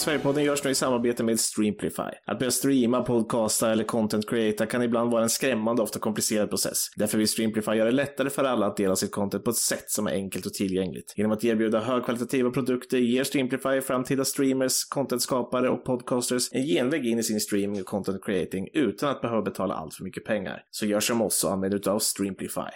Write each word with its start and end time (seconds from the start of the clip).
Sverigepodden 0.00 0.44
görs 0.44 0.64
nu 0.64 0.70
i 0.70 0.74
samarbete 0.74 1.24
med 1.24 1.40
Streamplify. 1.40 2.10
Att 2.26 2.38
börja 2.38 2.50
streama, 2.50 3.02
podcasta 3.02 3.72
eller 3.72 3.84
content 3.84 4.30
creata 4.30 4.66
kan 4.66 4.82
ibland 4.82 5.12
vara 5.12 5.22
en 5.22 5.30
skrämmande, 5.30 5.82
ofta 5.82 5.98
komplicerad 5.98 6.48
process. 6.48 6.76
Därför 6.96 7.18
vill 7.18 7.28
Streamplify 7.28 7.70
göra 7.70 7.84
det 7.84 7.96
lättare 7.96 8.30
för 8.30 8.44
alla 8.44 8.66
att 8.66 8.76
dela 8.76 8.96
sitt 8.96 9.12
content 9.12 9.44
på 9.44 9.50
ett 9.50 9.56
sätt 9.56 9.90
som 9.90 10.06
är 10.06 10.12
enkelt 10.12 10.46
och 10.46 10.54
tillgängligt. 10.54 11.14
Genom 11.16 11.32
att 11.32 11.44
erbjuda 11.44 11.80
högkvalitativa 11.80 12.50
produkter 12.50 12.98
ger 12.98 13.24
Streamplify 13.24 13.80
framtida 13.80 14.24
streamers, 14.24 14.84
contentskapare 14.84 15.68
och 15.68 15.84
podcasters 15.84 16.48
en 16.52 16.62
genväg 16.62 17.06
in 17.06 17.18
i 17.18 17.22
sin 17.22 17.40
streaming 17.40 17.80
och 17.80 17.86
content 17.86 18.24
creating 18.24 18.68
utan 18.72 19.10
att 19.10 19.20
behöva 19.20 19.42
betala 19.42 19.74
allt 19.74 19.94
för 19.94 20.04
mycket 20.04 20.24
pengar. 20.24 20.62
Så 20.70 20.86
gör 20.86 21.00
som 21.00 21.22
oss 21.22 21.44
och 21.44 21.52
använd 21.52 21.74
utav 21.74 21.98
Streamplify. 21.98 22.70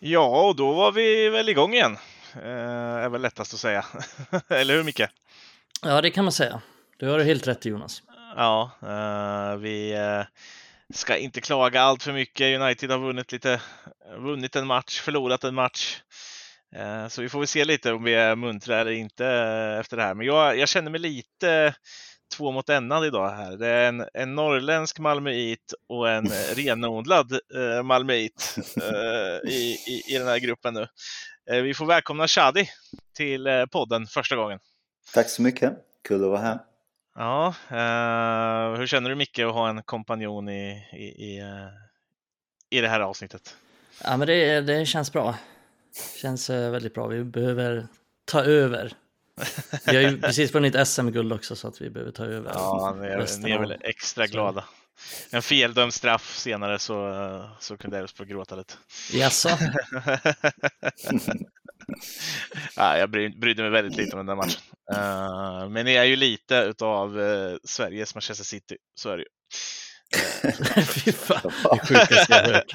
Ja, 0.00 0.48
och 0.48 0.56
då 0.56 0.72
var 0.72 0.92
vi 0.92 1.28
väl 1.28 1.48
igång 1.48 1.74
igen. 1.74 1.96
Eh, 2.34 3.04
är 3.04 3.08
väl 3.08 3.22
lättast 3.22 3.54
att 3.54 3.60
säga. 3.60 3.84
Eller 4.48 4.76
hur 4.76 4.84
Micke? 4.84 5.02
Ja, 5.86 6.00
det 6.00 6.10
kan 6.10 6.24
man 6.24 6.32
säga. 6.32 6.60
Du 6.98 7.08
har 7.08 7.20
helt 7.20 7.46
rätt 7.46 7.64
Jonas. 7.64 8.02
Ja, 8.36 8.70
eh, 8.82 9.56
vi 9.56 9.92
eh, 9.92 10.22
ska 10.94 11.16
inte 11.16 11.40
klaga 11.40 11.80
allt 11.80 12.02
för 12.02 12.12
mycket. 12.12 12.60
United 12.60 12.90
har 12.90 12.98
vunnit 12.98 13.32
lite, 13.32 13.60
vunnit 14.18 14.56
en 14.56 14.66
match, 14.66 15.00
förlorat 15.00 15.44
en 15.44 15.54
match. 15.54 16.00
Eh, 16.76 17.08
så 17.08 17.22
vi 17.22 17.28
får 17.28 17.38
väl 17.38 17.48
se 17.48 17.64
lite 17.64 17.92
om 17.92 18.04
vi 18.04 18.14
är 18.14 18.36
muntra 18.36 18.80
eller 18.80 18.90
inte 18.90 19.26
efter 19.80 19.96
det 19.96 20.02
här. 20.02 20.14
Men 20.14 20.26
jag, 20.26 20.58
jag 20.58 20.68
känner 20.68 20.90
mig 20.90 21.00
lite 21.00 21.74
två 22.36 22.52
mot 22.52 22.68
enad 22.68 23.06
idag 23.06 23.30
här. 23.30 23.56
Det 23.56 23.68
är 23.68 23.88
en, 23.88 24.04
en 24.14 24.34
norrländsk 24.34 24.98
malmöit 24.98 25.74
och 25.88 26.10
en 26.10 26.26
renodlad 26.54 27.32
eh, 27.32 27.82
malmöit 27.82 28.56
eh, 28.82 29.50
i, 29.52 29.76
i, 29.86 30.14
i 30.14 30.18
den 30.18 30.28
här 30.28 30.38
gruppen 30.38 30.74
nu. 30.74 30.86
Eh, 31.50 31.62
vi 31.62 31.74
får 31.74 31.86
välkomna 31.86 32.28
Shadi 32.28 32.68
till 33.16 33.66
podden 33.70 34.06
första 34.06 34.36
gången. 34.36 34.58
Tack 35.14 35.28
så 35.28 35.42
mycket, 35.42 35.72
kul 36.04 36.24
att 36.24 36.30
vara 36.30 36.40
här. 36.40 36.58
Ja, 37.14 37.54
eh, 37.70 38.78
hur 38.78 38.86
känner 38.86 39.10
du 39.10 39.16
Micke 39.16 39.38
att 39.38 39.54
ha 39.54 39.68
en 39.68 39.82
kompanjon 39.82 40.48
i, 40.48 40.86
i, 40.92 41.04
i, 41.04 41.38
eh, 41.38 41.68
i 42.70 42.80
det 42.80 42.88
här 42.88 43.00
avsnittet? 43.00 43.56
Ja, 44.04 44.16
men 44.16 44.26
det, 44.28 44.60
det 44.60 44.86
känns 44.86 45.12
bra. 45.12 45.34
Känns 46.16 46.50
eh, 46.50 46.70
väldigt 46.70 46.94
bra. 46.94 47.06
Vi 47.06 47.24
behöver 47.24 47.86
ta 48.24 48.42
över. 48.42 48.92
Vi 49.86 49.96
har 49.96 50.02
ju 50.02 50.20
precis 50.20 50.54
vunnit 50.54 50.88
SM-guld 50.88 51.32
också 51.32 51.56
så 51.56 51.68
att 51.68 51.80
vi 51.80 51.90
behöver 51.90 52.12
ta 52.12 52.24
över. 52.24 52.50
Ja, 52.54 52.96
ni 53.00 53.06
är, 53.06 53.40
ni 53.42 53.50
är 53.50 53.58
väl 53.58 53.76
extra 53.80 54.26
glada. 54.26 54.64
En 55.30 55.42
feldömd 55.42 55.94
straff 55.94 56.36
senare 56.36 56.78
så, 56.78 57.48
så 57.60 57.76
kunde 57.76 57.98
Elfsborg 57.98 58.28
gråta 58.28 58.56
lite. 58.56 58.74
Jaså? 59.12 59.48
ja, 62.76 62.98
jag 62.98 63.10
brydde 63.10 63.62
mig 63.62 63.70
väldigt 63.70 63.96
lite 63.96 64.16
om 64.16 64.26
den 64.26 64.36
där 64.36 64.46
matchen. 64.46 64.60
Uh, 64.92 65.68
men 65.68 65.84
ni 65.84 65.94
är 65.94 66.04
ju 66.04 66.16
lite 66.16 66.56
utav 66.56 67.18
uh, 67.18 67.56
Sveriges 67.64 68.14
Manchester 68.14 68.44
City, 68.44 68.76
så 68.94 69.10
är 69.10 69.16
det 69.16 69.22
ju. 69.22 69.28
Fy 70.84 71.12
fan, 71.12 71.52
det 71.62 71.78
sjukaste 71.86 72.26
jag 72.28 72.44
hört. 72.44 72.72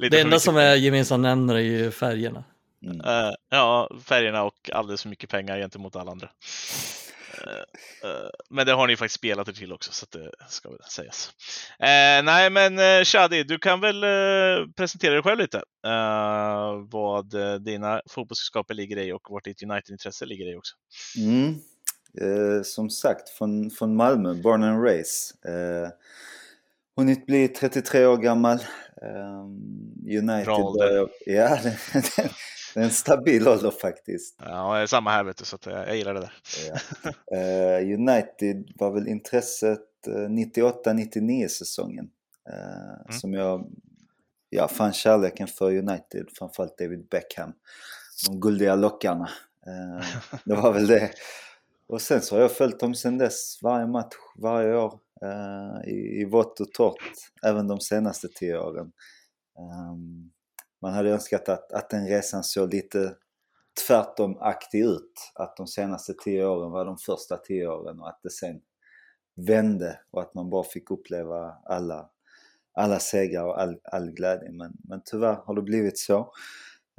det 0.10 0.20
enda 0.20 0.38
som 0.38 0.56
är 0.56 0.74
gemensam 0.74 1.22
nämnare 1.22 1.58
är 1.58 1.62
ju 1.62 1.90
färgerna. 1.90 2.44
Mm. 2.84 3.00
Uh, 3.00 3.32
ja, 3.50 3.90
färgerna 4.04 4.42
och 4.42 4.70
alldeles 4.72 5.02
för 5.02 5.08
mycket 5.08 5.30
pengar 5.30 5.58
gentemot 5.58 5.96
alla 5.96 6.10
andra. 6.10 6.28
Uh, 7.46 8.10
uh, 8.10 8.30
men 8.50 8.66
det 8.66 8.72
har 8.72 8.86
ni 8.86 8.96
faktiskt 8.96 9.14
spelat 9.14 9.48
er 9.48 9.52
till 9.52 9.72
också, 9.72 9.92
så 9.92 10.06
det 10.10 10.30
ska 10.48 10.70
väl 10.70 10.78
sägas. 10.90 11.30
nej, 12.24 12.50
men 12.50 13.04
Shadi, 13.04 13.42
du 13.42 13.58
kan 13.58 13.80
väl 13.80 14.04
presentera 14.76 15.14
dig 15.14 15.22
själv 15.22 15.38
lite. 15.38 15.62
vad 16.90 17.34
dina 17.64 18.02
fotbollskunskaper 18.10 18.74
ligger 18.74 18.98
i 18.98 19.12
och 19.12 19.26
vart 19.30 19.44
ditt 19.44 19.62
United-intresse 19.62 20.26
ligger 20.26 20.52
i 20.52 20.56
också. 20.56 20.74
Mm. 21.16 21.54
som 22.64 22.90
sagt, 22.90 23.28
från, 23.28 23.70
från 23.70 23.96
Malmö, 23.96 24.34
born 24.34 24.62
and 24.62 24.84
raised. 24.84 25.36
hunnit 26.96 27.26
bli 27.26 27.48
33 27.48 28.06
år 28.06 28.16
gammal. 28.16 28.58
United 30.06 30.44
Bra 30.44 30.56
ålder. 30.56 31.08
Ja, 31.26 31.58
Det 31.92 32.30
är 32.80 32.84
en 32.84 32.90
stabil 32.90 33.48
ålder 33.48 33.70
faktiskt. 33.70 34.36
Ja, 34.38 34.86
samma 34.86 35.10
här 35.10 35.24
vet 35.24 35.36
du, 35.36 35.44
så 35.44 35.58
jag 35.64 35.96
gillar 35.96 36.14
det 36.14 36.20
där. 36.20 36.32
Ja. 36.68 36.78
Uh, 37.80 37.94
United 37.98 38.72
var 38.74 38.90
väl 38.90 39.08
intresset 39.08 39.80
uh, 40.08 40.14
eh, 40.14 40.28
98-99 40.28 41.48
säsongen. 41.48 42.10
Uh, 42.50 43.00
mm. 43.00 43.12
Som 43.12 43.34
jag 43.34 43.70
ja, 44.50 44.68
fann 44.68 44.92
kärleken 44.92 45.46
för 45.46 45.76
United, 45.76 46.26
framförallt 46.38 46.78
David 46.78 47.08
Beckham. 47.08 47.52
De 48.26 48.40
guldiga 48.40 48.74
lockarna. 48.74 49.28
det 50.44 50.54
var 50.54 50.72
väl 50.72 50.86
det. 50.86 51.10
Och 51.86 52.00
sen 52.00 52.20
så 52.20 52.34
har 52.34 52.42
jag 52.42 52.52
följt 52.52 52.80
dem 52.80 52.94
sen 52.94 53.18
dess, 53.18 53.58
varje 53.62 53.86
match, 53.86 54.14
varje 54.38 54.76
år. 54.76 54.98
i, 55.86 56.20
I 56.20 56.24
vått 56.24 56.60
och 56.60 56.72
torrt, 56.72 57.12
även 57.42 57.68
de 57.68 57.80
senaste 57.80 58.28
tio 58.28 58.58
åren. 58.58 58.92
Um, 59.58 60.32
man 60.82 60.92
hade 60.92 61.10
önskat 61.10 61.48
att, 61.48 61.72
att 61.72 61.90
den 61.90 62.08
resan 62.08 62.44
såg 62.44 62.74
lite 62.74 63.14
tvärtom 63.86 64.38
aktig 64.40 64.80
ut. 64.84 65.32
Att 65.34 65.56
de 65.56 65.66
senaste 65.66 66.14
tio 66.24 66.46
åren 66.46 66.70
var 66.70 66.84
de 66.84 66.98
första 66.98 67.36
tio 67.36 67.68
åren 67.68 68.00
och 68.00 68.08
att 68.08 68.20
det 68.22 68.30
sen 68.30 68.60
vände 69.36 70.00
och 70.10 70.22
att 70.22 70.34
man 70.34 70.50
bara 70.50 70.64
fick 70.64 70.90
uppleva 70.90 71.56
alla, 71.64 72.08
alla 72.74 72.98
segrar 72.98 73.44
och 73.44 73.60
all, 73.60 73.78
all 73.84 74.10
glädje. 74.10 74.52
Men, 74.52 74.72
men 74.84 75.02
tyvärr 75.04 75.34
har 75.44 75.54
det 75.54 75.62
blivit 75.62 75.98
så. 75.98 76.32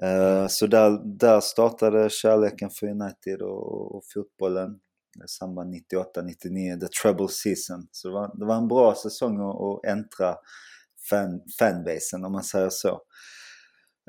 Uh, 0.04 0.48
så 0.48 0.68
där, 0.68 1.02
där 1.20 1.40
startade 1.40 2.10
kärleken 2.10 2.70
för 2.70 2.88
United 2.88 3.42
och, 3.42 3.96
och 3.96 4.04
fotbollen 4.14 4.80
i 5.26 5.28
samband 5.28 5.76
98-99, 5.76 6.80
the 6.80 6.88
treble 6.88 7.28
season. 7.30 7.88
Så 7.92 8.08
det 8.08 8.14
var, 8.14 8.32
det 8.40 8.46
var 8.46 8.56
en 8.56 8.68
bra 8.68 8.96
säsong 8.96 9.40
att, 9.40 9.62
att 9.62 9.92
äntra 9.92 10.36
fan, 11.10 11.42
fanbasen 11.60 12.26
om 12.26 12.32
man 12.32 12.44
säger 12.44 12.70
så. 12.70 13.02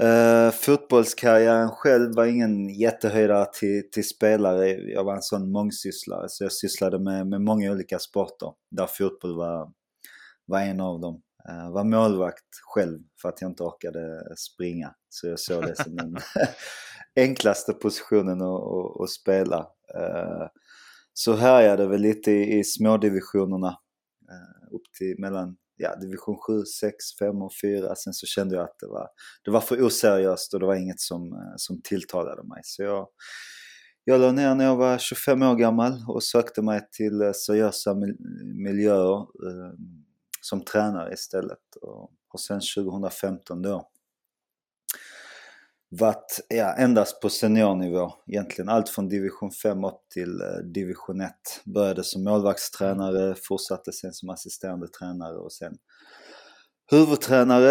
Uh, 0.02 0.50
fotbollskarriären 0.50 1.70
själv 1.70 2.14
var 2.14 2.26
ingen 2.26 2.68
jättehöjdare 2.68 3.46
till, 3.52 3.90
till 3.92 4.08
spelare. 4.08 4.68
Jag 4.68 5.04
var 5.04 5.14
en 5.14 5.22
sån 5.22 5.52
mångsysslare 5.52 6.28
så 6.28 6.44
jag 6.44 6.52
sysslade 6.52 6.98
med, 6.98 7.26
med 7.26 7.40
många 7.40 7.72
olika 7.72 7.98
sporter 7.98 8.52
där 8.70 8.86
fotboll 8.86 9.36
var, 9.36 9.72
var 10.46 10.60
en 10.60 10.80
av 10.80 11.00
dem. 11.00 11.22
Uh, 11.50 11.72
var 11.72 11.84
målvakt 11.84 12.44
själv 12.74 12.98
för 13.22 13.28
att 13.28 13.40
jag 13.40 13.50
inte 13.50 13.62
orkade 13.62 14.22
springa. 14.36 14.94
Så 15.08 15.26
jag 15.26 15.38
såg 15.40 15.62
det 15.62 15.76
som 15.76 15.96
den 15.96 16.16
enklaste 17.16 17.72
positionen 17.72 18.40
att, 18.42 18.62
att, 18.62 19.00
att 19.00 19.10
spela. 19.10 19.58
Uh, 19.96 20.46
så 21.12 21.34
härjade 21.34 21.86
väl 21.86 22.00
lite 22.00 22.30
i, 22.30 22.58
i 22.58 22.64
smådivisionerna. 22.64 23.68
Uh, 23.68 24.74
upp 24.74 24.92
till 24.98 25.14
mellan 25.18 25.56
ja, 25.76 25.96
division 25.96 26.36
7, 26.38 26.64
6, 26.64 26.96
5 27.18 27.42
och 27.42 27.52
4. 27.62 27.94
Sen 27.94 28.12
så 28.12 28.26
kände 28.26 28.54
jag 28.54 28.64
att 28.64 28.78
det 28.80 28.86
var, 28.86 29.08
det 29.44 29.50
var 29.50 29.60
för 29.60 29.82
oseriöst 29.82 30.54
och 30.54 30.60
det 30.60 30.66
var 30.66 30.74
inget 30.74 31.00
som, 31.00 31.32
eh, 31.32 31.54
som 31.56 31.82
tilltalade 31.82 32.42
mig. 32.42 32.60
Så 32.64 32.82
jag, 32.82 33.08
jag 34.04 34.20
la 34.20 34.32
ner 34.32 34.54
när 34.54 34.64
jag 34.64 34.76
var 34.76 34.98
25 34.98 35.42
år 35.42 35.54
gammal 35.54 36.04
och 36.08 36.22
sökte 36.22 36.62
mig 36.62 36.88
till 36.92 37.20
eh, 37.20 37.32
seriösa 37.32 37.94
miljöer 38.64 39.18
eh, 39.20 39.72
som 40.40 40.64
tränare 40.64 41.12
istället. 41.14 41.76
Och, 41.82 42.10
och 42.32 42.40
sen 42.40 42.60
2015 42.76 43.62
då 43.62 43.90
varit 46.00 46.40
ja, 46.48 46.74
endast 46.74 47.20
på 47.20 47.30
seniornivå 47.30 48.12
egentligen. 48.26 48.68
Allt 48.68 48.88
från 48.88 49.08
division 49.08 49.50
5 49.50 49.84
upp 49.84 50.08
till 50.10 50.40
eh, 50.40 50.56
division 50.64 51.20
1. 51.20 51.32
Började 51.64 52.04
som 52.04 52.24
målvaktstränare, 52.24 53.34
fortsatte 53.34 53.92
sen 53.92 54.12
som 54.12 54.30
assisterande 54.30 54.88
tränare 54.88 55.36
och 55.36 55.52
sen 55.52 55.76
huvudtränare. 56.90 57.70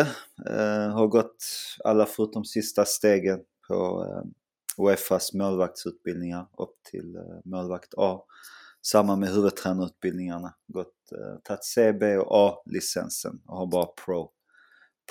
Eh, 0.49 0.89
har 0.89 1.07
gått 1.07 1.45
alla 1.83 2.05
förutom 2.05 2.45
sista 2.45 2.85
stegen 2.85 3.39
på 3.67 4.05
eh, 4.09 4.23
Uefas 4.85 5.33
målvaktsutbildningar 5.33 6.47
upp 6.57 6.83
till 6.91 7.15
eh, 7.15 7.21
målvakt 7.45 7.93
A. 7.97 8.21
Samma 8.81 9.15
med 9.15 9.29
huvudtränarutbildningarna. 9.29 10.53
Gått, 10.67 11.11
eh, 11.11 11.39
tagit 11.43 11.63
CB 11.63 12.17
och 12.17 12.47
A-licensen 12.47 13.41
och 13.47 13.57
har 13.57 13.67
bara 13.67 13.85
Pro. 13.85 14.31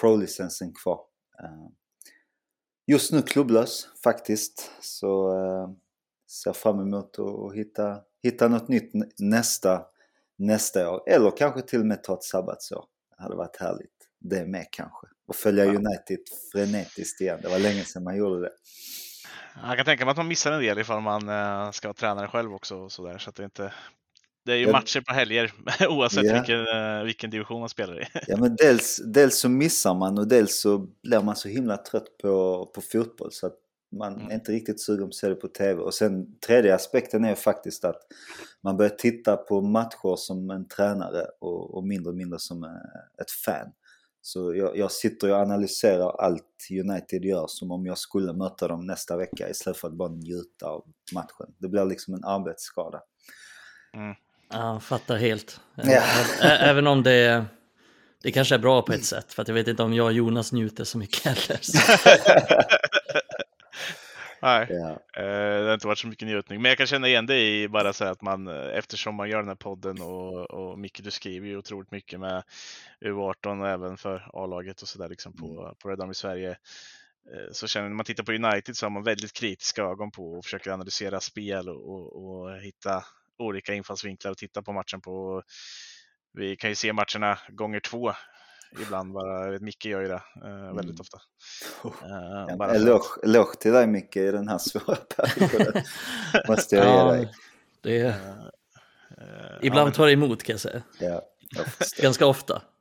Pro-licensen 0.00 0.72
kvar. 0.82 1.00
Eh, 1.42 1.81
just 2.86 3.12
nu 3.12 3.22
klubblös 3.22 3.88
faktiskt. 4.04 4.70
Så 4.80 5.36
eh, 5.36 5.70
ser 6.30 6.52
fram 6.52 6.80
emot 6.80 7.18
att 7.18 7.54
hitta, 7.54 8.00
hitta 8.22 8.48
något 8.48 8.68
nytt 8.68 8.90
nästa, 9.18 9.82
nästa 10.38 10.90
år. 10.90 11.08
Eller 11.08 11.36
kanske 11.36 11.62
till 11.62 11.80
och 11.80 11.86
med 11.86 12.02
ta 12.02 12.14
ett 12.14 12.22
sabbatsår. 12.22 12.84
Det 13.16 13.22
hade 13.22 13.36
varit 13.36 13.56
härligt. 13.56 14.08
Det 14.20 14.46
med 14.46 14.66
kanske. 14.72 15.06
Och 15.26 15.36
följa 15.36 15.64
ja. 15.64 15.70
United 15.70 16.18
frenetiskt 16.52 17.20
igen. 17.20 17.38
Det 17.42 17.48
var 17.48 17.58
länge 17.58 17.84
sedan 17.84 18.04
man 18.04 18.16
gjorde 18.16 18.40
det. 18.40 18.52
Jag 19.62 19.76
kan 19.76 19.84
tänka 19.84 20.04
mig 20.04 20.10
att 20.10 20.16
man 20.16 20.28
missar 20.28 20.52
en 20.52 20.60
del 20.60 20.78
ifall 20.78 21.00
man 21.00 21.28
eh, 21.28 21.70
ska 21.70 21.88
vara 21.88 21.94
tränare 21.94 22.28
själv 22.28 22.54
också. 22.54 22.76
Och 22.76 22.92
så 22.92 23.06
där, 23.06 23.18
så 23.18 23.30
att 23.30 23.36
det 23.36 23.44
inte 23.44 23.72
det 24.44 24.52
är 24.52 24.56
ju 24.56 24.72
matcher 24.72 25.00
på 25.00 25.14
helger 25.14 25.52
oavsett 25.88 26.24
yeah. 26.24 26.38
vilken, 26.38 26.66
eh, 26.66 27.04
vilken 27.04 27.30
division 27.30 27.60
man 27.60 27.68
spelar 27.68 28.02
i. 28.02 28.06
Ja 28.26 28.36
men 28.36 28.56
dels, 28.56 29.00
dels 29.04 29.40
så 29.40 29.48
missar 29.48 29.94
man 29.94 30.18
och 30.18 30.28
dels 30.28 30.60
så 30.60 30.78
blir 31.02 31.20
man 31.20 31.36
så 31.36 31.48
himla 31.48 31.76
trött 31.76 32.18
på, 32.22 32.66
på 32.74 32.80
fotboll 32.80 33.32
så 33.32 33.46
att 33.46 33.58
Man 33.94 34.14
Mm. 34.14 34.30
är 34.30 34.34
inte 34.34 34.52
riktigt 34.52 34.80
sugen 34.80 35.04
på 35.04 35.08
att 35.08 35.14
se 35.14 35.28
det 35.28 35.34
på 35.34 35.48
TV. 35.48 35.82
Och 35.82 35.94
sen 35.94 36.38
tredje 36.46 36.74
aspekten 36.74 37.24
är 37.24 37.34
faktiskt 37.34 37.84
att 37.84 38.00
man 38.60 38.76
börjar 38.76 38.90
titta 38.90 39.36
på 39.36 39.60
matcher 39.60 40.16
som 40.16 40.50
en 40.50 40.68
tränare 40.68 41.26
och, 41.40 41.74
och 41.74 41.84
mindre 41.84 42.10
och 42.10 42.16
mindre 42.16 42.38
som 42.38 42.64
eh, 42.64 43.22
ett 43.22 43.30
fan. 43.30 43.72
Så 44.22 44.54
jag, 44.54 44.76
jag 44.76 44.92
sitter 44.92 45.30
och 45.30 45.36
analyserar 45.36 46.10
allt 46.20 46.68
United 46.70 47.24
gör 47.24 47.46
som 47.46 47.70
om 47.70 47.86
jag 47.86 47.98
skulle 47.98 48.32
möta 48.32 48.68
dem 48.68 48.86
nästa 48.86 49.16
vecka 49.16 49.50
istället 49.50 49.76
för 49.76 49.88
att 49.88 49.94
bara 49.94 50.08
njuta 50.08 50.66
av 50.66 50.84
matchen. 51.14 51.54
Det 51.58 51.68
blir 51.68 51.84
liksom 51.84 52.14
en 52.14 52.24
arbetsskada. 52.24 53.00
Ja, 54.52 54.80
fattar 54.80 55.16
helt. 55.16 55.60
Ja. 55.74 56.02
Även 56.42 56.86
om 56.86 57.02
det, 57.02 57.44
det 58.22 58.32
kanske 58.32 58.54
är 58.54 58.58
bra 58.58 58.82
på 58.82 58.92
ett 58.92 59.04
sätt, 59.04 59.32
för 59.32 59.42
att 59.42 59.48
jag 59.48 59.54
vet 59.54 59.68
inte 59.68 59.82
om 59.82 59.94
jag 59.94 60.06
och 60.06 60.12
Jonas 60.12 60.52
njuter 60.52 60.84
så 60.84 60.98
mycket 60.98 61.24
heller. 61.24 61.60
Nej, 64.42 64.62
eh, 65.16 65.60
det 65.62 65.66
har 65.66 65.74
inte 65.74 65.86
varit 65.86 65.98
så 65.98 66.06
mycket 66.06 66.28
njutning. 66.28 66.62
Men 66.62 66.68
jag 66.68 66.78
kan 66.78 66.86
känna 66.86 67.08
igen 67.08 67.26
det 67.26 67.40
i 67.40 67.68
bara 67.68 67.92
så 67.92 68.04
här 68.04 68.12
att 68.12 68.22
man, 68.22 68.48
eh, 68.48 68.78
eftersom 68.78 69.14
man 69.14 69.30
gör 69.30 69.38
den 69.38 69.48
här 69.48 69.54
podden 69.54 70.02
och, 70.02 70.50
och 70.50 70.78
Micke, 70.78 71.00
du 71.04 71.10
skriver 71.10 71.46
ju 71.48 71.56
otroligt 71.56 71.90
mycket 71.90 72.20
med 72.20 72.42
U18 73.04 73.60
och 73.60 73.68
även 73.68 73.96
för 73.96 74.30
A-laget 74.32 74.82
och 74.82 74.88
sådär 74.88 75.08
liksom 75.08 75.32
på, 75.32 75.76
på 75.82 75.88
Red 75.88 76.00
Army 76.00 76.14
Sverige. 76.14 76.50
Eh, 76.50 77.52
Så 77.52 77.66
känner 77.66 77.88
när 77.88 77.96
man 77.96 78.04
tittar 78.04 78.24
på 78.24 78.32
United 78.32 78.76
så 78.76 78.86
har 78.86 78.90
man 78.90 79.04
väldigt 79.04 79.32
kritiska 79.32 79.82
ögon 79.82 80.10
på 80.10 80.32
och 80.32 80.44
försöker 80.44 80.70
analysera 80.70 81.20
spel 81.20 81.68
och, 81.68 81.90
och, 81.94 82.24
och 82.24 82.56
hitta 82.56 83.04
olika 83.44 83.74
infallsvinklar 83.74 84.30
och 84.30 84.36
titta 84.38 84.62
på 84.62 84.72
matchen 84.72 85.00
på. 85.00 85.42
Vi 86.32 86.56
kan 86.56 86.70
ju 86.70 86.76
se 86.76 86.92
matcherna 86.92 87.38
gånger 87.48 87.80
två 87.80 88.12
ibland 88.80 89.12
bara. 89.12 89.58
Micke 89.60 89.84
gör 89.84 90.00
ju 90.00 90.08
det 90.08 90.22
eh, 90.44 90.74
väldigt 90.74 90.84
Mm. 90.84 91.00
ofta. 91.00 91.18
Oh, 91.82 91.94
Eh, 92.10 92.52
En 92.52 92.58
bara 92.58 92.74
eloge, 92.74 93.20
eloge 93.24 93.56
till 93.60 93.72
dig 93.72 93.86
Micke 93.86 94.16
i 94.16 94.30
den 94.30 94.48
här 94.48 94.58
svåra 94.68 94.96
perioden. 94.96 95.82
Måste 96.48 96.76
jag 96.76 96.84
ge 96.86 96.90
Ja, 96.92 97.12
dig. 97.12 97.32
det, 97.82 98.00
eh, 98.06 98.14
ibland 99.62 99.88
ja, 99.90 99.94
tar 99.94 100.06
det 100.06 100.12
emot 100.12 100.42
kan 100.42 100.52
jag 100.52 100.60
säga. 100.60 100.82
Ja, 101.00 101.22
jag. 101.50 101.66
Ganska 102.02 102.26
ofta. 102.26 102.62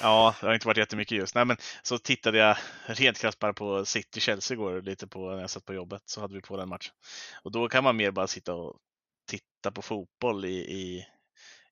Ja, 0.00 0.34
det 0.40 0.46
har 0.46 0.54
inte 0.54 0.66
varit 0.66 0.76
jättemycket 0.76 1.18
just. 1.18 1.34
Nej, 1.34 1.44
men 1.44 1.56
så 1.82 1.98
tittade 1.98 2.38
jag 2.38 2.56
rent 2.86 3.18
krasst 3.18 3.38
bara 3.38 3.52
på 3.52 3.84
City-Chelsea 3.84 4.54
igår 4.54 4.82
lite 4.82 5.06
på 5.06 5.30
när 5.30 5.40
jag 5.40 5.50
satt 5.50 5.64
på 5.64 5.74
jobbet 5.74 6.02
så 6.04 6.20
hade 6.20 6.34
vi 6.34 6.40
på 6.40 6.56
den 6.56 6.68
matchen. 6.68 6.92
Och 7.42 7.52
då 7.52 7.68
kan 7.68 7.84
man 7.84 7.96
mer 7.96 8.10
bara 8.10 8.26
sitta 8.26 8.54
och 8.54 8.76
titta 9.26 9.70
på 9.74 9.82
fotboll 9.82 10.44
i, 10.44 10.56
i 10.58 11.06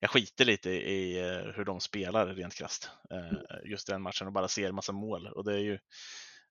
jag 0.01 0.11
skiter 0.11 0.45
lite 0.45 0.71
i 0.71 1.19
eh, 1.19 1.53
hur 1.55 1.65
de 1.65 1.81
spelar 1.81 2.27
rent 2.27 2.55
krasst. 2.55 2.91
eh, 3.11 3.71
Just 3.71 3.87
den 3.87 4.03
matchen 4.03 4.27
och 4.27 4.33
bara 4.33 4.49
ser 4.49 4.69
en 4.69 4.75
massa 4.75 4.93
mål. 4.93 5.27
Och 5.27 5.45
det 5.45 5.53
är 5.53 5.59
ju, 5.59 5.79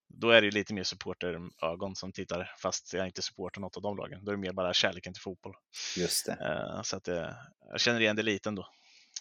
då 0.08 0.30
är 0.30 0.42
det 0.42 0.46
ju 0.46 0.52
lite 0.52 0.74
mer 0.74 0.84
supporterögon 0.84 1.96
som 1.96 2.12
tittar 2.12 2.54
fast 2.62 2.94
jag 2.94 3.06
inte 3.06 3.22
supportar 3.22 3.62
något 3.62 3.76
av 3.78 3.82
de 3.84 3.98
lagen. 3.98 4.26
Då 4.26 4.32
är 4.32 4.36
det 4.36 4.42
mer 4.42 4.52
bara 4.54 4.74
kärleken 4.74 5.14
till 5.14 5.22
fotboll. 5.22 5.54
Just 5.98 6.26
det. 6.26 6.32
Eh, 6.34 6.82
Så 6.82 6.98
att 6.98 7.04
det, 7.04 7.36
jag 7.70 7.80
känner 7.80 8.00
igen 8.00 8.16
det 8.16 8.24
lite 8.24 8.50
ändå. 8.50 8.68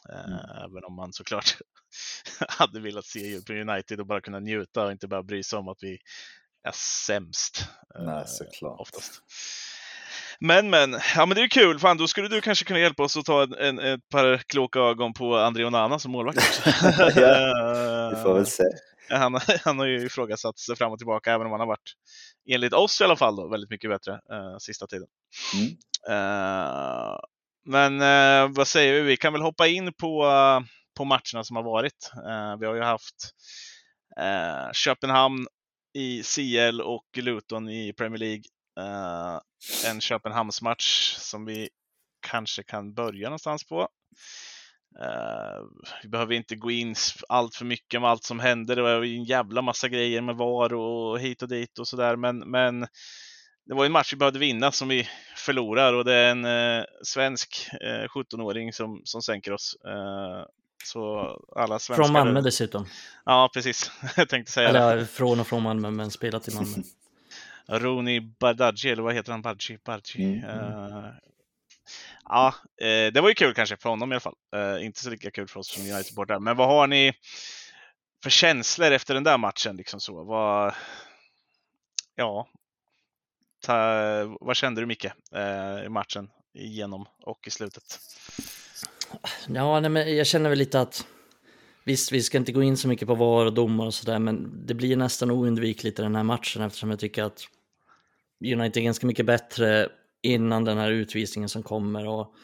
Mm. 0.09 0.39
Även 0.65 0.85
om 0.85 0.95
man 0.95 1.13
såklart 1.13 1.57
hade 2.49 2.81
velat 2.81 3.05
se 3.07 3.37
United 3.51 4.01
och 4.01 4.07
bara 4.07 4.21
kunna 4.21 4.41
njuta 4.41 4.85
och 4.85 4.93
inte 4.93 5.09
bara 5.09 5.23
bry 5.23 5.43
sig 5.43 5.59
om 5.59 5.69
att 5.69 5.83
vi 5.83 5.99
är 6.63 6.73
sämst. 7.07 7.65
Nej, 7.99 8.25
såklart. 8.27 8.81
Oftast. 8.81 9.23
Men 10.41 10.71
men, 10.71 11.01
ja 11.15 11.27
men 11.27 11.35
det 11.37 11.43
är 11.43 11.49
kul. 11.49 11.79
Fan, 11.79 11.97
då 11.97 12.09
skulle 12.09 12.29
du 12.29 12.41
kanske 12.41 12.65
kunna 12.65 12.79
hjälpa 12.79 13.03
oss 13.03 13.17
att 13.17 13.25
ta 13.25 13.43
en, 13.43 13.55
en, 13.55 13.79
ett 13.79 14.09
par 14.09 14.37
kloka 14.37 14.79
ögon 14.79 15.13
på 15.13 15.37
André 15.37 15.65
Onana 15.65 15.99
som 15.99 16.13
målvakt. 16.13 16.63
Ja, 17.17 18.13
Vi 18.17 18.23
får 18.23 18.35
väl 18.35 18.47
se. 18.47 18.65
han, 19.11 19.41
han 19.65 19.79
har 19.79 19.87
ju 19.87 20.07
ifrågasatt 20.07 20.59
sig 20.59 20.77
fram 20.77 20.93
och 20.93 20.99
tillbaka 20.99 21.33
även 21.33 21.47
om 21.47 21.51
han 21.51 21.61
har 21.61 21.67
varit, 21.67 21.93
enligt 22.51 22.73
oss 22.73 23.01
i 23.01 23.05
alla 23.05 23.17
fall, 23.17 23.37
då, 23.37 23.49
väldigt 23.49 23.71
mycket 23.71 23.91
bättre 23.91 24.13
eh, 24.13 24.59
sista 24.59 24.87
tiden. 24.87 25.09
Mm. 25.55 25.67
Eh, 26.09 27.19
men 27.67 28.01
eh, 28.01 28.57
vad 28.57 28.69
säger 28.69 28.95
vi? 28.95 29.01
Vi 29.01 29.17
kan 29.17 29.33
väl 29.33 29.43
hoppa 29.43 29.67
in 29.67 29.93
på, 29.93 30.25
eh, 30.25 30.61
på 30.97 31.05
matcherna 31.05 31.45
som 31.45 31.57
har 31.57 31.63
varit. 31.63 32.11
Eh, 32.15 32.59
vi 32.61 32.67
har 32.67 32.75
ju 32.75 32.83
haft 32.83 33.35
eh, 34.21 34.73
Köpenhamn 34.73 35.47
i 35.95 36.23
CL 36.23 36.81
och 36.81 37.07
Luton 37.17 37.69
i 37.69 37.93
Premier 37.93 38.19
League. 38.19 38.43
Eh, 38.79 39.39
en 39.91 40.01
Köpenhamnsmatch 40.01 41.15
som 41.17 41.45
vi 41.45 41.69
kanske 42.21 42.63
kan 42.63 42.95
börja 42.95 43.29
någonstans 43.29 43.65
på. 43.65 43.89
Eh, 45.01 45.89
vi 46.03 46.09
behöver 46.09 46.35
inte 46.35 46.57
gå 46.57 46.71
in 46.71 46.95
allt 47.29 47.55
för 47.55 47.65
mycket 47.65 48.01
med 48.01 48.11
allt 48.11 48.25
som 48.25 48.41
hände. 48.41 48.75
Det 48.75 48.83
var 48.83 49.05
en 49.05 49.25
jävla 49.25 49.63
massa 49.63 49.89
grejer 49.89 50.21
med 50.21 50.37
VAR 50.37 50.75
och 50.75 51.21
hit 51.21 51.43
och 51.43 51.49
dit 51.49 51.79
och 51.79 51.89
sådär. 51.89 52.17
Men, 52.17 52.39
men 52.39 52.81
det 53.67 53.75
var 53.75 53.87
en 53.87 53.93
match 53.93 54.13
vi 54.13 54.17
behövde 54.17 54.39
vinna 54.39 54.73
som 54.73 54.89
vi 54.89 55.09
förlorar 55.37 55.93
och 55.93 56.05
det 56.05 56.15
är 56.15 56.31
en 56.31 56.45
eh, 56.45 56.85
svensk 57.03 57.69
eh, 57.73 58.09
17-åring 58.17 58.73
som, 58.73 59.01
som 59.05 59.23
sänker 59.23 59.53
oss. 59.53 59.77
Eh, 59.87 60.45
så 60.85 61.31
alla 61.57 61.79
svenskar... 61.79 62.05
Från 62.05 62.13
Malmö 62.13 62.41
dessutom. 62.41 62.87
Ja, 63.25 63.51
precis. 63.55 63.91
Jag 64.17 64.29
tänkte 64.29 64.53
säga 64.53 64.73
det. 64.73 64.79
Eller 64.79 65.05
från 65.05 65.41
och 65.41 65.47
från 65.47 65.63
Malmö, 65.63 65.91
men 65.91 66.11
spelat 66.11 66.49
i 66.49 66.55
Malmö. 66.55 66.77
Roni 67.71 68.21
Bardghji, 68.21 68.91
eller 68.91 69.03
vad 69.03 69.15
heter 69.15 69.33
han? 69.33 69.43
Bardghji? 69.43 69.79
Bardghji. 69.85 70.25
Mm, 70.25 70.45
Eh, 70.45 71.13
ja, 72.25 72.55
eh, 72.81 73.13
det 73.13 73.21
var 73.21 73.29
ju 73.29 73.35
kul 73.35 73.55
kanske 73.55 73.77
för 73.77 73.91
honom 73.91 74.13
i 74.13 74.15
alla 74.15 74.21
fall. 74.21 74.35
Eh, 74.57 74.85
inte 74.85 75.01
så 75.01 75.11
lika 75.11 75.31
kul 75.31 75.49
för 75.49 75.61
oss 75.61 75.69
som 75.69 75.83
United-supportrar. 75.83 76.39
Men 76.39 76.57
vad 76.57 76.69
har 76.69 76.87
ni 76.87 77.13
för 78.23 78.31
känslor 78.31 78.91
efter 78.91 79.15
den 79.15 79.25
där 79.25 79.39
matchen? 79.39 79.77
Liksom 79.77 80.01
så? 80.01 80.25
Vad, 80.25 80.75
ja, 82.15 82.49
ta, 83.67 84.37
vad 84.41 84.57
kände 84.57 84.81
du 84.83 84.87
Micke 84.87 85.07
i 85.87 85.89
matchen 85.89 86.31
igenom 86.55 87.07
och 87.23 87.47
i 87.47 87.51
slutet? 87.51 87.99
Ja, 89.49 89.81
nej, 89.81 89.91
men 89.91 90.17
jag 90.17 90.27
känner 90.27 90.51
väl 90.51 90.59
lite 90.59 90.81
att 90.81 91.07
visst, 91.85 92.13
vi 92.13 92.23
ska 92.23 92.39
inte 92.39 92.53
gå 92.53 92.63
in 92.63 92.77
så 92.77 92.89
mycket 92.89 93.09
på 93.09 93.15
VAR 93.15 93.47
och 93.47 93.55
domar 93.55 93.87
och 93.87 93.95
sådär, 93.95 94.19
men 94.19 94.67
det 94.67 94.75
blir 94.75 94.97
nästan 94.97 95.31
oundvikligt 95.31 95.99
i 95.99 96.03
den 96.03 96.17
här 96.17 96.23
matchen 96.23 96.63
eftersom 96.63 96.91
jag 96.91 96.99
tycker 96.99 97.23
att 97.25 97.47
United 98.45 98.81
är 98.81 98.85
ganska 98.85 99.07
mycket 99.07 99.27
bättre 99.27 99.89
innan 100.23 100.65
den 100.65 100.79
här 100.79 100.91
utvisningen 100.91 101.49
som 101.49 101.63
kommer 101.63 102.07
och 102.07 102.35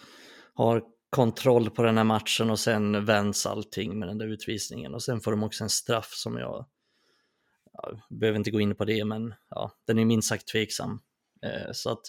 har 0.54 0.82
kontroll 1.10 1.70
på 1.70 1.82
den 1.82 1.96
här 1.96 2.04
matchen 2.04 2.50
och 2.50 2.58
sen 2.58 3.04
vänds 3.04 3.46
allting 3.46 3.98
med 3.98 4.08
den 4.08 4.18
där 4.18 4.26
utvisningen 4.26 4.94
och 4.94 5.02
sen 5.02 5.20
får 5.20 5.30
de 5.30 5.42
också 5.42 5.64
en 5.64 5.70
straff 5.70 6.10
som 6.14 6.36
jag 6.38 6.66
jag 7.82 8.18
behöver 8.18 8.38
inte 8.38 8.50
gå 8.50 8.60
in 8.60 8.74
på 8.74 8.84
det, 8.84 9.04
men 9.04 9.34
ja, 9.50 9.72
den 9.86 9.98
är 9.98 10.04
minst 10.04 10.28
sagt 10.28 10.48
tveksam. 10.48 11.00
Eh, 11.42 11.72
så 11.72 11.90
att 11.90 12.02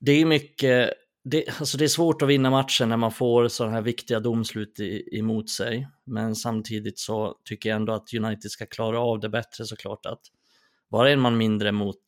det 0.00 0.12
är 0.12 0.26
mycket 0.26 0.92
det, 1.24 1.58
alltså 1.58 1.78
det 1.78 1.84
är 1.84 1.88
svårt 1.88 2.22
att 2.22 2.28
vinna 2.28 2.50
matchen 2.50 2.88
när 2.88 2.96
man 2.96 3.12
får 3.12 3.48
sådana 3.48 3.74
här 3.74 3.82
viktiga 3.82 4.20
domslut 4.20 4.80
i, 4.80 5.18
emot 5.18 5.50
sig. 5.50 5.88
Men 6.04 6.36
samtidigt 6.36 6.98
så 6.98 7.40
tycker 7.44 7.68
jag 7.68 7.76
ändå 7.76 7.92
att 7.92 8.14
United 8.14 8.50
ska 8.50 8.66
klara 8.66 9.00
av 9.00 9.20
det 9.20 9.28
bättre 9.28 9.64
såklart. 9.64 10.06
Att 10.06 10.20
vara 10.88 11.10
en 11.10 11.20
man 11.20 11.36
mindre 11.36 11.72
mot, 11.72 12.04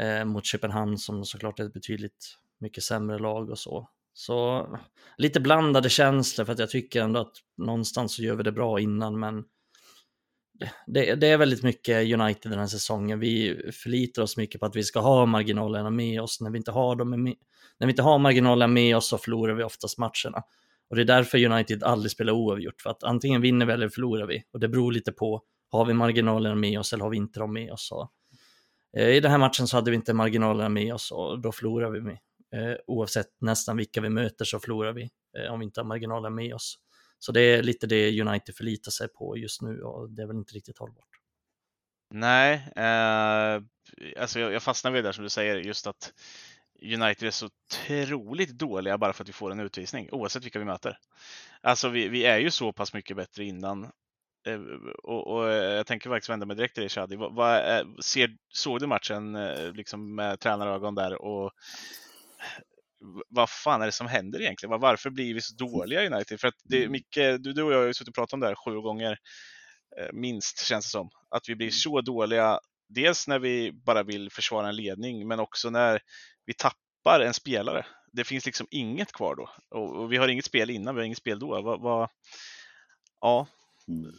eh, 0.00 0.24
mot 0.24 0.46
Köpenhamn 0.46 0.98
som 0.98 1.24
såklart 1.24 1.60
är 1.60 1.64
ett 1.64 1.72
betydligt 1.72 2.36
mycket 2.60 2.84
sämre 2.84 3.18
lag 3.18 3.50
och 3.50 3.58
så. 3.58 3.88
Så 4.12 4.66
lite 5.18 5.40
blandade 5.40 5.88
känslor 5.88 6.44
för 6.44 6.52
att 6.52 6.58
jag 6.58 6.70
tycker 6.70 7.02
ändå 7.02 7.20
att 7.20 7.32
någonstans 7.56 8.14
så 8.14 8.22
gör 8.22 8.36
vi 8.36 8.42
det 8.42 8.52
bra 8.52 8.80
innan 8.80 9.20
men 9.20 9.44
det, 10.86 11.14
det 11.14 11.26
är 11.26 11.38
väldigt 11.38 11.62
mycket 11.62 12.20
United 12.20 12.52
den 12.52 12.58
här 12.58 12.66
säsongen. 12.66 13.20
Vi 13.20 13.62
förlitar 13.72 14.22
oss 14.22 14.36
mycket 14.36 14.60
på 14.60 14.66
att 14.66 14.76
vi 14.76 14.82
ska 14.82 15.00
ha 15.00 15.26
marginalerna 15.26 15.90
med 15.90 16.22
oss. 16.22 16.40
När 16.40 16.50
vi 16.50 16.58
inte 16.58 16.70
har, 16.70 16.96
dem 16.96 17.10
med, 17.10 17.34
när 17.78 17.86
vi 17.86 17.90
inte 17.90 18.02
har 18.02 18.18
marginalerna 18.18 18.66
med 18.66 18.96
oss 18.96 19.08
så 19.08 19.18
förlorar 19.18 19.54
vi 19.54 19.62
oftast 19.62 19.98
matcherna. 19.98 20.42
Och 20.90 20.96
det 20.96 21.02
är 21.02 21.06
därför 21.06 21.44
United 21.44 21.82
aldrig 21.82 22.10
spelar 22.10 22.32
oavgjort. 22.32 22.80
För 22.82 22.90
att 22.90 23.02
antingen 23.02 23.40
vinner 23.40 23.66
vi 23.66 23.72
eller 23.72 23.88
förlorar 23.88 24.26
vi. 24.26 24.42
Och 24.52 24.60
det 24.60 24.68
beror 24.68 24.92
lite 24.92 25.12
på, 25.12 25.42
har 25.70 25.84
vi 25.84 25.94
marginalerna 25.94 26.54
med 26.54 26.78
oss 26.78 26.92
eller 26.92 27.04
har 27.04 27.10
vi 27.10 27.16
inte 27.16 27.40
dem 27.40 27.52
med 27.52 27.72
oss? 27.72 27.92
Och, 27.92 28.10
Eh, 28.96 29.08
I 29.08 29.20
den 29.20 29.30
här 29.30 29.38
matchen 29.38 29.66
så 29.66 29.76
hade 29.76 29.90
vi 29.90 29.96
inte 29.96 30.14
marginalerna 30.14 30.68
med 30.68 30.94
oss 30.94 31.12
och 31.12 31.40
då 31.40 31.52
förlorar 31.52 31.90
vi. 31.90 32.00
Med. 32.00 32.18
Eh, 32.54 32.76
oavsett 32.86 33.40
nästan 33.40 33.76
vilka 33.76 34.00
vi 34.00 34.08
möter 34.08 34.44
så 34.44 34.60
förlorar 34.60 34.92
vi 34.92 35.10
eh, 35.38 35.52
om 35.52 35.58
vi 35.58 35.64
inte 35.64 35.80
har 35.80 35.86
marginalerna 35.86 36.30
med 36.30 36.54
oss. 36.54 36.78
Så 37.18 37.32
det 37.32 37.40
är 37.40 37.62
lite 37.62 37.86
det 37.86 38.20
United 38.20 38.54
förlitar 38.54 38.90
sig 38.90 39.08
på 39.08 39.36
just 39.36 39.62
nu 39.62 39.82
och 39.82 40.10
det 40.10 40.22
är 40.22 40.26
väl 40.26 40.36
inte 40.36 40.54
riktigt 40.54 40.78
hållbart. 40.78 41.08
Nej, 42.14 42.54
eh, 42.76 43.62
alltså 44.22 44.40
jag, 44.40 44.52
jag 44.52 44.62
fastnar 44.62 44.90
vid 44.90 45.04
det 45.04 45.08
där 45.08 45.12
som 45.12 45.24
du 45.24 45.30
säger, 45.30 45.56
just 45.56 45.86
att 45.86 46.12
United 46.82 47.26
är 47.26 47.30
så 47.30 47.46
otroligt 47.46 48.50
dåliga 48.50 48.98
bara 48.98 49.12
för 49.12 49.24
att 49.24 49.28
vi 49.28 49.32
får 49.32 49.50
en 49.52 49.60
utvisning, 49.60 50.08
oavsett 50.12 50.44
vilka 50.44 50.58
vi 50.58 50.64
möter. 50.64 50.98
Alltså 51.60 51.88
vi, 51.88 52.08
vi 52.08 52.24
är 52.24 52.38
ju 52.38 52.50
så 52.50 52.72
pass 52.72 52.94
mycket 52.94 53.16
bättre 53.16 53.44
innan. 53.44 53.90
Eh, 54.46 54.60
och, 55.02 55.26
och 55.36 55.48
jag 55.52 55.86
tänker 55.86 56.10
faktiskt 56.10 56.30
vända 56.30 56.46
mig 56.46 56.56
direkt 56.56 56.74
till 56.74 56.82
dig 56.82 56.90
Shadi. 56.90 57.16
Vad, 57.16 57.34
vad 57.34 57.50
är, 57.56 58.02
ser, 58.02 58.30
såg 58.48 58.80
du 58.80 58.86
matchen 58.86 59.36
eh, 59.36 59.72
liksom 59.72 60.14
med 60.14 60.40
tränarögon 60.40 60.94
där 60.94 61.22
och 61.22 61.52
vad 63.28 63.50
fan 63.50 63.82
är 63.82 63.86
det 63.86 63.92
som 63.92 64.06
händer 64.06 64.40
egentligen? 64.40 64.70
Var- 64.70 64.78
Varför 64.78 65.10
blir 65.10 65.34
vi 65.34 65.40
så 65.40 65.54
dåliga 65.54 66.02
i 66.02 66.06
United? 66.06 66.40
För 66.40 66.48
att 66.48 66.54
det, 66.64 66.88
Micke, 66.88 67.14
du, 67.14 67.52
du 67.52 67.62
och 67.62 67.72
jag 67.72 67.78
har 67.78 67.86
ju 67.86 67.94
suttit 67.94 68.08
och 68.08 68.14
pratat 68.14 68.32
om 68.32 68.40
det 68.40 68.46
här 68.46 68.54
sju 68.54 68.80
gånger 68.80 69.18
eh, 70.00 70.08
minst 70.12 70.66
känns 70.66 70.84
det 70.86 70.90
som. 70.90 71.10
Att 71.30 71.48
vi 71.48 71.56
blir 71.56 71.70
så 71.70 72.00
dåliga 72.00 72.60
dels 72.88 73.28
när 73.28 73.38
vi 73.38 73.72
bara 73.72 74.02
vill 74.02 74.30
försvara 74.30 74.68
en 74.68 74.76
ledning, 74.76 75.28
men 75.28 75.40
också 75.40 75.70
när 75.70 76.00
vi 76.46 76.54
tappar 76.54 77.20
en 77.20 77.34
spelare. 77.34 77.86
Det 78.12 78.24
finns 78.24 78.46
liksom 78.46 78.66
inget 78.70 79.12
kvar 79.12 79.34
då 79.36 79.50
och, 79.78 79.96
och 79.96 80.12
vi 80.12 80.16
har 80.16 80.28
inget 80.28 80.44
spel 80.44 80.70
innan, 80.70 80.94
vi 80.94 81.00
har 81.00 81.06
inget 81.06 81.18
spel 81.18 81.38
då. 81.38 81.62
Vad, 81.62 81.80
vad, 81.80 82.08
ja, 83.20 83.38
mm. 83.40 83.59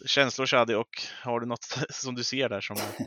Känslor 0.06 0.46
Shadi 0.46 0.76
och 0.76 1.02
har 1.24 1.40
du 1.40 1.46
något 1.46 1.66
som 1.90 2.16
du 2.16 2.24
ser 2.24 2.50
där 2.50 2.62
som 2.62 2.78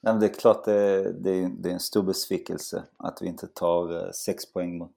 Nej, 0.00 0.12
men 0.12 0.20
det 0.20 0.26
är 0.26 0.34
klart 0.34 0.64
det, 0.64 1.12
det, 1.12 1.30
är, 1.30 1.48
det 1.48 1.68
är 1.68 1.72
en 1.72 1.80
stor 1.80 2.02
besvikelse 2.02 2.84
att 2.96 3.18
vi 3.22 3.26
inte 3.26 3.46
tar 3.46 4.06
eh, 4.06 4.10
sex 4.10 4.52
poäng 4.52 4.78
mot, 4.78 4.96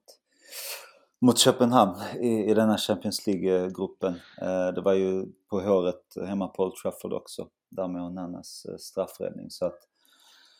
mot 1.20 1.38
Köpenhamn 1.38 2.02
i, 2.20 2.50
i 2.50 2.54
denna 2.54 2.78
Champions 2.78 3.26
League-gruppen. 3.26 4.14
Eh, 4.40 4.68
det 4.68 4.80
var 4.80 4.92
ju 4.92 5.26
på 5.50 5.60
håret 5.60 6.02
hemma 6.26 6.48
på 6.48 6.64
Old 6.64 6.74
Trafford 6.74 7.12
också, 7.12 7.48
där 7.68 7.88
med 7.88 8.02
Onanas 8.02 8.66
eh, 8.68 8.76
straffräddning. 8.76 9.50
Så 9.50 9.66
att, 9.66 9.78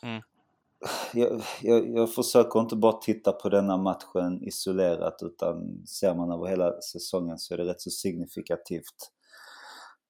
mm. 0.02 0.22
jag, 1.14 1.42
jag, 1.62 1.88
jag 1.96 2.14
försöker 2.14 2.60
inte 2.60 2.76
bara 2.76 2.92
titta 2.92 3.32
på 3.32 3.48
denna 3.48 3.76
matchen 3.76 4.42
isolerat 4.42 5.18
utan 5.22 5.86
ser 5.86 6.14
man 6.14 6.32
över 6.32 6.46
hela 6.46 6.80
säsongen 6.80 7.38
så 7.38 7.54
är 7.54 7.58
det 7.58 7.64
rätt 7.64 7.80
så 7.80 7.90
signifikativt 7.90 9.10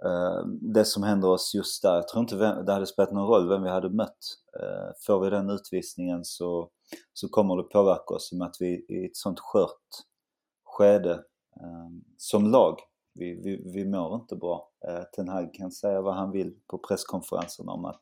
Eh, 0.04 0.46
det 0.46 0.84
som 0.84 1.02
händer 1.02 1.28
oss 1.28 1.54
just 1.54 1.82
där. 1.82 1.94
Jag 1.94 2.08
tror 2.08 2.20
inte 2.20 2.36
det 2.36 2.72
hade 2.72 2.86
spelat 2.86 3.12
någon 3.12 3.28
roll 3.28 3.48
vem 3.48 3.62
vi 3.62 3.70
hade 3.70 3.90
mött. 3.90 4.18
Eh, 4.60 4.92
får 5.06 5.20
vi 5.20 5.30
den 5.30 5.50
utvisningen 5.50 6.24
så, 6.24 6.70
så 7.12 7.28
kommer 7.28 7.56
det 7.56 7.62
påverka 7.62 8.14
oss 8.14 8.32
i 8.32 8.34
och 8.34 8.38
med 8.38 8.46
att 8.46 8.56
vi 8.60 8.74
är 8.74 8.92
i 8.92 9.06
ett 9.06 9.16
sånt 9.16 9.40
skört 9.40 10.04
skede 10.64 11.14
ehm, 11.60 12.04
som 12.16 12.50
lag. 12.50 12.78
Vi, 13.14 13.34
vi, 13.34 13.72
vi 13.74 13.84
mår 13.84 14.14
inte 14.14 14.36
bra. 14.36 14.70
Eh, 14.88 15.02
Ten 15.16 15.28
Hag 15.28 15.54
kan 15.54 15.70
säga 15.70 16.00
vad 16.00 16.14
han 16.14 16.30
vill 16.30 16.54
på 16.66 16.78
presskonferenserna 16.78 17.72
om 17.72 17.84
att 17.84 18.00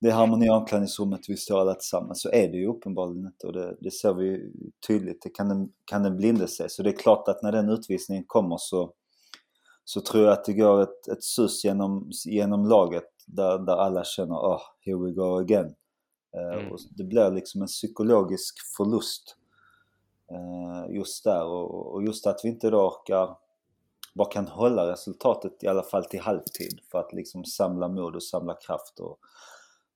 det 0.00 0.08
är 0.08 0.12
harmoni 0.12 0.46
i 0.46 0.50
omklädningsrummet, 0.50 1.20
vi 1.28 1.36
står 1.36 1.60
alla 1.60 1.74
tillsammans. 1.74 2.22
Så 2.22 2.30
är 2.30 2.48
det 2.48 2.56
ju 2.56 2.66
uppenbarligen 2.66 3.26
inte 3.26 3.46
och 3.46 3.52
det, 3.52 3.76
det 3.80 3.90
ser 3.90 4.14
vi 4.14 4.52
tydligt. 4.86 5.22
Det 5.22 5.30
kan 5.30 5.48
den, 5.48 5.68
kan 5.84 6.02
den 6.02 6.16
blinde 6.16 6.48
se. 6.48 6.68
Så 6.68 6.82
det 6.82 6.90
är 6.90 6.96
klart 6.96 7.28
att 7.28 7.42
när 7.42 7.52
den 7.52 7.68
utvisningen 7.68 8.24
kommer 8.26 8.56
så 8.58 8.92
så 9.88 10.00
tror 10.00 10.24
jag 10.24 10.32
att 10.32 10.44
det 10.44 10.52
går 10.52 10.82
ett, 10.82 11.08
ett 11.08 11.24
sus 11.24 11.64
genom, 11.64 12.10
genom 12.24 12.68
laget 12.68 13.04
där, 13.26 13.58
där 13.58 13.76
alla 13.76 14.04
känner 14.04 14.34
oh, 14.34 14.60
here 14.80 15.04
we 15.04 15.12
go 15.12 15.38
again. 15.38 15.74
Eh, 16.36 16.58
mm. 16.58 16.72
och 16.72 16.78
det 16.90 17.04
blir 17.04 17.30
liksom 17.30 17.62
en 17.62 17.68
psykologisk 17.68 18.54
förlust 18.76 19.36
uh, 20.32 20.96
just 20.96 21.24
där 21.24 21.44
och, 21.44 21.94
och, 21.94 22.02
just 22.02 22.26
att 22.26 22.40
vi 22.44 22.48
inte 22.48 22.70
då 22.70 22.88
orkar, 22.88 23.36
bara 24.14 24.28
kan 24.28 24.46
hålla 24.46 24.92
resultatet 24.92 25.64
i 25.64 25.66
alla 25.66 25.82
fall 25.82 26.04
till 26.04 26.20
halvtid 26.20 26.80
för 26.90 26.98
att 26.98 27.12
liksom 27.12 27.44
samla 27.44 27.88
mod 27.88 28.16
och 28.16 28.22
samla 28.22 28.54
kraft 28.54 29.00
och, 29.00 29.18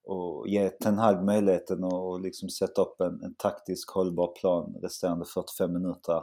och 0.04 0.48
ge 0.48 0.68
Ten 0.68 0.98
Hag 0.98 1.24
möjligheten 1.24 1.84
att 1.84 2.22
liksom 2.22 2.48
sätta 2.48 2.82
upp 2.82 3.00
en, 3.00 3.22
en 3.22 3.34
taktisk 3.34 3.90
hållbar 3.90 4.32
plan 4.40 4.76
resterande 4.82 5.24
45 5.24 5.72
minuter. 5.72 6.22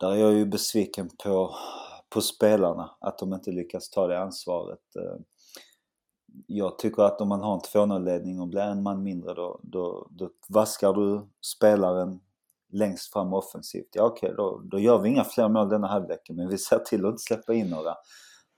Där 0.00 0.10
är 0.10 0.16
jag 0.16 0.32
ju 0.32 0.46
besviken 0.46 1.10
på 1.24 1.54
på 2.12 2.20
spelarna 2.20 2.90
att 3.00 3.18
de 3.18 3.32
inte 3.32 3.50
lyckas 3.50 3.90
ta 3.90 4.06
det 4.06 4.20
ansvaret. 4.20 4.96
Eh, 4.96 5.20
jag 6.46 6.78
tycker 6.78 7.02
att 7.02 7.20
om 7.20 7.28
man 7.28 7.40
har 7.40 7.54
en 7.54 7.60
2-0-ledning 7.60 8.40
och 8.40 8.48
blir 8.48 8.60
en 8.60 8.82
man 8.82 9.02
mindre 9.02 9.34
då, 9.34 9.60
då, 9.62 10.08
då 10.10 10.30
vaskar 10.48 10.92
du 10.92 11.28
spelaren 11.56 12.20
längst 12.72 13.12
fram 13.12 13.32
offensivt. 13.32 13.88
Ja 13.92 14.02
okej, 14.02 14.32
okay, 14.32 14.36
då, 14.36 14.62
då 14.64 14.78
gör 14.78 14.98
vi 14.98 15.08
inga 15.08 15.24
fler 15.24 15.48
mål 15.48 15.68
denna 15.68 15.86
halvleken 15.86 16.36
men 16.36 16.48
vi 16.48 16.58
ser 16.58 16.78
till 16.78 17.04
att 17.04 17.10
inte 17.10 17.22
släppa 17.22 17.54
in 17.54 17.70
några. 17.70 17.94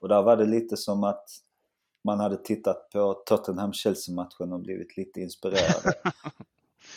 Och 0.00 0.08
där 0.08 0.22
var 0.22 0.36
det 0.36 0.46
lite 0.46 0.76
som 0.76 1.04
att 1.04 1.24
man 2.04 2.20
hade 2.20 2.36
tittat 2.36 2.90
på 2.92 3.22
Tottenham-Chelsea-matchen 3.26 4.52
och 4.52 4.60
blivit 4.60 4.96
lite 4.96 5.20
inspirerad. 5.20 5.94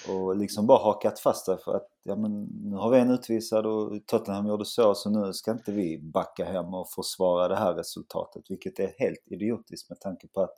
och 0.09 0.37
liksom 0.37 0.67
bara 0.67 0.83
hakat 0.83 1.19
fast 1.19 1.45
där 1.45 1.57
för 1.57 1.75
att 1.75 1.87
ja 2.03 2.15
men 2.15 2.43
nu 2.43 2.75
har 2.75 2.91
vi 2.91 2.99
en 2.99 3.11
utvisad 3.11 3.65
och 3.65 4.05
Tottenham 4.05 4.47
gjorde 4.47 4.65
så 4.65 4.95
så 4.95 5.09
nu 5.09 5.33
ska 5.33 5.51
inte 5.51 5.71
vi 5.71 5.99
backa 5.99 6.45
hem 6.45 6.73
och 6.73 6.89
försvara 6.89 7.47
det 7.47 7.55
här 7.55 7.73
resultatet 7.73 8.43
vilket 8.49 8.79
är 8.79 8.93
helt 8.97 9.23
idiotiskt 9.25 9.89
med 9.89 9.99
tanke 9.99 10.27
på 10.27 10.41
att 10.41 10.55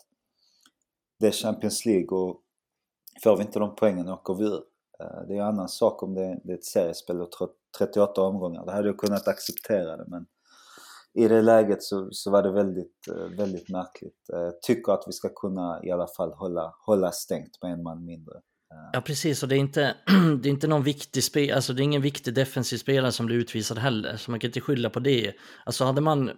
det 1.19 1.27
är 1.27 1.31
Champions 1.31 1.85
League 1.85 2.17
och 2.17 2.41
får 3.23 3.37
vi 3.37 3.43
inte 3.43 3.59
de 3.59 3.75
poängen 3.75 4.09
åker 4.09 4.33
vi 4.33 4.43
ur. 4.43 4.63
Eh, 4.99 5.27
det 5.27 5.33
är 5.33 5.41
en 5.41 5.47
annan 5.47 5.69
sak 5.69 6.03
om 6.03 6.13
det 6.13 6.23
är 6.23 6.53
ett 6.53 6.65
seriespel 6.65 7.21
och 7.21 7.29
38 7.77 8.21
omgångar. 8.21 8.65
Det 8.65 8.71
hade 8.71 8.87
jag 8.87 8.97
kunnat 8.97 9.27
acceptera 9.27 9.97
det 9.97 10.05
men 10.07 10.25
i 11.13 11.27
det 11.27 11.41
läget 11.41 11.83
så, 11.83 12.07
så 12.11 12.31
var 12.31 12.43
det 12.43 12.51
väldigt, 12.51 13.07
eh, 13.07 13.37
väldigt 13.37 13.69
märkligt. 13.69 14.25
Jag 14.27 14.61
tycker 14.61 14.91
att 14.91 15.03
vi 15.07 15.11
ska 15.11 15.29
kunna 15.29 15.79
i 15.83 15.91
alla 15.91 16.07
fall 16.07 16.33
hålla, 16.33 16.73
hålla 16.85 17.11
stängt 17.11 17.61
med 17.61 17.73
en 17.73 17.83
man 17.83 18.05
mindre. 18.05 18.41
Ja, 18.93 19.01
precis. 19.01 19.43
Och 19.43 19.49
det 19.49 19.55
är 19.55 19.59
inte, 19.59 19.95
det 20.41 20.49
är 20.49 20.51
inte 20.51 20.67
någon 20.67 20.83
viktig 20.83 21.23
spel, 21.23 21.55
alltså 21.55 21.73
det 21.73 21.81
är 21.81 21.83
ingen 21.83 22.01
viktig 22.01 22.33
defensiv 22.33 22.77
spelare 22.77 23.11
som 23.11 23.25
blir 23.25 23.35
utvisad 23.35 23.77
heller, 23.77 24.17
så 24.17 24.31
man 24.31 24.39
kan 24.39 24.47
inte 24.47 24.61
skylla 24.61 24.89
på 24.89 24.99
det. 24.99 25.33
Alltså 25.65 25.85
hade 25.85 26.01
man, 26.01 26.31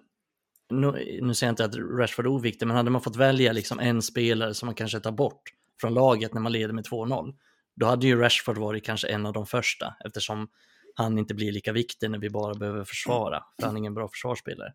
nu, 0.69 1.19
nu 1.21 1.33
säger 1.33 1.47
jag 1.49 1.53
inte 1.53 1.65
att 1.65 1.99
Rashford 1.99 2.25
är 2.25 2.29
oviktig, 2.29 2.67
men 2.67 2.77
hade 2.77 2.89
man 2.89 3.01
fått 3.01 3.15
välja 3.15 3.51
liksom 3.51 3.79
en 3.79 4.01
spelare 4.01 4.53
som 4.53 4.65
man 4.65 4.75
kanske 4.75 4.99
tar 4.99 5.11
bort 5.11 5.41
från 5.81 5.93
laget 5.93 6.33
när 6.33 6.41
man 6.41 6.51
leder 6.51 6.73
med 6.73 6.85
2-0, 6.85 7.33
då 7.75 7.85
hade 7.85 8.07
ju 8.07 8.19
Rashford 8.19 8.57
varit 8.57 8.85
kanske 8.85 9.07
en 9.07 9.25
av 9.25 9.33
de 9.33 9.45
första, 9.45 9.95
eftersom 10.05 10.47
han 10.95 11.17
inte 11.17 11.33
blir 11.33 11.51
lika 11.51 11.71
viktig 11.71 12.11
när 12.11 12.19
vi 12.19 12.29
bara 12.29 12.53
behöver 12.53 12.83
försvara, 12.83 13.43
för 13.59 13.65
han 13.65 13.75
är 13.75 13.79
ingen 13.79 13.93
bra 13.93 14.07
försvarsspelare. 14.07 14.73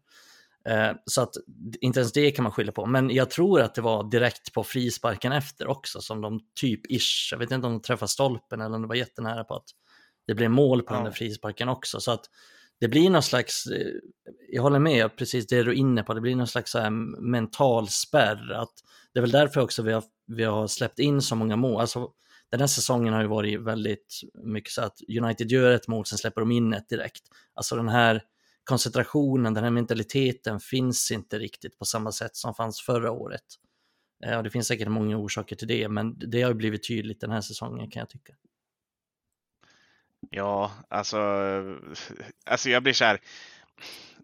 Eh, 0.67 0.93
så 1.05 1.23
att 1.23 1.35
inte 1.81 2.01
ens 2.01 2.13
det 2.13 2.31
kan 2.31 2.43
man 2.43 2.53
skylla 2.53 2.73
på. 2.73 2.87
Men 2.87 3.11
jag 3.11 3.31
tror 3.31 3.61
att 3.61 3.75
det 3.75 3.83
var 3.83 4.11
direkt 4.11 4.53
på 4.53 4.65
frisparken 4.65 5.33
efter 5.33 5.67
också 5.67 6.01
som 6.01 6.21
de 6.21 6.41
typ 6.61 6.91
ish, 6.91 7.29
jag 7.31 7.39
vet 7.39 7.51
inte 7.51 7.67
om 7.67 7.73
de 7.73 7.83
träffade 7.83 8.09
stolpen 8.09 8.61
eller 8.61 8.77
om 8.77 8.83
det 8.83 8.89
var 8.89 8.95
jättenära 8.95 9.45
på 9.45 9.55
att 9.55 9.69
det 10.27 10.35
blev 10.35 10.51
mål 10.51 10.83
på 10.83 10.95
ja. 10.95 10.97
den 10.97 11.05
där 11.05 11.13
frisparken 11.13 11.69
också. 11.69 12.01
Så 12.01 12.11
att 12.11 12.25
det 12.81 12.89
blir 12.89 13.11
någon 13.11 13.23
slags, 13.23 13.67
eh, 13.67 13.93
jag 14.49 14.63
håller 14.63 14.79
med 14.79 15.17
precis 15.17 15.47
det 15.47 15.63
du 15.63 15.71
är 15.71 15.75
inne 15.75 16.03
på, 16.03 16.15
det 16.15 16.21
blir 16.21 16.37
någon 16.37 16.47
slags 16.47 16.77
mental 17.19 17.89
spärr. 17.89 18.53
Att 18.53 18.73
det 19.13 19.19
är 19.19 19.23
väl 19.23 19.31
därför 19.31 19.61
också 19.61 19.83
vi 19.83 19.93
har, 19.93 20.05
vi 20.27 20.45
har 20.45 20.67
släppt 20.67 20.99
in 20.99 21.23
så 21.23 21.37
många 21.37 21.57
mål. 21.57 21.81
Alltså, 21.81 22.11
den 22.51 22.61
här 22.61 22.67
säsongen 22.67 23.15
har 23.15 23.23
ju 23.23 23.29
varit 23.29 23.61
väldigt 23.61 24.21
mycket 24.45 24.73
så 24.73 24.83
att 24.83 24.99
United 25.21 25.51
gör 25.51 25.71
ett 25.71 25.89
mål, 25.89 26.07
sen 26.07 26.19
släpper 26.19 26.41
de 26.41 26.53
in 26.53 26.75
ett 26.75 26.89
direkt. 26.89 27.23
Alltså 27.55 27.77
den 27.77 27.89
här 27.89 28.23
koncentrationen, 28.67 29.55
den 29.55 29.65
här 29.65 29.71
mentaliteten 29.71 30.61
finns 30.61 31.11
inte 31.11 31.39
riktigt 31.39 31.79
på 31.79 31.85
samma 31.85 32.13
sätt 32.13 32.37
som 32.37 32.55
fanns 32.55 32.81
förra 32.81 33.11
året. 33.11 33.43
Eh, 34.25 34.37
och 34.37 34.43
det 34.43 34.51
finns 34.51 34.67
säkert 34.67 34.89
många 34.89 35.17
orsaker 35.17 35.57
till 35.57 35.69
det, 35.69 35.89
men 35.89 36.19
det 36.19 36.43
har 36.43 36.55
blivit 36.55 36.89
tydligt 36.89 37.21
den 37.21 37.31
här 37.31 37.41
säsongen 37.41 37.91
kan 37.91 38.01
jag 38.01 38.11
tycka. 38.11 38.33
Ja, 40.31 40.73
alltså, 40.89 41.17
eh, 41.19 41.95
alltså 42.47 42.71
jag 42.71 42.83
blir 42.83 42.93
så 42.93 43.05
här. 43.05 43.21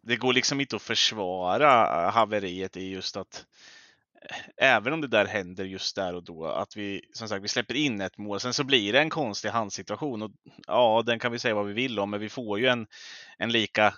Det 0.02 0.16
går 0.16 0.32
liksom 0.32 0.60
inte 0.60 0.76
att 0.76 0.82
försvara 0.82 2.04
eh, 2.06 2.12
haveriet 2.12 2.76
i 2.76 2.90
just 2.90 3.16
att 3.16 3.46
även 4.56 4.92
om 4.92 5.00
det 5.00 5.08
där 5.08 5.26
händer 5.26 5.64
just 5.64 5.96
där 5.96 6.14
och 6.14 6.24
då, 6.24 6.46
att 6.46 6.76
vi 6.76 7.00
som 7.12 7.28
sagt 7.28 7.44
vi 7.44 7.48
släpper 7.48 7.74
in 7.74 8.00
ett 8.00 8.18
mål. 8.18 8.40
Sen 8.40 8.54
så 8.54 8.64
blir 8.64 8.92
det 8.92 9.00
en 9.00 9.10
konstig 9.10 9.48
handsituation 9.48 10.22
och 10.22 10.30
ja, 10.66 11.02
den 11.06 11.18
kan 11.18 11.32
vi 11.32 11.38
säga 11.38 11.54
vad 11.54 11.66
vi 11.66 11.72
vill 11.72 11.98
om, 11.98 12.10
men 12.10 12.20
vi 12.20 12.28
får 12.28 12.60
ju 12.60 12.66
en, 12.66 12.86
en 13.38 13.52
lika 13.52 13.94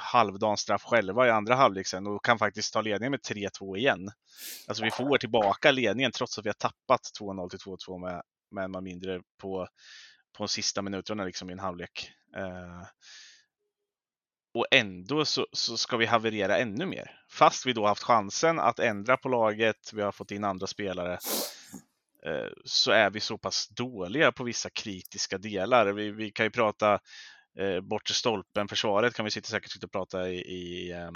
halvdan 0.00 0.56
straff 0.56 0.82
själva 0.82 1.26
i 1.26 1.30
andra 1.30 1.54
halvlek 1.54 1.86
sen 1.86 2.06
och 2.06 2.24
kan 2.24 2.38
faktiskt 2.38 2.72
ta 2.72 2.80
ledningen 2.80 3.10
med 3.10 3.20
3-2 3.20 3.76
igen. 3.76 4.10
Alltså 4.68 4.84
vi 4.84 4.90
får 4.90 5.18
tillbaka 5.18 5.70
ledningen 5.70 6.12
trots 6.12 6.38
att 6.38 6.44
vi 6.44 6.48
har 6.48 6.54
tappat 6.54 7.00
2-0 7.20 7.48
till 7.48 7.58
2-2 7.58 7.98
med, 7.98 8.22
med 8.50 8.64
en 8.64 8.70
man 8.70 8.84
mindre 8.84 9.20
på, 9.40 9.68
på 10.36 10.44
de 10.44 10.48
sista 10.48 10.82
minuterna 10.82 11.24
liksom 11.24 11.50
i 11.50 11.52
en 11.52 11.58
halvlek. 11.58 12.10
Eh, 12.36 12.82
och 14.54 14.66
ändå 14.70 15.24
så, 15.24 15.46
så, 15.52 15.76
ska 15.76 15.96
vi 15.96 16.06
haverera 16.06 16.58
ännu 16.58 16.86
mer. 16.86 17.20
Fast 17.28 17.66
vi 17.66 17.72
då 17.72 17.86
haft 17.86 18.02
chansen 18.02 18.58
att 18.58 18.78
ändra 18.78 19.16
på 19.16 19.28
laget, 19.28 19.92
vi 19.92 20.02
har 20.02 20.12
fått 20.12 20.30
in 20.30 20.44
andra 20.44 20.66
spelare, 20.66 21.18
eh, 22.26 22.48
så 22.64 22.90
är 22.90 23.10
vi 23.10 23.20
så 23.20 23.38
pass 23.38 23.68
dåliga 23.68 24.32
på 24.32 24.44
vissa 24.44 24.70
kritiska 24.70 25.38
delar. 25.38 25.92
Vi, 25.92 26.10
vi 26.10 26.30
kan 26.30 26.46
ju 26.46 26.50
prata 26.50 27.00
eh, 27.60 27.80
bortre 27.80 28.14
stolpen, 28.14 28.68
försvaret 28.68 29.14
kan 29.14 29.24
vi 29.24 29.30
sitta 29.30 29.48
säkert 29.48 29.72
sitta 29.72 29.86
och 29.86 29.92
prata 29.92 30.28
i, 30.28 30.38
i, 30.38 30.92
ehm, 30.92 31.14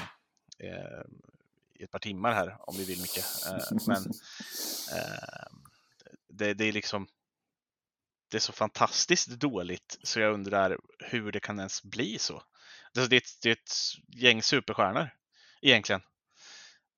eh, 0.58 1.02
i 1.74 1.84
ett 1.84 1.90
par 1.90 1.98
timmar 1.98 2.32
här 2.32 2.56
om 2.60 2.76
vi 2.76 2.84
vill 2.84 3.00
mycket. 3.00 3.24
Eh, 3.46 3.76
men 3.86 3.96
ehm, 4.98 5.62
det, 6.28 6.54
det, 6.54 6.64
är 6.64 6.72
liksom 6.72 7.06
det 8.30 8.36
är 8.36 8.40
så 8.40 8.52
fantastiskt 8.52 9.28
dåligt 9.28 9.98
så 10.02 10.20
jag 10.20 10.34
undrar 10.34 10.78
hur 10.98 11.32
det 11.32 11.40
kan 11.40 11.58
ens 11.58 11.82
bli 11.82 12.18
så. 12.18 12.42
Det, 12.94 13.06
det, 13.10 13.24
det 13.42 13.48
är 13.48 13.52
ett 13.52 13.72
gäng 14.08 14.42
superstjärnor 14.42 15.10
egentligen. 15.62 16.02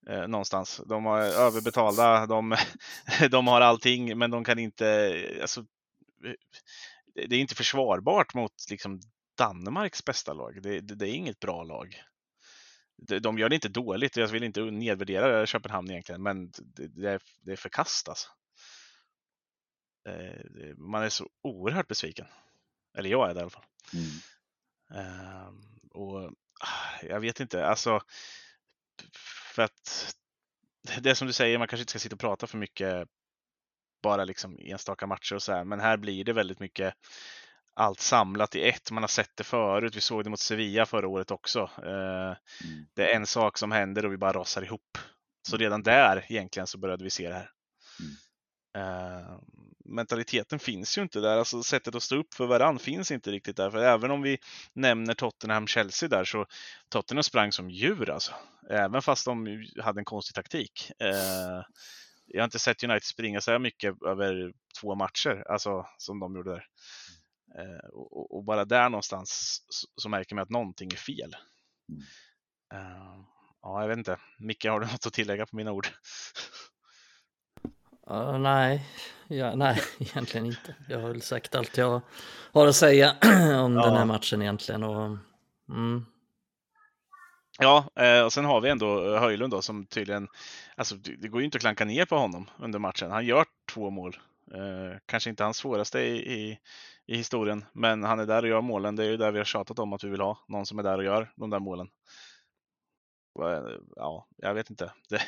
Eh, 0.09 0.29
någonstans. 0.29 0.81
De 0.87 1.07
är 1.07 1.21
överbetalda, 1.21 2.27
de, 2.27 2.57
de 3.31 3.47
har 3.47 3.61
allting 3.61 4.19
men 4.19 4.31
de 4.31 4.45
kan 4.45 4.59
inte, 4.59 5.39
alltså, 5.43 5.65
det 7.15 7.37
är 7.37 7.41
inte 7.41 7.55
försvarbart 7.55 8.35
mot 8.35 8.53
liksom, 8.71 9.01
Danmarks 9.37 10.05
bästa 10.05 10.33
lag. 10.33 10.63
Det, 10.63 10.81
det, 10.81 10.95
det 10.95 11.09
är 11.09 11.15
inget 11.15 11.41
bra 11.41 11.65
lag. 11.65 12.03
De, 12.97 13.19
de 13.19 13.39
gör 13.39 13.49
det 13.49 13.55
inte 13.55 13.69
dåligt. 13.69 14.17
Jag 14.17 14.29
vill 14.29 14.43
inte 14.45 14.61
nedvärdera 14.61 15.47
Köpenhamn 15.47 15.91
egentligen, 15.91 16.23
men 16.23 16.51
det, 16.51 16.89
det 16.89 17.11
är, 17.11 17.23
det 17.41 17.53
är 17.53 17.57
förkast 17.57 18.09
alltså. 18.09 18.29
eh, 20.09 20.77
man 20.77 21.03
är 21.03 21.09
så 21.09 21.31
oerhört 21.43 21.89
besviken. 21.89 22.27
Eller 22.99 23.11
jag 23.11 23.31
är 23.31 23.35
det 23.35 23.41
i 23.41 23.43
alla 23.43 23.51
fall. 23.51 23.65
Mm. 23.95 24.11
Eh, 24.95 25.49
och 25.91 26.23
ah, 26.61 27.03
jag 27.03 27.21
vet 27.21 27.41
inte, 27.41 27.67
alltså 27.67 28.01
för 29.55 29.63
att 29.63 30.17
det 31.01 31.11
är 31.11 31.15
som 31.15 31.27
du 31.27 31.33
säger, 31.33 31.59
man 31.59 31.69
kanske 31.69 31.83
inte 31.83 31.91
ska 31.91 31.99
sitta 31.99 32.15
och 32.15 32.21
prata 32.21 32.47
för 32.47 32.59
mycket 32.59 33.09
bara 34.03 34.25
liksom 34.25 34.59
enstaka 34.61 35.07
matcher 35.07 35.35
och 35.35 35.43
så 35.43 35.53
här, 35.53 35.65
men 35.65 35.81
här 35.81 35.97
blir 35.97 36.25
det 36.25 36.33
väldigt 36.33 36.61
mycket 36.61 36.95
allt 37.77 38.01
samlat 38.01 38.55
i 38.55 38.69
ett. 38.69 38.91
Man 38.91 39.03
har 39.03 39.09
sett 39.09 39.37
det 39.37 39.45
förut. 39.45 39.97
Vi 39.97 40.01
såg 40.01 40.25
det 40.25 40.31
mot 40.31 40.41
Sevilla 40.41 40.87
förra 40.87 41.09
året 41.09 41.31
också. 41.31 41.71
Eh, 41.79 42.37
Mm. 42.65 42.87
det 42.95 43.11
är 43.13 43.17
en 43.17 43.27
sak 43.27 43.59
som 43.59 43.73
händer 43.73 44.07
och 44.07 44.13
vi 44.13 44.17
bara 44.17 44.33
rasar 44.33 44.63
ihop. 44.63 44.99
Så 45.49 45.57
redan 45.57 45.83
där 45.83 46.27
egentligen 46.29 46.67
så 46.67 46.79
började 46.79 47.05
vi 47.05 47.11
se 47.11 47.29
det 47.29 47.35
här. 47.35 47.51
Eh, 48.77 49.39
mentaliteten 49.85 50.59
finns 50.59 50.99
ju 50.99 51.03
inte 51.03 51.21
där, 51.21 51.37
alltså 51.39 51.63
sättet 51.63 51.95
att 51.95 52.03
stå 52.03 52.17
upp 52.17 52.35
för 52.35 52.47
varann 52.47 52.79
finns 52.79 53.11
inte 53.11 53.31
riktigt 53.31 53.57
där. 53.57 53.71
För 53.71 53.79
även 53.79 54.11
om 54.11 54.23
vi 54.23 54.39
nämner 54.73 55.15
Tottenham-Chelsea 55.15 56.09
där 56.09 56.25
så 56.25 56.47
Tottenham 56.89 57.23
sprang 57.23 57.53
som 57.53 57.71
djur 57.71 58.11
alltså. 58.11 58.33
Även 58.71 59.03
fast 59.03 59.25
de 59.25 59.65
hade 59.83 60.01
en 60.01 60.05
konstig 60.05 60.35
taktik. 60.35 60.91
Eh, 61.01 61.63
jag 62.27 62.41
har 62.41 62.45
inte 62.45 62.59
sett 62.59 62.85
United 62.85 63.05
springa 63.05 63.41
så 63.41 63.51
här 63.51 63.59
mycket 63.59 63.95
över 64.07 64.53
två 64.81 64.95
matcher, 64.95 65.45
alltså 65.49 65.87
som 65.99 66.21
de 66.21 66.37
gjorde 66.37 66.51
där. 66.51 66.65
Eh, 67.59 67.89
och, 67.93 68.37
och- 68.37 68.45
bara 68.45 68.65
där 68.65 68.89
någonstans 68.89 69.61
så, 69.69 69.87
så 69.97 70.09
märker 70.09 70.35
man 70.35 70.43
att 70.43 70.51
någonting 70.51 70.93
är 70.93 70.97
fel. 70.97 71.37
Mm. 71.89 72.03
Eh, 72.75 73.21
ja, 73.63 73.81
jag 73.81 73.89
vet 73.89 73.99
inte. 73.99 74.17
Micke, 74.39 74.65
har 74.65 74.81
du 74.81 74.87
något 74.93 75.07
att 75.07 75.13
tillägga 75.13 75.47
på 75.47 75.57
mina 75.57 75.73
ord? 75.73 75.87
Ja, 78.07 78.39
nej, 78.39 78.87
ja, 79.29 79.55
nej, 79.55 79.81
egentligen 79.99 80.47
inte. 80.47 80.75
Jag 80.89 81.01
har 81.01 81.09
väl 81.09 81.23
sagt 81.23 81.55
allt 81.55 81.77
jag 81.77 82.01
har 82.53 82.67
att 82.67 82.77
säga 82.77 83.17
om 83.63 83.75
den 83.75 83.83
Ja. 83.85 83.95
här 83.99 84.05
matchen 84.05 84.43
egentligen. 84.43 84.83
Och, 84.83 85.17
mm, 85.69 86.07
Ja, 87.59 87.91
eh, 87.97 88.23
och 88.25 88.33
sen 88.33 88.45
har 88.45 88.61
vi 88.61 88.69
ändå 88.71 89.19
Höjlund 89.19 89.53
då 89.53 89.63
som 89.63 89.87
tydligen, 89.87 90.29
alltså 90.77 90.95
det 90.97 91.17
det 91.17 91.29
går 91.29 91.41
ju 91.41 91.45
inte 91.45 91.57
att 91.57 91.61
klanka 91.63 91.85
ner 91.85 92.05
på 92.05 92.17
honom 92.17 92.51
under 92.59 92.79
matchen. 92.79 93.11
Han 93.11 93.27
gör 93.27 93.45
två 93.73 93.91
mål. 93.91 94.17
Eh, 94.55 94.99
kanske 95.07 95.31
inte 95.31 95.45
hans 95.45 95.57
svåraste 95.57 96.01
i, 96.01 96.33
i, 96.33 96.59
i 97.07 97.17
historien, 97.17 97.65
men 97.73 98.05
han 98.05 98.21
är 98.21 98.27
där 98.27 98.43
och 98.43 98.49
gör 98.49 98.61
målen. 98.61 98.97
Det 98.97 99.05
är 99.05 99.11
ju 99.11 99.17
där 99.17 99.33
vi 99.33 99.39
har 99.39 99.45
tjatat 99.45 99.79
om 99.79 99.93
att 99.93 100.05
vi 100.05 100.09
vill 100.09 100.21
ha. 100.21 100.45
Någon 100.49 100.67
som 100.67 100.79
är 100.79 100.83
där 100.83 100.99
och 100.99 101.05
gör 101.05 101.33
de 101.37 101.51
där 101.51 101.59
målen. 101.59 101.91
Eh, 103.43 103.79
ja, 103.97 104.29
jag 104.37 104.55
vet 104.55 104.71
inte. 104.71 104.93
Det, 105.09 105.23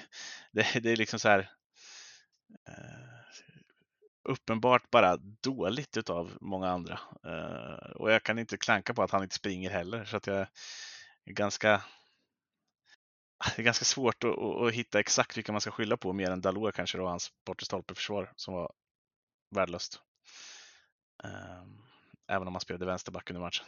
det, 0.52 0.80
det 0.80 0.90
är 0.90 0.96
liksom 0.96 1.18
så 1.18 1.28
här 1.28 1.50
eh, 2.68 3.18
uppenbart 4.28 4.90
bara 4.90 5.16
dåligt 5.16 5.96
utav 5.96 6.38
många 6.40 6.70
andra. 6.70 7.00
Eh, 7.24 7.90
och 7.90 8.12
jag 8.12 8.22
kan 8.22 8.38
inte 8.38 8.56
klanka 8.56 8.94
på 8.94 9.02
att 9.02 9.10
han 9.10 9.22
inte 9.22 9.34
springer 9.34 9.70
heller, 9.70 10.04
så 10.04 10.16
att 10.16 10.26
jag 10.26 10.46
är 11.24 11.32
ganska 11.32 11.82
det 13.56 13.62
är 13.62 13.64
ganska 13.64 13.84
svårt 13.84 14.24
att, 14.24 14.38
att, 14.38 14.62
att 14.62 14.72
hitta 14.72 15.00
exakt 15.00 15.36
vilka 15.36 15.52
man 15.52 15.60
ska 15.60 15.70
skylla 15.70 15.96
på 15.96 16.12
mer 16.12 16.30
än 16.30 16.40
Dalot 16.40 16.74
kanske 16.74 16.98
då, 16.98 17.06
hans 17.06 17.32
bortre 17.46 17.64
stolpeförsvar 17.64 18.32
som 18.36 18.54
var 18.54 18.72
värdelöst. 19.50 20.00
Ehm, 21.24 21.78
Även 22.30 22.48
om 22.48 22.54
han 22.54 22.60
spelade 22.60 22.86
vänsterback 22.86 23.30
under 23.30 23.40
matchen. 23.40 23.66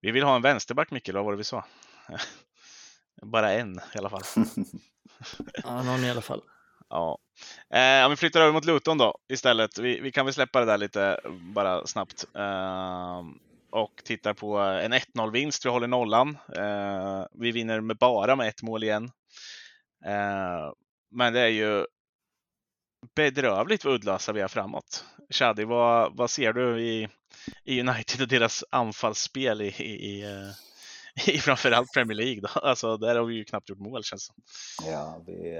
Vi 0.00 0.10
vill 0.10 0.22
ha 0.24 0.36
en 0.36 0.42
vänsterback 0.42 0.90
Mikael, 0.90 1.16
vad 1.16 1.24
var 1.24 1.32
det 1.32 1.38
vi 1.38 1.44
sa? 1.44 1.64
Bara 3.22 3.52
en 3.52 3.80
i 3.94 3.98
alla 3.98 4.10
fall. 4.10 4.22
ja, 5.64 5.82
någon 5.82 6.04
i 6.04 6.10
alla 6.10 6.22
fall. 6.22 6.42
Ja. 6.92 7.18
Eh, 7.74 8.04
om 8.04 8.10
vi 8.10 8.16
flyttar 8.16 8.40
över 8.40 8.52
mot 8.52 8.64
Luton 8.64 8.98
då 8.98 9.18
istället. 9.28 9.78
Vi, 9.78 10.00
vi 10.00 10.12
kan 10.12 10.26
väl 10.26 10.34
släppa 10.34 10.60
det 10.60 10.66
där 10.66 10.78
lite 10.78 11.20
bara 11.54 11.86
snabbt. 11.86 12.24
Ehm, 12.34 13.38
och 13.70 14.02
tittar 14.04 14.34
på 14.34 14.58
en 14.58 14.92
1-0 14.92 15.30
vinst. 15.30 15.66
Vi 15.66 15.70
håller 15.70 15.86
nollan. 15.86 16.38
Eh, 16.56 17.24
vi 17.32 17.52
vinner 17.52 17.80
med 17.80 17.96
bara 17.96 18.36
med 18.36 18.48
ett 18.48 18.62
mål 18.62 18.84
igen. 18.84 19.10
Eh, 20.04 20.72
men 21.10 21.32
det 21.32 21.40
är 21.40 21.48
ju 21.48 21.86
bedrövligt 23.14 23.84
vad 23.84 23.94
uddlösa 23.94 24.32
vi 24.32 24.40
är 24.40 24.48
framåt. 24.48 25.04
Shadi, 25.30 25.64
vad, 25.64 26.16
vad 26.16 26.30
ser 26.30 26.52
du 26.52 26.80
i, 26.80 27.08
i 27.64 27.80
United 27.80 28.22
och 28.22 28.28
deras 28.28 28.64
anfallsspel 28.70 29.62
i, 29.62 29.66
i, 29.66 30.10
i, 30.10 30.22
eh, 30.22 31.28
i 31.34 31.38
framförallt 31.38 31.92
Premier 31.94 32.16
League? 32.16 32.40
Då? 32.40 32.48
Alltså, 32.48 32.96
där 32.96 33.16
har 33.16 33.24
vi 33.24 33.34
ju 33.34 33.44
knappt 33.44 33.68
gjort 33.68 33.78
mål 33.78 34.04
känns 34.04 34.28
det 34.28 34.34
som. 34.34 34.90
Ja, 34.90 35.22
vi, 35.26 35.58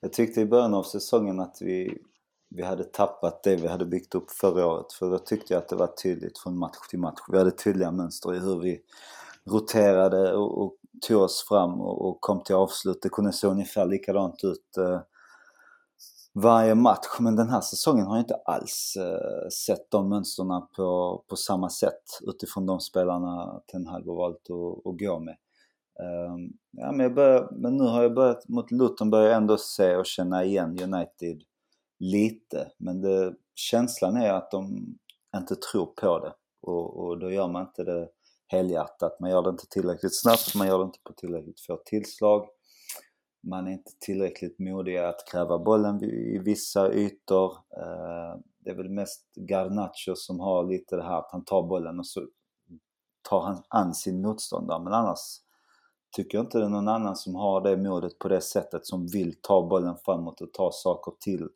jag 0.00 0.12
tyckte 0.12 0.40
i 0.40 0.46
början 0.46 0.74
av 0.74 0.82
säsongen 0.82 1.40
att 1.40 1.56
vi, 1.60 1.98
vi 2.50 2.62
hade 2.62 2.84
tappat 2.84 3.42
det 3.42 3.56
vi 3.56 3.68
hade 3.68 3.84
byggt 3.84 4.14
upp 4.14 4.30
förra 4.30 4.66
året. 4.66 4.92
För 4.92 5.10
då 5.10 5.18
tyckte 5.18 5.54
jag 5.54 5.62
att 5.62 5.68
det 5.68 5.76
var 5.76 5.86
tydligt 5.86 6.38
från 6.38 6.58
match 6.58 6.88
till 6.90 6.98
match. 6.98 7.20
Vi 7.32 7.38
hade 7.38 7.50
tydliga 7.50 7.90
mönster 7.90 8.34
i 8.34 8.38
hur 8.38 8.60
vi 8.60 8.80
roterade 9.44 10.32
och, 10.32 10.62
och 10.62 10.76
tog 11.08 11.22
oss 11.22 11.44
fram 11.48 11.80
och, 11.80 12.08
och 12.08 12.20
kom 12.20 12.42
till 12.42 12.54
avslut. 12.54 13.02
Det 13.02 13.08
kunde 13.08 13.32
se 13.32 13.46
ungefär 13.46 13.86
likadant 13.86 14.44
ut 14.44 14.76
eh, 14.78 15.00
varje 16.34 16.74
match. 16.74 17.18
Men 17.20 17.36
den 17.36 17.48
här 17.48 17.60
säsongen 17.60 18.06
har 18.06 18.16
jag 18.16 18.22
inte 18.22 18.34
alls 18.44 18.96
eh, 18.96 19.48
sett 19.48 19.90
de 19.90 20.08
mönstren 20.08 20.62
på, 20.76 21.24
på 21.28 21.36
samma 21.36 21.70
sätt 21.70 22.02
utifrån 22.22 22.66
de 22.66 22.80
spelarna 22.80 23.60
Ten 23.72 23.86
Hag 23.86 24.06
har 24.06 24.16
valt 24.16 24.50
att, 24.50 24.86
att 24.86 24.98
gå 24.98 25.18
med. 25.18 25.36
Ehm, 26.00 26.52
ja, 26.70 26.92
men, 26.92 27.00
jag 27.00 27.14
börjar, 27.14 27.48
men 27.52 27.76
nu 27.76 27.84
har 27.84 28.02
jag 28.02 28.14
börjat, 28.14 28.48
mot 28.48 28.70
Luton 28.70 29.10
börjar 29.10 29.26
jag 29.26 29.36
ändå 29.36 29.56
se 29.56 29.96
och 29.96 30.06
känna 30.06 30.44
igen 30.44 30.78
United 30.82 31.42
lite. 31.98 32.70
Men 32.78 33.00
det, 33.00 33.34
känslan 33.54 34.16
är 34.16 34.32
att 34.32 34.50
de 34.50 34.86
inte 35.36 35.56
tror 35.56 35.86
på 35.86 36.18
det. 36.18 36.32
Och, 36.62 36.96
och 36.96 37.18
då 37.18 37.30
gör 37.30 37.48
man 37.48 37.62
inte 37.62 37.84
det 37.84 38.08
helhjärtat. 38.46 39.20
Man 39.20 39.30
gör 39.30 39.42
det 39.42 39.50
inte 39.50 39.66
tillräckligt 39.66 40.20
snabbt, 40.20 40.54
man 40.54 40.66
gör 40.66 40.78
det 40.78 40.84
inte 40.84 40.98
på 41.04 41.12
tillräckligt 41.12 41.60
få 41.60 41.76
tillslag. 41.84 42.46
Man 43.46 43.66
är 43.66 43.72
inte 43.72 43.92
tillräckligt 44.00 44.58
modig 44.58 44.96
att 44.96 45.28
kräva 45.30 45.58
bollen 45.58 46.04
i 46.04 46.38
vissa 46.38 46.92
ytor. 46.92 47.52
Eh, 47.52 48.40
det 48.58 48.70
är 48.70 48.74
väl 48.74 48.88
mest 48.88 49.36
Garnacho 49.36 50.14
som 50.14 50.40
har 50.40 50.64
lite 50.64 50.96
det 50.96 51.02
här 51.02 51.18
att 51.18 51.32
han 51.32 51.44
tar 51.44 51.62
bollen 51.62 51.98
och 51.98 52.06
så 52.06 52.26
tar 53.28 53.40
han 53.40 53.62
an 53.68 53.94
sin 53.94 54.22
motståndare. 54.22 54.82
Men 54.82 54.92
annars 54.92 55.18
tycker 56.16 56.38
jag 56.38 56.44
inte 56.44 56.58
det 56.58 56.64
är 56.64 56.68
någon 56.68 56.88
annan 56.88 57.16
som 57.16 57.34
har 57.34 57.60
det 57.60 57.76
modet 57.76 58.18
på 58.18 58.28
det 58.28 58.40
sättet 58.40 58.86
som 58.86 59.06
vill 59.06 59.34
ta 59.40 59.68
bollen 59.68 59.96
framåt 60.04 60.40
och 60.40 60.52
ta 60.52 60.70
saker 60.72 61.12
till 61.20 61.48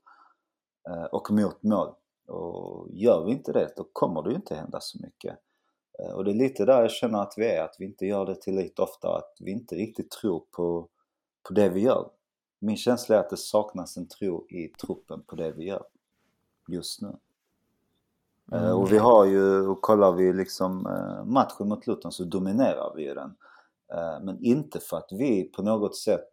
eh, 0.88 1.04
och 1.04 1.30
mot 1.30 1.62
mål. 1.62 1.94
Och 2.28 2.88
gör 2.90 3.24
vi 3.24 3.32
inte 3.32 3.52
det, 3.52 3.72
då 3.76 3.84
kommer 3.92 4.22
det 4.22 4.30
ju 4.30 4.36
inte 4.36 4.54
hända 4.54 4.78
så 4.80 4.98
mycket. 5.02 5.38
Eh, 5.98 6.12
och 6.12 6.24
det 6.24 6.30
är 6.30 6.34
lite 6.34 6.64
där 6.64 6.80
jag 6.80 6.90
känner 6.90 7.22
att 7.22 7.34
vi 7.36 7.46
är, 7.46 7.64
att 7.64 7.76
vi 7.78 7.84
inte 7.84 8.06
gör 8.06 8.26
det 8.26 8.34
tillräckligt 8.34 8.78
ofta, 8.78 9.16
att 9.16 9.36
vi 9.40 9.50
inte 9.50 9.74
riktigt 9.74 10.10
tror 10.10 10.42
på, 10.56 10.88
på 11.48 11.54
det 11.54 11.68
vi 11.68 11.80
gör. 11.80 12.10
Min 12.58 12.76
känsla 12.76 13.16
är 13.16 13.20
att 13.20 13.30
det 13.30 13.36
saknas 13.36 13.96
en 13.96 14.08
tro 14.08 14.46
i 14.48 14.68
truppen 14.68 15.22
på 15.26 15.36
det 15.36 15.52
vi 15.52 15.64
gör 15.64 15.84
just 16.68 17.02
nu. 17.02 17.16
Eh, 18.52 18.70
Och 18.70 18.92
vi 18.92 18.98
har 18.98 19.24
ju, 19.24 19.66
och 19.66 19.82
kollar 19.82 20.12
vi 20.12 20.32
liksom 20.32 20.86
eh, 20.86 21.24
matchen 21.24 21.68
mot 21.68 21.86
Luton 21.86 22.12
så 22.12 22.24
dominerar 22.24 22.92
vi 22.96 23.02
ju 23.02 23.14
den. 23.14 23.34
Eh, 23.92 24.20
Men 24.22 24.44
inte 24.44 24.80
för 24.80 24.96
att 24.96 25.08
vi 25.12 25.44
på 25.44 25.62
något 25.62 25.96
sätt 25.96 26.30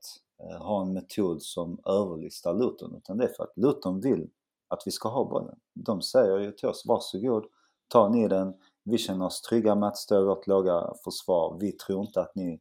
har 0.60 0.82
en 0.82 0.94
metod 0.94 1.42
som 1.42 1.80
överlistar 1.86 2.54
Luton 2.54 2.96
utan 2.96 3.18
det 3.18 3.24
är 3.24 3.34
för 3.34 3.44
att 3.44 3.58
Luton 3.58 4.02
vill 4.02 4.30
att 4.68 4.84
vi 4.86 4.92
ska 4.92 5.10
ha 5.10 5.26
bollen. 5.26 5.60
De 5.74 6.02
säger 6.02 6.40
ju 6.40 6.52
till 6.52 6.70
oss, 6.70 6.86
varsågod, 6.86 7.46
ta 7.88 8.10
ni 8.10 8.28
den. 8.28 8.54
Vi 8.84 8.98
känner 8.98 9.26
oss 9.26 9.42
trygga 9.42 9.76
med 9.76 9.90
att 9.90 9.98
stå 9.98 10.22
i 10.22 10.26
vårt 10.26 10.48
låga 10.48 10.94
försvar. 11.04 11.58
Vi 11.60 11.72
tror 11.72 12.06
inte 12.06 12.22
att 12.22 12.36
ni 12.36 12.60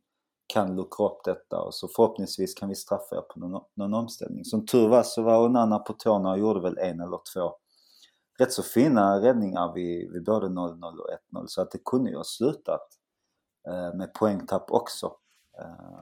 kan 0.54 0.76
luckra 0.76 1.06
upp 1.06 1.24
detta 1.24 1.60
och 1.60 1.74
så 1.74 1.88
förhoppningsvis 1.88 2.54
kan 2.54 2.68
vi 2.68 2.74
straffa 2.74 3.16
er 3.16 3.20
på 3.20 3.40
någon, 3.40 3.62
någon 3.74 3.94
omställning. 3.94 4.44
Som 4.44 4.66
tur 4.66 4.88
var 4.88 5.02
så 5.02 5.22
var 5.22 5.44
Onana 5.44 5.78
på 5.78 5.92
tårna 5.92 6.30
och 6.30 6.38
gjorde 6.38 6.60
väl 6.60 6.78
en 6.78 7.00
eller 7.00 7.20
två 7.34 7.52
rätt 8.38 8.52
så 8.52 8.62
fina 8.62 9.20
räddningar 9.20 9.72
vid, 9.74 10.12
vid 10.12 10.24
både 10.24 10.46
0-0 10.46 10.98
och 10.98 11.08
1-0 11.32 11.44
så 11.46 11.62
att 11.62 11.70
det 11.70 11.84
kunde 11.84 12.10
ju 12.10 12.16
ha 12.16 12.24
slutat 12.24 12.88
eh, 13.68 13.94
med 13.94 14.14
poängtapp 14.14 14.70
också. 14.70 15.16
Eh, 15.58 16.00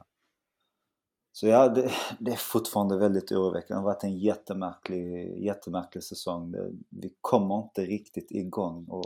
så 1.31 1.47
ja, 1.47 1.67
det, 1.67 1.91
det 2.19 2.31
är 2.31 2.35
fortfarande 2.35 2.97
väldigt 2.97 3.31
oroväckande. 3.31 3.73
Det 3.73 3.75
har 3.75 3.93
varit 3.93 4.03
en 4.03 4.17
jättemärklig, 4.17 5.37
jättemärklig 5.43 6.03
säsong. 6.03 6.51
Det, 6.51 6.71
vi 6.89 7.13
kommer 7.21 7.63
inte 7.63 7.81
riktigt 7.81 8.31
igång 8.31 8.85
och, 8.89 9.05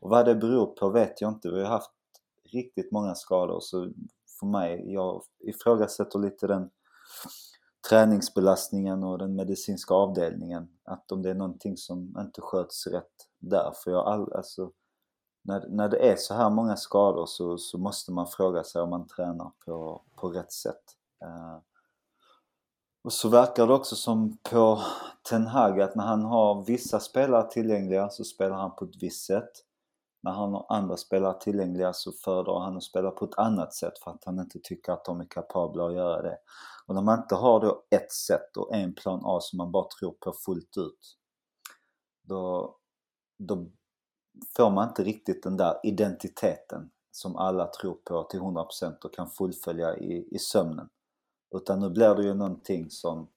och 0.00 0.10
vad 0.10 0.26
det 0.26 0.34
beror 0.34 0.66
på 0.66 0.90
vet 0.90 1.20
jag 1.20 1.32
inte. 1.32 1.50
Vi 1.50 1.62
har 1.62 1.68
haft 1.68 1.90
riktigt 2.44 2.92
många 2.92 3.14
skador 3.14 3.60
så 3.60 3.90
för 4.40 4.46
mig, 4.46 4.92
jag 4.92 5.22
ifrågasätter 5.38 6.18
lite 6.18 6.46
den 6.46 6.70
träningsbelastningen 7.88 9.04
och 9.04 9.18
den 9.18 9.36
medicinska 9.36 9.94
avdelningen. 9.94 10.68
Att 10.84 11.12
om 11.12 11.22
det 11.22 11.30
är 11.30 11.34
någonting 11.34 11.76
som 11.76 12.16
inte 12.18 12.40
sköts 12.40 12.86
rätt 12.86 13.28
där. 13.38 13.72
För 13.84 13.90
jag 13.90 14.06
all, 14.06 14.32
alltså, 14.32 14.72
när, 15.42 15.68
när 15.68 15.88
det 15.88 16.10
är 16.10 16.16
så 16.16 16.34
här 16.34 16.50
många 16.50 16.76
skador 16.76 17.26
så, 17.26 17.58
så 17.58 17.78
måste 17.78 18.12
man 18.12 18.26
fråga 18.26 18.64
sig 18.64 18.82
om 18.82 18.90
man 18.90 19.06
tränar 19.06 19.52
på, 19.64 20.02
på 20.16 20.28
rätt 20.28 20.52
sätt. 20.52 20.82
Eh, 21.24 21.58
Och 23.02 23.12
så 23.12 23.28
verkar 23.28 23.66
det 23.66 23.74
också 23.74 23.96
som 23.96 24.38
på 24.50 24.82
Ten 25.30 25.46
Hag 25.46 25.80
att 25.80 25.94
när 25.94 26.04
han 26.04 26.24
har 26.24 26.64
vissa 26.64 27.00
spelare 27.00 27.50
tillgängliga 27.50 28.08
så 28.10 28.24
spelar 28.24 28.56
han 28.56 28.76
på 28.76 28.84
ett 28.84 29.02
visst 29.02 29.26
sätt. 29.26 29.50
När 30.20 30.32
han 30.32 30.52
har 30.52 30.66
andra 30.68 30.96
spelare 30.96 31.40
tillgängliga 31.40 31.92
så 31.92 32.12
föredrar 32.12 32.60
han 32.60 32.76
att 32.76 32.82
spela 32.82 33.10
på 33.10 33.24
ett 33.24 33.38
annat 33.38 33.74
sätt 33.74 33.98
för 33.98 34.10
att 34.10 34.24
han 34.24 34.38
inte 34.38 34.58
tycker 34.62 34.92
att 34.92 35.04
de 35.04 35.20
är 35.20 35.26
kapabla 35.30 35.86
att 35.86 35.94
göra 35.94 36.22
det. 36.22 36.38
Och 36.86 36.94
när 36.94 37.02
man 37.02 37.18
inte 37.18 37.34
har 37.34 37.60
då 37.60 37.84
ett 37.90 38.12
sätt 38.12 38.56
och 38.56 38.74
en 38.74 38.94
plan 38.94 39.20
A 39.24 39.38
som 39.40 39.56
man 39.56 39.72
bara 39.72 39.88
tror 39.98 40.12
på 40.12 40.32
fullt 40.32 40.76
ut, 40.76 41.18
då, 42.22 42.74
då 43.38 43.66
får 44.56 44.70
man 44.70 44.88
inte 44.88 45.04
riktigt 45.04 45.42
den 45.42 45.56
där 45.56 45.80
identiteten 45.82 46.90
som 47.10 47.36
alla 47.36 47.66
tror 47.66 47.94
på 47.94 48.22
till 48.22 48.40
100% 48.40 49.04
och 49.04 49.14
kan 49.14 49.30
fullfölja 49.30 49.96
i, 49.96 50.28
i 50.30 50.38
sömnen. 50.38 50.88
Utan 51.54 51.80
nu 51.80 51.90
blir 51.90 52.14
det 52.14 52.22
ju 52.22 52.34
någonting 52.34 52.90
som 52.90 53.28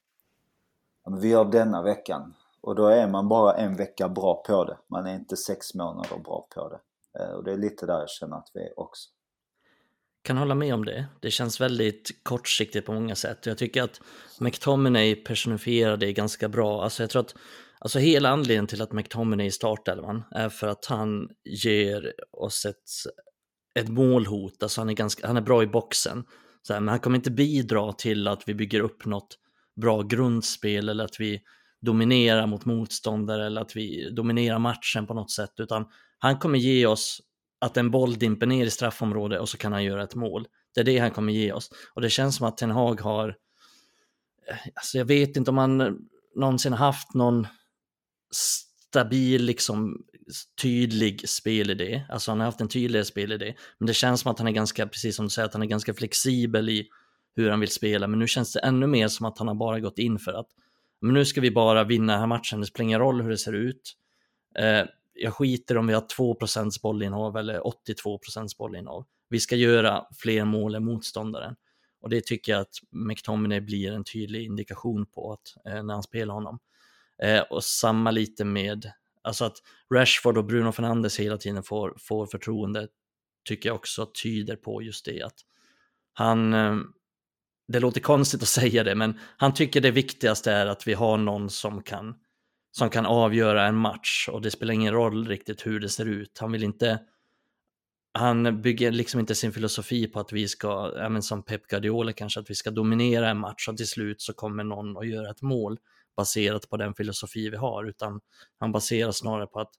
ja, 1.04 1.12
vi 1.12 1.30
gör 1.30 1.46
denna 1.46 1.82
veckan 1.82 2.34
och 2.62 2.76
då 2.76 2.88
är 2.88 3.08
man 3.08 3.30
bara 3.30 3.54
en 3.54 3.76
vecka 3.76 4.10
bra 4.10 4.43
på 4.47 4.65
det. 4.65 4.78
Man 4.88 5.08
är 5.08 5.15
inte 5.15 5.38
sex 5.38 5.74
månader 5.74 6.17
bra 6.17 6.47
på 6.56 6.69
det. 6.69 6.80
Eh, 7.19 7.30
och 7.30 7.43
det 7.43 7.52
är 7.52 7.58
lite 7.58 7.86
där 7.86 8.00
jag 8.00 8.10
känner 8.10 8.38
att 8.38 8.52
vi 8.54 8.62
är 8.62 8.80
också. 8.80 9.10
Kan 10.24 10.38
hålla 10.38 10.56
med 10.56 10.74
om 10.74 10.86
det. 10.86 11.06
Det 11.19 11.32
känns 11.32 11.62
väldigt 11.62 12.24
kortsiktigt 12.24 12.86
på 12.86 12.93
många 12.93 13.15
sätt. 13.15 13.45
Jag 13.45 13.58
tycker 13.58 13.84
att 13.84 14.02
McTominay 14.39 15.15
personifierar 15.15 15.97
det 15.97 16.13
ganska 16.13 16.50
bra. 16.50 16.84
Alltså 16.84 17.04
jag 17.04 17.10
tror 17.10 17.21
att 17.21 17.36
alltså 17.80 18.00
hela 18.00 18.30
anledningen 18.30 18.67
till 18.67 18.82
att 18.82 18.91
McTominay 18.91 19.45
är 19.47 19.52
startelvan 19.52 20.24
är 20.32 20.50
för 20.50 20.67
att 20.67 20.86
han 20.86 21.30
ger 21.43 22.13
oss 22.32 22.65
ett, 22.65 22.89
ett 23.80 23.89
målhot. 23.89 24.63
Alltså 24.63 24.82
han 24.82 24.89
är, 24.89 24.93
ganska, 24.93 25.28
han 25.28 25.38
är 25.38 25.41
bra 25.41 25.63
i 25.63 25.67
boxen. 25.67 26.24
Så 26.62 26.74
här, 26.74 26.80
men 26.80 26.89
han 26.89 27.00
kommer 27.00 27.17
inte 27.17 27.32
bidra 27.32 27.93
till 27.93 28.28
att 28.28 28.43
vi 28.47 28.54
bygger 28.54 28.80
upp 28.80 29.06
något 29.06 29.38
bra 29.82 30.02
grundspel 30.02 30.89
eller 30.89 31.04
att 31.04 31.19
vi 31.19 31.41
dominera 31.82 32.48
mot 32.48 32.65
motståndare 32.65 33.46
eller 33.46 33.62
att 33.62 33.76
vi 33.76 34.10
dominerar 34.10 34.60
matchen 34.60 35.08
på 35.08 35.13
något 35.13 35.32
sätt, 35.32 35.54
utan 35.58 35.86
han 36.20 36.39
kommer 36.39 36.60
ge 36.60 36.86
oss 36.86 37.22
att 37.62 37.78
en 37.78 37.91
boll 37.91 38.17
dimper 38.17 38.46
ner 38.46 38.65
i 38.65 38.72
straffområdet 38.72 39.39
och 39.39 39.50
så 39.50 39.58
kan 39.58 39.74
han 39.74 39.84
göra 39.84 40.04
ett 40.04 40.15
mål. 40.15 40.48
Det 40.76 40.80
är 40.80 40.84
det 40.84 40.98
han 40.98 41.12
kommer 41.12 41.34
ge 41.34 41.52
oss. 41.52 41.70
Och 41.94 42.02
det 42.02 42.10
känns 42.10 42.36
som 42.36 42.48
att 42.48 42.58
Ten 42.58 42.72
Hag 42.72 43.02
har, 43.02 43.30
eh, 44.50 44.58
alltså 44.76 44.98
jag 44.98 45.06
vet 45.06 45.38
inte 45.38 45.52
om 45.52 45.58
han 45.58 45.98
någonsin 46.36 46.74
haft 46.74 47.13
någon 47.13 47.48
stabil, 48.32 49.46
liksom 49.46 50.04
tydlig 50.62 51.30
spelidé. 51.30 52.06
Alltså 52.10 52.32
han 52.32 52.39
har 52.39 52.46
haft 52.46 52.62
en 52.62 52.67
tydligare 52.67 53.06
spelidé. 53.06 53.56
Men 53.78 53.88
det 53.88 53.94
känns 53.94 54.22
som 54.22 54.32
att 54.32 54.39
han 54.39 54.48
är 54.48 54.52
ganska, 54.52 54.88
precis 54.88 55.15
som 55.15 55.26
du 55.26 55.30
säger, 55.30 55.46
att 55.46 55.54
han 55.54 55.62
är 55.62 55.67
ganska 55.67 55.94
flexibel 55.94 56.70
i 56.70 56.88
hur 57.36 57.50
han 57.50 57.60
vill 57.60 57.72
spela. 57.72 58.08
Men 58.08 58.20
nu 58.20 58.28
känns 58.28 58.54
det 58.54 58.60
ännu 58.60 58.88
mer 58.88 59.08
som 59.08 59.26
att 59.26 59.38
han 59.38 59.48
har 59.48 59.56
bara 59.56 59.80
gått 59.80 60.00
in 60.00 60.20
för 60.20 60.34
att 60.34 60.48
men 61.02 61.14
nu 61.14 61.26
ska 61.26 61.42
vi 61.42 61.52
bara 61.52 61.84
vinna 61.84 62.14
den 62.14 62.20
här 62.20 62.28
matchen, 62.28 62.60
det 62.60 62.66
spelar 62.66 62.84
ingen 62.84 63.00
roll 63.00 63.22
hur 63.22 63.30
det 63.30 63.38
ser 63.38 63.54
ut. 63.54 63.98
Eh, 64.60 64.84
jag 65.14 65.34
skiter 65.34 65.78
om 65.78 65.88
vi 65.88 65.94
har 65.94 66.08
2 66.16 66.36
procents 66.36 66.82
bollinnehav 66.82 67.38
eller 67.38 67.68
82 67.68 68.18
procents 68.18 68.58
bollinnehav. 68.58 69.06
Vi 69.30 69.40
ska 69.40 69.56
göra 69.56 70.06
fler 70.18 70.46
mål 70.46 70.76
än 70.76 70.86
motståndaren. 70.86 71.56
Och 72.02 72.10
det 72.10 72.26
tycker 72.26 72.52
jag 72.52 72.62
att 72.62 72.76
McTominay 72.92 73.62
blir 73.62 73.92
en 73.92 74.04
tydlig 74.04 74.46
indikation 74.46 75.06
på 75.06 75.34
att, 75.34 75.66
eh, 75.74 75.84
när 75.84 75.94
han 75.94 76.04
spelar 76.04 76.34
honom. 76.34 76.60
Eh, 77.24 77.42
och 77.42 77.64
samma 77.64 78.12
lite 78.12 78.46
med, 78.46 78.92
alltså 79.22 79.46
att 79.46 79.58
Rashford 79.94 80.38
och 80.38 80.46
Bruno 80.46 80.72
Fernandes 80.72 81.20
hela 81.20 81.38
tiden 81.38 81.64
får, 81.64 81.96
får 82.00 82.26
förtroende 82.26 82.88
tycker 83.46 83.70
jag 83.70 83.76
också 83.76 84.12
tyder 84.24 84.56
på 84.56 84.82
just 84.82 85.06
det 85.06 85.22
att 85.22 85.40
han, 86.14 86.54
eh, 86.54 86.78
det 87.72 87.80
låter 87.80 88.02
konstigt 88.02 88.42
att 88.42 88.48
säga 88.48 88.84
det, 88.84 88.96
men 88.96 89.20
han 89.38 89.54
tycker 89.54 89.82
det 89.82 89.92
viktigaste 89.92 90.52
är 90.52 90.66
att 90.66 90.88
vi 90.88 90.94
har 90.94 91.18
någon 91.18 91.50
som 91.50 91.84
kan, 91.84 92.16
som 92.72 92.90
kan 92.90 93.06
avgöra 93.06 93.68
en 93.68 93.76
match 93.76 94.30
och 94.32 94.42
det 94.42 94.52
spelar 94.52 94.74
ingen 94.74 94.94
roll 94.94 95.28
riktigt 95.28 95.66
hur 95.66 95.80
det 95.80 95.90
ser 95.90 96.06
ut. 96.06 96.38
Han 96.40 96.52
vill 96.52 96.64
inte, 96.64 97.00
han 98.14 98.62
bygger 98.62 98.92
liksom 98.92 99.20
inte 99.20 99.36
sin 99.36 99.52
filosofi 99.52 100.08
på 100.08 100.20
att 100.20 100.32
vi 100.32 100.48
ska, 100.48 100.94
även 100.98 101.22
som 101.22 101.44
Pep 101.44 101.68
Guardiola 101.68 102.14
kanske, 102.14 102.40
att 102.40 102.50
vi 102.50 102.56
ska 102.56 102.72
dominera 102.72 103.30
en 103.30 103.38
match 103.38 103.68
och 103.68 103.78
till 103.78 103.88
slut 103.88 104.22
så 104.22 104.34
kommer 104.34 104.64
någon 104.64 104.98
att 104.98 105.08
göra 105.08 105.30
ett 105.30 105.42
mål 105.42 105.78
baserat 106.16 106.70
på 106.70 106.78
den 106.78 106.94
filosofi 106.94 107.50
vi 107.50 107.58
har, 107.58 107.90
utan 107.90 108.22
han 108.60 108.72
baserar 108.72 109.12
snarare 109.12 109.48
på 109.48 109.60
att 109.60 109.72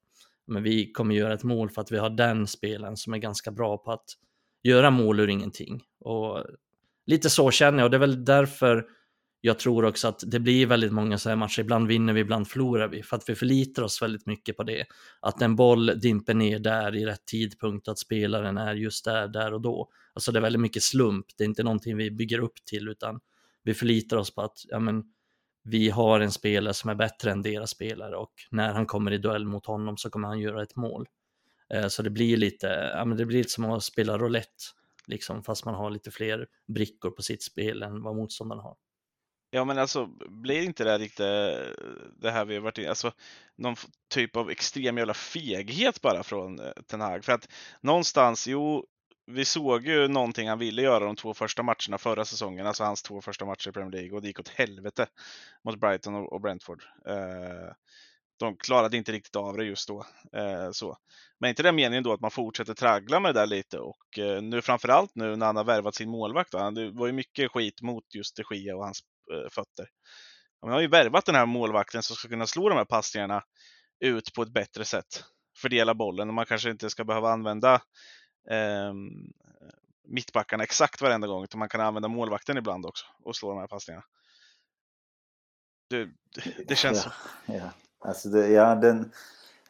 men 0.47 0.63
vi 0.63 0.93
kommer 0.93 1.15
göra 1.15 1.35
ett 1.35 1.43
mål 1.43 1.71
för 1.71 1.81
att 1.81 1.93
vi 1.93 1.99
har 1.99 2.11
den 2.11 2.47
spelen 2.47 2.97
som 2.97 3.15
är 3.15 3.19
ganska 3.19 3.51
bra 3.51 3.79
på 3.79 3.93
att 3.93 4.05
göra 4.63 4.91
mål 4.91 5.21
ur 5.21 5.29
ingenting. 5.29 5.83
Och 6.01 6.45
lite 7.07 7.31
så 7.31 7.51
känner 7.51 7.79
jag 7.79 7.85
och 7.85 7.91
det 7.91 7.97
är 7.97 7.99
väl 7.99 8.25
därför 8.25 8.87
jag 9.41 9.59
tror 9.59 9.85
också 9.85 10.09
att 10.09 10.23
det 10.27 10.41
blir 10.41 10.67
väldigt 10.67 10.93
många 10.93 11.19
så 11.19 11.29
här 11.29 11.37
matcher. 11.37 11.61
Ibland 11.61 11.89
vinner 11.89 12.13
vi, 12.13 12.21
ibland 12.21 12.49
förlorar 12.49 12.89
vi. 12.89 13.03
För 13.03 13.17
att 13.17 13.29
vi 13.29 13.35
förlitar 13.35 13.83
oss 13.83 14.03
väldigt 14.03 14.27
mycket 14.27 14.57
på 14.57 14.63
det. 14.63 14.85
Att 15.21 15.43
en 15.43 15.57
boll 15.57 15.87
dimper 16.01 16.35
ner 16.35 16.59
där 16.59 16.97
i 16.97 17.07
rätt 17.07 17.25
tidpunkt, 17.27 17.89
att 17.89 17.99
spelaren 17.99 18.59
är 18.59 18.75
just 18.75 19.05
där, 19.05 19.29
där 19.29 19.55
och 19.55 19.61
då. 19.61 19.89
Alltså 20.15 20.33
det 20.33 20.39
är 20.39 20.41
väldigt 20.41 20.61
mycket 20.61 20.83
slump. 20.83 21.27
Det 21.37 21.45
är 21.45 21.49
inte 21.49 21.63
någonting 21.63 21.97
vi 21.97 22.11
bygger 22.11 22.39
upp 22.39 22.65
till, 22.65 22.89
utan 22.89 23.21
vi 23.63 23.75
förlitar 23.75 24.17
oss 24.17 24.35
på 24.35 24.43
att 24.43 24.59
ja, 24.69 24.79
men, 24.79 25.05
vi 25.65 25.91
har 25.91 26.21
en 26.21 26.33
spelare 26.33 26.75
som 26.75 26.91
är 26.91 26.95
bättre 26.95 27.31
än 27.31 27.43
deras 27.43 27.71
spelare 27.71 28.17
och 28.17 28.33
när 28.51 28.73
han 28.73 28.87
kommer 28.87 29.11
i 29.13 29.19
duell 29.19 29.45
mot 29.45 29.67
honom 29.67 29.97
så 29.97 30.11
kommer 30.11 30.29
han 30.29 30.41
göra 30.41 30.63
ett 30.63 30.77
mål. 30.77 31.07
Eh, 31.75 31.89
så 31.89 32.03
det 32.03 32.11
blir 32.11 32.37
lite, 32.37 32.67
ja, 32.95 33.05
men 33.05 33.17
det 33.17 33.27
blir 33.27 33.39
lite 33.39 33.51
som 33.51 33.65
att 33.65 33.83
spela 33.83 34.19
roulette 34.19 34.65
liksom, 35.07 35.43
fast 35.43 35.65
man 35.65 35.75
har 35.75 35.91
lite 35.91 36.11
fler 36.11 36.47
brickor 36.75 37.11
på 37.11 37.23
sitt 37.23 37.43
spel 37.43 37.83
än 37.83 38.03
vad 38.03 38.17
motståndarna 38.17 38.63
har. 38.63 38.77
Ja, 39.55 39.65
men 39.65 39.79
alltså 39.79 40.07
blir 40.29 40.63
inte 40.63 40.85
det 40.85 40.99
riktigt 40.99 41.21
eh, 41.21 41.87
det 42.17 42.31
här 42.31 42.45
vi 42.45 42.55
har 42.55 42.63
varit 42.63 42.79
inne 42.79 42.89
alltså 42.89 43.13
någon 43.57 43.77
typ 44.15 44.37
av 44.37 44.51
extrem 44.51 44.99
jävla 44.99 45.15
feghet 45.15 46.01
bara 46.01 46.23
från 46.23 46.61
eh, 46.61 46.73
Ten 46.87 47.01
Hag? 47.01 47.25
För 47.25 47.33
att 47.33 47.49
någonstans, 47.81 48.49
jo, 48.49 48.87
vi 49.27 49.45
såg 49.45 49.87
ju 49.87 50.09
någonting 50.09 50.49
han 50.49 50.59
ville 50.59 50.83
göra 50.83 51.05
de 51.05 51.17
två 51.17 51.35
första 51.35 51.63
matcherna 51.63 51.99
förra 51.99 52.25
säsongen, 52.25 52.67
alltså 52.67 52.85
hans 52.85 53.03
två 53.03 53.21
första 53.21 53.45
matcher 53.45 53.69
i 53.69 53.73
Premier 53.73 53.93
League 53.93 54.17
och 54.17 54.23
det 54.23 54.29
gick 54.29 54.41
åt 54.41 54.49
helvete 54.49 55.07
mot 55.65 55.81
Brighton 55.81 56.15
och 56.15 56.41
Brentford. 56.41 56.83
Eh, 57.07 57.73
de 58.37 58.57
klarade 58.57 58.97
inte 58.97 59.13
riktigt 59.13 59.37
av 59.37 59.57
det 59.57 59.65
just 59.65 59.89
då. 59.89 60.07
Eh, 60.37 60.71
så. 60.73 60.97
Men 61.41 61.51
inte 61.51 61.63
det 61.63 61.73
meningen 61.73 62.05
då 62.05 62.13
att 62.13 62.21
man 62.21 62.31
fortsätter 62.31 62.75
traggla 62.75 63.21
med 63.21 63.35
det 63.35 63.41
där 63.41 63.47
lite 63.47 63.79
och 63.79 64.19
eh, 64.19 64.43
nu 64.43 64.63
framförallt 64.63 65.15
nu 65.15 65.37
när 65.37 65.47
han 65.47 65.57
har 65.57 65.65
värvat 65.65 65.95
sin 65.95 66.11
målvakt. 66.11 66.55
Va? 66.55 66.71
Det 66.71 66.91
var 66.91 67.07
ju 67.07 67.13
mycket 67.13 67.51
skit 67.51 67.83
mot 67.83 68.15
just 68.15 68.37
de 68.37 68.57
Gia 68.57 68.77
och 68.77 68.85
hans 68.85 69.01
eh, 69.33 69.51
fötter. 69.51 69.87
Man 70.63 70.73
har 70.73 70.81
ju 70.81 70.89
värvat 70.89 71.27
den 71.27 71.35
här 71.35 71.47
målvakten 71.47 72.03
som 72.03 72.17
ska 72.17 72.29
kunna 72.29 72.47
slå 72.47 72.69
de 72.69 72.79
här 72.79 72.85
passningarna 72.85 73.43
ut 74.01 74.33
på 74.35 74.43
ett 74.43 74.53
bättre 74.53 74.85
sätt. 74.85 75.25
Fördela 75.59 75.95
bollen 75.95 76.29
och 76.29 76.35
man 76.35 76.47
kanske 76.47 76.71
inte 76.71 76.91
ska 76.91 77.05
behöva 77.05 77.31
använda 77.31 77.75
eh, 78.51 78.93
mittbackarna 80.09 80.65
exakt 80.65 81.01
varenda 81.01 81.27
gång 81.27 81.45
utan 81.45 81.59
man 81.59 81.69
kan 81.69 81.81
använda 81.81 82.09
målvakten 82.09 82.59
ibland 82.59 82.87
också 82.87 83.07
och 83.25 83.37
slå 83.37 83.51
de 83.51 83.59
här 83.59 83.67
passningarna. 83.67 84.05
Det, 85.91 86.09
det 86.67 86.77
känns 86.77 87.05
ja, 87.05 87.13
så. 87.47 87.53
Ja. 87.53 87.71
Alltså 88.05 88.29
det, 88.29 88.49
ja, 88.49 88.75
den 88.75 89.13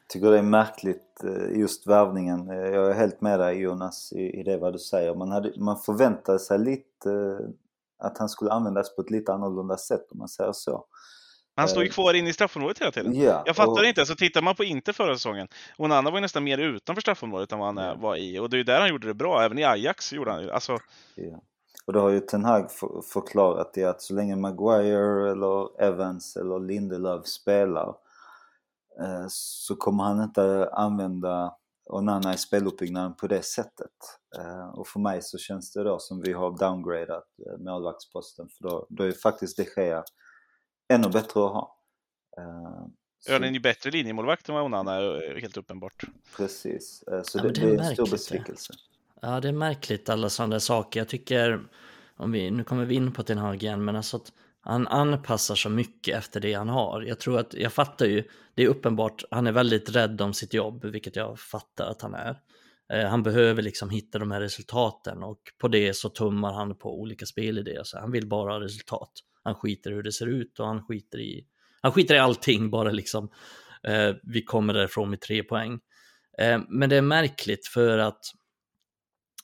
tycker 0.09 0.31
det 0.31 0.39
är 0.39 0.43
märkligt 0.43 1.25
eh, 1.25 1.59
just 1.59 1.87
värvningen. 1.87 2.51
Eh, 2.51 2.57
jag 2.57 2.91
är 2.91 2.95
helt 2.95 3.21
med 3.21 3.41
dig 3.41 3.59
Jonas 3.59 4.13
i, 4.13 4.41
i 4.41 4.43
det 4.43 4.57
vad 4.57 4.73
du 4.73 4.79
säger. 4.79 5.15
Man, 5.15 5.31
hade, 5.31 5.53
man 5.57 5.79
förväntade 5.79 6.39
sig 6.39 6.59
lite 6.59 7.11
eh, 7.11 7.49
att 7.99 8.19
han 8.19 8.29
skulle 8.29 8.51
användas 8.51 8.97
på 8.97 9.03
ett 9.03 9.11
lite 9.11 9.33
annorlunda 9.33 9.77
sätt 9.77 10.07
om 10.11 10.19
man 10.19 10.29
säger 10.29 10.53
så. 10.53 10.85
Han 11.55 11.69
står 11.69 11.83
ju 11.83 11.89
kvar 11.89 12.15
inne 12.15 12.31
i 12.31 12.33
straffområdet 12.33 12.79
hela 12.79 12.91
tiden. 12.91 13.21
Ja, 13.21 13.43
jag 13.47 13.57
fattar 13.57 13.83
och... 13.83 13.85
inte. 13.85 14.07
Så 14.07 14.15
tittar 14.15 14.43
man 14.43 14.55
på 14.55 14.65
inte 14.65 14.93
förra 14.93 15.15
säsongen, 15.15 15.49
Onana 15.79 16.11
var 16.11 16.19
ju 16.19 16.21
nästan 16.21 16.45
mer 16.45 16.59
utanför 16.59 17.01
straffområdet 17.01 17.53
än 17.53 17.59
vad 17.59 17.75
han 17.75 17.85
ja. 17.85 17.95
var 17.95 18.17
i. 18.17 18.39
Och 18.39 18.51
det 18.51 18.57
är 18.57 18.59
ju 18.59 18.65
där 18.65 18.81
han 18.81 18.89
gjorde 18.89 19.07
det 19.07 19.15
bra. 19.15 19.43
Även 19.43 19.59
i 19.59 19.65
Ajax 19.65 20.13
gjorde 20.13 20.31
han 20.31 20.51
alltså... 20.51 20.79
Ja. 21.15 21.43
Och 21.87 21.93
då 21.93 22.01
har 22.01 22.11
ju 22.11 22.21
Ten 22.21 22.45
Hag 22.45 22.71
förklarat 23.13 23.73
det 23.75 23.85
att 23.85 24.03
så 24.03 24.15
länge 24.15 24.37
Maguire 24.37 25.31
eller 25.31 25.83
Evans 25.83 26.37
eller 26.37 26.61
Lindelöf 26.61 27.27
spelar 27.27 27.95
så 29.29 29.77
kommer 29.77 30.05
han 30.05 30.23
inte 30.23 30.69
använda 30.73 31.57
Onana 31.85 32.35
i 32.35 32.39
speluppbyggnaden 32.39 33.15
på 33.17 33.27
det 33.27 33.43
sättet. 33.43 33.91
Eh, 34.39 34.69
och 34.69 34.89
för 34.89 35.01
mig 35.01 35.23
så 35.23 35.39
känns 35.39 35.73
det 35.73 35.85
då 35.85 35.99
som 35.99 36.21
vi 36.21 36.33
har 36.33 36.59
downgradat 36.59 37.25
eh, 37.47 37.59
målvaktsposten 37.59 38.49
för 38.49 38.69
då, 38.69 38.87
då 38.91 39.05
är 39.05 39.13
faktiskt 39.13 39.57
de 39.57 39.67
Gea 39.77 40.05
ännu 40.89 41.09
bättre 41.09 41.45
att 41.45 41.53
ha. 41.53 41.79
Ja, 43.27 43.39
den 43.39 43.45
är 43.45 43.53
ju 43.53 43.61
bättre 43.61 43.91
linjemålvakt 43.91 44.49
än 44.49 44.55
vad 44.55 44.65
Onana 44.65 44.95
är 44.95 45.41
helt 45.41 45.57
uppenbart. 45.57 46.05
Precis, 46.37 47.05
så 47.25 47.39
ja, 47.39 47.43
det, 47.43 47.51
det, 47.51 47.61
är 47.61 47.79
en 47.79 47.95
stor 47.95 48.11
besvikelse. 48.11 48.73
Ja, 49.21 49.41
det 49.41 49.49
är 49.49 49.53
märkligt 49.53 50.09
alla 50.09 50.31
sådana 50.31 50.61
saker. 50.61 51.01
Jag 51.01 51.09
tycker, 51.09 51.67
om 52.17 52.33
vi, 52.33 52.51
nu 52.51 52.65
kommer 52.65 52.85
vi 52.85 52.95
in 52.95 53.13
på 53.13 53.23
Ten 53.23 53.39
Hag 53.39 53.63
igen, 53.63 53.85
men 53.85 53.97
alltså 53.97 54.17
att 54.17 54.33
han 54.65 54.89
anpassar 54.89 55.55
så 55.55 55.69
mycket 55.69 56.19
efter 56.19 56.41
det 56.41 56.55
han 56.55 56.69
har. 56.69 57.03
Jag 57.03 57.21
tror 57.21 57.39
att, 57.39 57.55
jag 57.55 57.73
fattar 57.73 58.07
ju, 58.07 58.25
det 58.55 58.63
är 58.63 58.69
uppenbart, 58.69 59.25
han 59.31 59.47
är 59.47 59.53
väldigt 59.53 59.97
rädd 59.97 60.21
om 60.21 60.35
sitt 60.35 60.55
jobb, 60.55 60.85
vilket 60.85 61.17
jag 61.17 61.41
fattar 61.41 61.87
att 61.87 62.03
han 62.03 62.15
är. 62.15 62.37
Eh, 62.93 63.09
han 63.09 63.23
behöver 63.23 63.63
liksom 63.63 63.91
hitta 63.91 64.19
de 64.19 64.31
här 64.31 64.41
resultaten 64.41 65.23
och 65.23 65.41
på 65.59 65.69
det 65.69 65.97
så 65.97 66.09
tummar 66.09 66.53
han 66.53 66.79
på 66.79 67.01
olika 67.01 67.27
spelidéer. 67.27 67.83
Så 67.85 67.99
han 67.99 68.11
vill 68.11 68.29
bara 68.29 68.53
ha 68.53 68.61
resultat. 68.61 69.13
han 69.45 69.55
skiter 69.55 69.91
i 69.91 69.95
hur 69.95 70.03
det 70.03 70.13
ser 70.13 70.27
ut 70.27 70.61
och 70.61 70.67
han 70.67 70.83
skiter 70.83 71.21
i, 71.21 71.47
han 71.81 71.93
skiter 71.93 72.15
i 72.15 72.19
allting, 72.19 72.71
bara 72.71 72.91
liksom 72.91 73.31
eh, 73.89 74.15
vi 74.23 74.43
kommer 74.45 74.75
därifrån 74.75 75.11
med 75.11 75.21
tre 75.21 75.43
poäng. 75.43 75.81
Eh, 76.39 76.61
men 76.69 76.91
det 76.91 76.97
är 76.97 77.03
märkligt 77.03 77.67
för 77.67 77.99
att 77.99 78.21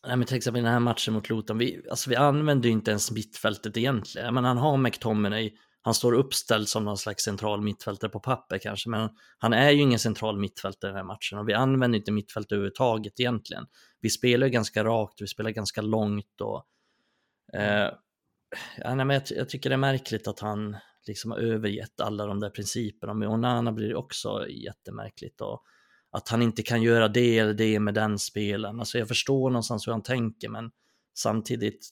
Nej, 0.07 0.17
men 0.17 0.27
till 0.27 0.37
exempel 0.37 0.61
i 0.61 0.65
den 0.65 0.73
här 0.73 0.81
matchen 0.81 1.15
mot 1.15 1.31
Luton, 1.31 1.59
vi, 1.59 1.83
alltså 1.91 2.11
vi 2.11 2.17
använder 2.17 2.69
ju 2.69 2.73
inte 2.73 2.91
ens 2.91 3.11
mittfältet 3.11 3.77
egentligen. 3.77 4.35
Men 4.35 4.45
han 4.45 4.59
har 4.59 4.77
McTominay, 4.77 5.53
han 5.83 5.95
står 5.95 6.13
uppställd 6.13 6.69
som 6.69 6.85
någon 6.85 6.99
slags 6.99 7.25
central 7.25 7.63
mittfältare 7.63 8.11
på 8.11 8.21
papper 8.21 8.59
kanske, 8.59 8.89
men 8.91 9.11
han 9.39 9.53
är 9.53 9.71
ju 9.71 9.81
ingen 9.83 9.99
central 9.99 10.39
mittfältare 10.39 10.89
i 10.89 10.93
den 10.93 10.97
här 10.97 11.05
matchen 11.05 11.39
och 11.39 11.49
vi 11.49 11.55
använder 11.55 11.99
inte 11.99 12.13
mittfält 12.13 12.53
överhuvudtaget 12.53 13.21
egentligen. 13.21 13.67
Vi 14.01 14.11
spelar 14.11 14.47
ju 14.47 14.53
ganska 14.53 14.85
rakt, 14.85 15.23
vi 15.23 15.27
spelar 15.27 15.51
ganska 15.51 15.83
långt 15.83 16.41
och 16.41 16.65
eh, 17.55 17.91
ja, 18.77 18.95
nej, 18.95 19.05
men 19.05 19.11
jag, 19.11 19.23
jag, 19.31 19.49
tycker 19.49 19.71
det 19.71 19.75
är 19.75 19.79
märkligt 19.79 20.29
att 20.29 20.41
han 20.41 20.77
liksom 21.07 21.31
har 21.31 21.39
övergett 21.39 22.01
alla 22.01 22.27
de 22.27 22.41
där 22.41 22.51
principerna. 22.51 23.15
Med 23.15 23.29
Onana 23.29 23.73
blir 23.73 23.89
det 23.89 23.97
också 23.97 24.49
jättemärkligt 24.49 25.41
och 25.41 25.63
att 26.11 26.29
han 26.29 26.43
inte 26.43 26.63
kan 26.63 26.83
göra 26.83 27.09
det 27.09 27.39
eller 27.39 27.55
det 27.55 27.81
med 27.81 27.95
den 27.95 28.19
spelen. 28.19 28.81
Alltså 28.81 28.99
jag 28.99 29.09
förstår 29.09 29.51
någonstans 29.51 29.87
hur 29.87 29.93
han 29.93 30.03
tänker, 30.03 30.49
men 30.49 30.71
samtidigt 31.19 31.89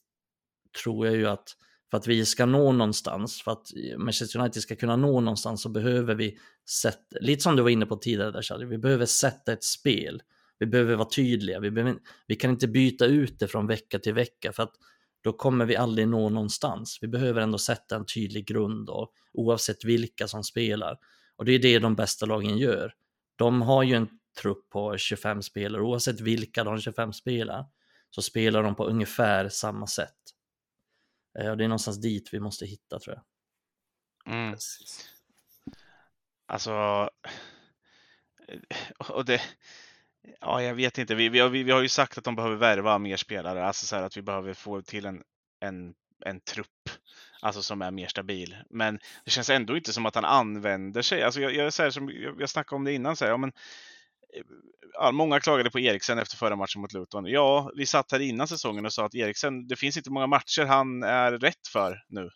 tror 0.82 1.06
jag 1.06 1.16
ju 1.16 1.26
att 1.26 1.56
för 1.90 1.96
att 1.96 2.06
vi 2.06 2.24
ska 2.24 2.46
nå 2.46 2.72
någonstans, 2.72 3.42
för 3.42 3.52
att 3.52 3.66
Manchester 3.96 4.40
United 4.40 4.62
ska 4.62 4.76
kunna 4.76 4.96
nå 4.96 5.20
någonstans 5.20 5.62
så 5.62 5.68
behöver 5.68 6.14
vi 6.14 6.38
sätta, 6.70 7.18
lite 7.20 7.42
som 7.42 7.56
du 7.56 7.62
var 7.62 7.70
inne 7.70 7.86
på 7.86 7.96
tidigare 7.96 8.30
där 8.30 8.42
Charlie, 8.42 8.64
vi 8.64 8.78
behöver 8.78 9.06
sätta 9.06 9.52
ett 9.52 9.64
spel. 9.64 10.22
Vi 10.58 10.66
behöver 10.66 10.94
vara 10.94 11.08
tydliga, 11.08 11.60
vi, 11.60 11.70
behöver, 11.70 11.98
vi 12.26 12.36
kan 12.36 12.50
inte 12.50 12.68
byta 12.68 13.06
ut 13.06 13.38
det 13.38 13.48
från 13.48 13.66
vecka 13.66 13.98
till 13.98 14.14
vecka 14.14 14.52
för 14.52 14.62
att 14.62 14.72
då 15.20 15.32
kommer 15.32 15.66
vi 15.66 15.76
aldrig 15.76 16.08
nå 16.08 16.28
någonstans. 16.28 16.98
Vi 17.00 17.08
behöver 17.08 17.40
ändå 17.40 17.58
sätta 17.58 17.96
en 17.96 18.06
tydlig 18.06 18.46
grund 18.46 18.90
och, 18.90 19.12
oavsett 19.32 19.84
vilka 19.84 20.28
som 20.28 20.44
spelar. 20.44 20.98
Och 21.36 21.44
det 21.44 21.52
är 21.52 21.58
det 21.58 21.78
de 21.78 21.94
bästa 21.94 22.26
lagen 22.26 22.58
gör. 22.58 22.92
De 23.36 23.62
har 23.62 23.82
ju 23.82 23.94
en 23.94 24.08
trupp 24.40 24.70
på 24.70 24.98
25 24.98 25.42
spelare, 25.42 25.82
oavsett 25.82 26.20
vilka 26.20 26.64
de 26.64 26.80
25 26.80 27.12
spelar, 27.12 27.66
så 28.10 28.22
spelar 28.22 28.62
de 28.62 28.74
på 28.74 28.84
ungefär 28.84 29.48
samma 29.48 29.86
sätt. 29.86 30.16
Eh, 31.38 31.50
och 31.50 31.56
det 31.56 31.64
är 31.64 31.68
någonstans 31.68 32.00
dit 32.00 32.28
vi 32.32 32.40
måste 32.40 32.66
hitta 32.66 32.98
tror 32.98 33.16
jag. 33.16 33.24
Mm. 34.34 34.56
Alltså, 36.46 36.72
och 38.98 39.24
det, 39.24 39.40
ja 40.40 40.62
jag 40.62 40.74
vet 40.74 40.98
inte, 40.98 41.14
vi, 41.14 41.28
vi, 41.28 41.62
vi 41.62 41.70
har 41.70 41.82
ju 41.82 41.88
sagt 41.88 42.18
att 42.18 42.24
de 42.24 42.36
behöver 42.36 42.56
värva 42.56 42.98
mer 42.98 43.16
spelare, 43.16 43.64
alltså 43.64 43.86
så 43.86 43.96
här 43.96 44.02
att 44.02 44.16
vi 44.16 44.22
behöver 44.22 44.54
få 44.54 44.82
till 44.82 45.06
en, 45.06 45.22
en, 45.60 45.94
en 46.24 46.40
trupp 46.40 46.90
alltså 47.40 47.62
som 47.62 47.82
är 47.82 47.90
mer 47.90 48.06
stabil. 48.06 48.56
Men 48.70 48.98
det 49.24 49.30
känns 49.30 49.50
ändå 49.50 49.76
inte 49.76 49.92
som 49.92 50.06
att 50.06 50.14
han 50.14 50.24
använder 50.24 51.02
sig. 51.02 51.22
Alltså 51.22 51.40
jag, 51.40 51.54
jag, 51.54 51.72
så 51.72 51.82
här, 51.82 51.90
som, 51.90 52.10
jag, 52.10 52.40
jag 52.40 52.50
snackade 52.50 52.76
om 52.76 52.84
det 52.84 52.92
innan, 52.92 53.16
så 53.16 53.24
här, 53.24 53.32
ja, 53.32 53.36
men, 53.36 53.52
eh, 54.36 54.42
ja, 54.92 55.12
många 55.12 55.40
klagade 55.40 55.70
på 55.70 55.80
Eriksen 55.80 56.18
efter 56.18 56.36
förra 56.36 56.56
matchen 56.56 56.80
mot 56.80 56.92
Luton. 56.92 57.26
Ja, 57.26 57.70
vi 57.76 57.86
satt 57.86 58.12
här 58.12 58.20
innan 58.20 58.48
säsongen 58.48 58.86
och 58.86 58.92
sa 58.92 59.04
att 59.04 59.14
Eriksen, 59.14 59.68
det 59.68 59.76
finns 59.76 59.96
inte 59.96 60.10
många 60.10 60.26
matcher 60.26 60.64
han 60.64 61.02
är 61.02 61.32
rätt 61.32 61.68
för 61.72 62.04
nu. 62.08 62.30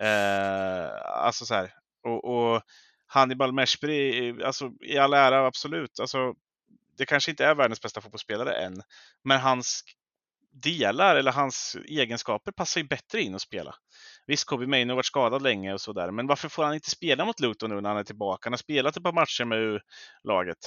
Eh, 0.00 0.90
alltså 1.06 1.46
så 1.46 1.54
här, 1.54 1.72
och, 2.02 2.24
och 2.24 2.62
Hannibal 3.06 3.52
Meshpri, 3.52 4.28
eh, 4.28 4.46
alltså 4.46 4.72
i 4.80 4.98
all 4.98 5.14
ära 5.14 5.46
absolut, 5.46 6.00
alltså 6.00 6.34
det 6.98 7.06
kanske 7.06 7.30
inte 7.30 7.44
är 7.44 7.54
världens 7.54 7.80
bästa 7.80 8.00
fotbollsspelare 8.00 8.54
än, 8.54 8.82
men 9.24 9.40
hans 9.40 9.84
delar 10.62 11.16
eller 11.16 11.32
hans 11.32 11.76
egenskaper 11.88 12.52
passar 12.52 12.80
ju 12.80 12.86
bättre 12.86 13.22
in 13.22 13.34
att 13.34 13.40
spela. 13.40 13.74
Visst, 14.26 14.44
Kobe 14.44 14.66
Maino 14.66 14.90
har 14.90 14.96
varit 14.96 15.06
skadad 15.06 15.42
länge 15.42 15.72
och 15.72 15.80
sådär, 15.80 16.10
men 16.10 16.26
varför 16.26 16.48
får 16.48 16.64
han 16.64 16.74
inte 16.74 16.90
spela 16.90 17.24
mot 17.24 17.40
Luton 17.40 17.70
nu 17.70 17.80
när 17.80 17.88
han 17.88 17.98
är 17.98 18.04
tillbaka? 18.04 18.46
Han 18.46 18.52
har 18.52 18.58
spelat 18.58 18.96
ett 18.96 19.02
par 19.02 19.12
matcher 19.12 19.44
med 19.44 19.80
laget. 20.24 20.58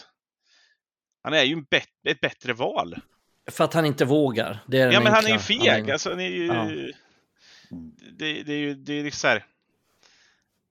Han 1.23 1.33
är 1.33 1.43
ju 1.43 1.53
en 1.53 1.63
bet 1.63 1.87
ett 2.07 2.21
bättre 2.21 2.53
val. 2.53 2.95
För 3.51 3.63
att 3.63 3.73
han 3.73 3.85
inte 3.85 4.05
vågar. 4.05 4.59
Det 4.67 4.79
är 4.79 4.91
ja, 4.91 4.99
men 4.99 5.13
han 5.13 5.25
är 5.25 5.29
ju 5.29 5.39
feg. 5.39 5.91
Alltså, 5.91 6.11
är 6.11 6.19
ju... 6.19 6.45
ja. 6.45 6.69
det, 8.17 8.43
det, 8.43 8.53
är 8.53 8.57
ju 8.57 8.73
det 8.73 8.93
är 8.93 9.03
liksom 9.03 9.19
så 9.19 9.27
här... 9.27 9.45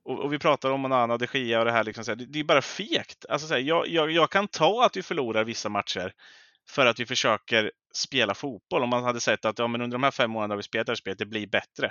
och, 0.04 0.18
och, 0.18 0.32
vi 0.32 0.38
pratar 0.38 0.70
om 0.70 0.84
Onana 0.84 1.14
och 1.14 1.18
de 1.18 1.38
Gia 1.38 1.58
och 1.58 1.64
det 1.64 1.72
här. 1.72 1.84
Liksom 1.84 2.04
så 2.04 2.10
här, 2.10 2.16
det, 2.16 2.26
det, 2.26 2.40
är 2.40 2.44
bara 2.44 2.62
fegt. 2.62 3.26
Alltså, 3.28 3.48
så 3.48 3.54
här, 3.54 3.60
jag, 3.60 3.88
jag, 3.88 4.10
jag 4.10 4.30
kan 4.30 4.48
ta 4.48 4.84
att 4.84 4.96
vi 4.96 5.02
förlorar 5.02 5.44
vissa 5.44 5.68
matcher 5.68 6.12
för 6.70 6.86
att 6.86 7.00
vi 7.00 7.06
försöker 7.06 7.72
spela 7.94 8.34
fotboll. 8.34 8.82
Om 8.82 8.90
man 8.90 9.04
hade 9.04 9.20
sett 9.20 9.44
att 9.44 9.58
ja, 9.58 9.68
men 9.68 9.80
under 9.80 9.94
de 9.94 10.02
här 10.02 10.10
fem 10.10 10.30
månaderna 10.30 10.52
har 10.52 10.56
vi 10.56 10.62
spelat 10.62 10.86
det 10.86 10.90
här 10.90 10.96
spelet, 10.96 11.18
det 11.18 11.26
blir 11.26 11.46
bättre. 11.46 11.90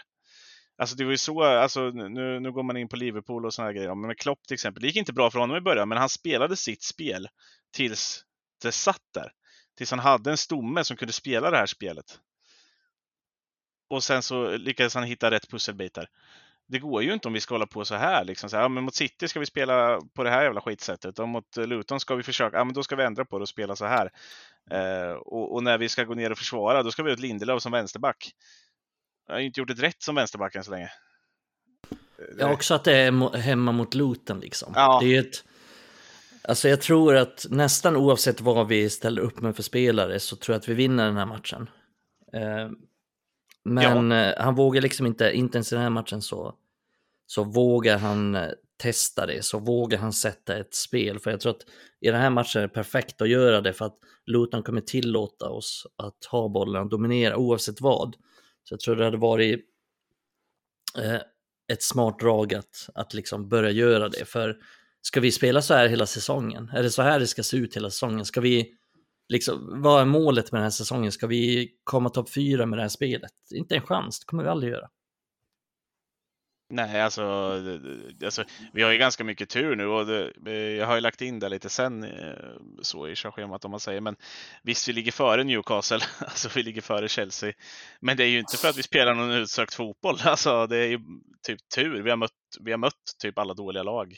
Alltså 0.78 0.96
det 0.96 1.04
var 1.04 1.12
ju 1.12 1.18
så, 1.18 1.44
alltså, 1.44 1.90
nu, 1.90 2.40
nu 2.40 2.52
går 2.52 2.64
man 2.64 2.78
in 2.78 2.90
på 2.90 2.96
Liverpool 2.96 3.46
och 3.46 3.54
sådana 3.54 3.74
grejer, 3.74 3.96
men 3.96 4.08
med 4.08 4.18
Klopp 4.18 4.44
till 4.48 4.54
exempel, 4.54 4.82
det 4.82 4.88
gick 4.88 4.96
inte 4.96 5.14
bra 5.14 5.32
för 5.32 5.40
honom 5.40 5.58
i 5.58 5.62
början, 5.62 5.90
men 5.90 5.98
han 5.98 6.10
spelade 6.10 6.56
sitt 6.56 6.84
spel 6.84 7.28
tills 7.74 8.24
det 8.62 8.72
satt 8.72 9.02
där. 9.14 9.32
Tills 9.78 9.92
han 9.92 10.00
hade 10.00 10.32
en 10.32 10.38
stomme 10.38 10.84
som 10.84 10.98
kunde 10.98 11.14
spela 11.14 11.52
det 11.52 11.58
här 11.58 11.66
spelet. 11.66 12.20
Och 13.90 14.04
sen 14.04 14.24
så 14.24 14.58
lyckades 14.58 14.96
han 14.96 15.04
hitta 15.04 15.32
rätt 15.32 15.50
pusselbitar. 15.50 16.10
Det 16.68 16.80
går 16.80 17.04
ju 17.04 17.14
inte 17.14 17.28
om 17.28 17.34
vi 17.34 17.40
ska 17.40 17.54
hålla 17.54 17.68
på 17.68 17.86
så 17.86 17.96
här. 17.96 18.26
Liksom. 18.26 18.50
Så 18.50 18.56
här 18.56 18.64
ja, 18.64 18.70
men 18.70 18.84
mot 18.84 18.96
City 18.96 19.28
ska 19.28 19.40
vi 19.40 19.46
spela 19.46 20.02
på 20.14 20.24
det 20.24 20.30
här 20.30 20.44
jävla 20.44 20.62
skitsättet. 20.62 21.20
Och 21.20 21.28
mot 21.28 21.58
Luton 21.58 22.00
ska 22.00 22.16
vi 22.16 22.24
försöka, 22.24 22.58
ja 22.58 22.64
men 22.64 22.74
då 22.74 22.84
ska 22.84 22.96
vi 22.96 23.04
ändra 23.04 23.26
på 23.26 23.38
det 23.38 23.42
och 23.42 23.50
spela 23.50 23.76
så 23.76 23.86
här. 23.86 24.12
Eh, 24.72 25.12
och, 25.12 25.54
och, 25.54 25.64
när 25.64 25.78
vi 25.78 25.90
ska 25.90 26.04
gå 26.04 26.14
ner 26.14 26.32
och 26.32 26.38
försvara, 26.38 26.84
då 26.84 26.92
ska 26.92 27.04
vi 27.04 27.10
ha 27.10 27.14
ett 27.14 27.20
Lindelöf 27.20 27.62
som 27.62 27.72
vänsterback. 27.72 28.32
Jag 29.28 29.36
har 29.36 29.40
inte 29.40 29.60
gjort 29.60 29.70
ett 29.70 29.84
rätt 29.84 30.02
som 30.02 30.16
vänsterback 30.16 30.56
än 30.56 30.64
så 30.64 30.72
länge. 30.72 30.92
Ja, 32.40 32.54
också 32.54 32.74
att 32.74 32.84
det 32.84 32.98
är 32.98 33.38
hemma 33.38 33.72
mot 33.72 33.94
Luton 33.94 34.40
liksom. 34.40 34.74
Ja. 34.76 35.00
Det 35.02 35.16
är 35.16 35.20
ett... 35.20 35.44
Alltså 36.44 36.70
jag 36.70 36.82
tror 36.82 37.16
att 37.16 37.46
nästan 37.50 37.96
oavsett 37.96 38.42
vad 38.42 38.68
vi 38.68 38.90
ställer 38.90 39.22
upp 39.22 39.42
med 39.42 39.56
för 39.56 39.64
spelare 39.64 40.20
så 40.20 40.36
tror 40.36 40.54
jag 40.54 40.60
att 40.60 40.70
vi 40.70 40.74
vinner 40.74 41.06
den 41.06 41.18
här 41.18 41.26
matchen. 41.26 41.70
Eh, 42.34 42.70
men 43.64 44.12
ja. 44.12 44.18
Eh, 44.18 44.44
han 44.44 44.56
vågar 44.56 44.82
liksom 44.82 45.06
inte, 45.06 45.32
inte 45.32 45.58
ens 45.58 45.72
i 45.72 45.76
den 45.76 45.84
här 45.84 45.90
matchen 45.90 46.22
så, 46.22 46.56
så 47.26 47.44
vågar 47.44 47.98
han 47.98 48.36
eh, 48.36 48.50
testa 48.78 49.26
det, 49.26 49.46
så 49.46 49.60
vågar 49.60 50.00
han 50.00 50.14
sätta 50.14 50.58
ett 50.58 50.76
spel. 50.76 51.20
För 51.20 51.32
jag 51.32 51.40
tror 51.40 51.52
att 51.52 51.66
i 52.02 52.08
den 52.08 52.22
här 52.22 52.30
matchen 52.30 52.62
är 52.62 52.68
det 52.68 52.74
perfekt 52.74 53.22
att 53.22 53.30
göra 53.30 53.62
det 53.62 53.74
för 53.74 53.86
att 53.86 53.98
Luton 54.28 54.64
kommer 54.64 54.82
tillåta 54.82 55.50
oss 55.50 55.88
att 55.96 56.26
ha 56.32 56.50
bollen 56.50 56.82
och 56.82 56.90
dominera 56.90 57.38
oavsett 57.38 57.82
vad. 57.82 58.16
Så 58.64 58.74
jag 58.74 58.80
tror 58.80 58.96
det 58.96 59.06
hade 59.06 59.18
varit 59.18 59.66
eh, 60.98 61.22
ett 61.74 61.84
smart 61.84 62.20
drag 62.20 62.54
att, 62.54 62.90
att 62.96 63.14
liksom 63.14 63.50
börja 63.50 63.72
göra 63.72 64.10
det. 64.10 64.26
För 64.26 64.58
ska 65.02 65.20
vi 65.20 65.32
spela 65.32 65.62
så 65.62 65.74
här 65.74 65.88
hela 65.88 66.06
säsongen? 66.06 66.70
Är 66.74 66.84
det 66.84 66.90
så 66.90 67.02
här 67.02 67.20
det 67.20 67.28
ska 67.28 67.44
se 67.44 67.58
ut 67.58 67.76
hela 67.76 67.90
säsongen? 67.90 68.26
Ska 68.26 68.42
vi, 68.42 68.74
liksom, 69.30 69.82
vad 69.82 70.02
är 70.02 70.06
målet 70.06 70.52
med 70.52 70.60
den 70.60 70.64
här 70.64 70.70
säsongen? 70.70 71.12
Ska 71.12 71.28
vi 71.28 71.70
komma 71.84 72.10
topp 72.10 72.30
fyra 72.30 72.66
med 72.66 72.80
det 72.80 72.84
här 72.84 72.90
spelet? 72.90 73.32
Inte 73.52 73.76
en 73.76 73.82
chans, 73.82 74.20
det 74.20 74.26
kommer 74.26 74.44
vi 74.44 74.50
aldrig 74.50 74.74
göra. 74.74 74.88
Nej, 76.70 77.02
alltså, 77.02 77.24
alltså, 78.24 78.44
vi 78.74 78.84
har 78.84 78.92
ju 78.92 78.98
ganska 78.98 79.24
mycket 79.24 79.50
tur 79.50 79.76
nu 79.76 79.86
och 79.86 80.06
det, 80.06 80.76
jag 80.76 80.88
har 80.88 80.96
ju 80.96 81.02
lagt 81.02 81.22
in 81.22 81.40
det 81.40 81.50
lite 81.50 81.70
sen 81.70 82.04
eh, 82.04 82.36
så 82.82 83.08
i 83.08 83.16
schemat 83.16 83.66
om 83.66 83.72
man 83.72 83.80
säger. 83.80 84.02
Men 84.02 84.16
visst, 84.64 84.88
vi 84.88 84.94
ligger 84.94 85.12
före 85.12 85.44
Newcastle, 85.44 86.00
alltså 86.20 86.50
vi 86.56 86.64
ligger 86.64 86.82
före 86.82 87.08
Chelsea. 87.08 87.54
Men 88.00 88.18
det 88.18 88.24
är 88.24 88.28
ju 88.28 88.40
inte 88.40 88.58
för 88.58 88.70
att 88.70 88.78
vi 88.78 88.84
spelar 88.84 89.14
någon 89.14 89.32
utsökt 89.32 89.74
fotboll, 89.74 90.18
alltså 90.24 90.68
det 90.68 90.78
är 90.78 90.88
ju 90.88 91.00
typ 91.48 91.60
tur. 91.76 92.02
Vi 92.02 92.10
har 92.10 92.18
mött, 92.18 92.32
vi 92.60 92.72
har 92.72 92.78
mött 92.78 92.94
typ 93.22 93.38
alla 93.40 93.54
dåliga 93.54 93.84
lag 93.84 94.16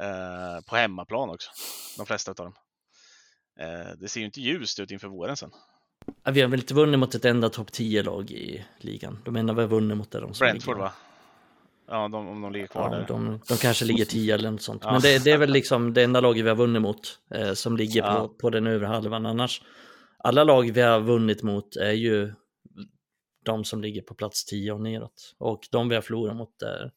eh, 0.00 0.64
på 0.66 0.76
hemmaplan 0.76 1.30
också, 1.30 1.50
de 1.96 2.06
flesta 2.06 2.30
av 2.30 2.36
dem. 2.36 2.54
Eh, 3.60 3.96
det 4.00 4.08
ser 4.08 4.20
ju 4.20 4.26
inte 4.26 4.40
ljust 4.40 4.80
ut 4.80 4.90
inför 4.90 5.08
våren 5.08 5.36
sen. 5.36 5.50
Vi 6.24 6.40
har 6.40 6.48
väl 6.48 6.60
inte 6.60 6.74
vunnit 6.74 7.00
mot 7.00 7.14
ett 7.14 7.24
enda 7.24 7.48
topp 7.48 7.70
10-lag 7.70 8.30
i 8.30 8.64
ligan. 8.78 9.22
De 9.24 9.36
enda 9.36 9.52
vi 9.52 9.60
har 9.60 9.68
vunnit 9.68 9.96
mot 9.96 10.14
är 10.14 10.20
de 10.20 10.34
som 10.34 10.44
Brentford 10.44 10.76
ligger. 10.76 10.84
va? 10.84 10.92
Ja, 11.92 12.08
de, 12.08 12.28
om 12.28 12.40
de 12.40 12.52
ligger 12.52 12.66
kvar 12.66 12.90
ja, 12.92 12.98
där. 12.98 13.06
De, 13.06 13.40
de 13.48 13.56
kanske 13.56 13.84
ligger 13.84 14.04
10 14.04 14.34
eller 14.34 14.50
något 14.50 14.62
sånt. 14.62 14.82
Ja. 14.84 14.92
Men 14.92 15.00
det, 15.00 15.24
det, 15.24 15.30
är 15.30 15.38
väl 15.38 15.50
liksom 15.50 15.94
det 15.94 16.02
enda 16.02 16.20
laget 16.20 16.44
vi 16.44 16.48
har 16.48 16.56
vunnit 16.56 16.82
mot 16.82 17.18
eh, 17.34 17.52
som 17.52 17.76
ligger 17.76 18.02
ja. 18.02 18.14
på, 18.14 18.28
på 18.28 18.50
den 18.50 18.66
övre 18.66 18.86
halvan. 18.86 19.26
Annars, 19.26 19.62
alla 20.18 20.44
lag 20.44 20.72
vi 20.72 20.80
har 20.80 21.00
vunnit 21.00 21.42
mot 21.42 21.76
är 21.76 21.92
ju 21.92 22.34
de 23.44 23.64
som 23.64 23.82
ligger 23.82 24.02
på 24.02 24.14
plats 24.14 24.44
10 24.44 24.72
och 24.72 24.80
neråt. 24.80 25.34
Och 25.38 25.68
de 25.70 25.88
vi 25.88 25.94
har 25.94 26.02
förlorat 26.02 26.36
mot 26.36 26.62
är 26.62 26.92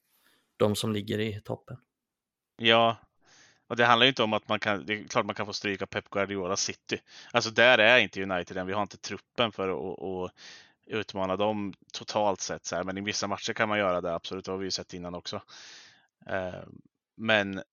de 0.58 0.76
som 0.76 0.94
ligger 0.94 1.20
i 1.20 1.42
toppen. 1.42 1.78
Ja, 2.58 2.98
och 3.68 3.76
det 3.76 3.86
handlar 3.86 4.06
ju 4.06 4.10
inte 4.10 4.24
om 4.24 4.34
att 4.34 4.50
man 4.50 4.60
kan, 4.60 4.86
det 4.86 4.94
är 4.94 5.08
klart 5.08 5.26
man 5.26 5.36
kan 5.36 5.46
få 5.46 5.54
stryka 5.54 5.88
Pep 5.88 6.10
Guardiola 6.10 6.56
City. 6.56 6.98
Alltså 7.32 7.52
där 7.52 7.78
är 7.78 7.98
inte 8.00 8.24
United 8.24 8.58
än, 8.58 8.68
vi 8.68 8.74
har 8.74 8.82
inte 8.82 8.98
truppen 8.98 9.52
för 9.52 9.70
att, 9.70 10.04
att 10.04 10.32
utmana 10.86 11.36
dem 11.36 11.74
totalt 11.94 12.42
sett. 12.42 12.66
Så 12.66 12.76
här. 12.76 12.84
Men 12.84 12.98
i 12.98 13.02
vissa 13.02 13.28
matcher 13.28 13.54
kan 13.54 13.70
man 13.70 13.78
göra 13.78 14.02
det, 14.02 14.16
absolut. 14.16 14.46
Det 14.46 14.52
har 14.52 14.58
vi 14.58 14.66
ju 14.66 14.72
sett 14.72 14.94
innan 14.94 15.16
också. 15.16 15.42
Eh, 16.30 16.64
men 17.18 17.64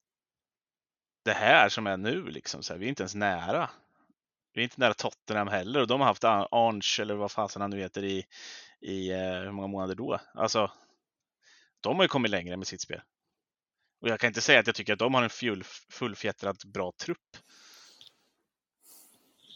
det 1.24 1.32
här 1.32 1.68
som 1.68 1.86
är 1.86 1.96
nu, 1.96 2.24
liksom, 2.30 2.62
så 2.62 2.72
här, 2.72 2.78
vi 2.80 2.84
är 2.86 2.88
inte 2.88 3.02
ens 3.02 3.14
nära. 3.14 3.70
Vi 4.54 4.60
är 4.60 4.64
inte 4.64 4.80
nära 4.80 4.94
Tottenham 4.94 5.48
heller 5.48 5.80
och 5.80 5.86
de 5.86 6.00
har 6.00 6.06
haft 6.06 6.24
Arns, 6.24 6.98
eller 7.00 7.14
vad 7.14 7.32
fasen 7.32 7.62
han 7.62 7.70
nu 7.70 7.80
heter, 7.80 8.04
i, 8.04 8.24
i 8.80 9.10
eh, 9.10 9.18
hur 9.18 9.50
många 9.50 9.68
månader 9.68 9.94
då? 9.94 10.20
Alltså, 10.34 10.70
de 11.80 11.96
har 11.96 12.04
ju 12.04 12.08
kommit 12.08 12.30
längre 12.30 12.56
med 12.56 12.66
sitt 12.66 12.80
spel. 12.80 13.02
Och 14.00 14.08
jag 14.08 14.20
kan 14.20 14.28
inte 14.28 14.40
säga 14.40 14.60
att 14.60 14.66
jag 14.66 14.76
tycker 14.76 14.92
att 14.92 14.98
de 14.98 15.14
har 15.14 15.22
en 15.22 15.30
full, 15.30 15.64
fullfjättrad 15.90 16.56
bra 16.66 16.92
trupp. 16.96 17.36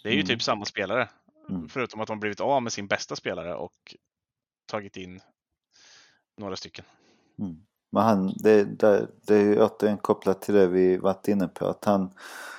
Det 0.03 0.09
är 0.09 0.13
ju 0.13 0.21
Mm. 0.21 0.27
typ 0.27 0.43
samma 0.43 0.65
spelare, 0.65 1.09
Mm. 1.49 1.69
förutom 1.69 2.01
att 2.01 2.09
de 2.09 2.21
blivit 2.21 2.41
av 2.41 2.63
med 2.63 2.73
sin 2.73 2.87
bästa 2.87 3.17
spelare 3.17 3.55
och 3.55 3.97
tagit 4.67 4.97
in 4.97 5.21
några 6.37 6.57
stycken. 6.57 6.85
Mm. 7.39 7.57
Men 7.93 8.03
han, 8.03 8.35
det, 8.37 8.65
det, 8.65 9.09
det 9.27 9.35
är 9.35 9.45
ju 9.45 9.63
återigen 9.63 9.99
kopplat 9.99 10.43
till 10.43 10.55
det 10.55 10.67
vi 10.67 10.97
varit 10.97 11.29
inne 11.29 11.49
på. 11.49 11.67
Att 11.67 11.85
han, 11.85 12.11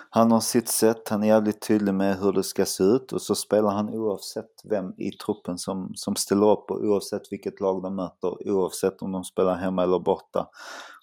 han 0.10 0.32
har 0.32 0.40
sitt 0.40 0.70
sätt, 0.70 1.10
han 1.10 1.24
är 1.24 1.28
jävligt 1.28 1.62
tydlig 1.62 1.94
med 1.94 2.20
hur 2.20 2.32
det 2.32 2.44
ska 2.44 2.66
se 2.66 2.84
ut 2.84 3.12
och 3.12 3.22
så 3.22 3.36
spelar 3.36 3.70
han 3.70 3.90
oavsett 3.90 4.52
vem 4.64 4.94
i 4.98 5.12
truppen 5.12 5.58
som, 5.58 5.92
som 5.96 6.16
ställer 6.16 6.52
upp 6.52 6.72
och 6.72 6.84
oavsett 6.84 7.32
vilket 7.32 7.60
lag 7.60 7.84
de 7.84 7.96
möter, 7.96 8.52
oavsett 8.52 9.02
om 9.02 9.12
de 9.12 9.24
spelar 9.24 9.56
hemma 9.56 9.84
eller 9.84 10.00
borta. 10.00 10.48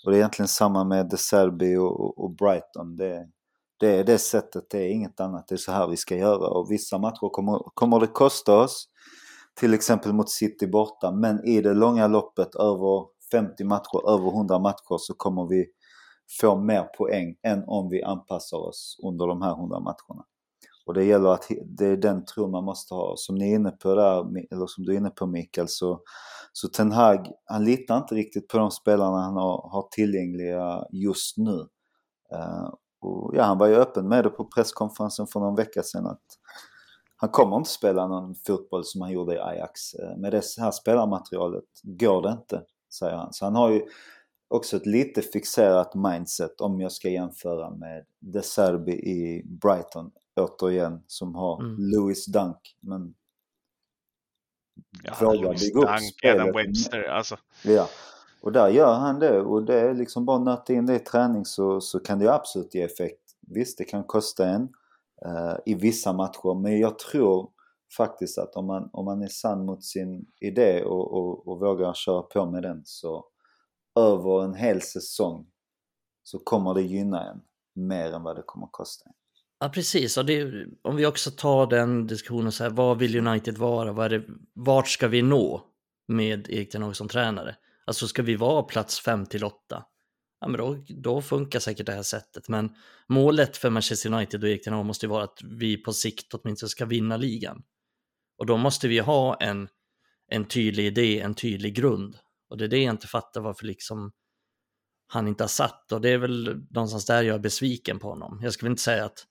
Och 0.04 0.10
det 0.10 0.16
är 0.16 0.18
egentligen 0.18 0.48
samma 0.48 0.84
med 0.84 1.08
De 1.08 1.16
Serbi 1.16 1.76
och, 1.76 2.00
och, 2.00 2.24
och 2.24 2.30
Brighton. 2.30 2.96
Det, 2.96 3.28
det 3.80 3.88
är 3.88 4.04
det 4.04 4.18
sättet, 4.18 4.64
det 4.70 4.78
är 4.78 4.88
inget 4.88 5.20
annat. 5.20 5.48
Det 5.48 5.54
är 5.54 5.56
så 5.56 5.72
här 5.72 5.88
vi 5.88 5.96
ska 5.96 6.16
göra 6.16 6.48
och 6.48 6.70
vissa 6.70 6.98
matcher 6.98 7.28
kommer, 7.32 7.58
kommer 7.74 8.00
det 8.00 8.06
kosta 8.06 8.56
oss. 8.56 8.88
Till 9.60 9.74
exempel 9.74 10.12
mot 10.12 10.30
City 10.30 10.66
borta, 10.66 11.12
men 11.12 11.44
i 11.44 11.60
det 11.60 11.74
långa 11.74 12.06
loppet 12.06 12.54
över 12.54 13.06
50 13.30 13.64
matcher, 13.64 14.10
över 14.10 14.28
100 14.28 14.58
matcher 14.58 14.98
så 14.98 15.14
kommer 15.14 15.46
vi 15.46 15.66
få 16.40 16.56
mer 16.56 16.82
poäng 16.82 17.36
än 17.42 17.64
om 17.66 17.88
vi 17.88 18.02
anpassar 18.02 18.58
oss 18.58 19.00
under 19.04 19.26
de 19.26 19.42
här 19.42 19.52
100 19.52 19.80
matcherna. 19.80 20.24
Och 20.86 20.94
det 20.94 21.04
gäller 21.04 21.28
att 21.28 21.48
det 21.64 21.86
är 21.86 21.96
den 21.96 22.24
tron 22.24 22.50
man 22.50 22.64
måste 22.64 22.94
ha. 22.94 23.14
Som 23.16 23.34
ni 23.34 23.50
är 23.50 23.54
inne 23.54 23.70
på 23.70 23.94
där, 23.94 24.24
eller 24.52 24.66
som 24.66 24.84
du 24.84 24.92
är 24.92 24.96
inne 24.96 25.10
på 25.10 25.26
Mikael, 25.26 25.68
så, 25.68 26.00
så 26.52 26.68
Ten 26.68 26.92
Hag, 26.92 27.30
han 27.44 27.64
litar 27.64 27.96
inte 27.96 28.14
riktigt 28.14 28.48
på 28.48 28.58
de 28.58 28.70
spelarna 28.70 29.20
han 29.20 29.36
har, 29.36 29.70
har 29.72 29.88
tillgängliga 29.90 30.84
just 30.92 31.38
nu. 31.38 31.58
Uh, 32.34 32.74
och 33.04 33.36
ja, 33.36 33.42
han 33.42 33.58
var 33.58 33.66
ju 33.66 33.74
öppen 33.74 34.08
med 34.08 34.24
det 34.24 34.30
på 34.30 34.44
presskonferensen 34.44 35.26
för 35.26 35.40
någon 35.40 35.56
vecka 35.56 35.82
sedan 35.82 36.06
att 36.06 36.38
han 37.16 37.30
kommer 37.30 37.56
inte 37.56 37.70
spela 37.70 38.06
någon 38.06 38.34
fotboll 38.34 38.84
som 38.84 39.00
han 39.00 39.12
gjorde 39.12 39.34
i 39.34 39.38
Ajax. 39.38 39.94
Uh, 39.94 40.16
med 40.16 40.32
det 40.32 40.42
här 40.58 40.70
spelarmaterialet 40.70 41.64
går 41.82 42.22
det 42.22 42.30
inte, 42.32 42.62
säger 42.98 43.16
han. 43.16 43.32
Så 43.32 43.44
han 43.44 43.54
har 43.54 43.70
ju 43.70 43.82
också 44.48 44.76
ett 44.76 44.86
lite 44.86 45.22
fixerat 45.22 45.94
mindset 45.94 46.60
om 46.60 46.80
jag 46.80 46.92
ska 46.92 47.08
jämföra 47.08 47.70
med 47.70 48.04
De 48.20 48.42
Serbi 48.42 48.92
i 48.92 49.42
Brighton 49.44 50.10
återigen 50.36 51.02
som 51.06 51.34
har 51.34 51.60
Mm. 51.60 51.76
Louis 51.78 52.26
Dunk 52.26 52.76
men 52.80 53.14
Ja, 55.04 55.32
Louis 55.32 55.60
bygga 55.62 55.78
upp 55.78 55.86
Dunk, 55.86 56.24
Adam 56.24 56.48
spelet. 56.48 56.56
Webster, 56.56 57.02
alltså. 57.02 57.36
Ja, 57.64 57.88
och 58.44 58.52
där 58.52 58.68
gör 58.68 58.94
han 58.94 59.18
det 59.18 59.40
och 59.40 59.64
det 59.64 59.80
är 59.80 59.94
liksom 59.94 60.24
bara 60.24 60.38
nöta 60.38 60.72
in 60.72 60.86
det 60.86 60.94
i 60.94 60.98
träning 60.98 61.44
så, 61.44 61.80
så 61.80 62.00
kan 62.00 62.18
det 62.18 62.24
ju 62.24 62.30
absolut 62.30 62.74
ge 62.74 62.82
effekt. 62.82 63.20
Visst, 63.40 63.78
det 63.78 63.84
kan 63.84 64.04
kosta 64.04 64.46
en 64.46 64.68
eh, 65.26 65.56
i 65.66 65.74
vissa 65.74 66.12
matcher 66.12 66.60
men 66.60 66.78
jag 66.78 66.98
tror 66.98 67.50
faktiskt 67.96 68.38
att 68.38 68.56
om 68.56 68.66
man, 68.66 68.90
om 68.92 69.04
man 69.04 69.22
är 69.22 69.28
sann 69.28 69.66
mot 69.66 69.84
sin 69.84 70.26
idé 70.40 70.82
och, 70.82 71.12
och, 71.12 71.48
och 71.48 71.60
vågar 71.60 71.94
köra 71.94 72.22
på 72.22 72.46
med 72.46 72.62
den 72.62 72.82
så 72.84 73.24
över 73.98 74.44
en 74.44 74.54
hel 74.54 74.82
säsong 74.82 75.46
så 76.22 76.38
kommer 76.38 76.74
det 76.74 76.82
gynna 76.82 77.30
en 77.30 77.40
mer 77.74 78.12
än 78.12 78.22
vad 78.22 78.36
det 78.36 78.42
kommer 78.46 78.68
kosta 78.70 79.08
en. 79.08 79.14
Ja, 79.58 79.68
precis. 79.68 80.16
Och 80.16 80.26
det, 80.26 80.66
om 80.82 80.96
vi 80.96 81.06
också 81.06 81.30
tar 81.30 81.66
den 81.66 82.06
diskussionen 82.06 82.52
så 82.52 82.64
här, 82.64 82.70
vad 82.70 82.98
vill 82.98 83.26
United 83.28 83.58
vara? 83.58 83.92
Vad 83.92 84.12
är 84.12 84.18
det, 84.18 84.24
vart 84.52 84.88
ska 84.88 85.08
vi 85.08 85.22
nå 85.22 85.64
med 86.08 86.48
Erik 86.50 86.70
Ten 86.70 86.82
Hag 86.82 86.96
som 86.96 87.08
tränare? 87.08 87.56
Alltså 87.84 88.08
ska 88.08 88.22
vi 88.22 88.36
vara 88.36 88.62
plats 88.62 89.00
5 89.00 89.26
till 89.26 89.44
8? 89.44 89.84
Ja, 90.40 90.48
men 90.48 90.58
då, 90.60 90.84
då 90.88 91.22
funkar 91.22 91.58
säkert 91.58 91.86
det 91.86 91.92
här 91.92 92.02
sättet. 92.02 92.48
Men 92.48 92.74
målet 93.08 93.56
för 93.56 93.70
Manchester 93.70 94.12
United 94.12 94.44
och 94.44 94.50
Erik 94.50 94.64
Ten 94.64 94.72
Hag 94.72 94.86
måste 94.86 95.06
ju 95.06 95.10
vara 95.10 95.24
att 95.24 95.38
vi 95.42 95.76
på 95.76 95.92
sikt 95.92 96.34
åtminstone 96.34 96.70
ska 96.70 96.86
vinna 96.86 97.16
ligan. 97.16 97.62
Och 98.38 98.46
då 98.46 98.56
måste 98.56 98.88
vi 98.88 98.98
ha 98.98 99.36
en, 99.36 99.68
en 100.28 100.44
tydlig 100.44 100.86
idé, 100.86 101.20
en 101.20 101.34
tydlig 101.34 101.74
grund. 101.74 102.16
Och 102.50 102.58
det 102.58 102.64
är 102.64 102.68
det 102.68 102.82
jag 102.82 102.94
inte 102.94 103.06
fattar 103.06 103.40
varför 103.40 103.66
liksom 103.66 104.12
han 105.06 105.28
inte 105.28 105.42
har 105.42 105.48
satt. 105.48 105.92
Och 105.92 106.00
det 106.00 106.08
är 106.08 106.18
väl 106.18 106.62
någonstans 106.70 107.06
där 107.06 107.22
jag 107.22 107.34
är 107.34 107.38
besviken 107.38 107.98
på 107.98 108.08
honom. 108.08 108.40
Jag 108.42 108.52
skulle 108.52 108.70
inte 108.70 108.82
säga 108.82 109.04
att 109.04 109.26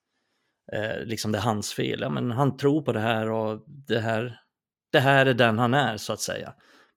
eh, 0.72 1.06
liksom 1.06 1.32
det 1.32 1.38
är 1.38 1.42
hans 1.42 1.74
fel. 1.74 2.02
Ja, 2.02 2.10
men 2.10 2.32
han 2.32 2.58
tror 2.58 2.82
på 2.82 2.94
det 2.94 3.00
här 3.00 3.30
och 3.30 3.64
det 3.68 4.00
här, 4.00 4.40
det 4.92 5.00
här 5.00 5.26
är 5.26 5.34
den 5.34 5.60
han 5.60 5.74
är 5.74 5.98
så 5.98 6.14
att 6.14 6.22
säga. 6.22 6.54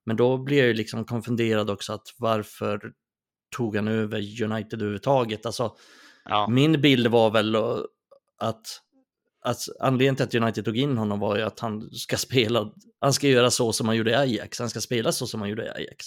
Men 0.07 0.15
då 0.17 0.37
blir 0.37 0.57
jag 0.57 0.67
ju 0.67 0.73
liksom 0.73 1.05
konfunderad 1.05 1.69
också 1.69 1.93
att 1.93 2.07
varför 2.17 2.91
tog 3.55 3.75
han 3.75 3.87
över 3.87 4.43
United 4.43 4.73
överhuvudtaget? 4.81 5.45
Alltså, 5.45 5.75
Ja. 6.29 6.47
min 6.49 6.81
bild 6.81 7.07
var 7.07 7.29
väl 7.31 7.55
att, 8.37 8.81
att 9.41 9.57
anledningen 9.79 10.15
till 10.15 10.25
att 10.25 10.35
United 10.35 10.65
tog 10.65 10.77
in 10.77 10.97
honom 10.97 11.19
var 11.19 11.37
ju 11.37 11.43
att 11.43 11.59
han 11.59 11.89
ska 11.91 12.17
spela, 12.17 12.71
han 12.99 13.13
ska 13.13 13.27
göra 13.27 13.51
så 13.51 13.73
som 13.73 13.87
han 13.87 13.97
gjorde 13.97 14.11
i 14.11 14.15
Ajax, 14.15 14.59
han 14.59 14.69
ska 14.69 14.81
spela 14.81 15.11
så 15.11 15.27
som 15.27 15.41
han 15.41 15.49
gjorde 15.49 15.65
i 15.65 15.69
Ajax. 15.69 16.05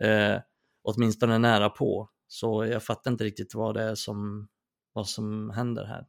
Eh, 0.00 0.40
åtminstone 0.82 1.38
nära 1.38 1.70
på, 1.70 2.10
så 2.26 2.64
jag 2.64 2.82
fattar 2.82 3.10
inte 3.10 3.24
riktigt 3.24 3.54
vad 3.54 3.74
det 3.74 3.82
är 3.82 3.94
som, 3.94 4.48
vad 4.92 5.08
som 5.08 5.50
händer 5.50 5.84
här. 5.84 6.06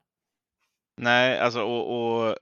Nej, 0.97 1.39
alltså 1.39 1.61
och, 1.61 2.27
och... 2.27 2.35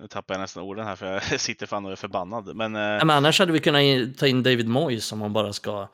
Nu 0.00 0.06
tappar 0.08 0.34
jag 0.34 0.40
nästan 0.40 0.62
orden 0.62 0.86
här 0.86 0.96
för 0.96 1.06
jag 1.06 1.22
sitter 1.40 1.66
fan 1.66 1.84
och 1.86 1.92
är 1.92 1.96
förbannad. 1.96 2.56
Men, 2.56 2.76
eh, 2.76 2.82
Ja, 2.82 3.04
men 3.04 3.16
annars 3.16 3.38
hade 3.38 3.52
vi 3.52 3.58
kunnat 3.58 4.18
ta 4.18 4.26
in 4.26 4.42
David 4.42 4.68
Moyes 4.68 5.04
som 5.04 5.18
man 5.18 5.32
bara 5.32 5.52
ska 5.52 5.88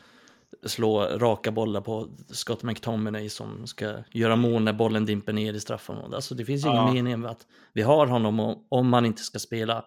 slå 0.67 1.01
raka 1.03 1.51
bollar 1.51 1.81
på 1.81 2.09
Scott 2.29 2.63
McTominay 2.63 3.29
som 3.29 3.67
ska 3.67 3.95
göra 4.13 4.37
mål 4.37 4.63
när 4.63 4.73
bollen 4.73 5.07
dimper 5.07 5.33
ner 5.33 5.53
i 5.53 5.61
straffområdet. 5.61 6.15
Alltså 6.15 6.35
det 6.35 6.45
finns 6.45 6.65
ju 6.65 6.69
ingen 6.69 6.87
Ja. 6.87 6.93
mening 6.93 7.21
med 7.21 7.31
att 7.31 7.47
vi 7.73 7.83
har 7.83 8.07
honom 8.07 8.65
om, 8.69 8.89
man 8.89 9.07
inte 9.07 9.23
ska 9.23 9.39
spela 9.39 9.85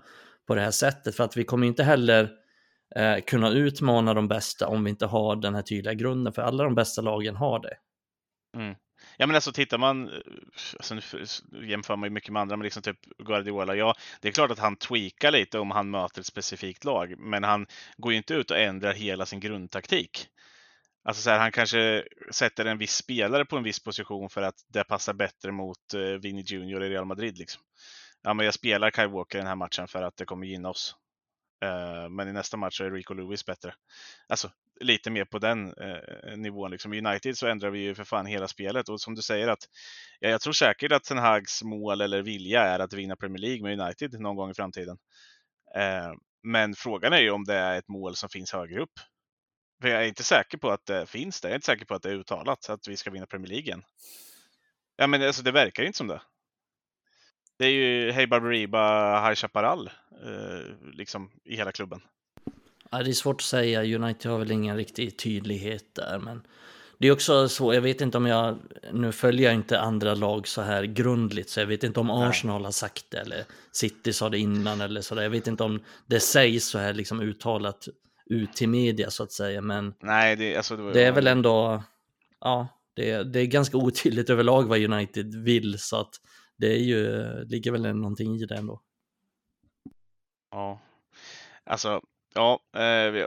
på 0.47 0.56
det 0.56 0.62
här 0.62 0.71
sättet. 0.71 1.15
För 1.15 1.23
att 1.23 1.38
vi 1.38 1.43
kommer 1.43 1.67
inte 1.67 1.84
heller 1.84 2.30
eh, 2.95 3.15
kunna 3.28 3.49
utmana 3.49 4.13
de 4.13 4.28
bästa 4.28 4.67
om 4.67 4.84
vi 4.84 4.89
inte 4.89 5.06
har 5.06 5.36
den 5.36 5.56
här 5.56 5.62
tydliga 5.62 5.93
grunden. 5.93 6.34
För 6.34 6.41
alla 6.41 6.63
de 6.63 6.75
bästa 6.75 7.02
lagen 7.02 7.36
har 7.36 7.60
det. 7.60 7.73
Ja 9.21 9.27
men 9.27 9.36
alltså 9.36 9.51
tittar 9.51 9.77
man, 9.77 10.10
eh, 10.10 10.19
alltså 10.77 10.95
nu 10.95 11.01
jämför 11.67 11.95
man 11.95 12.08
ju 12.08 12.13
mycket 12.13 12.34
med 12.34 12.41
andra, 12.41 12.58
men 12.58 12.63
liksom 12.63 12.84
typ 12.84 12.99
Guardiola, 13.17 13.75
ja 13.75 13.95
det 14.21 14.27
är 14.27 14.32
klart 14.32 14.51
att 14.51 14.60
han 14.60 14.75
tweakar 14.75 15.32
lite 15.32 15.60
om 15.60 15.71
han 15.71 15.89
möter 15.89 16.21
ett 16.21 16.25
specifikt 16.25 16.84
lag, 16.84 17.19
men 17.19 17.43
han 17.43 17.67
går 17.97 18.12
ju 18.12 18.17
inte 18.17 18.34
ut 18.34 18.51
och 18.51 18.58
ändrar 18.58 18.93
hela 18.93 19.25
sin 19.25 19.39
grundtaktik. 19.39 20.27
Alltså 21.03 21.21
så 21.21 21.29
här, 21.29 21.39
han 21.39 21.51
kanske 21.51 22.03
sätter 22.32 22.65
en 22.65 22.77
viss 22.77 22.95
spelare 22.95 23.45
på 23.45 23.58
en 23.58 23.63
viss 23.63 23.79
position 23.79 24.29
för 24.29 24.41
att 24.41 24.55
det 24.67 24.84
passar 24.84 25.13
bättre 25.13 25.51
mot 25.51 25.93
eh, 25.93 26.01
Vinny 26.01 26.41
Junior 26.41 26.84
i 26.84 26.89
Real 26.89 27.05
Madrid. 27.05 27.38
Liksom. 27.38 27.62
Ja, 28.21 28.34
men 28.34 28.45
jag 28.45 28.53
spelar 28.53 28.91
Kai 28.91 29.08
Walker 29.08 29.38
i 29.38 29.41
den 29.41 29.47
här 29.47 29.55
matchen 29.55 29.88
för 29.88 30.03
att 30.03 30.17
det 30.17 30.25
kommer 30.25 30.47
gynna 30.47 30.69
oss. 30.69 30.95
Eh, 31.63 32.10
men 32.10 32.27
i 32.27 32.34
nästa 32.34 32.58
match 32.58 32.82
är 32.82 32.91
Rico 32.91 33.13
Lewis 33.13 33.45
bättre. 33.45 33.73
Alltså 34.27 34.51
lite 34.80 35.12
mer 35.12 35.26
på 35.26 35.39
den 35.39 35.74
eh, 35.74 36.38
nivån. 36.38 36.72
Liksom. 36.72 36.94
I 36.94 36.98
United 36.98 37.38
så 37.38 37.48
ändrar 37.48 37.70
vi 37.70 37.80
ju 37.80 37.96
för 37.96 38.04
fan 38.04 38.26
hela 38.26 38.48
spelet 38.48 38.89
och 38.89 39.02
som 39.02 39.16
du 39.16 39.22
säger 39.22 39.47
att 39.47 39.64
ja, 40.20 40.30
jag 40.30 40.41
tror 40.41 40.53
säkert 40.53 40.91
att 40.91 41.03
Ten 41.03 41.18
Hags 41.18 41.64
mål 41.64 42.01
eller 42.01 42.22
vilja 42.22 42.64
är 42.64 42.80
att 42.80 42.93
vinna 42.93 43.16
Premier 43.16 43.39
League 43.39 43.64
med 43.64 43.80
United 43.80 44.20
någon 44.20 44.36
gång 44.36 44.51
i 44.51 44.53
framtiden. 44.53 44.97
Eh, 45.76 46.14
men 46.43 46.76
frågan 46.76 47.14
är 47.14 47.20
ju 47.22 47.32
om 47.32 47.43
det 47.43 47.56
är 47.56 47.78
ett 47.78 47.88
mål 47.88 48.16
som 48.16 48.30
finns 48.30 48.53
högre 48.53 48.82
upp. 48.82 48.99
För 49.82 49.88
jag 49.88 50.03
är 50.03 50.08
inte 50.08 50.24
säker 50.24 50.58
på 50.58 50.70
att 50.70 50.86
det 50.86 51.06
finns 51.06 51.41
det. 51.41 51.47
Jag 51.47 51.51
är 51.51 51.56
inte 51.56 51.66
säker 51.66 51.86
på 51.86 51.93
att 51.93 52.01
det 52.01 52.10
är 52.10 52.14
uttalat 52.14 52.70
att 52.70 52.88
vi 52.88 52.97
ska 52.97 53.12
vinna 53.12 53.26
Premier 53.26 53.47
League 53.47 53.66
igen. 53.66 53.84
Ja, 54.95 55.08
men 55.08 55.24
alltså, 55.24 55.43
det 55.43 55.51
verkar 55.51 55.84
inte 55.84 55.97
som 55.97 56.08
det. 56.08 56.22
Det 57.58 57.66
är 57.66 57.72
ju 57.72 58.12
Hey 58.12 58.28
Barbariba, 58.28 59.28
High 59.28 59.36
Chaparral 59.36 59.88
eh, 60.26 60.91
liksom 60.93 61.32
i 61.45 61.56
hela 61.56 61.72
klubben. 61.72 62.01
Ja, 62.92 63.04
det 63.04 63.10
är 63.10 63.14
svårt 63.14 63.36
att 63.36 63.42
säga, 63.42 63.96
United 63.96 64.32
har 64.32 64.40
väl 64.40 64.52
ingen 64.52 64.78
riktig 64.78 65.20
tydlighet 65.20 65.96
där. 65.96 66.20
Men 66.20 66.42
det 67.00 67.08
är 67.08 67.12
också 67.12 67.50
så, 67.50 67.74
jag 67.74 67.82
vet 67.82 68.02
inte 68.02 68.18
om 68.18 68.26
jag, 68.26 68.58
nu 68.94 69.12
följer 69.12 69.46
jag 69.46 69.56
inte 69.56 69.80
andra 69.80 70.16
lag 70.16 70.48
så 70.48 70.62
här 70.62 70.84
grundligt, 70.84 71.50
så 71.50 71.60
jag 71.60 71.68
vet 71.68 71.84
inte 71.84 72.00
om. 72.00 72.10
Arsenal 72.10 72.66
har 72.66 72.72
sagt 72.72 73.06
det 73.10 73.18
eller 73.18 73.44
City 73.72 74.14
sa 74.14 74.30
det 74.30 74.38
innan 74.38 74.82
eller 74.82 75.02
sådär. 75.02 75.24
Jag 75.24 75.30
vet 75.30 75.48
inte 75.48 75.64
om 75.64 75.84
det 76.08 76.20
sägs 76.20 76.70
så 76.70 76.80
här 76.80 76.94
liksom 76.94 77.22
uttalat 77.22 77.88
ut 78.26 78.54
till 78.54 78.70
media 78.70 79.10
så 79.10 79.24
att 79.24 79.32
säga, 79.32 79.62
men 79.62 79.94
Nej, 80.00 80.36
det, 80.36 80.56
alltså, 80.56 80.78
det, 80.78 80.94
det 80.94 81.04
är 81.04 81.12
väl 81.12 81.28
ändå, 81.28 81.84
ja, 82.40 82.68
det 82.96 83.24
det 83.24 83.40
är 83.40 83.46
ganska 83.46 83.78
otydligt 83.78 84.30
överlag 84.30 84.64
vad 84.64 84.80
United 84.80 85.36
vill, 85.36 85.80
så 85.80 85.98
att 85.98 86.16
det 86.58 86.74
är 86.74 86.80
ju, 86.80 87.26
ligger 87.46 87.72
väl 87.72 87.82
någonting 87.82 88.36
i 88.36 88.46
det 88.46 88.56
ändå. 88.56 88.82
Ja, 90.52 90.82
alltså, 91.66 92.02
ja, 92.34 92.59
eh, 92.75 93.11
vi 93.11 93.25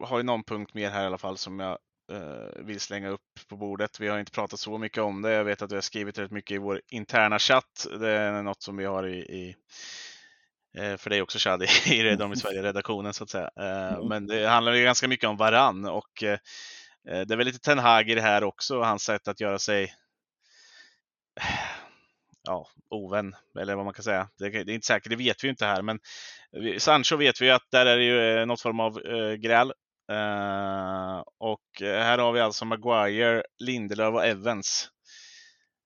har 0.00 0.16
ju 0.16 0.22
någon 0.22 0.44
punkt 0.44 0.74
mer 0.74 0.90
här 0.90 1.02
i 1.02 1.06
alla 1.06 1.18
fall 1.18 1.38
som 1.38 1.60
jag 1.60 1.78
eh, 2.12 2.64
vill 2.64 2.80
slänga 2.80 3.08
upp 3.08 3.48
på 3.48 3.56
bordet. 3.56 4.00
Vi 4.00 4.08
har 4.08 4.18
inte 4.18 4.32
pratat 4.32 4.60
så 4.60 4.78
mycket 4.78 5.02
om 5.02 5.22
det. 5.22 5.32
Jag 5.32 5.44
vet 5.44 5.62
att 5.62 5.72
vi 5.72 5.74
har 5.74 5.82
skrivit 5.82 6.18
rätt 6.18 6.30
mycket 6.30 6.54
i 6.54 6.58
vår 6.58 6.80
interna 6.88 7.38
chatt. 7.38 7.86
Det 8.00 8.10
är 8.10 8.42
något 8.42 8.62
som 8.62 8.76
vi 8.76 8.84
har 8.84 9.06
i, 9.06 9.18
i 9.18 9.54
Eh, 10.78 10.96
för 10.96 11.12
är 11.12 11.22
också 11.22 11.38
Chad 11.38 11.62
i 11.86 12.16
de 12.16 12.32
i 12.32 12.36
Sverige-redaktionen 12.36 13.14
så 13.14 13.24
att 13.24 13.30
säga. 13.30 13.50
Mm. 13.56 14.08
Men 14.08 14.26
det 14.26 14.48
handlar 14.48 14.72
ju 14.72 14.84
ganska 14.84 15.08
mycket 15.08 15.28
om 15.28 15.36
varann 15.36 15.84
och 15.84 16.10
det 17.04 17.32
är 17.32 17.36
väl 17.36 17.46
lite 17.46 17.58
Ten 17.58 17.78
Hag 17.78 18.10
i 18.10 18.14
det 18.14 18.20
här 18.20 18.44
också, 18.44 18.80
hans 18.82 19.02
sätt 19.02 19.28
att 19.28 19.40
göra 19.40 19.58
sig 19.58 19.94
ja, 22.46 22.68
ovän, 22.90 23.34
eller 23.60 23.74
vad 23.74 23.84
man 23.84 23.94
kan 23.94 24.02
säga. 24.02 24.28
Det, 24.38 24.48
det, 24.48 24.72
är 24.72 24.74
inte 24.74 24.86
säkert, 24.86 25.10
det 25.10 25.16
vet 25.16 25.44
vi 25.44 25.48
inte 25.48 25.66
här, 25.66 25.82
men 25.82 25.98
Sancho 26.78 27.16
vet 27.16 27.40
vi 27.40 27.50
att 27.50 27.70
där 27.70 27.86
är 27.86 27.96
det 27.96 28.04
ju 28.04 28.38
eh, 28.38 28.46
något 28.46 28.60
form 28.60 28.80
av 28.80 29.06
eh, 29.06 29.34
gräl. 29.34 29.72
Eh, 30.12 31.22
och 31.38 31.82
eh, 31.82 32.02
här 32.02 32.18
har 32.18 32.32
vi 32.32 32.40
alltså 32.40 32.64
Maguire, 32.64 33.42
Lindelöf 33.58 34.14
och 34.14 34.26
Evans. 34.26 34.88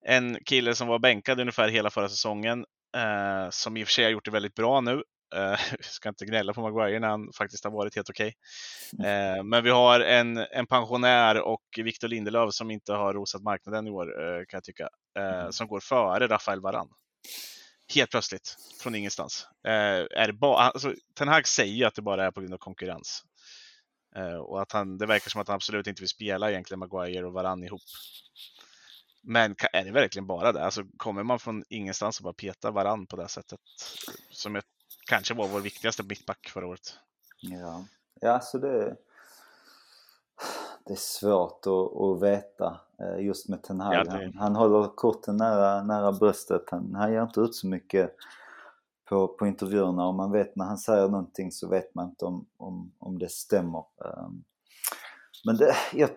En 0.07 0.39
kille 0.45 0.75
som 0.75 0.89
var 0.89 0.99
bänkad 0.99 1.41
ungefär 1.41 1.69
hela 1.69 1.91
förra 1.91 2.09
säsongen, 2.09 2.65
eh, 2.97 3.51
som 3.51 3.77
i 3.77 3.85
och 3.85 3.87
för 3.87 3.93
sig 3.93 4.05
har 4.05 4.13
gjort 4.13 4.25
det 4.25 4.31
väldigt 4.31 4.55
bra 4.55 4.81
nu. 4.81 5.03
Uh, 5.37 5.59
ska 5.81 6.09
inte 6.09 6.27
gnälla 6.27 6.53
på 6.53 6.61
Maguire 6.61 7.01
när 7.01 7.09
han 7.09 7.33
faktiskt 7.33 7.65
har 7.65 7.71
varit 7.71 7.97
helt 7.97 8.11
okej. 8.11 8.35
Okay. 8.93 9.37
Uh, 9.37 9.43
men 9.43 9.65
vi 9.65 9.71
har 9.71 10.01
en, 10.01 10.37
en 10.37 10.67
pensionär 10.67 11.41
och 11.41 11.63
Victor 11.77 12.09
Lindelöf 12.09 12.55
som 12.55 12.71
inte 12.71 12.93
har 12.93 13.15
rosat 13.15 13.43
marknaden 13.43 13.87
i 13.87 13.91
år 13.91 14.23
uh, 14.23 14.45
kan 14.49 14.57
jag 14.57 14.65
tycka. 14.65 14.89
Mm. 15.19 15.53
Som 15.53 15.69
går 15.69 15.81
före 15.81 16.27
Rafael 16.27 16.61
Varan. 16.61 16.89
Helt 17.95 18.11
plötsligt, 18.11 18.57
från 18.83 18.95
ingenstans. 18.95 19.49
är 19.65 20.27
det 20.27 20.33
bara, 20.33 20.57
alltså, 20.57 20.95
Ten 21.19 21.29
Hag 21.29 21.49
säger 21.49 21.87
att 21.87 21.95
det 21.95 22.03
bara 22.03 22.27
är 22.27 22.31
på 22.31 22.41
grund 22.41 22.55
av 22.55 22.59
konkurrens. 22.59 23.25
och 24.47 24.63
att 24.63 24.73
han, 24.73 24.99
det 24.99 25.07
verkar 25.07 25.31
som 25.31 25.41
att 25.41 25.49
han 25.49 25.55
absolut 25.55 25.87
inte 25.87 26.03
vill 26.03 26.09
spela 26.09 26.51
egentligen 26.51 26.79
Maguire 26.79 27.27
och 27.27 27.33
Varan 27.33 27.65
ihop. 27.65 27.83
Men 29.23 29.57
är 29.73 29.85
det 29.85 29.91
verkligen 29.91 30.27
bara 30.27 30.53
det? 30.53 30.65
Alltså, 30.65 30.85
kommer 30.97 31.23
man 31.23 31.39
från 31.39 31.65
ingenstans 31.69 32.19
och 32.21 32.25
bara 32.25 32.35
peta 32.35 32.71
varann 32.71 33.07
på 33.07 33.17
det 33.17 33.29
sättet? 33.29 33.61
Som 34.31 34.55
jag 34.55 34.65
kanske 35.11 35.35
var 35.35 35.49
vår 35.49 35.61
viktigaste 35.61 36.03
mittback 36.03 36.49
förra 36.49 36.67
året. 36.67 36.99
Ja, 37.41 37.85
ja 38.21 38.31
alltså 38.31 38.59
det, 38.59 38.97
det 40.87 40.93
är 40.93 40.97
svårt 40.97 41.67
att, 41.67 42.01
att 42.01 42.23
veta 42.23 42.81
eh, 43.01 43.25
just 43.27 43.49
med 43.49 43.63
Ten 43.63 43.81
Hag. 43.81 43.95
Ja, 43.95 44.05
det... 44.05 44.11
han, 44.11 44.33
han 44.35 44.57
håller 44.57 44.89
korten 44.89 45.37
nära, 45.37 45.83
nära 45.83 46.13
bröstet. 46.13 46.63
Han, 46.71 46.95
han 46.95 47.13
ger 47.13 47.23
inte 47.23 47.41
ut 47.41 47.55
så 47.55 47.67
mycket 47.67 48.15
på, 49.09 49.29
på 49.29 49.47
intervjuerna 49.47 50.07
och 50.07 50.15
man 50.15 50.33
vet 50.33 50.57
när 50.57 50.65
han 50.65 50.79
säger 50.79 51.09
någonting 51.09 51.53
så 51.53 51.69
vet 51.69 51.95
man 51.95 52.09
inte 52.09 52.25
om, 52.25 52.47
om, 52.57 52.93
om 52.99 53.19
det 53.19 53.31
stämmer. 53.31 53.85
Um, 53.97 54.45
men 55.45 55.57
det, 55.57 55.75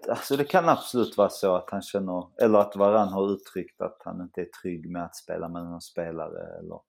alltså 0.09 0.37
det 0.37 0.43
kan 0.43 0.69
absolut 0.69 1.17
vara 1.17 1.29
så 1.29 1.55
att 1.55 1.69
han 1.69 1.81
känner, 1.81 2.27
eller 2.41 2.59
att 2.59 2.75
Varann 2.75 3.13
har 3.13 3.33
uttryckt 3.33 3.81
att 3.81 4.01
han 4.05 4.21
inte 4.21 4.41
är 4.41 4.49
trygg 4.61 4.89
med 4.89 5.03
att 5.03 5.15
spela 5.15 5.47
med 5.47 5.63
någon 5.63 5.81
spelare 5.81 6.57
eller 6.59 6.79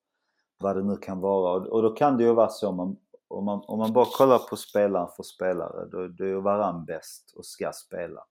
vad 0.59 0.77
det 0.77 0.83
nu 0.83 0.97
kan 0.97 1.21
vara. 1.21 1.71
Och 1.71 1.83
då 1.83 1.91
kan 1.91 2.17
det 2.17 2.25
ju 2.25 2.33
vara 2.33 2.49
så 2.49 2.69
om 2.69 2.77
man, 2.77 2.97
om 3.29 3.45
man, 3.45 3.63
om 3.67 3.79
man 3.79 3.93
bara 3.93 4.07
kollar 4.17 4.39
på 4.39 4.57
spelare 4.57 5.09
för 5.17 5.23
spelare, 5.23 5.89
då, 5.91 6.09
då 6.09 6.25
är 6.25 6.29
ju 6.29 6.41
Varann 6.41 6.85
bäst 6.85 7.33
och 7.37 7.47
ska 7.47 7.73
spela. 7.73 8.25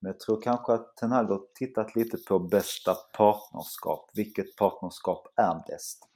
Men 0.00 0.12
jag 0.12 0.20
tror 0.20 0.42
kanske 0.42 0.72
att 0.72 0.96
Ten 0.96 1.12
Hag 1.12 1.24
har 1.24 1.40
tittat 1.54 1.94
lite 1.94 2.16
på 2.28 2.38
bästa 2.38 2.94
partnerskap. 2.94 4.10
Vilket 4.14 4.56
partnerskap 4.56 5.26
är 5.36 5.62
bäst? 5.66 6.08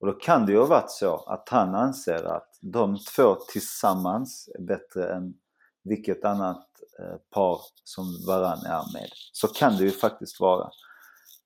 Och 0.00 0.06
då 0.06 0.12
kan 0.12 0.46
det 0.46 0.52
ju 0.52 0.58
ha 0.58 0.66
varit 0.66 0.90
så 0.90 1.16
att 1.16 1.48
han 1.48 1.74
anser 1.74 2.24
att 2.24 2.58
de 2.60 2.98
två 3.16 3.34
tillsammans 3.34 4.48
är 4.54 4.62
bättre 4.62 5.14
än 5.14 5.34
vilket 5.84 6.24
annat 6.24 6.66
eh, 6.98 7.16
par 7.30 7.60
som 7.84 8.04
Varann 8.26 8.66
är 8.66 8.92
med. 8.92 9.08
Så 9.32 9.48
kan 9.48 9.76
det 9.76 9.84
ju 9.84 9.90
faktiskt 9.90 10.40
vara. 10.40 10.70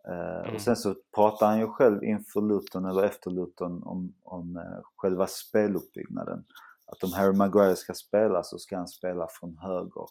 Eh, 0.09 0.41
mm. 0.41 0.55
Och 0.55 0.61
sen 0.61 0.77
så 0.77 0.95
pratar 1.15 1.47
han 1.47 1.59
ju 1.59 1.67
själv 1.69 2.05
inför 2.05 2.41
Luton 2.41 2.85
eller 2.85 3.03
efter 3.03 3.31
Luton 3.31 3.83
om, 3.83 4.15
om 4.23 4.57
eh, 4.57 4.83
själva 4.97 5.27
speluppbyggnaden. 5.27 6.45
Att 6.87 7.05
om 7.05 7.13
Harry 7.13 7.37
Maguire 7.37 7.77
ska 7.77 7.95
spela 7.95 8.43
så 8.43 8.59
ska 8.59 8.77
han 8.77 8.89
spela 8.89 9.27
från 9.31 9.59
höger. 9.59 10.07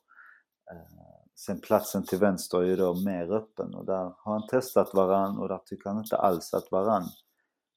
Sen 1.35 1.61
platsen 1.61 2.05
till 2.05 2.19
vänster 2.19 2.61
är 2.61 2.65
ju 2.65 2.75
då 2.75 2.93
mer 2.93 3.31
öppen 3.31 3.73
och 3.73 3.85
där 3.85 4.13
har 4.17 4.33
han 4.33 4.47
testat 4.47 4.93
Varann 4.93 5.37
och 5.37 5.47
där 5.47 5.57
tycker 5.65 5.89
han 5.89 5.99
inte 5.99 6.17
alls 6.17 6.53
att 6.53 6.71
Varann 6.71 7.03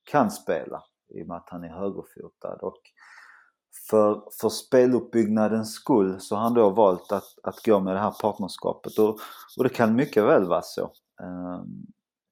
kan 0.04 0.30
spela 0.30 0.82
i 1.08 1.22
och 1.22 1.26
med 1.26 1.36
att 1.36 1.48
han 1.50 1.64
är 1.64 1.68
högerfotad. 1.68 2.58
Och 2.60 2.80
för, 3.90 4.22
för 4.40 4.48
speluppbyggnadens 4.48 5.74
skull 5.74 6.20
så 6.20 6.36
har 6.36 6.42
han 6.42 6.54
då 6.54 6.70
valt 6.70 7.12
att, 7.12 7.38
att 7.42 7.64
gå 7.64 7.80
med 7.80 7.94
det 7.94 8.00
här 8.00 8.14
partnerskapet 8.20 8.98
och, 8.98 9.18
och 9.58 9.64
det 9.64 9.68
kan 9.68 9.94
mycket 9.94 10.24
väl 10.24 10.46
vara 10.46 10.62
så. 10.62 10.92
Um, 11.22 11.86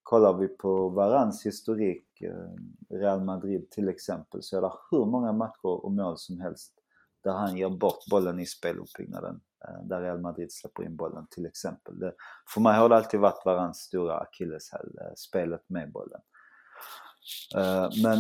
kollar 0.07 0.33
vi 0.33 0.49
på 0.49 0.89
Varans 0.89 1.47
historik, 1.47 2.21
eh, 2.21 2.97
Real 2.97 3.25
Madrid 3.25 3.71
till 3.71 3.89
exempel, 3.89 4.43
så 4.43 4.57
är 4.57 4.61
det 4.61 4.73
hur 4.91 5.07
många 5.07 5.33
matcher 5.33 5.85
och 5.85 5.93
mål 5.93 6.19
som 6.19 6.41
helst 6.41 6.73
där 7.25 7.33
han 7.33 7.57
ger 7.57 7.69
bort 7.69 8.07
bollen 8.11 8.41
i 8.41 8.47
speluppbyggnaden. 8.47 9.41
Eh, 9.65 9.85
där 9.85 10.01
Real 10.01 10.21
Madrid 10.21 10.53
släpper 10.53 10.83
in 10.83 10.97
bollen 10.97 11.27
till 11.31 11.47
exempel. 11.47 11.99
Det, 11.99 12.15
för 12.55 12.61
mig 12.61 12.75
har 12.75 12.89
det 12.89 12.97
alltid 12.97 13.21
varit 13.21 13.45
Varans 13.45 13.79
stora 13.79 14.19
akilleshäl, 14.19 14.99
eh, 15.01 15.15
spelet 15.17 15.65
med 15.69 15.93
bollen. 15.93 16.21
Men 18.05 18.19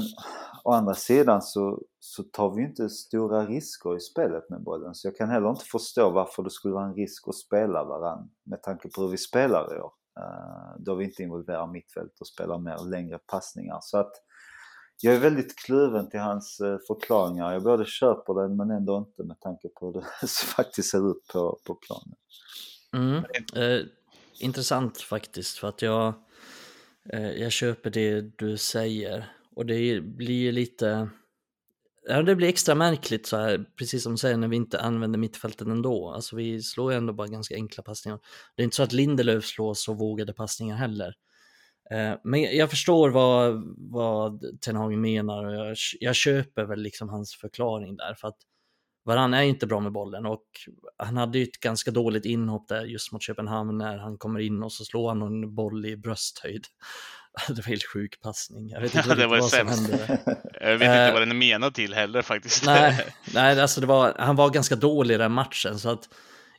å 0.64 0.72
andra 0.72 0.94
sidan 0.94 1.42
så, 1.42 1.82
så 2.00 2.22
tar 2.22 2.54
vi 2.54 2.62
inte 2.62 2.88
stora 2.88 3.46
risker 3.46 3.96
i 3.96 4.00
spelet 4.00 4.50
med 4.50 4.62
bollen 4.62 4.94
så 4.94 5.08
jag 5.08 5.16
kan 5.16 5.28
heller 5.28 5.50
inte 5.50 5.64
förstå 5.64 6.10
varför 6.10 6.42
det 6.42 6.50
skulle 6.50 6.74
vara 6.74 6.84
en 6.84 6.94
risk 6.94 7.28
att 7.28 7.34
spela 7.34 7.84
varann 7.84 8.30
med 8.44 8.62
tanke 8.62 8.88
på 8.88 9.02
hur 9.02 9.08
vi 9.08 9.16
spelar 9.18 9.76
i 9.76 9.80
år. 9.80 9.92
Eh, 10.16 10.76
då 10.78 10.94
vi 10.94 11.04
inte 11.04 11.22
involverar 11.22 11.66
mittfält 11.66 12.20
och 12.20 12.26
spelar 12.26 12.58
mer 12.58 12.90
längre 12.90 13.18
passningar. 13.18 13.78
Så 13.82 13.98
att 13.98 14.12
jag 15.02 15.14
är 15.14 15.20
väldigt 15.20 15.56
kluven 15.56 16.10
till 16.10 16.20
hans 16.20 16.60
eh, 16.60 16.78
förklaringar. 16.86 17.52
Jag 17.52 17.62
både 17.62 17.84
köper 17.84 18.42
den 18.42 18.56
men 18.56 18.70
ändå 18.70 18.98
inte 18.98 19.24
med 19.24 19.40
tanke 19.40 19.68
på 19.68 19.86
hur 19.86 19.92
det 19.92 20.28
faktiskt 20.56 20.90
ser 20.90 21.10
ut 21.10 21.26
på, 21.32 21.58
på 21.66 21.74
planen. 21.74 22.16
Mm. 22.94 23.24
Eh, 23.54 23.86
intressant 24.40 25.00
faktiskt 25.00 25.58
för 25.58 25.68
att 25.68 25.82
jag 25.82 26.14
Eh, 27.12 27.30
jag 27.30 27.52
köper 27.52 27.90
det 27.90 28.20
du 28.20 28.56
säger 28.56 29.32
och 29.54 29.66
det 29.66 30.00
blir 30.00 30.52
lite 30.52 31.08
Ja, 32.08 32.22
det 32.22 32.36
blir 32.36 32.48
extra 32.48 32.74
märkligt 32.74 33.26
så 33.26 33.36
här, 33.36 33.64
precis 33.78 34.02
som 34.02 34.12
du 34.12 34.18
säger, 34.18 34.36
när 34.36 34.48
vi 34.48 34.56
inte 34.56 34.80
använder 34.80 35.18
mittfältet 35.18 35.68
ändå. 35.68 36.10
Alltså 36.10 36.36
vi 36.36 36.62
slår 36.62 36.92
ju 36.92 36.98
ändå 36.98 37.12
bara 37.12 37.26
ganska 37.26 37.54
enkla 37.54 37.82
passningar. 37.82 38.18
Det 38.56 38.62
är 38.62 38.64
inte 38.64 38.76
så 38.76 38.82
att 38.82 38.92
Lindelöf 38.92 39.44
slår 39.44 39.74
så 39.74 39.94
vågade 39.94 40.32
passningar 40.32 40.76
heller. 40.76 41.14
Eh, 41.90 42.14
men 42.24 42.42
jag 42.42 42.70
förstår 42.70 43.10
vad, 43.10 43.62
vad 43.76 44.44
Ten 44.60 44.76
Hag 44.76 44.98
menar 44.98 45.44
och 45.44 45.54
jag, 45.54 45.76
jag 46.00 46.14
köper 46.14 46.64
väl 46.64 46.82
liksom 46.82 47.08
hans 47.08 47.34
förklaring 47.34 47.96
där. 47.96 48.14
För 48.14 48.28
att 48.28 48.38
Varann 49.04 49.34
är 49.34 49.42
inte 49.42 49.66
bra 49.66 49.80
med 49.80 49.92
bollen 49.92 50.26
och 50.26 50.46
han 50.96 51.16
hade 51.16 51.38
ju 51.38 51.44
ett 51.44 51.60
ganska 51.60 51.90
dåligt 51.90 52.24
inhopp 52.24 52.68
där 52.68 52.84
just 52.84 53.12
mot 53.12 53.22
Köpenhamn 53.22 53.78
när 53.78 53.98
han 53.98 54.18
kommer 54.18 54.40
in 54.40 54.62
och 54.62 54.72
så 54.72 54.84
slår 54.84 55.08
han 55.08 55.22
en 55.22 55.54
boll 55.54 55.86
i 55.86 55.96
brösthöjd. 55.96 56.64
Det 57.48 57.54
var 57.54 57.62
helt 57.62 57.86
sjuk 57.92 58.20
passning. 58.20 58.68
Jag 58.68 58.80
vet 58.80 58.94
inte 58.94 59.08
ja, 59.08 59.14
det 59.14 59.26
var 59.26 59.40
vad 59.40 59.50
som 59.50 59.68
hände. 59.68 60.18
Jag 60.60 60.78
vet 60.78 60.82
inte 60.82 61.10
vad 61.12 61.22
den 61.22 61.30
är 61.30 61.34
menad 61.34 61.74
till 61.74 61.94
heller 61.94 62.22
faktiskt. 62.22 62.66
Nej, 62.66 63.06
nej 63.34 63.60
alltså 63.60 63.80
det 63.80 63.86
var, 63.86 64.14
han 64.18 64.36
var 64.36 64.50
ganska 64.50 64.76
dålig 64.76 65.14
i 65.14 65.18
den 65.18 65.32
matchen 65.32 65.78
så 65.78 65.88
att 65.88 66.08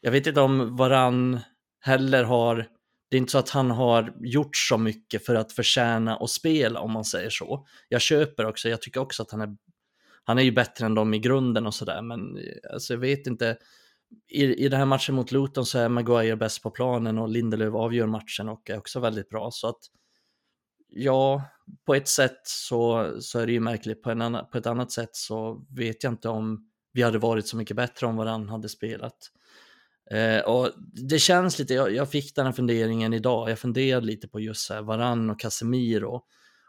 jag 0.02 0.12
vet 0.12 0.28
inte 0.28 0.42
om 0.42 0.76
Varann 0.76 1.40
heller 1.82 2.24
har 2.24 2.68
det 3.10 3.18
är 3.18 3.18
inte 3.18 3.32
så 3.32 3.38
att 3.38 3.50
han 3.50 3.72
har 3.72 4.14
gjort 4.20 4.58
så 4.58 4.78
mycket 4.78 5.26
för 5.26 5.36
att 5.36 5.52
förtjäna 5.52 6.16
att 6.16 6.30
spela 6.30 6.80
om 6.80 6.92
man 6.92 7.06
säger 7.06 7.30
så. 7.30 7.68
Jag 7.90 8.02
köper 8.02 8.46
också, 8.46 8.70
jag 8.70 8.82
tycker 8.82 9.00
också 9.00 9.24
att 9.24 9.32
han 9.32 9.42
är 9.42 9.56
han 10.28 10.40
är 10.40 10.44
ju 10.44 10.52
bättre 10.52 10.86
än 10.86 10.96
dem 10.96 11.14
i 11.14 11.20
grunden 11.20 11.68
och 11.68 11.74
sådär, 11.74 12.02
men 12.02 12.20
alltså, 12.74 12.94
jag 12.94 13.00
vet 13.00 13.28
inte. 13.28 13.58
I, 14.32 14.66
I 14.66 14.70
den 14.70 14.80
här 14.80 14.86
matchen 14.86 15.16
mot 15.16 15.32
Luton 15.32 15.66
så 15.66 15.80
är 15.80 15.90
Maguire 15.90 16.36
bäst 16.36 16.64
på 16.64 16.72
planen 16.72 17.18
och 17.18 17.30
Lindelöf 17.30 17.74
avgör 17.74 18.08
matchen 18.08 18.50
och 18.50 18.70
är 18.70 18.78
också 18.78 19.00
väldigt 19.00 19.30
bra. 19.30 19.50
Så 19.52 19.68
att 19.68 19.80
ja, 20.90 21.42
på 21.86 21.96
ett 21.96 22.08
sätt 22.08 22.42
så, 22.44 23.14
så 23.22 23.40
är 23.40 23.46
det 23.46 23.52
ju 23.52 23.60
märkligt. 23.60 24.04
På, 24.04 24.12
en 24.12 24.22
annan, 24.22 24.46
på 24.52 24.58
ett 24.58 24.68
annat 24.68 24.92
sätt 24.92 25.16
så 25.16 25.66
vet 25.70 26.04
jag 26.04 26.14
inte 26.14 26.30
om 26.30 26.70
vi 26.94 27.02
hade 27.02 27.18
varit 27.18 27.48
så 27.48 27.58
mycket 27.58 27.76
bättre 27.76 28.08
om 28.08 28.16
varann 28.16 28.50
hade 28.50 28.70
spelat. 28.70 29.32
Eh, 30.12 30.40
och 30.40 30.72
det 31.10 31.20
känns 31.20 31.60
lite, 31.60 31.74
jag, 31.74 31.96
jag, 31.96 32.12
fick 32.12 32.36
den 32.36 32.46
här 32.46 32.54
funderingen 32.54 33.14
idag, 33.14 33.50
jag 33.50 33.60
funderade 33.60 34.06
lite 34.06 34.28
på 34.28 34.40
just 34.40 34.70
här, 34.70 34.82
Varann 34.82 35.30
och 35.30 35.40
Casemiro. 35.40 36.22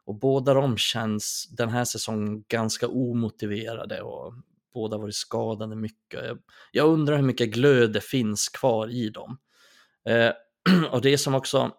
Och 0.04 0.18
båda 0.18 0.54
de 0.54 0.76
känns 0.76 1.48
den 1.50 1.68
här 1.68 1.84
säsongen 1.84 2.44
ganska 2.48 2.88
omotiverade 2.88 4.02
och 4.02 4.34
båda 4.74 4.98
varit 4.98 5.14
skadade 5.14 5.76
mycket. 5.76 6.24
Jag, 6.24 6.38
jag 6.72 6.88
undrar 6.88 7.16
hur 7.16 7.22
mycket 7.22 7.50
glöd 7.50 7.92
det 7.92 8.00
finns 8.00 8.48
kvar 8.48 8.88
i 8.88 9.10
dem. 9.10 9.38
Eh, 10.08 10.32
och 10.90 11.00
det 11.00 11.18
som 11.18 11.34
också, 11.34 11.72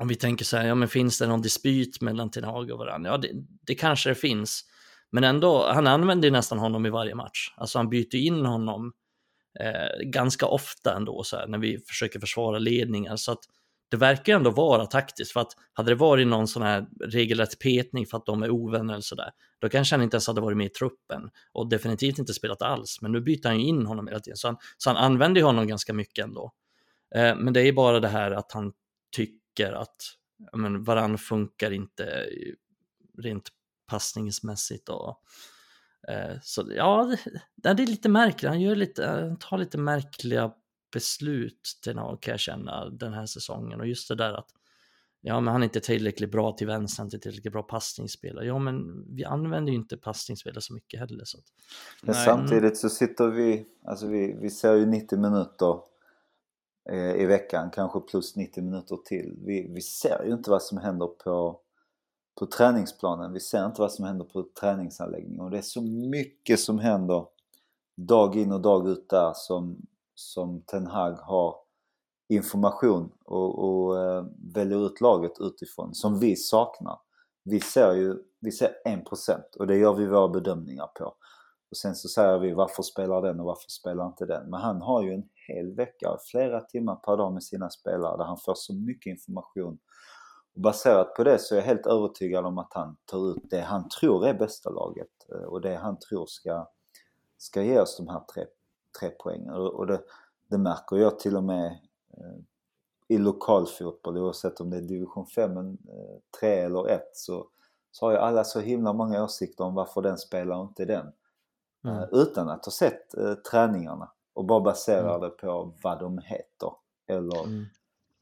om 0.00 0.08
vi 0.08 0.14
tänker 0.14 0.44
så 0.44 0.56
här, 0.56 0.66
ja 0.66 0.74
men 0.74 0.88
finns 0.88 1.18
det 1.18 1.26
någon 1.26 1.42
dispyt 1.42 2.00
mellan 2.00 2.30
Ten 2.30 2.44
Hag 2.44 2.70
och 2.70 2.78
varandra? 2.78 3.10
Ja, 3.10 3.16
det, 3.16 3.30
det 3.66 3.74
kanske 3.74 4.08
det 4.08 4.14
finns. 4.14 4.64
Men 5.10 5.24
ändå, 5.24 5.66
han 5.72 5.86
använder 5.86 6.28
ju 6.28 6.32
nästan 6.32 6.58
honom 6.58 6.86
i 6.86 6.90
varje 6.90 7.14
match. 7.14 7.52
Alltså 7.56 7.78
han 7.78 7.88
byter 7.88 8.16
in 8.16 8.46
honom 8.46 8.92
eh, 9.60 10.06
ganska 10.06 10.46
ofta 10.46 10.96
ändå, 10.96 11.22
så 11.24 11.36
här, 11.36 11.46
när 11.46 11.58
vi 11.58 11.78
försöker 11.78 12.20
försvara 12.20 12.58
ledningar. 12.58 13.16
Så 13.16 13.32
att 13.32 13.44
det 13.90 13.96
verkar 13.96 14.34
ändå 14.34 14.50
vara 14.50 14.86
taktiskt 14.86 15.32
för 15.32 15.40
att 15.40 15.52
hade 15.72 15.90
det 15.90 15.94
varit 15.94 16.26
någon 16.26 16.48
sån 16.48 16.62
här 16.62 16.86
regelrätt 17.04 17.58
petning 17.58 18.06
för 18.06 18.16
att 18.16 18.26
de 18.26 18.42
är 18.42 18.50
ovänner 18.50 18.92
eller 18.92 19.02
sådär, 19.02 19.30
då 19.58 19.68
kanske 19.68 19.94
han 19.94 20.02
inte 20.02 20.14
ens 20.14 20.26
hade 20.26 20.40
varit 20.40 20.56
med 20.56 20.66
i 20.66 20.70
truppen 20.70 21.30
och 21.52 21.68
definitivt 21.68 22.18
inte 22.18 22.34
spelat 22.34 22.62
alls. 22.62 22.98
Men 23.02 23.12
nu 23.12 23.20
byter 23.20 23.48
han 23.48 23.60
ju 23.60 23.66
in 23.66 23.86
honom 23.86 24.06
hela 24.06 24.20
tiden, 24.20 24.36
så 24.36 24.48
han, 24.48 24.56
så 24.76 24.90
han 24.90 24.96
använder 24.96 25.40
ju 25.40 25.44
honom 25.44 25.66
ganska 25.66 25.92
mycket 25.92 26.24
ändå. 26.24 26.52
Eh, 27.14 27.36
men 27.36 27.52
det 27.52 27.60
är 27.60 27.72
bara 27.72 28.00
det 28.00 28.08
här 28.08 28.30
att 28.30 28.52
han 28.52 28.72
tycker 29.16 29.45
att 29.64 29.96
men, 30.52 30.84
varann 30.84 31.18
funkar 31.18 31.70
inte 31.70 32.26
rent 33.18 33.48
passningsmässigt. 33.86 34.88
Och, 34.88 35.22
eh, 36.08 36.36
så 36.42 36.68
ja, 36.76 37.16
det, 37.56 37.74
det 37.74 37.82
är 37.82 37.86
lite 37.86 38.08
märkligt. 38.08 38.48
Han, 38.48 38.60
gör 38.60 38.76
lite, 38.76 39.06
han 39.06 39.38
tar 39.38 39.58
lite 39.58 39.78
märkliga 39.78 40.52
beslut 40.92 41.78
till 41.84 41.96
någon, 41.96 42.18
kan 42.18 42.32
jag 42.32 42.40
känna 42.40 42.90
den 42.90 43.12
här 43.12 43.26
säsongen. 43.26 43.80
Och 43.80 43.86
just 43.86 44.08
det 44.08 44.14
där 44.14 44.32
att 44.32 44.50
ja, 45.20 45.40
men 45.40 45.52
han 45.52 45.62
är 45.62 45.64
inte 45.64 45.80
tillräckligt 45.80 46.30
bra 46.30 46.52
till 46.52 46.66
vänster, 46.66 47.02
inte 47.02 47.18
tillräckligt 47.18 47.52
bra 47.52 47.62
passningsspelare. 47.62 48.46
Ja, 48.46 48.58
men 48.58 49.04
vi 49.16 49.24
använder 49.24 49.72
ju 49.72 49.78
inte 49.78 49.96
passningsspelare 49.96 50.60
så 50.60 50.74
mycket 50.74 51.00
heller. 51.00 51.24
Så 51.24 51.38
att, 51.38 51.44
men 52.02 52.14
samtidigt 52.14 52.78
så 52.78 52.88
sitter 52.88 53.28
vi, 53.28 53.66
alltså 53.84 54.06
vi, 54.06 54.38
vi 54.40 54.50
ser 54.50 54.74
ju 54.74 54.86
90 54.86 55.18
minuter 55.18 55.70
eh, 55.70 55.80
Eh, 56.88 57.22
i 57.22 57.26
veckan, 57.26 57.70
kanske 57.70 58.00
plus 58.00 58.36
90 58.36 58.64
minuter 58.64 58.96
till. 58.96 59.38
Vi, 59.44 59.70
vi 59.74 59.80
ser 59.80 60.24
ju 60.24 60.32
inte 60.32 60.50
vad 60.50 60.62
som 60.62 60.78
händer 60.78 61.06
på, 61.06 61.60
på 62.38 62.46
träningsplanen. 62.46 63.32
Vi 63.32 63.40
ser 63.40 63.66
inte 63.66 63.80
vad 63.80 63.92
som 63.92 64.04
händer 64.04 64.24
på 64.24 64.46
träningsanläggningen 64.60 65.40
och 65.40 65.50
det 65.50 65.58
är 65.58 65.62
så 65.62 65.82
mycket 65.82 66.60
som 66.60 66.78
händer 66.78 67.26
dag 67.96 68.36
in 68.36 68.52
och 68.52 68.60
dag 68.60 68.88
ut 68.88 69.08
där 69.08 69.32
som, 69.34 69.76
som 70.14 70.60
Ten 70.60 70.86
Hag 70.86 71.12
har 71.12 71.56
information 72.28 73.12
och, 73.24 73.64
och 73.64 73.98
eh, 74.00 74.24
väljer 74.54 74.86
ut 74.86 75.00
laget 75.00 75.32
utifrån 75.40 75.94
som 75.94 76.18
vi 76.18 76.36
saknar. 76.36 76.98
Vi 77.44 77.60
ser 77.60 77.94
ju 77.94 78.16
vi 78.40 78.52
ser 78.52 78.72
1% 78.86 79.40
och 79.58 79.66
det 79.66 79.76
gör 79.76 79.94
vi 79.94 80.06
våra 80.06 80.28
bedömningar 80.28 80.86
på. 80.86 81.14
Och 81.76 81.80
sen 81.80 81.94
så 81.94 82.08
säger 82.08 82.38
vi 82.38 82.52
varför 82.52 82.82
spelar 82.82 83.22
den 83.22 83.40
och 83.40 83.46
varför 83.46 83.70
spelar 83.70 84.06
inte 84.06 84.26
den? 84.26 84.50
Men 84.50 84.60
han 84.60 84.82
har 84.82 85.02
ju 85.02 85.14
en 85.14 85.28
hel 85.48 85.74
vecka, 85.74 86.16
flera 86.30 86.60
timmar 86.60 86.96
per 86.96 87.16
dag 87.16 87.32
med 87.32 87.42
sina 87.42 87.70
spelare 87.70 88.16
där 88.16 88.24
han 88.24 88.38
får 88.38 88.54
så 88.54 88.74
mycket 88.74 89.10
information. 89.10 89.78
Och 90.54 90.60
baserat 90.60 91.14
på 91.14 91.24
det 91.24 91.38
så 91.38 91.54
är 91.54 91.58
jag 91.58 91.66
helt 91.66 91.86
övertygad 91.86 92.46
om 92.46 92.58
att 92.58 92.72
han 92.74 92.96
tar 93.04 93.30
ut 93.30 93.50
det 93.50 93.60
han 93.60 93.88
tror 93.88 94.26
är 94.26 94.34
bästa 94.34 94.70
laget 94.70 95.08
eh, 95.32 95.42
och 95.42 95.60
det 95.60 95.74
han 95.74 95.98
tror 95.98 96.26
ska, 96.26 96.68
ska 97.38 97.62
ge 97.62 97.80
oss 97.80 97.96
de 97.96 98.08
här 98.08 98.20
tre, 98.34 98.44
tre 99.00 99.10
poängen. 99.10 99.54
Och 99.54 99.86
det, 99.86 100.00
det 100.50 100.58
märker 100.58 100.96
jag 100.96 101.18
till 101.18 101.36
och 101.36 101.44
med 101.44 101.66
eh, 102.16 102.38
i 103.08 103.18
lokalfotboll 103.18 104.18
oavsett 104.18 104.60
om 104.60 104.70
det 104.70 104.76
är 104.76 104.82
division 104.82 105.26
5, 105.26 105.78
3 106.40 106.58
eh, 106.58 106.64
eller 106.64 106.88
1 106.88 107.02
så, 107.12 107.48
så 107.90 108.06
har 108.06 108.12
ju 108.12 108.18
alla 108.18 108.44
så 108.44 108.60
himla 108.60 108.92
många 108.92 109.24
åsikter 109.24 109.64
om 109.64 109.74
varför 109.74 110.02
den 110.02 110.18
spelar 110.18 110.56
och 110.56 110.68
inte 110.68 110.84
den. 110.84 111.12
Mm. 111.86 112.08
Utan 112.12 112.48
att 112.48 112.64
ha 112.64 112.72
sett 112.72 113.14
eh, 113.14 113.34
träningarna 113.34 114.10
och 114.34 114.44
bara 114.44 114.60
basera 114.60 115.08
mm. 115.08 115.20
det 115.20 115.30
på 115.30 115.74
vad 115.82 116.00
de 116.00 116.18
heter 116.18 116.72
eller 117.08 117.44
mm. 117.44 117.66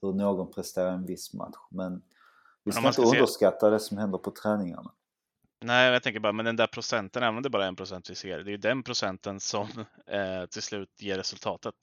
hur 0.03 0.13
någon 0.13 0.51
presterar 0.51 0.93
en 0.93 1.07
viss 1.07 1.35
match. 1.35 1.57
Men 1.71 2.03
vi 2.65 2.73
ska, 2.73 2.81
ska 2.81 2.89
inte 2.89 3.03
underskatta 3.03 3.67
se... 3.67 3.71
det 3.71 3.81
som 3.81 3.99
händer 3.99 4.19
på 4.19 4.31
träningarna. 4.31 4.93
Nej, 5.61 5.93
jag 5.93 6.03
tänker 6.03 6.21
bara, 6.21 6.33
men 6.33 6.45
den 6.45 6.57
där 6.57 6.67
procenten, 6.67 7.23
även 7.23 7.37
om 7.37 7.43
det 7.43 7.51
bara 7.51 7.65
är 7.65 7.69
en 7.69 7.77
procent 7.77 8.11
vi 8.11 8.15
ser, 8.15 8.39
det 8.39 8.51
är 8.51 8.53
ju 8.53 8.57
den 8.57 8.83
procenten 8.83 9.41
som 9.41 9.69
eh, 10.07 10.47
till 10.51 10.63
slut 10.63 11.03
ger 11.03 11.19
resultatet. 11.19 11.75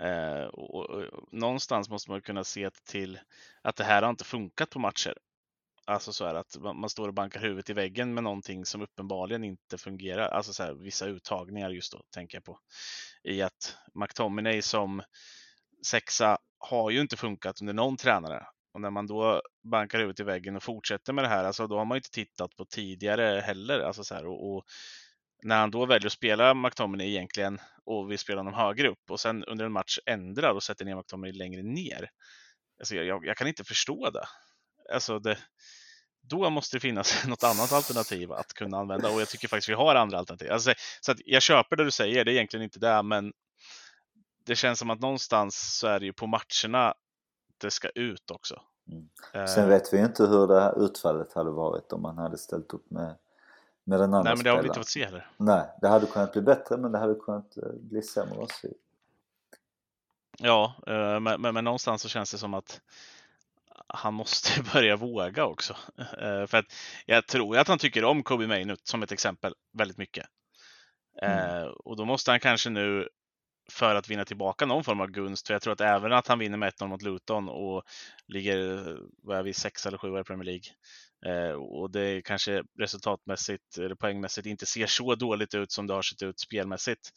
Eh, 0.00 0.44
och, 0.44 0.74
och, 0.74 0.90
och, 0.90 1.28
någonstans 1.32 1.90
måste 1.90 2.10
man 2.10 2.20
kunna 2.20 2.44
se 2.44 2.70
till 2.70 3.18
att 3.62 3.76
det 3.76 3.84
här 3.84 4.02
har 4.02 4.10
inte 4.10 4.24
funkat 4.24 4.70
på 4.70 4.78
matcher. 4.78 5.18
Alltså 5.90 6.12
så 6.12 6.26
här 6.26 6.34
att 6.34 6.56
man 6.60 6.90
står 6.90 7.08
och 7.08 7.14
bankar 7.14 7.40
huvudet 7.40 7.70
i 7.70 7.72
väggen 7.72 8.14
med 8.14 8.24
någonting 8.24 8.66
som 8.66 8.82
uppenbarligen 8.82 9.44
inte 9.44 9.78
fungerar. 9.78 10.28
Alltså 10.28 10.52
så 10.52 10.62
här, 10.62 10.72
vissa 10.72 11.06
uttagningar 11.06 11.70
just 11.70 11.92
då 11.92 12.02
tänker 12.14 12.36
jag 12.36 12.44
på. 12.44 12.58
I 13.22 13.42
att 13.42 13.76
McTominay 13.94 14.62
som 14.62 15.02
sexa 15.86 16.38
har 16.58 16.90
ju 16.90 17.00
inte 17.00 17.16
funkat 17.16 17.60
under 17.60 17.74
någon 17.74 17.96
tränare. 17.96 18.46
Och 18.74 18.80
när 18.80 18.90
man 18.90 19.06
då 19.06 19.42
bankar 19.70 19.98
huvudet 19.98 20.20
i 20.20 20.22
väggen 20.22 20.56
och 20.56 20.62
fortsätter 20.62 21.12
med 21.12 21.24
det 21.24 21.28
här, 21.28 21.44
alltså 21.44 21.66
då 21.66 21.78
har 21.78 21.84
man 21.84 21.96
inte 21.96 22.10
tittat 22.10 22.56
på 22.56 22.64
tidigare 22.64 23.40
heller. 23.40 23.80
Alltså 23.80 24.04
så 24.04 24.14
här, 24.14 24.26
och, 24.26 24.56
och 24.56 24.64
när 25.42 25.60
han 25.60 25.70
då 25.70 25.86
väljer 25.86 26.06
att 26.06 26.12
spela 26.12 26.54
McTominay 26.54 27.08
egentligen 27.08 27.58
och 27.84 28.10
vi 28.10 28.18
spelar 28.18 28.38
honom 28.38 28.54
högre 28.54 28.88
upp 28.88 29.10
och 29.10 29.20
sen 29.20 29.44
under 29.44 29.64
en 29.64 29.72
match 29.72 29.98
ändrar 30.06 30.50
och 30.50 30.62
sätter 30.62 30.84
ner 30.84 30.96
McTominay 30.96 31.32
längre 31.32 31.62
ner. 31.62 32.10
Alltså 32.78 32.94
jag, 32.94 33.26
jag 33.26 33.36
kan 33.36 33.48
inte 33.48 33.64
förstå 33.64 34.10
det. 34.10 34.24
Alltså 34.94 35.18
det, 35.18 35.38
då 36.30 36.50
måste 36.50 36.76
det 36.76 36.80
finnas 36.80 37.24
något 37.28 37.44
annat 37.44 37.72
alternativ 37.78 38.32
att 38.32 38.52
kunna 38.52 38.78
använda 38.78 39.10
och 39.10 39.20
jag 39.20 39.28
tycker 39.28 39.48
faktiskt 39.48 39.68
vi 39.68 39.74
har 39.74 39.94
andra 39.94 40.18
alternativ. 40.18 40.52
Alltså, 40.52 40.72
så 41.00 41.14
jag 41.24 41.42
köper 41.42 41.76
det 41.76 41.84
du 41.84 41.90
säger, 41.90 42.24
det 42.24 42.30
är 42.30 42.32
egentligen 42.32 42.64
inte 42.64 42.78
det, 42.78 43.02
men 43.02 43.32
det 44.46 44.56
känns 44.56 44.78
som 44.78 44.90
att 44.90 45.00
någonstans 45.00 45.78
så 45.78 45.86
är 45.86 46.00
det 46.00 46.06
ju 46.06 46.12
på 46.12 46.26
matcherna 46.26 46.94
det 47.58 47.70
ska 47.70 47.88
ut 47.88 48.30
också. 48.30 48.62
Mm. 49.34 49.48
Sen 49.48 49.68
vet 49.68 49.92
vi 49.92 49.98
ju 49.98 50.04
inte 50.04 50.26
hur 50.26 50.46
det 50.46 50.60
här 50.60 50.84
utfallet 50.84 51.32
hade 51.32 51.50
varit 51.50 51.92
om 51.92 52.02
man 52.02 52.18
hade 52.18 52.38
ställt 52.38 52.72
upp 52.72 52.90
med, 52.90 53.16
med 53.84 54.00
den 54.00 54.14
andra 54.14 54.22
Nej 54.22 54.36
men 54.36 54.44
det 54.44 54.50
har 54.50 54.62
vi 54.62 54.68
inte 54.68 54.80
fått 54.80 54.88
se 54.88 55.04
heller. 55.04 55.30
Nej, 55.36 55.66
det 55.80 55.88
hade 55.88 56.06
kunnat 56.06 56.32
bli 56.32 56.42
bättre 56.42 56.76
men 56.76 56.92
det 56.92 56.98
hade 56.98 57.14
kunnat 57.14 57.56
eh, 57.56 57.72
bli 57.80 58.02
sämre 58.02 58.38
också. 58.38 58.66
Ja, 60.38 60.74
eh, 60.86 61.20
men, 61.20 61.40
men, 61.40 61.54
men 61.54 61.64
någonstans 61.64 62.02
så 62.02 62.08
känns 62.08 62.30
det 62.30 62.38
som 62.38 62.54
att 62.54 62.80
han 63.88 64.14
måste 64.14 64.62
börja 64.72 64.96
våga 64.96 65.44
också. 65.44 65.76
Eh, 65.98 66.46
för 66.46 66.56
att 66.56 66.66
jag 67.06 67.26
tror 67.26 67.56
att 67.56 67.68
han 67.68 67.78
tycker 67.78 68.04
om 68.04 68.22
Kobe 68.22 68.46
Mainut 68.46 68.86
som 68.86 69.02
ett 69.02 69.12
exempel 69.12 69.54
väldigt 69.78 69.98
mycket. 69.98 70.26
Mm. 71.22 71.68
Och 71.84 71.96
då 71.96 72.04
måste 72.04 72.30
han 72.30 72.40
kanske 72.40 72.70
nu 72.70 73.08
för 73.70 73.94
att 73.94 74.08
vinna 74.08 74.24
tillbaka 74.24 74.66
någon 74.66 74.84
form 74.84 75.00
av 75.00 75.10
gunst. 75.10 75.46
För 75.46 75.54
jag 75.54 75.62
tror 75.62 75.72
att 75.72 75.80
även 75.80 76.12
att 76.12 76.26
han 76.26 76.38
vinner 76.38 76.56
med 76.56 76.72
1-0 76.72 76.86
mot 76.86 77.02
Luton 77.02 77.48
och 77.48 77.82
ligger, 78.26 78.98
vad 79.22 79.38
är 79.38 79.42
vi, 79.42 79.52
sex 79.52 79.86
eller 79.86 79.98
sju 79.98 80.20
i 80.20 80.24
Premier 80.24 80.44
League. 80.44 81.54
och 81.54 81.90
det 81.90 82.22
kanske 82.22 82.62
resultatmässigt 82.78 83.78
eller 83.78 83.94
poängmässigt 83.94 84.46
inte 84.46 84.66
ser 84.66 84.86
så 84.86 85.14
dåligt 85.14 85.54
ut 85.54 85.72
som 85.72 85.86
det 85.86 85.94
har 85.94 86.02
sett 86.02 86.22
ut 86.22 86.40
spelmässigt. 86.40 87.10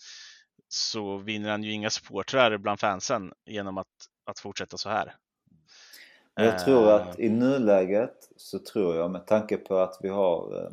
Så 0.67 1.17
vinner 1.17 1.49
han 1.49 1.63
ju 1.63 1.71
inga 1.71 1.89
supportrar 1.89 2.57
bland 2.57 2.79
fansen 2.79 3.33
genom 3.45 3.77
att, 3.77 3.87
att 4.25 4.39
fortsätta 4.39 4.77
så 4.77 4.89
här. 4.89 5.15
Jag 6.35 6.59
tror 6.59 6.91
att 6.91 7.19
i 7.19 7.29
nuläget 7.29 8.29
så 8.35 8.59
tror 8.59 8.95
jag 8.95 9.11
med 9.11 9.27
tanke 9.27 9.57
på 9.57 9.77
att 9.77 9.97
vi 10.01 10.09
har 10.09 10.63
eh, 10.63 10.71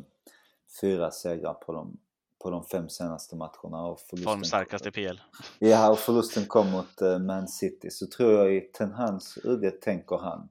fyra 0.81 1.11
segrar 1.11 1.53
på 1.53 1.73
de, 1.73 1.97
på 2.43 2.49
de 2.49 2.63
fem 2.63 2.89
senaste 2.89 3.35
matcherna 3.35 3.85
och 3.85 3.99
förlusten, 3.99 4.33
Formstarkast 4.33 4.85
i 4.85 4.91
PL. 4.91 5.19
Ja, 5.59 5.91
och 5.91 5.99
förlusten 5.99 6.45
kom 6.45 6.71
mot 6.71 7.01
eh, 7.01 7.19
Man 7.19 7.47
City 7.47 7.89
så 7.91 8.07
tror 8.07 8.33
jag 8.33 8.55
i 8.55 8.61
Ten 8.61 8.91
Hans 8.91 9.37
UD 9.43 9.81
tänker 9.81 10.17
han 10.17 10.49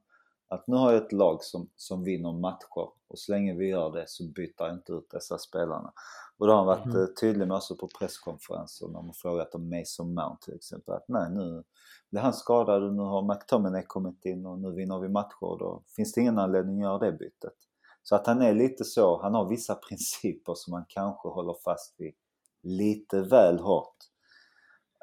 att 0.49 0.67
nu 0.67 0.77
har 0.77 0.93
jag 0.93 1.05
ett 1.05 1.13
lag 1.13 1.45
som, 1.45 1.69
som 1.77 2.05
vinner 2.05 2.33
matcher 2.33 2.89
och 3.09 3.19
så 3.19 3.33
länge 3.33 3.55
vi 3.55 3.69
gör 3.69 3.93
det 3.93 4.05
så 4.09 4.25
byter 4.25 4.55
jag 4.59 4.75
inte 4.75 4.93
ut 4.93 5.11
dessa 5.11 5.39
spelarna. 5.39 5.93
Och 6.41 6.47
då 6.47 6.53
har 6.53 6.59
han 6.59 6.67
varit 6.67 6.95
mm. 6.95 7.15
tydlig 7.21 7.49
med 7.49 7.57
också 7.57 7.77
på 7.77 7.89
presskonferenser 7.99 8.89
när 8.89 9.03
man 9.03 9.15
frågat 9.15 9.55
om 9.55 9.71
Mason 9.71 10.15
Mount 10.15 10.45
till 10.45 10.55
exempel 10.55 10.95
att 10.95 11.09
nej 11.09 11.31
nu 11.31 11.65
blir 12.11 12.21
han 12.21 12.33
skadad 12.33 12.83
och 12.83 12.95
nu 12.95 13.03
har 13.03 13.23
McTominay 13.23 13.83
kommit 13.87 14.25
in 14.25 14.47
och 14.47 14.59
nu 14.59 14.73
vinner 14.73 14.99
vi 14.99 15.09
matcher 15.09 15.59
då 15.59 15.83
finns 15.97 16.13
det 16.13 16.21
ingen 16.21 16.39
anledning 16.39 16.77
att 16.77 16.83
göra 16.83 16.99
det 16.99 17.13
bytet. 17.13 17.57
Så 18.03 18.15
att 18.15 18.27
han 18.27 18.43
är 18.43 18.55
lite 18.55 18.85
så, 18.85 19.23
han 19.23 19.35
har 19.35 19.49
vissa 19.49 19.75
principer 19.89 20.55
som 20.55 20.73
han 20.73 20.85
kanske 20.89 21.29
håller 21.29 21.55
fast 21.65 21.95
vid 21.99 22.15
lite 22.63 23.23
väl 23.23 23.59
hårt. 23.59 23.97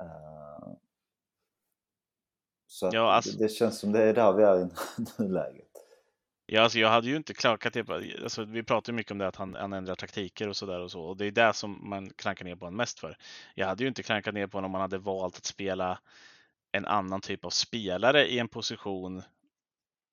Uh, 0.02 0.74
så 2.68 2.90
ja, 2.94 3.12
alltså, 3.12 3.38
det, 3.38 3.44
det, 3.44 3.50
känns 3.50 3.80
som 3.80 3.92
det 3.92 4.04
är 4.04 4.14
där 4.14 4.34
vi 4.34 4.44
är 4.44 4.60
i 4.60 4.70
nuläget. 5.18 5.72
Ja, 6.50 6.62
alltså 6.62 6.80
jag 6.80 6.90
hade 6.90 7.08
ju 7.08 7.16
inte 7.16 7.34
klagat 7.34 7.74
det. 7.74 7.90
Alltså, 8.24 8.46
vi 8.46 8.64
pratar 8.64 8.94
ju 8.94 8.96
mycket 8.96 9.12
om 9.12 9.18
det 9.18 9.28
att 9.28 9.36
han, 9.36 9.56
han 9.56 9.74
ändrar 9.74 9.96
taktiker 9.96 10.48
och 10.48 10.58
sådär 10.58 10.80
och 10.80 10.92
så. 10.92 11.02
Och 11.02 11.18
det 11.18 11.26
är 11.26 11.32
det 11.32 11.54
som 11.54 11.90
man 11.90 12.10
klankar 12.10 12.46
ner 12.46 12.56
på 12.56 12.66
honom 12.66 12.78
mest 12.78 13.00
för. 13.00 13.18
Jag 13.56 13.68
hade 13.68 13.84
ju 13.84 13.88
inte 13.88 14.04
klankat 14.04 14.34
ner 14.34 14.48
på 14.48 14.58
honom 14.58 14.70
om 14.70 14.72
man 14.72 14.82
hade 14.82 14.98
valt 14.98 15.38
att 15.38 15.46
spela 15.46 16.00
en 16.72 16.86
annan 16.86 17.22
typ 17.22 17.46
av 17.46 17.50
spelare 17.50 18.28
i 18.28 18.40
en 18.40 18.48
position 18.48 19.24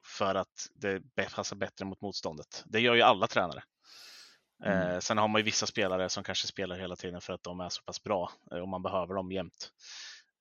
för 0.07 0.35
att 0.35 0.69
det 0.75 1.03
passar 1.35 1.57
bättre 1.57 1.85
mot 1.85 2.01
motståndet. 2.01 2.65
Det 2.67 2.81
gör 2.81 2.95
ju 2.95 3.03
alla 3.03 3.27
tränare. 3.27 3.63
Mm. 4.65 4.91
Eh, 4.91 4.99
sen 4.99 5.19
har 5.19 5.29
man 5.29 5.39
ju 5.39 5.45
vissa 5.45 5.67
spelare 5.67 6.09
som 6.09 6.25
kanske 6.25 6.47
spelar 6.47 6.77
hela 6.77 6.97
tiden 6.97 7.21
för 7.21 7.33
att 7.33 7.43
de 7.43 7.61
är 7.61 7.69
så 7.69 7.83
pass 7.83 8.03
bra 8.03 8.31
eh, 8.53 8.59
och 8.59 8.69
man 8.69 8.83
behöver 8.83 9.15
dem 9.15 9.33
jämt. 9.33 9.71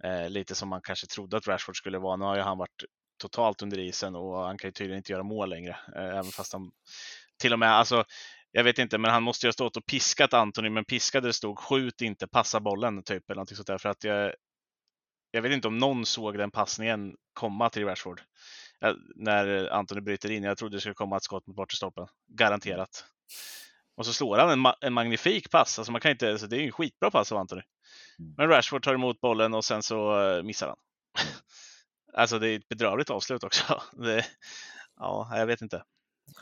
Eh, 0.03 0.29
lite 0.29 0.55
som 0.55 0.69
man 0.69 0.81
kanske 0.81 1.07
trodde 1.07 1.37
att 1.37 1.47
Rashford 1.47 1.77
skulle 1.77 1.97
vara. 1.97 2.15
Nu 2.15 2.25
har 2.25 2.35
ju 2.35 2.41
han 2.41 2.57
varit 2.57 2.83
totalt 3.23 3.61
under 3.61 3.79
isen 3.79 4.15
och 4.15 4.37
han 4.37 4.57
kan 4.57 4.67
ju 4.67 4.71
tydligen 4.71 4.97
inte 4.97 5.11
göra 5.11 5.23
mål 5.23 5.49
längre. 5.49 5.77
Eh, 5.95 6.17
även 6.17 6.31
fast 6.31 6.53
han 6.53 6.71
till 7.41 7.53
och 7.53 7.59
med, 7.59 7.69
alltså 7.69 8.03
jag 8.51 8.63
vet 8.63 8.79
inte, 8.79 8.97
men 8.97 9.11
han 9.11 9.23
måste 9.23 9.45
ju 9.45 9.47
ha 9.47 9.53
stått 9.53 9.77
och 9.77 9.85
piskat 9.85 10.33
Anthony, 10.33 10.69
men 10.69 10.85
piskade 10.85 11.27
det 11.27 11.33
stod 11.33 11.59
skjut 11.59 12.01
inte, 12.01 12.27
passa 12.27 12.59
bollen 12.59 13.03
typ 13.03 13.29
eller 13.29 13.35
någonting 13.35 13.55
sånt 13.55 13.67
där. 13.67 13.77
För 13.77 13.89
att 13.89 14.03
jag, 14.03 14.33
jag 15.31 15.41
vet 15.41 15.51
inte 15.51 15.67
om 15.67 15.77
någon 15.77 16.05
såg 16.05 16.37
den 16.37 16.51
passningen 16.51 17.15
komma 17.33 17.69
till 17.69 17.85
Rashford. 17.85 18.21
när 19.15 19.69
Anthony 19.69 20.01
bryter 20.01 20.31
in. 20.31 20.43
Jag 20.43 20.57
trodde 20.57 20.77
det 20.77 20.81
skulle 20.81 20.95
komma 20.95 21.17
ett 21.17 21.23
skott 21.23 21.47
mot 21.47 21.55
bortre 21.55 21.75
stolpen. 21.75 22.07
Garanterat. 22.27 23.05
Och 23.97 24.05
så 24.05 24.13
slår 24.13 24.37
han 24.37 24.49
en, 24.49 24.59
ma 24.59 24.75
en 24.81 24.93
magnifik 24.93 25.51
pass. 25.51 25.79
Alltså 25.79 25.91
man 25.91 26.01
kan 26.01 26.11
inte, 26.11 26.31
alltså 26.31 26.47
det 26.47 26.55
är 26.55 26.59
ju 26.59 26.65
en 26.65 26.71
skitbra 26.71 27.11
pass 27.11 27.31
av 27.31 27.37
Anthony. 27.37 27.61
Mm. 28.19 28.33
Men 28.37 28.49
Rashford 28.49 28.83
tar 28.83 28.93
emot 28.93 29.21
bollen 29.21 29.53
och 29.53 29.65
sen 29.65 29.83
så 29.83 30.21
eh, 30.21 30.43
missar 30.43 30.67
han. 30.67 30.77
alltså 32.13 32.39
det 32.39 32.49
är 32.49 32.55
ett 32.55 32.69
bedrövligt 32.69 33.09
avslut 33.09 33.43
också. 33.43 33.81
Det, 33.91 34.25
ja, 34.97 35.29
jag 35.31 35.45
vet 35.45 35.61
inte. 35.61 35.83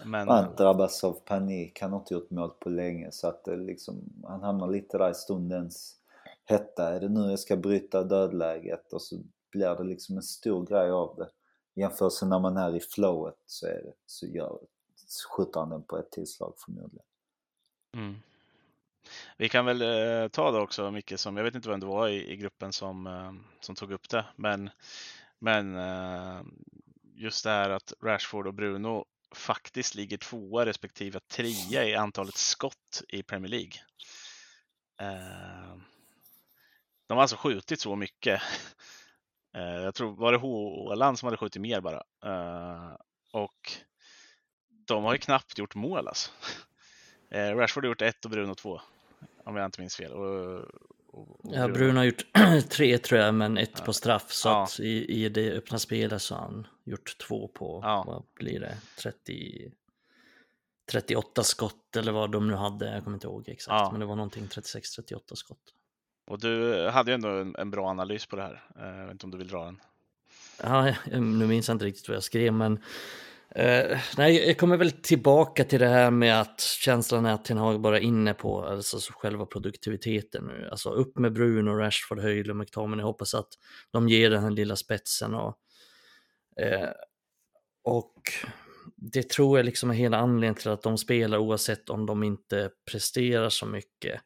Men, 0.05 0.27
Han 0.27 0.55
drabbas 0.55 1.03
av 1.03 1.13
panik, 1.13 1.81
han 1.81 1.91
har 1.91 1.99
inte 1.99 2.13
gjort 2.13 2.29
mål 2.29 2.49
på 2.49 2.69
länge 2.69 3.11
så 3.11 3.27
att 3.27 3.45
det 3.45 3.55
liksom, 3.55 4.03
han 4.23 4.43
hamnar 4.43 4.67
lite 4.67 4.97
där 4.97 5.11
i 5.11 5.13
stundens 5.13 5.97
hetta. 6.45 6.95
Är 6.95 6.99
det 6.99 7.09
nu 7.09 7.29
jag 7.29 7.39
ska 7.39 7.57
bryta 7.57 8.03
dödläget? 8.03 8.93
Och 8.93 9.01
så 9.01 9.15
blir 9.51 9.75
det 9.75 9.83
liksom 9.83 10.17
en 10.17 10.23
stor 10.23 10.65
grej 10.65 10.91
av 10.91 11.15
det. 11.17 11.29
Jämfört 11.81 12.21
med 12.21 12.29
när 12.29 12.39
man 12.39 12.57
är 12.57 12.75
i 12.75 12.79
flowet 12.79 13.37
så, 13.45 13.67
är 13.67 13.81
det, 13.83 13.93
så 14.05 14.25
gör, 14.25 14.59
skjuter 15.37 15.59
han 15.59 15.69
den 15.69 15.83
på 15.83 15.97
ett 15.97 16.11
tillslag 16.11 16.53
förmodligen. 16.57 17.05
Mm. 17.93 18.15
Vi 19.37 19.49
kan 19.49 19.65
väl 19.65 19.81
eh, 19.81 20.27
ta 20.27 20.51
det 20.51 20.59
också, 20.59 20.91
Micke, 20.91 21.13
som 21.19 21.37
jag 21.37 21.43
vet 21.43 21.55
inte 21.55 21.69
vem 21.69 21.79
det 21.79 21.85
var 21.85 22.07
i, 22.07 22.31
i 22.31 22.35
gruppen 22.35 22.73
som, 22.73 23.07
eh, 23.07 23.33
som 23.59 23.75
tog 23.75 23.91
upp 23.91 24.09
det, 24.09 24.25
men, 24.35 24.69
men 25.41 25.75
eh, 25.75 26.41
just 27.15 27.43
det 27.43 27.49
här 27.49 27.69
att 27.69 27.93
Rashford 28.03 28.47
och 28.47 28.53
Bruno 28.53 29.05
faktiskt 29.35 29.95
ligger 29.95 30.17
tvåa 30.17 30.65
respektive 30.65 31.19
trea 31.19 31.85
i 31.85 31.95
antalet 31.95 32.35
skott 32.35 33.03
i 33.07 33.23
Premier 33.23 33.49
League. 33.49 33.73
Eh, 35.01 35.75
de 37.07 37.13
har 37.13 37.21
alltså 37.21 37.37
skjutit 37.37 37.79
så 37.79 37.95
mycket. 37.95 38.41
Eh, 39.53 39.83
jag 39.83 39.95
tror, 39.95 40.15
var 40.15 40.31
det 40.31 40.37
Håland 40.37 41.19
som 41.19 41.27
hade 41.27 41.37
skjutit 41.37 41.61
mer 41.61 41.81
bara? 41.81 42.03
Och 43.31 43.71
de 44.69 45.03
har 45.03 45.13
ju 45.13 45.19
knappt 45.19 45.57
gjort 45.57 45.75
mål 45.75 46.07
alltså. 46.07 46.31
Rashford 47.29 47.83
har 47.83 47.89
gjort 47.89 48.01
ett 48.01 48.25
och 48.25 48.31
Bruno 48.31 48.55
två. 48.55 48.81
Om 49.43 49.55
jag 49.55 49.65
inte 49.65 49.81
minns 49.81 49.95
fel. 49.95 50.11
Och, 50.11 50.65
och, 51.11 51.45
och 51.45 51.55
Ja, 51.55 51.67
Bruno 51.67 51.97
har 51.97 52.03
gjort 52.03 52.25
tre 52.69 52.97
tror 52.97 53.19
jag, 53.19 53.33
men 53.35 53.57
ett 53.57 53.85
på 53.85 53.93
straff. 53.93 54.31
Så 54.31 54.49
Ja. 54.49 54.63
att 54.63 54.79
i, 54.79 55.23
i 55.23 55.29
det 55.29 55.51
öppna 55.51 55.79
spelet 55.79 56.21
så 56.21 56.35
har 56.35 56.41
han 56.41 56.67
gjort 56.83 57.17
två 57.17 57.47
på, 57.47 57.79
Ja. 57.83 58.03
vad 58.07 58.23
blir 58.35 58.59
det, 58.59 58.77
30, 58.99 59.71
38 60.91 61.43
skott 61.43 61.95
eller 61.95 62.11
vad 62.11 62.31
de 62.31 62.47
nu 62.47 62.53
hade. 62.53 62.93
Jag 62.93 63.03
kommer 63.03 63.15
inte 63.17 63.27
ihåg 63.27 63.49
exakt, 63.49 63.71
Ja. 63.73 63.89
men 63.91 63.99
det 63.99 64.05
var 64.05 64.15
någonting 64.15 64.47
36-38 64.47 65.19
skott. 65.35 65.73
Och 66.27 66.39
du 66.39 66.87
hade 66.89 67.11
ju 67.11 67.15
ändå 67.15 67.29
en, 67.29 67.55
en 67.55 67.71
bra 67.71 67.87
analys 67.89 68.25
på 68.25 68.35
det 68.35 68.41
här. 68.41 68.63
Eh, 68.79 68.97
Jag 68.99 69.03
vet 69.05 69.11
inte 69.11 69.25
om 69.25 69.31
du 69.31 69.37
vill 69.37 69.47
dra 69.47 69.65
den? 69.65 69.81
Ja, 70.63 70.87
jag- 71.11 71.21
nu 71.21 71.47
minns 71.47 71.67
jag 71.67 71.75
inte 71.75 71.85
riktigt 71.85 72.07
vad 72.07 72.15
jag 72.15 72.23
skrev, 72.23 72.53
men 72.53 72.79
Uh, 73.59 73.97
nej, 74.17 74.47
jag 74.47 74.57
kommer 74.57 74.77
väl 74.77 74.91
tillbaka 74.91 75.63
till 75.63 75.79
det 75.79 75.87
här 75.87 76.11
med 76.11 76.41
att 76.41 76.61
känslan 76.61 77.25
är 77.25 77.33
att 77.33 77.45
Ten 77.45 77.57
Hag 77.57 77.81
bara 77.81 77.97
är 77.97 78.01
inne 78.01 78.33
på 78.33 78.65
alltså, 78.65 79.13
själva 79.13 79.45
produktiviteten 79.45 80.45
nu. 80.45 80.69
Alltså 80.71 80.89
upp 80.89 81.17
med 81.17 81.33
Bruno, 81.33 81.69
Rashford, 81.69 82.19
Höjlund, 82.19 82.59
McTominay. 82.59 82.99
Jag 82.99 83.07
hoppas 83.07 83.33
att 83.33 83.49
de 83.91 84.09
ger 84.09 84.29
den 84.29 84.43
här 84.43 84.49
lilla 84.49 84.75
spetsen 84.75 85.33
och 85.33 85.57
uh, 86.61 86.89
och 87.83 88.13
det 88.95 89.29
tror 89.29 89.59
jag 89.59 89.65
liksom 89.65 89.89
är 89.89 89.93
hela 89.93 90.17
anledningen 90.17 90.55
till 90.55 90.71
att 90.71 90.83
de 90.83 90.97
spelar 90.97 91.37
oavsett 91.37 91.89
om 91.89 92.05
de 92.05 92.23
inte 92.23 92.69
presterar 92.91 93.49
så 93.49 93.65
mycket. 93.65 94.21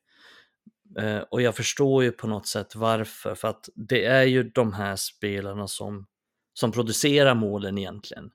Uh, 1.00 1.18
och 1.18 1.42
jag 1.42 1.56
förstår 1.56 2.04
ju 2.04 2.12
på 2.12 2.28
något 2.28 2.48
sätt 2.48 2.76
varför, 2.76 3.36
för 3.36 3.48
att 3.48 3.70
det 3.76 4.06
är 4.06 4.24
ju 4.24 4.44
de 4.44 4.74
här 4.74 4.96
spelarna 4.96 5.68
som, 5.68 6.06
som 6.54 6.72
producerar 6.72 7.36
målen 7.36 7.78
egentligen. 7.78 8.32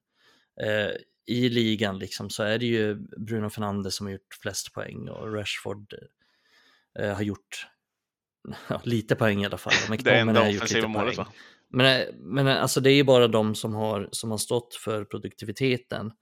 Eh, 0.62 0.90
I 1.26 1.48
ligan 1.48 1.98
liksom 1.98 2.30
så 2.30 2.42
är 2.42 2.58
det 2.58 2.66
ju 2.66 2.94
Bruno 3.16 3.50
Fernandes 3.50 3.96
som 3.96 4.06
har 4.06 4.12
gjort 4.12 4.38
flest 4.42 4.72
poäng 4.72 5.08
och 5.08 5.34
Rashford 5.34 5.94
eh, 6.98 7.14
har 7.14 7.22
gjort 7.22 7.66
ja, 8.68 8.80
lite 8.84 9.14
poäng 9.16 9.42
i 9.42 9.46
alla 9.46 9.58
fall. 9.58 9.72
Och 9.90 9.96
Det 9.96 10.10
enda 10.10 10.40
offensiva 10.42 10.64
lite 10.64 10.88
målet 10.88 11.16
poäng. 11.16 11.26
va? 11.26 11.32
Men, 11.72 12.06
men 12.14 12.46
alltså 12.46 12.80
det 12.80 12.90
är 12.90 12.94
ju 12.94 13.04
bara 13.04 13.28
de 13.28 13.54
som 13.54 13.74
har, 13.74 14.08
som 14.12 14.30
har 14.30 14.38
stått 14.38 14.74
för 14.74 15.04
produktiviteten. 15.04 16.12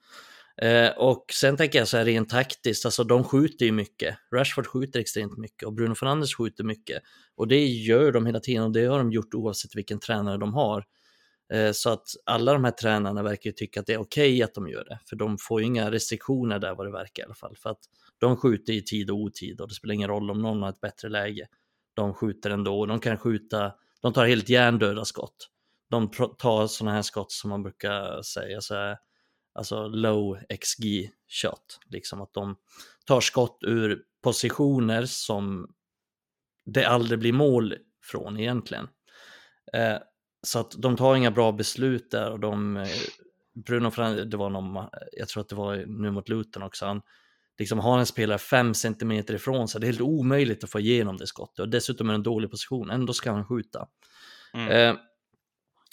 Eh, 0.63 0.91
och 0.91 1.25
sen 1.33 1.57
tänker 1.57 1.79
jag 1.79 1.89
så 1.89 1.97
här 1.97 2.05
rent 2.05 2.29
taktiskt, 2.29 2.85
alltså 2.85 3.05
de 3.05 3.25
skjuter 3.25 3.67
ju 3.67 3.73
mycket. 3.73 4.17
Rashford 4.35 4.67
skjuter 4.67 5.01
extremt 5.01 5.39
mycket 5.39 5.63
och 5.63 5.73
Bruno 5.73 5.95
Fernandes 5.95 6.35
skjuter 6.35 6.65
mycket. 6.65 7.03
Och 7.37 7.49
det 7.49 7.67
gör 7.67 8.13
de 8.13 8.27
hela 8.27 8.41
tiden 8.41 8.63
och 8.63 8.73
det 8.73 8.85
har 8.85 8.99
de 8.99 9.13
gjort 9.13 9.35
oavsett 9.35 9.77
vilken 9.77 10.01
tränare 10.01 10.39
de 10.39 10.55
har. 10.55 10.85
Eh, 11.53 11.73
så 11.73 11.91
att 11.91 12.09
alla 12.25 12.53
de 12.53 12.65
här 12.65 12.71
tränarna 12.71 13.23
verkar 13.23 13.51
ju 13.51 13.55
tycka 13.55 13.81
att 13.81 13.87
det 13.87 13.93
är 13.93 14.01
okej 14.01 14.43
att 14.43 14.55
de 14.55 14.69
gör 14.69 14.85
det. 14.85 14.99
För 15.09 15.17
de 15.17 15.39
får 15.39 15.61
ju 15.61 15.67
inga 15.67 15.91
restriktioner 15.91 16.59
där 16.59 16.75
vad 16.75 16.87
det 16.87 16.93
verkar 16.93 17.23
i 17.23 17.27
alla 17.27 17.35
fall. 17.35 17.57
För 17.57 17.71
att 17.71 17.81
de 18.19 18.37
skjuter 18.37 18.73
i 18.73 18.83
tid 18.83 19.11
och 19.11 19.17
otid 19.17 19.61
och 19.61 19.69
det 19.69 19.75
spelar 19.75 19.95
ingen 19.95 20.09
roll 20.09 20.31
om 20.31 20.43
någon 20.43 20.63
har 20.63 20.71
ett 20.71 20.81
bättre 20.81 21.09
läge. 21.09 21.49
De 21.95 22.15
skjuter 22.15 22.51
ändå 22.51 22.81
och 22.81 22.87
de 22.87 23.01
kan 23.01 23.19
skjuta, 23.19 23.73
de 24.03 24.13
tar 24.13 24.27
helt 24.27 24.49
hjärndöda 24.49 25.05
skott. 25.05 25.49
De 25.91 26.11
tar 26.39 26.67
sådana 26.67 26.95
här 26.95 27.03
skott 27.03 27.33
som 27.33 27.51
man 27.51 27.63
brukar 27.63 28.23
säga 28.23 28.61
så 28.61 28.75
här, 28.75 28.99
alltså 29.55 29.89
low 29.89 30.39
XG 30.61 31.11
shot, 31.29 31.81
liksom 31.87 32.21
att 32.21 32.33
de 32.33 32.57
tar 33.05 33.21
skott 33.21 33.59
ur 33.67 34.03
positioner 34.23 35.05
som 35.07 35.75
det 36.65 36.85
aldrig 36.85 37.19
blir 37.19 37.33
mål 37.33 37.75
från 38.03 38.39
egentligen. 38.39 38.89
Eh, 39.73 39.99
så 40.43 40.59
att 40.59 40.75
de 40.79 40.97
tar 40.97 41.17
inga 41.17 41.31
bra 41.31 41.53
beslut 41.53 42.11
där 42.11 42.31
och 42.31 42.41
de, 42.41 42.77
eh, 42.77 42.89
Bruno 43.55 43.91
Fernandes, 43.91 44.31
det 44.31 44.37
var 44.37 44.51
någon, 44.51 44.89
jag 45.13 45.29
tror 45.29 45.41
att 45.41 45.49
det 45.49 45.55
var 45.55 45.77
nu 45.87 46.11
mot 46.11 46.29
Luton 46.29 46.63
också, 46.63 46.87
han 46.87 47.03
liksom 47.59 47.79
har 47.79 47.99
en 47.99 48.07
spelare 48.07 48.39
fem 48.39 48.75
centimeter 48.75 49.35
ifrån 49.35 49.69
sig, 49.69 49.81
det 49.81 49.85
är 49.85 49.89
helt 49.89 50.01
omöjligt 50.01 50.65
att 50.65 50.71
få 50.71 50.81
igenom 50.81 51.17
det 51.17 51.27
skottet 51.27 51.59
och 51.59 51.69
dessutom 51.69 52.09
är 52.09 52.13
det 52.13 52.17
en 52.17 52.23
dålig 52.23 52.51
position, 52.51 52.91
ändå 52.91 53.13
ska 53.13 53.33
han 53.33 53.47
skjuta. 53.47 53.89
Mm. 54.55 54.69
Eh, 54.69 55.01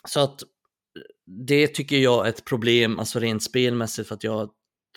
så 0.07 0.19
att 0.19 0.43
det 1.47 1.67
tycker 1.67 1.97
jag 1.97 2.25
är 2.25 2.29
ett 2.29 2.45
problem, 2.45 2.99
alltså 2.99 3.19
rent 3.19 3.43
spelmässigt, 3.43 4.07
för 4.07 4.15
att 4.15 4.23
jag 4.23 4.49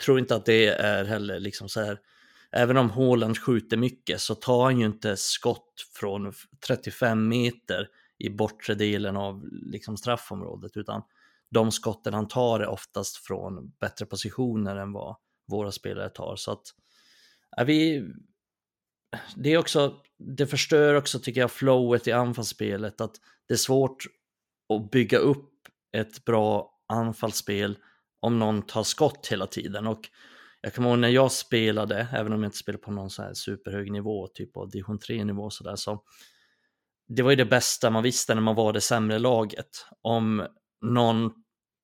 tror 0.05 0.19
inte 0.19 0.35
att 0.35 0.45
det 0.45 0.67
är 0.67 1.05
heller 1.05 1.39
liksom 1.39 1.69
så 1.69 1.81
här, 1.81 1.99
även 2.51 2.77
om 2.77 2.89
Haaland 2.89 3.37
skjuter 3.37 3.77
mycket 3.77 4.21
så 4.21 4.35
tar 4.35 4.63
han 4.63 4.79
ju 4.79 4.85
inte 4.85 5.17
skott 5.17 5.73
från 5.93 6.33
35 6.67 7.27
meter 7.27 7.87
i 8.19 8.29
bortre 8.29 8.75
delen 8.75 9.17
av 9.17 9.47
liksom 9.51 9.97
straffområdet, 9.97 10.77
utan 10.77 11.01
de 11.49 11.71
skotten 11.71 12.13
han 12.13 12.27
tar 12.27 12.59
är 12.59 12.67
oftast 12.67 13.17
från 13.17 13.69
bättre 13.79 14.05
positioner 14.05 14.75
än 14.75 14.93
vad 14.93 15.15
våra 15.47 15.71
spelare 15.71 16.09
tar. 16.09 16.35
Så 16.35 16.51
att 16.51 16.63
ja, 17.57 17.63
vi, 17.63 18.05
det 19.35 19.53
är 19.53 19.57
också, 19.57 20.01
det 20.17 20.47
förstör 20.47 20.95
också 20.95 21.19
tycker 21.19 21.41
jag 21.41 21.51
flowet 21.51 22.07
i 22.07 22.11
anfallsspelet, 22.11 23.01
att 23.01 23.15
det 23.47 23.53
är 23.53 23.57
svårt 23.57 24.03
att 24.73 24.91
bygga 24.91 25.17
upp 25.17 25.53
ett 25.91 26.25
bra 26.25 26.79
anfallsspel 26.87 27.77
om 28.19 28.39
någon 28.39 28.61
tar 28.61 28.83
skott 28.83 29.27
hela 29.27 29.47
tiden. 29.47 29.87
Och 29.87 30.09
jag 30.61 30.73
kommer 30.73 30.89
ihåg 30.89 30.99
när 30.99 31.09
jag 31.09 31.31
spelade, 31.31 32.07
även 32.13 32.33
om 32.33 32.43
jag 32.43 32.47
inte 32.47 32.57
spelade 32.57 32.83
på 32.83 32.91
någon 32.91 33.09
så 33.09 33.21
här 33.21 33.33
superhög 33.33 33.91
nivå, 33.91 34.27
typ 34.27 34.57
av 34.57 34.69
division 34.69 34.99
3 34.99 35.23
nivå 35.23 35.49
sådär, 35.49 35.75
så 35.75 36.03
det 37.09 37.21
var 37.21 37.29
ju 37.29 37.35
det 37.35 37.45
bästa 37.45 37.89
man 37.89 38.03
visste 38.03 38.35
när 38.35 38.41
man 38.41 38.55
var 38.55 38.73
det 38.73 38.81
sämre 38.81 39.19
laget. 39.19 39.85
Om 40.01 40.47
någon 40.81 41.31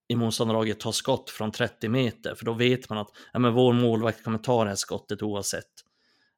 i 0.07 0.15
motståndarlaget 0.15 0.79
tar 0.79 0.91
skott 0.91 1.29
från 1.29 1.51
30 1.51 1.89
meter, 1.89 2.35
för 2.35 2.45
då 2.45 2.53
vet 2.53 2.89
man 2.89 2.97
att 2.97 3.09
ja, 3.33 3.39
men 3.39 3.53
vår 3.53 3.73
målvakt 3.73 4.23
kommer 4.23 4.37
ta 4.37 4.63
det 4.63 4.69
här 4.69 4.75
skottet 4.75 5.21
oavsett. 5.21 5.71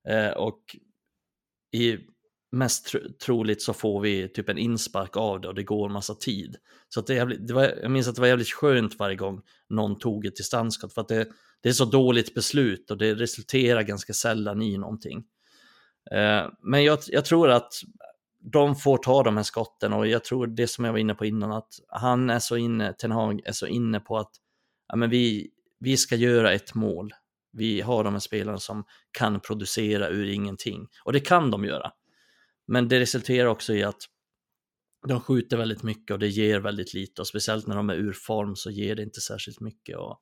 Eh, 0.09 0.29
och 0.29 0.61
i 1.71 1.97
mest 2.51 2.85
tro 2.85 2.99
troligt 3.25 3.61
så 3.61 3.73
får 3.73 4.01
vi 4.01 4.29
typ 4.29 4.49
en 4.49 4.57
inspark 4.57 5.17
av 5.17 5.41
det 5.41 5.47
och 5.47 5.55
det 5.55 5.63
går 5.63 5.85
en 5.85 5.93
massa 5.93 6.15
tid. 6.15 6.55
Så 6.89 6.99
att 6.99 7.07
det, 7.07 7.13
jävligt, 7.13 7.47
det 7.47 7.53
var, 7.53 7.63
jag 7.81 7.91
minns 7.91 8.07
att 8.07 8.15
det 8.15 8.21
var 8.21 8.27
jävligt 8.27 8.53
skönt 8.53 8.99
varje 8.99 9.15
gång 9.15 9.41
någon 9.69 9.99
tog 9.99 10.25
ett 10.25 10.35
distansskott 10.35 10.93
för 10.93 11.01
att 11.01 11.07
det, 11.07 11.27
det 11.61 11.69
är 11.69 11.73
så 11.73 11.85
dåligt 11.85 12.33
beslut 12.33 12.91
och 12.91 12.97
det 12.97 13.15
resulterar 13.15 13.81
ganska 13.81 14.13
sällan 14.13 14.61
i 14.61 14.77
någonting. 14.77 15.23
Eh, 16.11 16.49
men 16.61 16.83
jag, 16.83 16.99
jag 17.07 17.25
tror 17.25 17.49
att 17.49 17.73
de 18.39 18.75
får 18.75 18.97
ta 18.97 19.23
de 19.23 19.37
här 19.37 19.43
skotten 19.43 19.93
och 19.93 20.07
jag 20.07 20.23
tror 20.23 20.47
det 20.47 20.67
som 20.67 20.85
jag 20.85 20.91
var 20.91 20.99
inne 20.99 21.15
på 21.15 21.25
innan 21.25 21.51
att 21.51 21.73
han 21.87 22.29
är 22.29 22.39
så 22.39 22.57
inne, 22.57 22.93
Ten 22.93 23.11
Hag 23.11 23.41
är 23.45 23.51
så 23.51 23.67
inne 23.67 23.99
på 23.99 24.17
att 24.17 24.31
ja, 24.87 24.95
men 24.95 25.09
vi, 25.09 25.49
vi 25.79 25.97
ska 25.97 26.15
göra 26.15 26.53
ett 26.53 26.75
mål. 26.75 27.13
Vi 27.51 27.81
har 27.81 28.03
de 28.03 28.13
här 28.13 28.19
spelarna 28.19 28.59
som 28.59 28.83
kan 29.11 29.39
producera 29.39 30.09
ur 30.09 30.29
ingenting 30.29 30.87
och 31.03 31.13
det 31.13 31.19
kan 31.19 31.51
de 31.51 31.65
göra. 31.65 31.91
Men 32.67 32.87
det 32.87 32.99
resulterar 32.99 33.47
också 33.47 33.73
i 33.73 33.83
att 33.83 34.01
de 35.07 35.21
skjuter 35.21 35.57
väldigt 35.57 35.83
mycket 35.83 36.11
och 36.11 36.19
det 36.19 36.27
ger 36.27 36.59
väldigt 36.59 36.93
lite 36.93 37.21
och 37.21 37.27
speciellt 37.27 37.67
när 37.67 37.75
de 37.75 37.89
är 37.89 37.95
ur 37.95 38.13
form 38.13 38.55
så 38.55 38.71
ger 38.71 38.95
det 38.95 39.03
inte 39.03 39.21
särskilt 39.21 39.59
mycket. 39.59 39.97
Och 39.97 40.21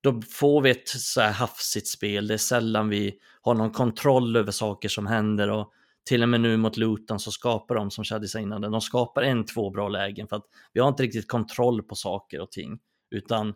då 0.00 0.22
får 0.22 0.60
vi 0.60 0.70
ett 0.70 0.88
så 0.88 1.20
här 1.20 1.32
hafsigt 1.32 1.88
spel. 1.88 2.26
Det 2.26 2.34
är 2.34 2.38
sällan 2.38 2.88
vi 2.88 3.18
har 3.42 3.54
någon 3.54 3.72
kontroll 3.72 4.36
över 4.36 4.52
saker 4.52 4.88
som 4.88 5.06
händer 5.06 5.50
och 5.50 5.72
till 6.06 6.22
och 6.22 6.28
med 6.28 6.40
nu 6.40 6.56
mot 6.56 6.76
Luton 6.76 7.20
så 7.20 7.32
skapar 7.32 7.74
de, 7.74 7.90
som 7.90 8.04
Shadi 8.04 8.28
sa 8.28 8.38
innan, 8.38 8.60
de 8.60 8.80
skapar 8.80 9.22
en, 9.22 9.44
två 9.44 9.70
bra 9.70 9.88
lägen 9.88 10.28
för 10.28 10.36
att 10.36 10.46
vi 10.72 10.80
har 10.80 10.88
inte 10.88 11.02
riktigt 11.02 11.28
kontroll 11.28 11.82
på 11.82 11.94
saker 11.94 12.40
och 12.40 12.52
ting, 12.52 12.78
utan 13.10 13.54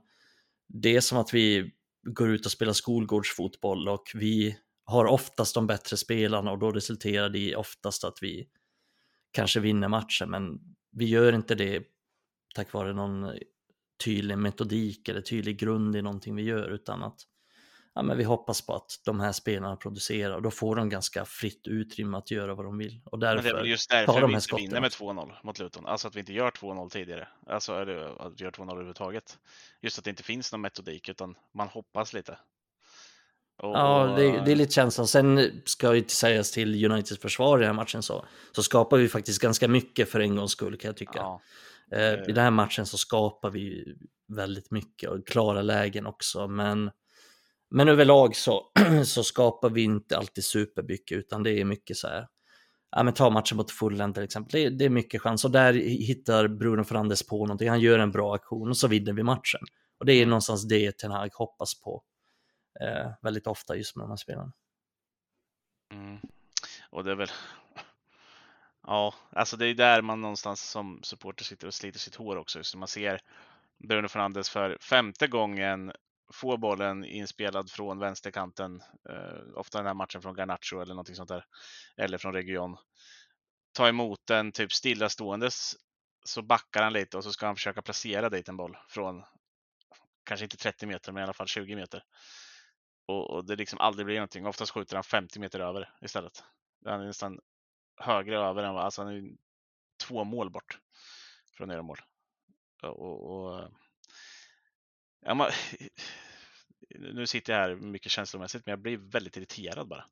det 0.69 0.97
är 0.97 1.01
som 1.01 1.19
att 1.19 1.35
vi 1.35 1.73
går 2.03 2.31
ut 2.31 2.47
och 2.47 2.53
spelar 2.53 2.73
skolgårdsfotboll 2.73 3.89
och 3.89 4.11
vi 4.15 4.57
har 4.85 5.05
oftast 5.05 5.55
de 5.55 5.67
bättre 5.67 5.97
spelarna 5.97 6.53
och 6.53 6.59
då 6.59 6.71
resulterar 6.71 7.29
det 7.29 7.39
i 7.39 7.55
oftast 7.55 8.05
att 8.05 8.19
vi 8.23 8.49
kanske 9.33 9.61
vinner 9.61 9.89
matchen, 9.89 10.31
men 10.31 10.61
vi 10.93 11.05
gör 11.05 11.33
inte 11.33 11.55
det 11.55 11.83
tack 12.55 12.73
vare 12.73 12.93
någon 12.93 13.33
tydlig 14.05 14.39
metodik 14.39 15.09
eller 15.09 15.21
tydlig 15.21 15.59
grund 15.59 15.97
i 15.97 16.03
någonting 16.03 16.37
vi 16.37 16.43
gör, 16.43 16.69
utan 16.71 17.03
att 17.03 17.21
ja, 17.95 18.03
men 18.03 18.19
vi 18.19 18.25
hoppas 18.25 18.67
på 18.67 18.75
att 18.75 19.01
de 19.05 19.21
här 19.21 19.33
spelarna 19.33 19.77
producerar 19.77 20.35
och 20.35 20.43
då 20.43 20.51
får 20.51 20.77
de 20.77 20.89
ganska 20.89 21.25
fritt 21.25 21.67
utrymme 21.67 22.19
att 22.19 22.31
göra 22.31 22.55
vad 22.55 22.65
de 22.65 22.79
vill. 22.79 23.01
Och 23.05 23.19
därför 23.19 23.37
Men 23.37 23.45
det 23.45 23.51
är 23.51 23.55
väl 23.55 23.71
just 23.71 23.91
därför 23.91 24.27
vi 24.27 24.35
inte 24.35 24.57
vinner 24.57 24.81
med 24.81 24.91
2-0 24.91 25.33
mot 25.43 25.59
Luton. 25.59 25.87
Alltså 25.87 26.09
att 26.09 26.17
vi 26.17 26.21
inte 26.21 26.33
gör 26.33 26.51
2-0 26.51 26.91
tidigare. 26.91 27.29
Alltså 27.47 27.75
eller 27.75 28.27
att 28.27 28.41
vi 28.41 28.45
gör 28.45 28.51
2-0 28.51 28.73
överhuvudtaget. 28.73 29.39
Just 29.83 29.99
att 29.99 30.05
det 30.05 30.11
inte 30.11 30.23
finns 30.23 30.53
någon 30.53 30.61
metodik 30.61 31.09
utan 31.09 31.35
man 31.55 31.69
hoppas 31.69 32.13
lite. 32.13 32.39
Och, 33.63 33.77
ja, 33.77 34.15
det, 34.17 34.45
det, 34.45 34.53
är 34.53 34.57
lite 34.57 34.73
känslan. 34.73 35.07
Sen 35.07 35.63
ska 35.65 35.95
ju 35.95 36.09
sägas 36.09 36.51
till 36.51 36.85
Uniteds 36.85 37.23
försvar 37.23 37.59
i 37.59 37.61
den 37.61 37.67
här 37.67 37.75
matchen 37.75 38.03
så, 38.03 38.25
så 38.53 38.63
skapar 38.63 38.97
vi 38.97 39.09
faktiskt 39.09 39.43
ganska 39.43 39.69
mycket 39.69 40.11
för 40.11 40.21
en 40.21 40.37
gångs 40.37 40.53
skull 40.53 40.77
kan 40.77 40.89
jag 40.89 40.97
tycka. 40.97 41.19
Ja. 41.19 41.41
Eh, 41.93 42.13
I 42.13 42.33
den 42.33 42.45
här 42.45 42.51
matchen 42.51 42.87
så 42.87 42.99
skapar 42.99 43.51
vi 43.51 43.95
väldigt 44.29 44.71
mycket 44.71 45.11
och 45.11 45.27
klara 45.27 45.63
lägen 45.63 46.07
också, 46.07 46.49
men 46.49 46.91
men 47.71 47.89
överlag 47.89 48.37
så, 48.37 48.73
så 49.05 49.25
skapar 49.25 49.71
vi 49.71 49.83
inte 49.83 50.17
alltid 50.17 50.45
supermycket 50.45 51.19
utan 51.19 51.43
det 51.43 51.61
är 51.61 51.65
mycket 51.65 51.97
så 51.97 52.09
här. 52.09 52.29
Ja, 52.91 53.03
men 53.03 53.15
ta 53.15 53.31
matchen 53.31 53.57
mot 53.57 53.71
Fulham 53.71 54.13
till 54.15 54.23
exempel. 54.23 54.61
Det, 54.61 54.71
det, 54.71 54.85
är 54.85 54.89
mycket 54.89 55.23
chans 55.23 55.45
och 55.45 55.51
där 55.51 55.73
hittar 55.73 56.49
Bruno 56.49 56.85
Fernandes 56.85 57.27
på 57.27 57.47
någonting. 57.47 57.69
Han 57.69 57.81
gör 57.81 57.99
en 57.99 58.11
bra 58.11 58.35
aktion 58.35 58.69
och 58.69 58.77
så 58.77 58.89
vinner 58.89 59.13
vi 59.13 59.23
matchen. 59.23 59.61
Och 59.99 60.07
det 60.07 60.13
är 60.13 60.27
någonstans 60.27 60.69
det 60.69 60.99
Ten 60.99 61.11
Hag 61.11 61.31
hoppas 61.35 61.81
på 61.81 62.03
eh, 62.81 63.11
väldigt 63.23 63.47
ofta 63.47 63.77
just 63.77 63.97
med 63.97 64.05
de 64.05 64.11
här 64.11 64.17
spelarna. 64.17 64.53
Mm. 65.95 66.19
Och 66.91 67.05
det 67.05 67.11
är 67.11 67.17
väl 67.17 67.31
Ja, 68.87 69.15
alltså 69.33 69.57
det 69.57 69.67
är 69.67 69.75
där 69.75 70.03
man 70.03 70.21
någonstans 70.21 70.71
som 70.71 71.01
supporter 71.03 71.45
sitter 71.45 71.67
och 71.67 71.75
sliter 71.75 71.99
sitt 71.99 72.15
hår 72.15 72.37
också. 72.37 72.59
Just 72.59 72.75
när 72.75 72.79
man 72.79 72.89
ser 72.89 73.21
Bruno 73.89 74.09
Fernandes 74.09 74.51
för 74.51 74.79
femte 74.81 75.27
gången 75.27 75.93
få 76.33 76.57
bollen 76.57 77.05
inspelad 77.05 77.71
från 77.71 77.99
vänsterkanten, 77.99 78.83
eh, 79.11 79.57
ofta 79.57 79.79
den 79.79 79.87
här 79.87 79.95
matchen 79.95 80.23
från 80.23 80.35
Garnacho 80.35 80.81
eller 80.81 80.95
någonting 80.95 81.15
sånt 81.15 81.29
där, 81.29 81.45
eller 81.97 82.19
från 82.19 82.33
Region. 82.33 82.77
Ta 83.73 83.89
emot 83.89 84.27
den 84.27 84.53
typ 84.53 84.73
stillaståendes 84.73 85.77
så 86.25 86.43
backar 86.43 86.83
han 86.83 86.93
lite 86.93 87.17
och 87.17 87.25
så 87.25 87.33
ska 87.33 87.47
han 87.47 87.57
försöka 87.57 87.83
placera 87.83 88.29
dit 88.29 88.49
en 88.49 88.57
boll 88.57 88.77
från 88.89 89.25
kanske 90.25 90.45
inte 90.45 90.57
30 90.57 90.87
meter, 90.87 91.13
men 91.13 91.21
i 91.21 91.25
alla 91.25 91.33
fall 91.33 91.47
20 91.47 91.77
meter. 91.77 92.05
Och, 93.07 93.31
och 93.31 93.45
det 93.45 93.57
liksom 93.57 93.79
aldrig 93.79 94.07
blir 94.07 94.17
någonting. 94.17 94.47
Oftast 94.47 94.73
skjuter 94.73 94.97
han 94.97 95.05
50 95.05 95.41
meter 95.41 95.61
över 95.61 95.93
istället. 96.01 96.45
Han 96.85 97.01
är 97.01 97.07
nästan 97.07 97.41
högre 97.97 98.39
över 98.39 98.63
än 98.63 98.75
vad, 98.75 98.85
alltså 98.85 99.03
han 99.03 99.17
är 99.17 99.31
två 100.03 100.25
mål 100.25 100.51
bort 100.51 100.79
från 101.57 101.71
era 101.71 101.83
mål. 101.83 101.99
Och, 102.83 103.31
och, 103.31 103.61
eh, 103.61 103.69
ja, 105.21 105.35
man, 105.35 105.51
nu 106.95 107.27
sitter 107.27 107.53
jag 107.53 107.61
här 107.61 107.75
mycket 107.75 108.13
känslomässigt, 108.13 108.67
men 108.67 108.71
jag 108.71 108.79
blir 108.79 108.97
väldigt 108.97 109.37
irriterad 109.37 109.89
bara. 109.89 110.05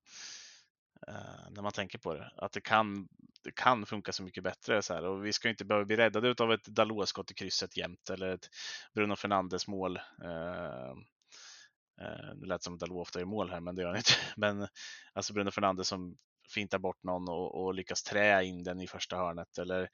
Uh, 1.09 1.51
när 1.51 1.63
man 1.63 1.73
tänker 1.73 1.99
på 1.99 2.15
det. 2.15 2.33
Att 2.37 2.53
det 2.53 2.61
kan, 2.61 3.09
det 3.45 3.51
kan 3.55 3.87
funka 3.87 4.13
så 4.13 4.23
mycket 4.23 4.45
bättre. 4.45 4.83
Så 4.83 4.95
här. 4.95 5.05
Och 5.05 5.27
vi 5.27 5.33
ska 5.33 5.49
inte 5.49 5.65
behöva 5.65 5.85
bli 5.85 5.97
räddade 5.97 6.35
av 6.45 6.53
ett 6.53 6.65
Dalot-skott 6.65 7.31
i 7.31 7.35
krysset 7.35 7.77
jämt 7.77 8.11
eller 8.11 8.29
ett 8.29 8.49
Bruno 8.95 9.17
Fernandes 9.17 9.69
mål. 9.69 9.97
Uh, 10.25 10.95
uh, 12.03 12.35
det 12.35 12.47
lät 12.47 12.63
som 12.63 12.75
att 12.75 12.81
Dalot 12.81 13.01
ofta 13.01 13.19
gör 13.19 13.27
mål 13.27 13.51
här, 13.51 13.61
men 13.61 13.75
det 13.75 13.83
gör 13.83 13.89
han 13.89 13.97
inte. 13.97 14.13
Men 14.37 14.69
alltså 15.13 15.33
Bruno 15.33 15.51
Fernandes 15.51 15.89
som 15.89 16.17
fintar 16.55 16.79
bort 16.79 17.03
någon 17.03 17.29
och, 17.29 17.65
och 17.65 17.75
lyckas 17.75 18.03
trä 18.03 18.45
in 18.45 18.63
den 18.63 18.81
i 18.81 18.87
första 18.87 19.17
hörnet. 19.17 19.59
Eller 19.59 19.89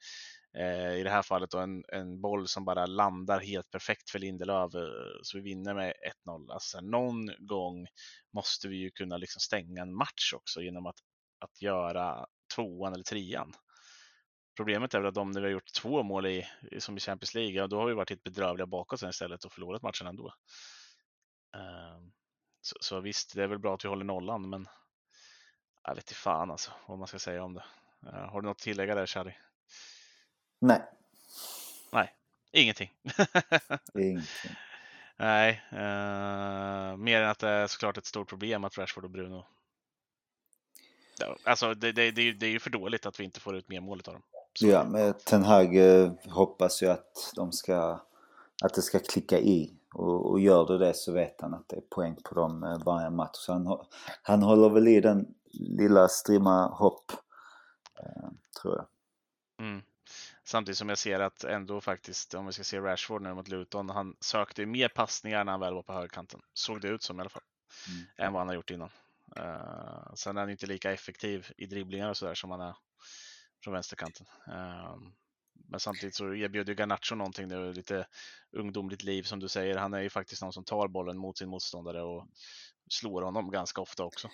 Eh, 0.57 0.93
I 0.93 1.03
det 1.03 1.09
här 1.09 1.21
fallet 1.21 1.51
då 1.51 1.57
en, 1.59 1.83
en 1.87 2.21
boll 2.21 2.47
som 2.47 2.65
bara 2.65 2.85
landar 2.85 3.39
helt 3.39 3.71
perfekt 3.71 4.09
för 4.09 4.19
Lindelöf 4.19 4.75
eh, 4.75 4.81
så 5.21 5.37
vi 5.37 5.43
vinner 5.43 5.73
med 5.73 5.93
1-0. 6.27 6.51
Alltså, 6.51 6.81
någon 6.81 7.29
gång 7.39 7.87
måste 8.33 8.67
vi 8.67 8.75
ju 8.75 8.91
kunna 8.91 9.17
liksom 9.17 9.39
stänga 9.39 9.81
en 9.81 9.95
match 9.95 10.33
också 10.35 10.61
genom 10.61 10.85
att, 10.85 10.95
att 11.39 11.61
göra 11.61 12.25
tvåan 12.55 12.93
eller 12.93 13.03
trean. 13.03 13.53
Problemet 14.57 14.93
är 14.93 14.99
väl 14.99 15.09
att 15.09 15.17
om 15.17 15.33
vi 15.33 15.41
har 15.41 15.49
gjort 15.49 15.73
två 15.81 16.03
mål 16.03 16.25
i, 16.25 16.47
som 16.79 16.97
i 16.97 16.99
Champions 16.99 17.33
League, 17.33 17.67
då 17.67 17.79
har 17.79 17.87
vi 17.87 17.93
varit 17.93 18.09
helt 18.09 18.23
bedrövliga 18.23 18.67
bakåt 18.67 18.99
sen 18.99 19.09
istället 19.09 19.45
och 19.45 19.51
förlorat 19.51 19.81
matchen 19.81 20.07
ändå. 20.07 20.33
Ehm, 21.55 22.11
så, 22.61 22.75
så 22.79 22.99
visst, 22.99 23.35
det 23.35 23.43
är 23.43 23.47
väl 23.47 23.59
bra 23.59 23.73
att 23.75 23.85
vi 23.85 23.89
håller 23.89 24.05
nollan, 24.05 24.49
men 24.49 24.67
jag 25.83 25.95
vet 25.95 26.03
inte 26.03 26.13
fan 26.13 26.51
alltså 26.51 26.71
vad 26.87 26.97
man 26.97 27.07
ska 27.07 27.19
säga 27.19 27.43
om 27.43 27.53
det. 27.53 27.63
Eh, 28.07 28.29
har 28.29 28.41
du 28.41 28.47
något 28.47 28.57
att 28.57 28.63
tillägga 28.63 28.95
där, 28.95 29.05
Charlie? 29.05 29.35
Nej. 30.65 30.81
Nej, 31.91 32.13
ingenting. 32.51 32.93
ingenting. 33.99 34.55
Nej, 35.17 35.61
uh, 35.71 36.97
mer 36.97 37.21
än 37.21 37.29
att 37.29 37.39
det 37.39 37.49
är 37.49 37.67
såklart 37.67 37.97
ett 37.97 38.05
stort 38.05 38.29
problem 38.29 38.63
att 38.63 38.77
Rashford 38.77 39.03
och 39.03 39.09
Bruno 39.09 39.45
Alltså 41.43 41.73
det, 41.73 41.91
det, 41.91 42.11
det, 42.11 42.31
det 42.31 42.45
är 42.45 42.49
ju 42.49 42.59
för 42.59 42.69
dåligt 42.69 43.05
att 43.05 43.19
vi 43.19 43.23
inte 43.23 43.39
får 43.39 43.55
ut 43.55 43.69
mer 43.69 43.81
mål 43.81 44.01
av 44.07 44.13
dem. 44.13 44.21
Så. 44.53 44.67
Ja, 44.67 44.83
men 44.83 45.13
Ten 45.13 45.43
Hag 45.43 45.75
eh, 45.77 46.11
hoppas 46.29 46.83
ju 46.83 46.87
att 46.87 47.31
de 47.35 47.51
ska 47.51 47.99
att 48.63 48.73
det 48.73 48.81
ska 48.81 48.99
klicka 48.99 49.39
i 49.39 49.73
och, 49.93 50.31
och 50.31 50.39
gör 50.39 50.65
det 50.65 50.77
det 50.77 50.93
så 50.93 51.11
vet 51.11 51.41
han 51.41 51.53
att 51.53 51.69
det 51.69 51.75
är 51.75 51.81
poäng 51.81 52.15
på 52.23 52.35
dem 52.35 52.63
eh, 52.63 52.83
varje 52.85 53.09
match. 53.09 53.37
Så 53.37 53.53
han, 53.53 53.79
han 54.21 54.43
håller 54.43 54.69
väl 54.69 54.87
i 54.87 55.01
den 55.01 55.33
lilla 55.53 56.07
strimma 56.07 56.67
hopp, 56.67 57.11
tror 58.61 58.75
jag. 58.75 58.87
Mm. 59.67 59.81
Samtidigt 60.47 60.77
som 60.77 60.89
jag 60.89 60.97
ser 60.97 61.19
att 61.19 61.43
ändå 61.43 61.81
faktiskt, 61.81 62.33
om 62.33 62.45
vi 62.45 62.51
ska 62.51 62.63
se 62.63 62.79
Rashford 62.79 63.21
nu 63.21 63.33
mot 63.33 63.47
Luton, 63.47 63.89
han 63.89 64.15
sökte 64.19 64.65
mer 64.65 64.87
passningar 64.87 65.43
när 65.43 65.51
han 65.51 65.61
väl 65.61 65.73
var 65.73 65.83
på 65.83 65.93
högerkanten. 65.93 66.41
Såg 66.53 66.81
det 66.81 66.87
ut 66.87 67.03
som 67.03 67.17
i 67.17 67.21
alla 67.21 67.29
fall. 67.29 67.43
Mm. 67.89 68.05
Än 68.17 68.33
vad 68.33 68.39
han 68.39 68.47
har 68.47 68.55
gjort 68.55 68.71
innan. 68.71 68.89
Uh, 69.39 70.13
sen 70.15 70.37
är 70.37 70.41
han 70.41 70.49
inte 70.49 70.65
lika 70.65 70.91
effektiv 70.91 71.51
i 71.57 71.65
dribblingar 71.65 72.09
och 72.09 72.17
sådär 72.17 72.35
som 72.35 72.51
han 72.51 72.61
är 72.61 72.75
från 73.63 73.73
vänsterkanten. 73.73 74.25
Uh, 74.47 74.97
men 75.69 75.79
samtidigt 75.79 76.15
så 76.15 76.35
erbjuder 76.35 76.73
Garnacho 76.73 77.15
någonting 77.15 77.47
nu, 77.47 77.73
lite 77.73 78.07
ungdomligt 78.51 79.03
liv 79.03 79.23
som 79.23 79.39
du 79.39 79.47
säger. 79.47 79.77
Han 79.77 79.93
är 79.93 80.01
ju 80.01 80.09
faktiskt 80.09 80.41
någon 80.41 80.53
som 80.53 80.63
tar 80.63 80.87
bollen 80.87 81.17
mot 81.17 81.37
sin 81.37 81.49
motståndare 81.49 82.01
och 82.01 82.27
slår 82.89 83.21
honom 83.21 83.51
ganska 83.51 83.81
ofta 83.81 84.03
också. 84.03 84.27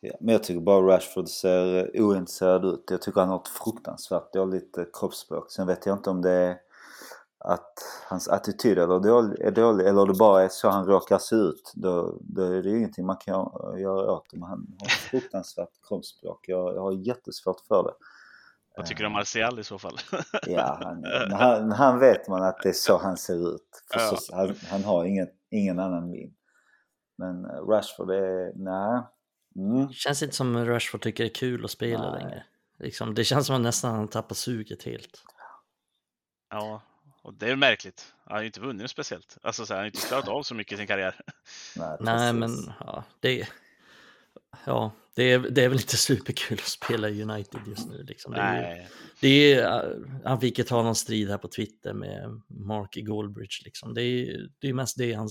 Ja, 0.00 0.12
men 0.20 0.32
jag 0.32 0.44
tycker 0.44 0.60
bara 0.60 0.96
Rashford 0.96 1.28
ser 1.28 2.00
ointresserad 2.00 2.64
ut. 2.64 2.84
Jag 2.90 3.02
tycker 3.02 3.20
han 3.20 3.28
har 3.28 3.40
ett 3.40 3.48
fruktansvärt 3.48 4.32
dåligt 4.32 4.78
eh, 4.78 4.84
kroppsspråk. 4.92 5.50
Sen 5.50 5.66
vet 5.66 5.86
jag 5.86 5.96
inte 5.96 6.10
om 6.10 6.22
det 6.22 6.30
är 6.30 6.58
att 7.38 7.72
hans 8.08 8.28
attityd 8.28 8.78
är 8.78 8.86
dålig, 8.86 9.40
är 9.40 9.50
dålig 9.50 9.86
eller 9.86 10.06
det 10.06 10.14
bara 10.14 10.42
är 10.42 10.48
så 10.48 10.68
han 10.68 10.86
råkar 10.86 11.18
se 11.18 11.36
ut. 11.36 11.72
Då, 11.74 12.18
då 12.20 12.42
är 12.42 12.62
det 12.62 12.68
ju 12.68 12.78
ingenting 12.78 13.06
man 13.06 13.16
kan 13.16 13.50
göra 13.78 14.12
åt 14.12 14.30
det. 14.30 14.36
Men 14.36 14.48
han 14.48 14.76
har 14.78 14.86
ett 14.86 14.92
fruktansvärt 14.92 15.68
kroppsspråk. 15.88 16.44
Jag, 16.48 16.74
jag 16.74 16.82
har 16.82 16.92
jättesvårt 16.92 17.60
för 17.68 17.82
det. 17.82 17.92
Vad 18.76 18.86
tycker 18.86 19.00
du 19.00 19.06
om 19.06 19.12
Martial 19.12 19.58
i 19.58 19.64
så 19.64 19.78
fall? 19.78 19.98
ja, 20.46 20.80
han, 20.82 21.04
han, 21.32 21.72
han, 21.72 21.98
vet 21.98 22.28
man 22.28 22.42
att 22.42 22.62
det 22.62 22.68
är 22.68 22.72
så 22.72 22.98
han 22.98 23.16
ser 23.16 23.54
ut. 23.54 23.82
Ja. 23.94 23.98
Så, 23.98 24.36
han, 24.36 24.54
han, 24.70 24.84
har 24.84 25.04
ingen, 25.04 25.28
ingen 25.50 25.78
annan 25.78 26.10
min. 26.10 26.34
Men 27.18 27.44
eh, 27.44 27.50
Rashford 27.50 28.10
är, 28.10 28.52
nej. 28.54 29.02
Mm. 29.56 29.92
Känns 29.92 30.22
inte 30.22 30.34
som 30.34 30.66
Rashford 30.66 31.02
tycker 31.02 31.24
det 31.24 31.30
är 31.30 31.34
kul 31.34 31.64
att 31.64 31.70
spela 31.70 32.10
nej. 32.10 32.22
längre. 32.22 32.44
Liksom, 32.78 33.14
det 33.14 33.24
känns 33.24 33.46
som 33.46 33.56
att 33.56 33.62
nästan 33.62 33.94
han 33.94 34.08
tappar 34.08 34.34
suget 34.34 34.82
helt. 34.82 35.24
Ja, 36.50 36.82
och 37.22 37.34
det 37.34 37.50
är 37.50 37.56
märkligt. 37.56 38.14
Han 38.24 38.34
har 38.34 38.40
ju 38.40 38.46
inte 38.46 38.60
vunnit 38.60 38.90
speciellt. 38.90 39.38
Alltså 39.42 39.66
så 39.66 39.72
här, 39.72 39.78
han 39.78 39.82
har 39.82 39.86
inte 39.86 40.06
klarat 40.08 40.28
av 40.28 40.42
så 40.42 40.54
mycket 40.54 40.72
i 40.72 40.76
sin 40.76 40.86
karriär. 40.86 41.20
Nej, 41.76 41.96
Nej 42.00 42.32
men 42.32 42.50
ja, 42.80 43.04
det, 43.20 43.48
ja, 44.66 44.92
det, 45.14 45.22
är, 45.22 45.38
det 45.38 45.64
är 45.64 45.68
väl 45.68 45.80
inte 45.80 45.96
superkul 45.96 46.58
att 46.58 46.68
spela 46.68 47.08
i 47.08 47.22
United 47.22 47.60
just 47.66 47.88
nu. 47.88 48.02
Liksom. 48.02 48.32
Det 48.32 48.40
är, 48.40 48.62
Nej. 48.62 48.88
Det 49.20 49.54
är, 49.54 49.96
han 50.24 50.40
fick 50.40 50.58
ju 50.58 50.64
ta 50.64 50.82
någon 50.82 50.94
strid 50.94 51.30
här 51.30 51.38
på 51.38 51.48
Twitter 51.48 51.92
med 51.92 52.42
Mark 52.48 52.94
Goldbridge. 52.94 53.62
Liksom. 53.64 53.94
Det, 53.94 54.02
är, 54.02 54.48
det 54.58 54.68
är 54.68 54.74
mest 54.74 54.98
det 54.98 55.12
han 55.12 55.28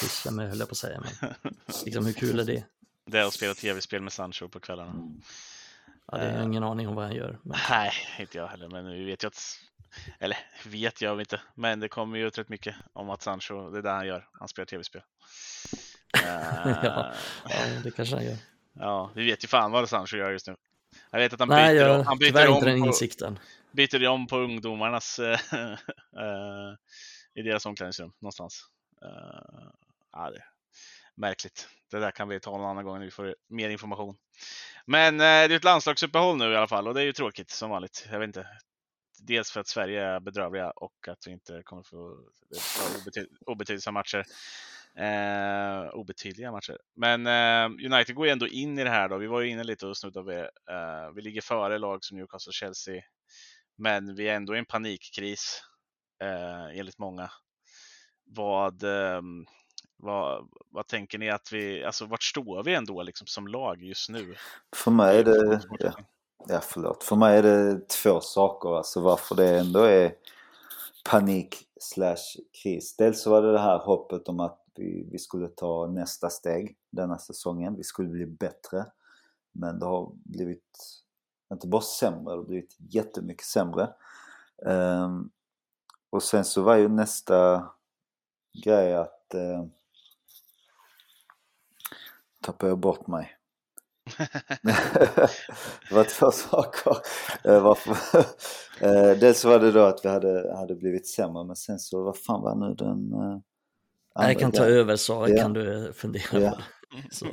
sysslar 0.00 0.32
med, 0.32 0.48
höll 0.48 0.58
jag 0.58 0.68
på 0.68 0.72
att 0.72 0.78
säga. 0.78 1.00
Men, 1.00 1.54
liksom, 1.84 2.06
hur 2.06 2.12
kul 2.12 2.40
är 2.40 2.44
det? 2.44 2.64
Det 3.06 3.18
är 3.18 3.24
att 3.24 3.34
spela 3.34 3.54
tv-spel 3.54 4.02
med 4.02 4.12
Sancho 4.12 4.48
på 4.48 4.60
kvällarna. 4.60 4.90
Mm. 4.90 5.22
Ja, 6.12 6.18
det 6.18 6.24
har 6.24 6.32
jag 6.32 6.44
ingen 6.44 6.64
aning 6.64 6.88
om 6.88 6.94
vad 6.94 7.04
han 7.04 7.14
gör. 7.14 7.38
Men... 7.42 7.58
Nej, 7.70 7.92
inte 8.18 8.38
jag 8.38 8.46
heller, 8.46 8.68
men 8.68 8.92
vi 8.92 9.04
vet 9.04 9.24
ju 9.24 9.28
att 9.28 9.60
eller 10.18 10.38
vet 10.66 11.00
jag 11.00 11.20
inte, 11.20 11.40
men 11.54 11.80
det 11.80 11.88
kommer 11.88 12.18
ju 12.18 12.26
ut 12.26 12.38
rätt 12.38 12.48
mycket 12.48 12.74
om 12.92 13.10
att 13.10 13.22
Sancho, 13.22 13.70
det 13.70 13.78
är 13.78 13.82
det 13.82 13.90
han 13.90 14.06
gör, 14.06 14.28
han 14.32 14.48
spelar 14.48 14.66
tv-spel. 14.66 15.02
ja, 16.24 17.12
det 17.84 17.90
kanske 17.90 18.14
han 18.14 18.24
gör. 18.24 18.36
Ja, 18.72 19.10
vi 19.14 19.24
vet 19.24 19.44
ju 19.44 19.48
fan 19.48 19.72
vad 19.72 19.88
Sancho 19.88 20.16
gör 20.16 20.30
just 20.30 20.46
nu. 20.46 20.56
Jag 21.10 21.18
vet 21.18 21.32
att 21.32 21.40
han 21.40 21.48
Nej, 21.48 21.74
byter, 21.74 21.88
jag, 21.88 22.04
han 22.04 22.18
byter 22.18 22.48
om, 22.48 22.64
den 22.64 22.80
på, 22.80 22.86
insikten. 22.86 23.38
byter 23.72 24.08
om 24.08 24.26
på 24.26 24.38
ungdomarnas 24.38 25.18
äh, 25.18 25.38
i 27.34 27.42
deras 27.42 27.66
omklädningsrum 27.66 28.12
någonstans. 28.20 28.66
Ja, 30.16 30.30
det. 30.30 30.44
märkligt. 31.14 31.68
Det 31.90 31.98
där 31.98 32.10
kan 32.10 32.28
vi 32.28 32.40
ta 32.40 32.50
någon 32.50 32.70
annan 32.70 32.84
gång 32.84 32.98
när 32.98 33.04
vi 33.04 33.10
får 33.10 33.36
mer 33.48 33.70
information. 33.70 34.16
Men 34.86 35.14
eh, 35.14 35.18
det 35.18 35.24
är 35.24 35.50
ett 35.50 35.64
landslagsuppehåll 35.64 36.36
nu 36.36 36.52
i 36.52 36.56
alla 36.56 36.68
fall 36.68 36.88
och 36.88 36.94
det 36.94 37.00
är 37.00 37.04
ju 37.04 37.12
tråkigt 37.12 37.50
som 37.50 37.70
vanligt. 37.70 38.08
Jag 38.10 38.18
vet 38.18 38.26
inte. 38.26 38.46
Dels 39.18 39.50
för 39.50 39.60
att 39.60 39.66
Sverige 39.68 40.04
är 40.04 40.20
bedrövliga 40.20 40.70
och 40.70 41.08
att 41.08 41.26
vi 41.26 41.32
inte 41.32 41.62
kommer 41.64 41.82
få 41.82 42.18
obety 43.00 43.26
obetydliga 43.46 43.92
matcher. 43.92 44.24
Eh, 44.96 45.88
obetydliga 45.94 46.52
matcher. 46.52 46.78
Men 46.96 47.26
eh, 47.26 47.86
United 47.92 48.14
går 48.14 48.26
ju 48.26 48.32
ändå 48.32 48.48
in 48.48 48.78
i 48.78 48.84
det 48.84 48.90
här 48.90 49.08
då. 49.08 49.18
Vi 49.18 49.26
var 49.26 49.40
ju 49.40 49.50
inne 49.50 49.64
lite 49.64 49.86
och 49.86 49.96
snuddade 49.96 50.34
vid. 50.34 50.44
Eh, 50.44 51.10
vi 51.14 51.22
ligger 51.22 51.40
före 51.40 51.78
lag 51.78 52.04
som 52.04 52.16
Newcastle 52.16 52.50
och 52.50 52.54
Chelsea. 52.54 53.02
Men 53.78 54.14
vi 54.14 54.28
är 54.28 54.34
ändå 54.34 54.56
i 54.56 54.58
en 54.58 54.66
panikkris 54.66 55.62
eh, 56.22 56.78
enligt 56.78 56.98
många. 56.98 57.30
Vad, 58.24 58.82
eh, 58.82 59.22
vad, 59.96 60.48
vad 60.70 60.86
tänker 60.86 61.18
ni 61.18 61.30
att 61.30 61.52
vi, 61.52 61.84
alltså 61.84 62.06
vart 62.06 62.22
står 62.22 62.62
vi 62.62 62.74
ändå 62.74 63.02
liksom 63.02 63.26
som 63.26 63.48
lag 63.48 63.82
just 63.82 64.10
nu? 64.10 64.34
För 64.76 64.90
mig 64.90 65.18
är 65.18 65.24
det, 65.24 65.60
ja, 65.78 65.92
ja 66.48 66.60
förlåt, 66.62 67.04
för 67.04 67.16
mig 67.16 67.38
är 67.38 67.42
det 67.42 67.88
två 67.88 68.20
saker 68.20 68.76
alltså 68.76 69.00
varför 69.00 69.34
det 69.34 69.58
ändå 69.58 69.80
är 69.80 70.12
panik 71.10 71.56
slash 71.80 72.36
kris. 72.62 72.96
Dels 72.96 73.22
så 73.22 73.30
var 73.30 73.42
det 73.42 73.52
det 73.52 73.58
här 73.58 73.78
hoppet 73.78 74.28
om 74.28 74.40
att 74.40 74.62
vi, 74.74 75.08
vi 75.10 75.18
skulle 75.18 75.48
ta 75.48 75.86
nästa 75.86 76.30
steg 76.30 76.76
denna 76.90 77.18
säsongen. 77.18 77.76
Vi 77.76 77.84
skulle 77.84 78.08
bli 78.08 78.26
bättre. 78.26 78.86
Men 79.52 79.78
det 79.78 79.86
har 79.86 80.12
blivit, 80.24 80.78
inte 81.52 81.66
bara 81.66 81.82
sämre, 81.82 82.34
det 82.34 82.40
har 82.40 82.44
blivit 82.44 82.76
jättemycket 82.78 83.44
sämre. 83.44 83.88
Um, 84.62 85.30
och 86.10 86.22
sen 86.22 86.44
så 86.44 86.62
var 86.62 86.76
ju 86.76 86.88
nästa 86.88 87.68
grej 88.64 88.94
att 88.94 89.34
uh, 89.34 89.66
tappade 92.46 92.70
jag 92.70 92.78
bort 92.78 93.06
mig. 93.06 93.32
det 95.88 95.94
var 95.94 96.04
två 96.04 96.30
saker. 96.30 96.96
Varför? 97.60 98.18
uh, 98.86 99.18
dels 99.20 99.44
var 99.44 99.58
det 99.58 99.72
då 99.72 99.84
att 99.84 100.04
vi 100.04 100.08
hade, 100.08 100.56
hade 100.56 100.74
blivit 100.74 101.08
sämre 101.08 101.44
men 101.44 101.56
sen 101.56 101.78
så, 101.78 102.04
vad 102.04 102.18
fan 102.18 102.42
var 102.42 102.68
nu 102.68 102.74
den 102.74 103.12
uh, 103.12 103.40
jag 104.14 104.38
kan 104.38 104.52
ta 104.52 104.64
över 104.64 104.96
så 104.96 105.26
ja. 105.28 105.42
kan 105.42 105.52
du 105.52 105.92
fundera 105.92 106.40
ja. 106.40 106.50
på 106.50 106.56
det. 106.56 107.14
Så. 107.14 107.26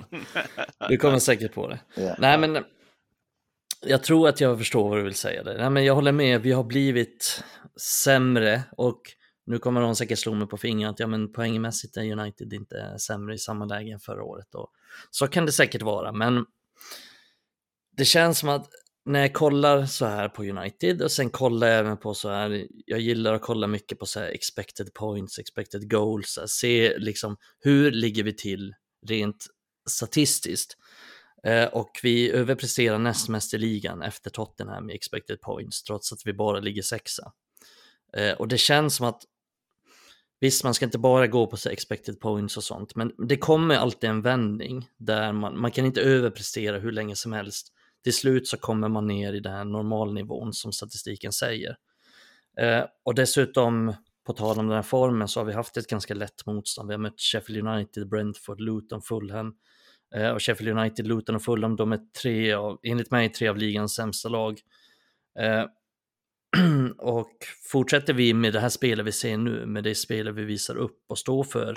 Du 0.90 0.98
kommer 0.98 1.20
säkert 1.20 1.54
på 1.54 1.68
det. 1.68 1.80
Ja. 1.96 2.16
Nej 2.20 2.38
men 2.38 2.64
jag 3.86 4.04
tror 4.04 4.28
att 4.28 4.42
jag 4.42 4.58
förstår 4.58 4.90
vad 4.90 4.98
du 4.98 5.04
vill 5.04 5.16
säga. 5.16 5.44
Där. 5.44 5.58
Nej, 5.58 5.70
men 5.70 5.86
jag 5.86 5.96
håller 5.96 6.12
med, 6.12 6.42
vi 6.42 6.52
har 6.52 6.64
blivit 6.64 7.44
sämre 8.04 8.64
och 8.78 9.02
nu 9.46 9.60
kommer 9.60 9.82
de 9.82 9.96
säkert 9.96 10.20
slå 10.20 10.34
mig 10.34 10.48
på 10.48 10.58
fingret 10.58 10.90
att 10.90 11.00
ja, 11.00 11.08
men 11.08 11.32
poängmässigt 11.34 11.98
är 11.98 12.12
United 12.12 12.54
inte 12.54 13.00
sämre 13.00 13.36
i 13.36 13.38
samma 13.38 13.66
läge 13.66 13.92
än 13.92 14.00
förra 14.00 14.24
året. 14.24 14.56
Och 14.56 14.72
så 15.12 15.28
kan 15.28 15.46
det 15.46 15.52
säkert 15.52 15.82
vara, 15.82 16.12
men 16.12 16.46
det 17.98 18.06
känns 18.06 18.40
som 18.40 18.50
att 18.50 18.70
när 19.06 19.20
jag 19.20 19.34
kollar 19.34 19.86
så 19.86 20.06
här 20.06 20.30
på 20.30 20.44
United 20.44 21.02
och 21.02 21.12
sen 21.12 21.30
kollar 21.30 21.68
jag 21.68 21.80
även 21.80 21.98
på 21.98 22.14
så 22.14 22.30
här, 22.30 22.68
jag 22.86 23.00
gillar 23.00 23.34
att 23.34 23.42
kolla 23.42 23.68
mycket 23.68 24.00
på 24.00 24.06
så 24.06 24.20
här 24.20 24.28
expected 24.28 24.94
points, 24.94 25.40
expected 25.40 25.92
goals, 25.92 26.38
här, 26.40 26.48
se 26.48 26.98
liksom 26.98 27.38
hur 27.60 27.92
ligger 27.92 28.24
vi 28.24 28.34
till 28.34 28.74
rent 29.06 29.46
statistiskt. 29.90 30.78
Eh, 31.44 31.66
och 31.66 32.00
vi 32.04 32.32
överpresterar 32.32 33.00
näst 33.00 33.30
mest 33.30 33.54
i 33.54 33.58
ligan 33.58 34.02
efter 34.02 34.30
Tottenham 34.30 34.90
i 34.90 34.96
expected 34.96 35.42
points, 35.42 35.84
trots 35.84 36.14
att 36.14 36.26
vi 36.26 36.34
bara 36.34 36.60
ligger 36.60 36.82
sexa. 36.82 37.32
Eh, 38.18 38.34
och 38.34 38.48
det 38.48 38.58
känns 38.58 38.96
som 38.96 39.08
att 39.08 39.22
Visst, 40.44 40.64
man 40.64 40.74
ska 40.74 40.86
inte 40.86 41.00
bara 41.00 41.28
gå 41.28 41.48
på 41.48 41.58
så 41.58 41.70
expected 41.70 42.20
points 42.20 42.58
och 42.58 42.64
sånt, 42.64 42.96
men 42.96 43.12
det 43.28 43.38
kommer 43.38 43.76
alltid 43.76 44.10
en 44.10 44.22
vändning 44.22 44.90
där 44.98 45.34
man, 45.34 45.62
man 45.62 45.72
kan 45.72 45.86
inte 45.86 46.02
överprestera 46.02 46.80
hur 46.80 46.92
länge 46.92 47.16
som 47.16 47.34
helst 47.34 47.68
till 48.04 48.14
slut 48.14 48.48
så 48.48 48.58
kommer 48.58 48.90
man 48.90 49.08
ner 49.08 49.34
i 49.34 49.40
den 49.40 49.54
här 49.54 49.64
normalnivån 49.64 50.54
som 50.54 50.72
statistiken 50.72 51.32
säger. 51.32 51.76
Eh, 52.60 52.84
och 53.04 53.16
dessutom, 53.16 53.94
på 54.26 54.34
tal 54.34 54.60
om 54.60 54.68
den 54.68 54.76
här 54.76 54.84
formen, 54.84 55.28
så 55.28 55.40
har 55.40 55.46
vi 55.46 55.54
haft 55.54 55.78
ett 55.78 55.88
ganska 55.88 56.14
lätt 56.14 56.46
motstånd. 56.46 56.88
Vi 56.88 56.94
har 56.94 57.00
mött 57.00 57.22
Sheffield 57.22 57.68
United, 57.68 58.10
Brentford, 58.10 58.60
Luton, 58.60 59.02
Fulham. 59.02 59.54
Eh, 60.16 60.30
och 60.30 60.44
Sheffield 60.44 60.80
United, 60.80 61.08
Luton 61.08 61.36
och 61.36 61.44
Fulham, 61.44 61.76
de 61.76 61.92
är 61.92 62.00
tre 62.22 62.54
av, 62.54 62.80
enligt 62.84 63.12
mig, 63.12 63.30
tre 63.30 63.48
av 63.48 63.58
ligans 63.58 63.96
sämsta 63.96 64.30
lag. 64.30 64.60
Eh, 65.40 65.66
och 66.98 67.32
fortsätter 67.72 68.14
vi 68.14 68.34
med 68.34 68.54
det 68.54 68.60
här 68.60 68.70
spelet 68.70 69.06
vi 69.06 69.12
ser 69.12 69.38
nu, 69.38 69.66
med 69.66 69.84
det 69.84 69.96
spelet 69.96 70.36
vi 70.36 70.44
visar 70.44 70.76
upp 70.76 71.00
och 71.10 71.18
står 71.18 71.44
för, 71.44 71.76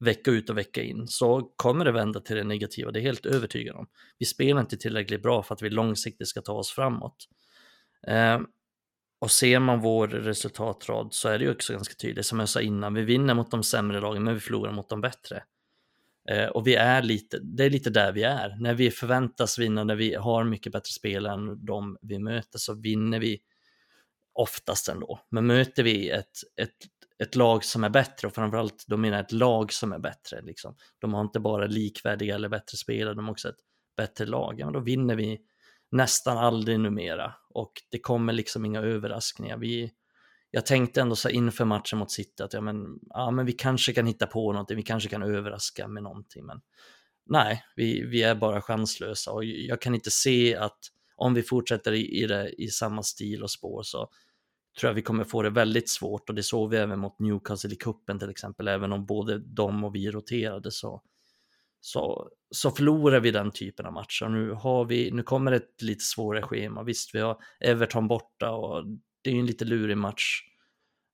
vecka 0.00 0.30
ut 0.30 0.50
och 0.50 0.58
vecka 0.58 0.82
in 0.82 1.08
så 1.08 1.52
kommer 1.56 1.84
det 1.84 1.92
vända 1.92 2.20
till 2.20 2.36
det 2.36 2.44
negativa, 2.44 2.90
det 2.90 3.00
är 3.00 3.02
helt 3.02 3.26
övertygad 3.26 3.76
om. 3.76 3.86
Vi 4.18 4.26
spelar 4.26 4.60
inte 4.60 4.76
tillräckligt 4.76 5.22
bra 5.22 5.42
för 5.42 5.54
att 5.54 5.62
vi 5.62 5.70
långsiktigt 5.70 6.28
ska 6.28 6.40
ta 6.40 6.52
oss 6.52 6.70
framåt. 6.70 7.16
Eh, 8.06 8.40
och 9.20 9.30
ser 9.30 9.58
man 9.58 9.80
vår 9.80 10.08
resultatrad 10.08 11.08
så 11.14 11.28
är 11.28 11.38
det 11.38 11.44
ju 11.44 11.50
också 11.50 11.72
ganska 11.72 11.94
tydligt, 11.94 12.26
som 12.26 12.40
jag 12.40 12.48
sa 12.48 12.60
innan, 12.60 12.94
vi 12.94 13.02
vinner 13.02 13.34
mot 13.34 13.50
de 13.50 13.62
sämre 13.62 14.00
lagen 14.00 14.24
men 14.24 14.34
vi 14.34 14.40
förlorar 14.40 14.72
mot 14.72 14.88
de 14.88 15.00
bättre. 15.00 15.42
Eh, 16.30 16.46
och 16.46 16.66
vi 16.66 16.74
är 16.74 17.02
lite, 17.02 17.38
det 17.42 17.64
är 17.64 17.70
lite 17.70 17.90
där 17.90 18.12
vi 18.12 18.22
är. 18.22 18.56
När 18.60 18.74
vi 18.74 18.90
förväntas 18.90 19.58
vinna, 19.58 19.84
när 19.84 19.96
vi 19.96 20.14
har 20.14 20.44
mycket 20.44 20.72
bättre 20.72 20.90
spel 20.90 21.26
än 21.26 21.64
de 21.64 21.96
vi 22.02 22.18
möter 22.18 22.58
så 22.58 22.74
vinner 22.74 23.18
vi 23.18 23.40
oftast 24.34 24.88
ändå. 24.88 25.20
Men 25.30 25.46
möter 25.46 25.82
vi 25.82 26.10
ett, 26.10 26.38
ett 26.60 26.74
ett 27.18 27.34
lag 27.34 27.64
som 27.64 27.84
är 27.84 27.88
bättre 27.88 28.28
och 28.28 28.34
framförallt 28.34 28.84
då 28.86 28.96
menar 28.96 29.16
jag 29.16 29.24
ett 29.24 29.32
lag 29.32 29.72
som 29.72 29.92
är 29.92 29.98
bättre. 29.98 30.42
Liksom. 30.42 30.76
De 30.98 31.14
har 31.14 31.20
inte 31.20 31.40
bara 31.40 31.66
likvärdiga 31.66 32.34
eller 32.34 32.48
bättre 32.48 32.76
spelare, 32.76 33.14
de 33.14 33.24
har 33.24 33.32
också 33.32 33.48
ett 33.48 33.60
bättre 33.96 34.26
lag. 34.26 34.60
Ja, 34.60 34.70
då 34.70 34.80
vinner 34.80 35.16
vi 35.16 35.40
nästan 35.90 36.38
aldrig 36.38 36.80
numera 36.80 37.34
och 37.50 37.72
det 37.90 37.98
kommer 37.98 38.32
liksom 38.32 38.64
inga 38.64 38.80
överraskningar. 38.80 39.56
Vi, 39.56 39.90
jag 40.50 40.66
tänkte 40.66 41.00
ändå 41.00 41.16
så 41.16 41.28
inför 41.28 41.64
matchen 41.64 41.98
mot 41.98 42.10
City 42.10 42.42
att 42.42 42.52
ja, 42.52 42.60
men, 42.60 42.98
ja, 43.08 43.30
men 43.30 43.46
vi 43.46 43.52
kanske 43.52 43.92
kan 43.92 44.06
hitta 44.06 44.26
på 44.26 44.52
någonting, 44.52 44.76
vi 44.76 44.82
kanske 44.82 45.08
kan 45.08 45.22
överraska 45.22 45.88
med 45.88 46.02
någonting. 46.02 46.46
Men 46.46 46.60
nej, 47.26 47.64
vi, 47.76 48.06
vi 48.06 48.22
är 48.22 48.34
bara 48.34 48.62
chanslösa 48.62 49.30
och 49.30 49.44
jag 49.44 49.80
kan 49.80 49.94
inte 49.94 50.10
se 50.10 50.56
att 50.56 50.78
om 51.16 51.34
vi 51.34 51.42
fortsätter 51.42 51.92
i, 51.92 52.22
i, 52.22 52.26
det, 52.26 52.62
i 52.62 52.68
samma 52.68 53.02
stil 53.02 53.42
och 53.42 53.50
spår 53.50 53.82
så 53.82 54.10
tror 54.80 54.88
jag 54.90 54.94
vi 54.94 55.02
kommer 55.02 55.24
få 55.24 55.42
det 55.42 55.50
väldigt 55.50 55.90
svårt 55.90 56.28
och 56.28 56.34
det 56.34 56.42
såg 56.42 56.70
vi 56.70 56.76
även 56.76 56.98
mot 56.98 57.18
Newcastle 57.18 57.72
i 57.72 57.76
kuppen 57.76 58.18
till 58.18 58.30
exempel, 58.30 58.68
även 58.68 58.92
om 58.92 59.06
både 59.06 59.38
de 59.38 59.84
och 59.84 59.94
vi 59.94 60.10
roterade 60.10 60.70
så, 60.70 61.02
så, 61.80 62.30
så 62.50 62.70
förlorar 62.70 63.20
vi 63.20 63.30
den 63.30 63.50
typen 63.50 63.86
av 63.86 63.92
matcher. 63.92 64.28
Nu, 64.28 64.50
har 64.50 64.84
vi, 64.84 65.10
nu 65.10 65.22
kommer 65.22 65.52
ett 65.52 65.82
lite 65.82 66.04
svårare 66.04 66.42
schema, 66.42 66.82
visst 66.82 67.14
vi 67.14 67.20
har 67.20 67.36
Everton 67.60 68.08
borta 68.08 68.50
och 68.50 68.84
det 69.22 69.30
är 69.30 69.34
ju 69.34 69.40
en 69.40 69.46
lite 69.46 69.64
lurig 69.64 69.96
match. 69.96 70.40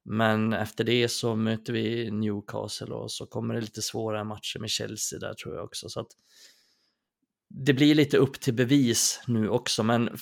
Men 0.05 0.53
efter 0.53 0.85
det 0.85 1.09
så 1.09 1.37
möter 1.37 1.73
vi 1.73 2.11
Newcastle 2.11 2.95
och 2.95 3.13
så 3.13 3.27
kommer 3.27 3.55
det 3.55 3.61
lite 3.61 3.83
svårare 3.83 4.25
matcher 4.25 4.59
med 4.59 4.71
Chelsea 4.71 5.19
där 5.19 5.35
tror 5.35 5.55
jag 5.55 5.65
också. 5.65 5.89
Så 5.89 6.01
att 6.01 6.09
det 7.49 7.75
blir 7.75 7.95
lite 7.95 8.17
upp 8.17 8.41
till 8.41 8.55
bevis 8.55 9.23
nu 9.27 9.49
också, 9.49 9.83
men 9.83 10.19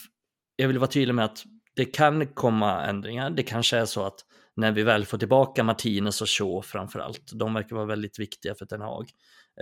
jag 0.56 0.68
vill 0.68 0.78
vara 0.78 0.90
tydlig 0.90 1.14
med 1.14 1.24
att 1.24 1.44
det 1.78 1.84
kan 1.84 2.26
komma 2.26 2.86
ändringar. 2.86 3.30
Det 3.30 3.42
kanske 3.42 3.76
är 3.76 3.84
så 3.84 4.06
att 4.06 4.24
när 4.56 4.72
vi 4.72 4.82
väl 4.82 5.06
får 5.06 5.18
tillbaka 5.18 5.64
Martinez 5.64 6.22
och 6.22 6.28
Shaw 6.28 6.62
framför 6.62 6.98
allt, 6.98 7.30
de 7.32 7.54
verkar 7.54 7.76
vara 7.76 7.86
väldigt 7.86 8.18
viktiga 8.18 8.54
för 8.54 8.66
Ten 8.66 8.80
Hag. 8.80 9.10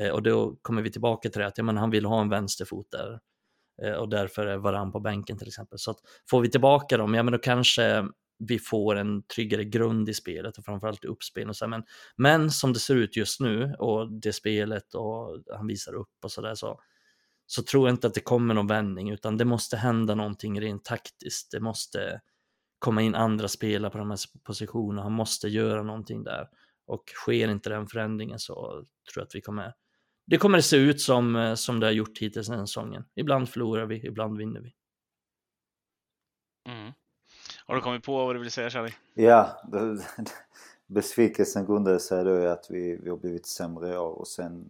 Eh, 0.01 0.09
och 0.09 0.23
då 0.23 0.57
kommer 0.63 0.83
vi 0.83 0.91
tillbaka 0.91 1.29
till 1.29 1.41
det 1.41 1.47
att 1.47 1.59
ja, 1.59 1.65
men 1.65 1.77
han 1.77 1.91
vill 1.91 2.05
ha 2.05 2.21
en 2.21 2.29
vänsterfot 2.29 2.91
där. 2.91 3.19
Eh, 3.83 3.93
och 3.93 4.09
därför 4.09 4.47
är 4.47 4.57
Varann 4.57 4.93
på 4.93 5.01
bänken 5.01 5.39
till 5.39 5.49
exempel. 5.49 5.79
Så 5.79 5.91
att 5.91 5.97
får 6.31 6.41
vi 6.41 6.51
tillbaka 6.51 6.97
dem, 6.97 7.15
ja 7.15 7.23
men 7.23 7.33
då 7.33 7.39
kanske 7.39 8.09
vi 8.39 8.59
får 8.59 8.97
en 8.97 9.23
tryggare 9.23 9.65
grund 9.65 10.09
i 10.09 10.15
spelet 10.15 10.59
och 10.59 10.65
framförallt 10.65 11.05
i 11.05 11.09
uppspel 11.09 11.49
och 11.49 11.57
så. 11.57 11.69
Men, 11.69 11.83
men 12.17 12.51
som 12.51 12.73
det 12.73 12.79
ser 12.79 12.97
ut 12.97 13.17
just 13.17 13.41
nu 13.41 13.75
och 13.79 14.21
det 14.21 14.33
spelet 14.33 14.95
och 14.95 15.43
han 15.57 15.67
visar 15.67 15.95
upp 15.95 16.25
och 16.25 16.33
så 16.33 16.41
där 16.41 16.55
så 16.55 16.81
så 17.47 17.63
tror 17.63 17.89
jag 17.89 17.95
inte 17.95 18.07
att 18.07 18.15
det 18.15 18.21
kommer 18.21 18.55
någon 18.55 18.67
vändning, 18.67 19.11
utan 19.11 19.37
det 19.37 19.45
måste 19.45 19.77
hända 19.77 20.15
någonting 20.15 20.61
rent 20.61 20.85
taktiskt. 20.85 21.51
Det 21.51 21.61
måste 21.61 22.21
komma 22.79 23.03
in 23.03 23.15
andra 23.15 23.49
spelare 23.49 23.91
på 23.91 23.99
de 23.99 24.11
här 24.11 24.19
positionerna. 24.43 25.03
Han 25.03 25.13
måste 25.13 25.49
göra 25.49 25.83
någonting 25.83 26.25
där. 26.25 26.49
Och 26.87 27.03
sker 27.15 27.49
inte 27.49 27.71
den 27.71 27.87
förändringen 27.87 28.39
så 28.39 28.55
tror 28.55 28.87
jag 29.21 29.23
att 29.23 29.35
vi 29.35 29.41
kommer... 29.41 29.75
Det 30.27 30.39
kommer 30.39 30.59
att 30.59 30.65
se 30.65 30.77
ut 30.77 31.01
som, 31.01 31.55
som 31.57 31.81
det 31.81 31.87
har 31.87 31.93
gjort 31.93 32.19
hittills 32.19 32.49
den 32.49 32.67
säsongen. 32.67 33.05
Ibland 33.15 33.49
förlorar 33.49 33.87
vi, 33.87 34.07
ibland 34.07 34.39
vinner 34.39 34.61
vi. 34.61 34.75
Mm. 36.69 36.93
Har 37.67 37.75
du 37.75 37.81
kommit 37.81 38.05
på 38.05 38.27
vad 38.27 38.35
du 38.35 38.41
vill 38.41 38.51
säga 38.51 38.71
Charlie? 38.71 38.95
Ja, 39.15 39.63
besvikelsen 40.87 41.67
grundar 41.67 41.99
sig 41.99 42.25
då 42.25 42.39
i 42.39 42.47
att 42.47 42.67
vi, 42.71 42.97
vi 43.03 43.11
har 43.11 43.17
blivit 43.17 43.47
sämre 43.47 43.93
i 43.93 43.97
år 43.97 44.19
och 44.19 44.29
sen 44.29 44.69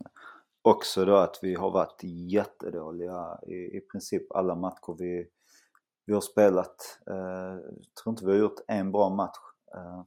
också 0.66 1.04
då 1.04 1.16
att 1.16 1.38
vi 1.42 1.54
har 1.54 1.70
varit 1.70 2.00
jättedåliga 2.02 3.38
i, 3.46 3.76
i 3.76 3.80
princip 3.92 4.32
alla 4.32 4.54
matcher 4.54 4.96
vi, 4.98 5.26
vi 6.06 6.14
har 6.14 6.20
spelat. 6.20 7.00
Eh, 7.10 7.54
jag 7.56 7.94
tror 8.02 8.12
inte 8.12 8.24
vi 8.24 8.32
har 8.32 8.38
gjort 8.38 8.60
en 8.68 8.92
bra 8.92 9.10
match. 9.10 9.38
Eh, 9.74 10.02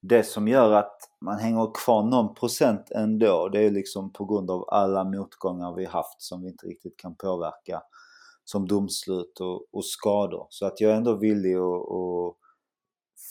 det 0.00 0.22
som 0.22 0.48
gör 0.48 0.72
att 0.72 0.96
man 1.20 1.38
hänger 1.38 1.70
kvar 1.74 2.02
någon 2.02 2.34
procent 2.34 2.90
ändå, 2.90 3.48
det 3.48 3.60
är 3.60 3.70
liksom 3.70 4.12
på 4.12 4.24
grund 4.24 4.50
av 4.50 4.64
alla 4.68 5.04
motgångar 5.04 5.74
vi 5.74 5.84
haft 5.84 6.22
som 6.22 6.42
vi 6.42 6.48
inte 6.48 6.66
riktigt 6.66 6.96
kan 6.96 7.14
påverka. 7.14 7.82
Som 8.44 8.68
domslut 8.68 9.40
och, 9.40 9.66
och 9.72 9.84
skador. 9.84 10.46
Så 10.50 10.66
att 10.66 10.80
jag 10.80 10.92
är 10.92 10.96
ändå 10.96 11.14
villig 11.14 11.54
att, 11.54 11.62
att 11.62 12.36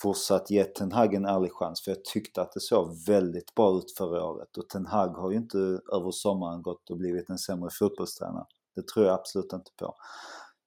fortsatt 0.01 0.49
ge 0.49 0.63
Ten 0.63 0.91
Hag 0.91 1.13
en 1.13 1.25
ärlig 1.25 1.51
chans 1.51 1.83
för 1.83 1.91
jag 1.91 2.03
tyckte 2.03 2.41
att 2.41 2.51
det 2.51 2.59
såg 2.59 3.05
väldigt 3.07 3.55
bra 3.55 3.77
ut 3.77 3.97
förra 3.97 4.25
året 4.25 4.57
och 4.57 4.69
Ten 4.69 4.85
Hag 4.85 5.09
har 5.09 5.31
ju 5.31 5.37
inte 5.37 5.57
över 5.93 6.11
sommaren 6.11 6.61
gått 6.61 6.89
och 6.89 6.97
blivit 6.97 7.29
en 7.29 7.37
sämre 7.37 7.69
fotbollstränare. 7.79 8.45
Det 8.75 8.87
tror 8.87 9.05
jag 9.05 9.13
absolut 9.13 9.53
inte 9.53 9.71
på. 9.77 9.95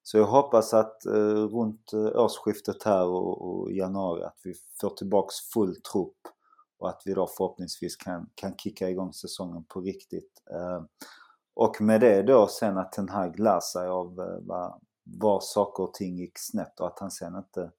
Så 0.03 0.19
jag 0.19 0.27
hoppas 0.27 0.75
att 0.75 1.07
eh, 1.07 1.47
runt 1.47 1.93
eh, 1.93 2.23
årsskiftet 2.23 2.83
här 2.83 3.07
och, 3.07 3.43
och, 3.43 3.73
januari 3.73 4.23
att 4.23 4.41
vi 4.45 4.55
får 4.81 4.91
tillbaks 4.91 5.35
full 5.55 5.77
trupp 5.93 6.17
och 6.79 6.89
att 6.89 7.03
vi 7.05 7.15
då 7.15 7.27
förhoppningsvis 7.27 7.97
kan, 7.97 8.31
kan 8.35 8.57
kicka 8.57 8.91
igång 8.91 9.13
säsongen 9.13 9.65
på 9.65 9.81
riktigt. 9.81 10.43
Eh, 10.51 10.83
och 11.55 11.81
med 11.81 12.01
det 12.01 12.23
då 12.23 12.47
sen 12.47 12.79
att 12.79 12.93
Ten 12.93 13.09
Hag 13.09 13.39
lär 13.39 13.61
sig 13.61 13.89
av 13.89 14.07
eh, 14.21 14.47
var, 14.47 14.79
var 15.05 15.41
saker 15.41 15.83
och 15.83 15.95
ting 15.95 16.17
gick 16.17 16.39
snett 16.39 16.81
och 16.81 16.87
att 16.87 16.99
han 16.99 17.11
sen 17.11 17.37
inte 17.37 17.71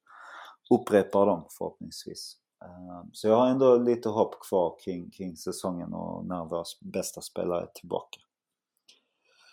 upprepar 0.70 1.26
dem 1.26 1.48
förhoppningsvis. 1.58 2.38
Ehm, 2.66 3.10
så 3.14 3.28
jag 3.28 3.36
har 3.36 3.48
ändå 3.48 3.78
lite 3.78 4.10
hopp 4.10 4.40
kvar 4.40 4.78
kring, 4.84 5.12
kring 5.12 5.38
säsongen 5.38 5.94
och 5.94 6.26
när 6.26 6.46
vår 6.46 6.66
bästa 6.82 7.22
spelare 7.22 7.62
är 7.62 7.68
tillbaka. 7.68 8.20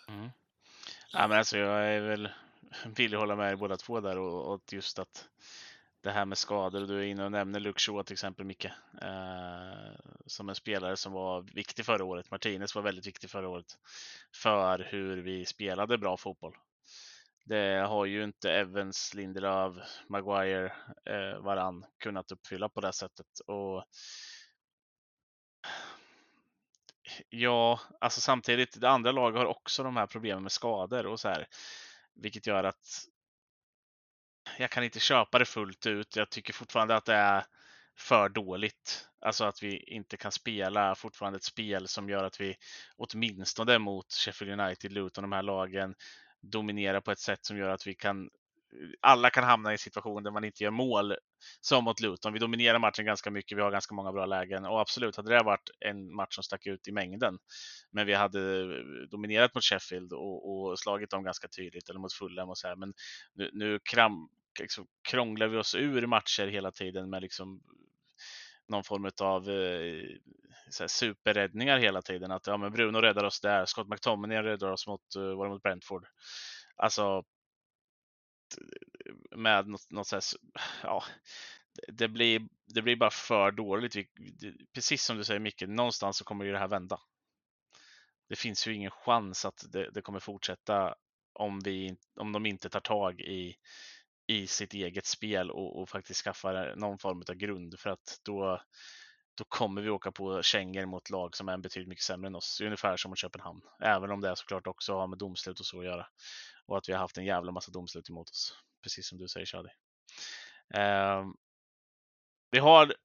Mm. 0.07 0.29
Ja, 1.13 1.27
men 1.27 1.37
alltså 1.37 1.57
jag 1.57 1.87
är 1.87 2.01
väl 2.01 2.29
villig 2.95 3.15
att 3.15 3.21
hålla 3.21 3.35
med 3.35 3.51
er 3.51 3.55
båda 3.55 3.77
två 3.77 3.99
där 3.99 4.17
och, 4.17 4.53
och 4.53 4.73
just 4.73 4.99
att 4.99 5.29
det 6.03 6.11
här 6.11 6.25
med 6.25 6.37
skador. 6.37 6.87
Du 6.87 6.99
är 6.99 7.03
inne 7.03 7.25
och 7.25 7.31
nämner 7.31 7.59
Luke 7.59 7.79
Shaw 7.79 8.03
till 8.03 8.13
exempel, 8.13 8.45
Micke. 8.45 8.65
Eh, 9.01 9.93
som 10.25 10.49
en 10.49 10.55
spelare 10.55 10.97
som 10.97 11.13
var 11.13 11.41
viktig 11.41 11.85
förra 11.85 12.03
året. 12.03 12.31
Martinez 12.31 12.75
var 12.75 12.81
väldigt 12.81 13.07
viktig 13.07 13.29
förra 13.29 13.49
året 13.49 13.77
för 14.35 14.87
hur 14.91 15.17
vi 15.17 15.45
spelade 15.45 15.97
bra 15.97 16.17
fotboll. 16.17 16.55
Det 17.43 17.87
har 17.87 18.05
ju 18.05 18.23
inte 18.23 18.51
Evans, 18.51 19.13
Lindelöf, 19.13 19.75
Maguire, 20.09 20.73
eh, 21.05 21.39
varann 21.39 21.85
kunnat 21.99 22.31
uppfylla 22.31 22.69
på 22.69 22.81
det 22.81 22.93
sättet. 22.93 23.39
Och 23.47 23.85
Ja, 27.29 27.79
alltså 28.01 28.21
samtidigt, 28.21 28.81
det 28.81 28.89
andra 28.89 29.11
laget 29.11 29.37
har 29.39 29.45
också 29.45 29.83
de 29.83 29.97
här 29.97 30.07
problemen 30.07 30.43
med 30.43 30.51
skador 30.51 31.05
och 31.05 31.19
så 31.19 31.27
här, 31.27 31.47
vilket 32.15 32.47
gör 32.47 32.63
att 32.63 33.07
jag 34.57 34.71
kan 34.71 34.83
inte 34.83 34.99
köpa 34.99 35.39
det 35.39 35.45
fullt 35.45 35.85
ut. 35.85 36.15
Jag 36.15 36.29
tycker 36.29 36.53
fortfarande 36.53 36.95
att 36.95 37.05
det 37.05 37.15
är 37.15 37.45
för 37.97 38.29
dåligt. 38.29 39.07
Alltså 39.21 39.45
att 39.45 39.63
vi 39.63 39.77
inte 39.77 40.17
kan 40.17 40.31
spela 40.31 40.95
fortfarande 40.95 41.37
ett 41.37 41.43
spel 41.43 41.87
som 41.87 42.09
gör 42.09 42.23
att 42.23 42.41
vi 42.41 42.55
åtminstone 42.97 43.79
mot 43.79 44.13
Sheffield 44.13 44.59
United, 44.61 44.91
Luton, 44.91 45.21
de 45.21 45.31
här 45.31 45.43
lagen 45.43 45.95
dominera 46.43 47.01
på 47.01 47.11
ett 47.11 47.19
sätt 47.19 47.45
som 47.45 47.57
gör 47.57 47.69
att 47.69 47.87
vi 47.87 47.95
kan 47.95 48.29
alla 49.01 49.29
kan 49.29 49.43
hamna 49.43 49.71
i 49.71 49.73
en 49.73 49.77
situation 49.77 50.23
där 50.23 50.31
man 50.31 50.43
inte 50.43 50.63
gör 50.63 50.71
mål 50.71 51.15
som 51.61 51.83
mot 51.83 51.99
Luton. 51.99 52.33
Vi 52.33 52.39
dominerar 52.39 52.79
matchen 52.79 53.05
ganska 53.05 53.31
mycket. 53.31 53.57
Vi 53.57 53.61
har 53.61 53.71
ganska 53.71 53.95
många 53.95 54.11
bra 54.11 54.25
lägen 54.25 54.65
och 54.65 54.81
absolut 54.81 55.15
hade 55.15 55.37
det 55.37 55.43
varit 55.43 55.69
en 55.79 56.15
match 56.15 56.35
som 56.35 56.43
stack 56.43 56.67
ut 56.67 56.87
i 56.87 56.91
mängden. 56.91 57.37
Men 57.91 58.07
vi 58.07 58.13
hade 58.13 58.61
eh, 58.61 59.09
dominerat 59.11 59.55
mot 59.55 59.63
Sheffield 59.63 60.13
och, 60.13 60.69
och 60.69 60.79
slagit 60.79 61.09
dem 61.09 61.23
ganska 61.23 61.47
tydligt 61.47 61.89
eller 61.89 61.99
mot 61.99 62.13
Fulham 62.13 62.49
och 62.49 62.57
så 62.57 62.67
här. 62.67 62.75
Men 62.75 62.93
nu, 63.33 63.49
nu 63.53 63.79
kram, 63.91 64.29
liksom, 64.59 64.87
krånglar 65.09 65.47
vi 65.47 65.57
oss 65.57 65.75
ur 65.75 66.07
matcher 66.07 66.47
hela 66.47 66.71
tiden 66.71 67.09
med 67.09 67.21
liksom 67.21 67.61
någon 68.67 68.83
form 68.83 69.11
av 69.21 69.49
eh, 69.49 70.87
superräddningar 70.87 71.79
hela 71.79 72.01
tiden. 72.01 72.31
Att 72.31 72.47
ja, 72.47 72.57
men 72.57 72.71
Bruno 72.71 72.97
räddar 72.97 73.23
oss 73.23 73.41
där, 73.41 73.65
Scott 73.65 73.87
McTominay 73.87 74.37
räddar 74.37 74.71
oss 74.71 74.87
mot, 74.87 75.15
eh, 75.15 75.21
uh, 75.21 75.37
var 75.37 75.49
mot 75.49 75.63
Brentford. 75.63 76.05
Alltså 76.75 77.23
med 79.35 79.67
något, 79.67 79.91
något 79.91 80.07
så 80.07 80.15
här, 80.15 80.23
ja, 80.83 81.03
det 81.87 82.07
blir, 82.07 82.47
det 82.73 82.81
blir 82.81 82.95
bara 82.95 83.09
för 83.09 83.51
dåligt. 83.51 83.95
Precis 84.73 85.03
som 85.03 85.17
du 85.17 85.23
säger 85.23 85.39
Micke, 85.39 85.63
någonstans 85.67 86.17
så 86.17 86.23
kommer 86.23 86.45
ju 86.45 86.51
det 86.51 86.59
här 86.59 86.67
vända. 86.67 86.99
Det 88.29 88.35
finns 88.35 88.67
ju 88.67 88.73
ingen 88.73 88.91
chans 88.91 89.45
att 89.45 89.65
det, 89.71 89.89
det 89.91 90.01
kommer 90.01 90.19
fortsätta 90.19 90.95
om, 91.33 91.59
vi, 91.59 91.97
om 92.15 92.31
de 92.31 92.45
inte 92.45 92.69
tar 92.69 92.79
tag 92.79 93.21
i, 93.21 93.55
i 94.27 94.47
sitt 94.47 94.73
eget 94.73 95.05
spel 95.05 95.51
och, 95.51 95.81
och 95.81 95.89
faktiskt 95.89 96.23
skaffar 96.23 96.75
någon 96.75 96.97
form 96.97 97.23
av 97.29 97.35
grund 97.35 97.79
för 97.79 97.89
att 97.89 98.19
då, 98.23 98.61
då 99.37 99.43
kommer 99.43 99.81
vi 99.81 99.89
åka 99.89 100.11
på 100.11 100.41
kängor 100.41 100.85
mot 100.85 101.09
lag 101.09 101.35
som 101.35 101.49
är 101.49 101.57
betydligt 101.57 101.89
mycket 101.89 102.03
sämre 102.03 102.27
än 102.27 102.35
oss. 102.35 102.61
Ungefär 102.61 102.97
som 102.97 103.09
mot 103.09 103.17
Köpenhamn. 103.17 103.61
Även 103.81 104.11
om 104.11 104.21
det 104.21 104.35
såklart 104.35 104.67
också 104.67 104.93
har 104.93 105.07
med 105.07 105.17
domslut 105.17 105.59
och 105.59 105.65
så 105.65 105.79
att 105.79 105.85
göra. 105.85 106.07
Och 106.65 106.77
att 106.77 106.89
vi 106.89 106.93
har 106.93 106.99
haft 106.99 107.17
en 107.17 107.25
jävla 107.25 107.51
massa 107.51 107.71
domslut 107.71 108.09
emot 108.09 108.29
oss. 108.29 108.57
Precis 108.83 109.07
som 109.07 109.17
du 109.17 109.27
säger 109.27 109.45
Shadi. 109.45 109.69
Eh, 110.73 111.25
vi 112.51 112.59
har, 112.59 112.95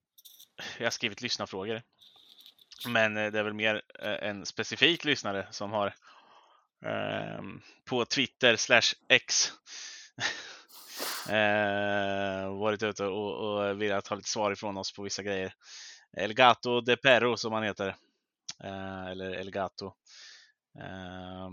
jag 0.79 0.87
har 0.87 0.91
skrivit 0.91 1.23
lyssnarfrågor. 1.23 1.83
Men 2.87 3.17
eh, 3.17 3.33
det 3.33 3.39
är 3.39 3.43
väl 3.43 3.55
mer 3.55 3.83
eh, 4.03 4.29
en 4.29 4.47
specifik 4.47 5.05
lyssnare 5.05 5.47
som 5.51 5.73
har 5.73 5.95
eh, 6.85 7.43
på 7.85 8.05
Twitter 8.05 8.57
slash 8.57 8.95
X 9.09 9.53
eh, 11.29 12.59
varit 12.59 12.83
ute 12.83 13.05
och, 13.05 13.35
och 13.35 13.83
velat 13.83 14.09
ha 14.09 14.17
lite 14.17 14.29
svar 14.29 14.53
ifrån 14.53 14.77
oss 14.77 14.93
på 14.93 15.03
vissa 15.03 15.23
grejer. 15.23 15.55
Elgato 16.17 16.81
de 16.81 16.97
Perro 16.97 17.37
som 17.37 17.53
han 17.53 17.63
heter. 17.63 17.97
Eh, 18.65 19.07
eller 19.07 19.31
Elgato. 19.31 19.87
Eh, 20.79 21.51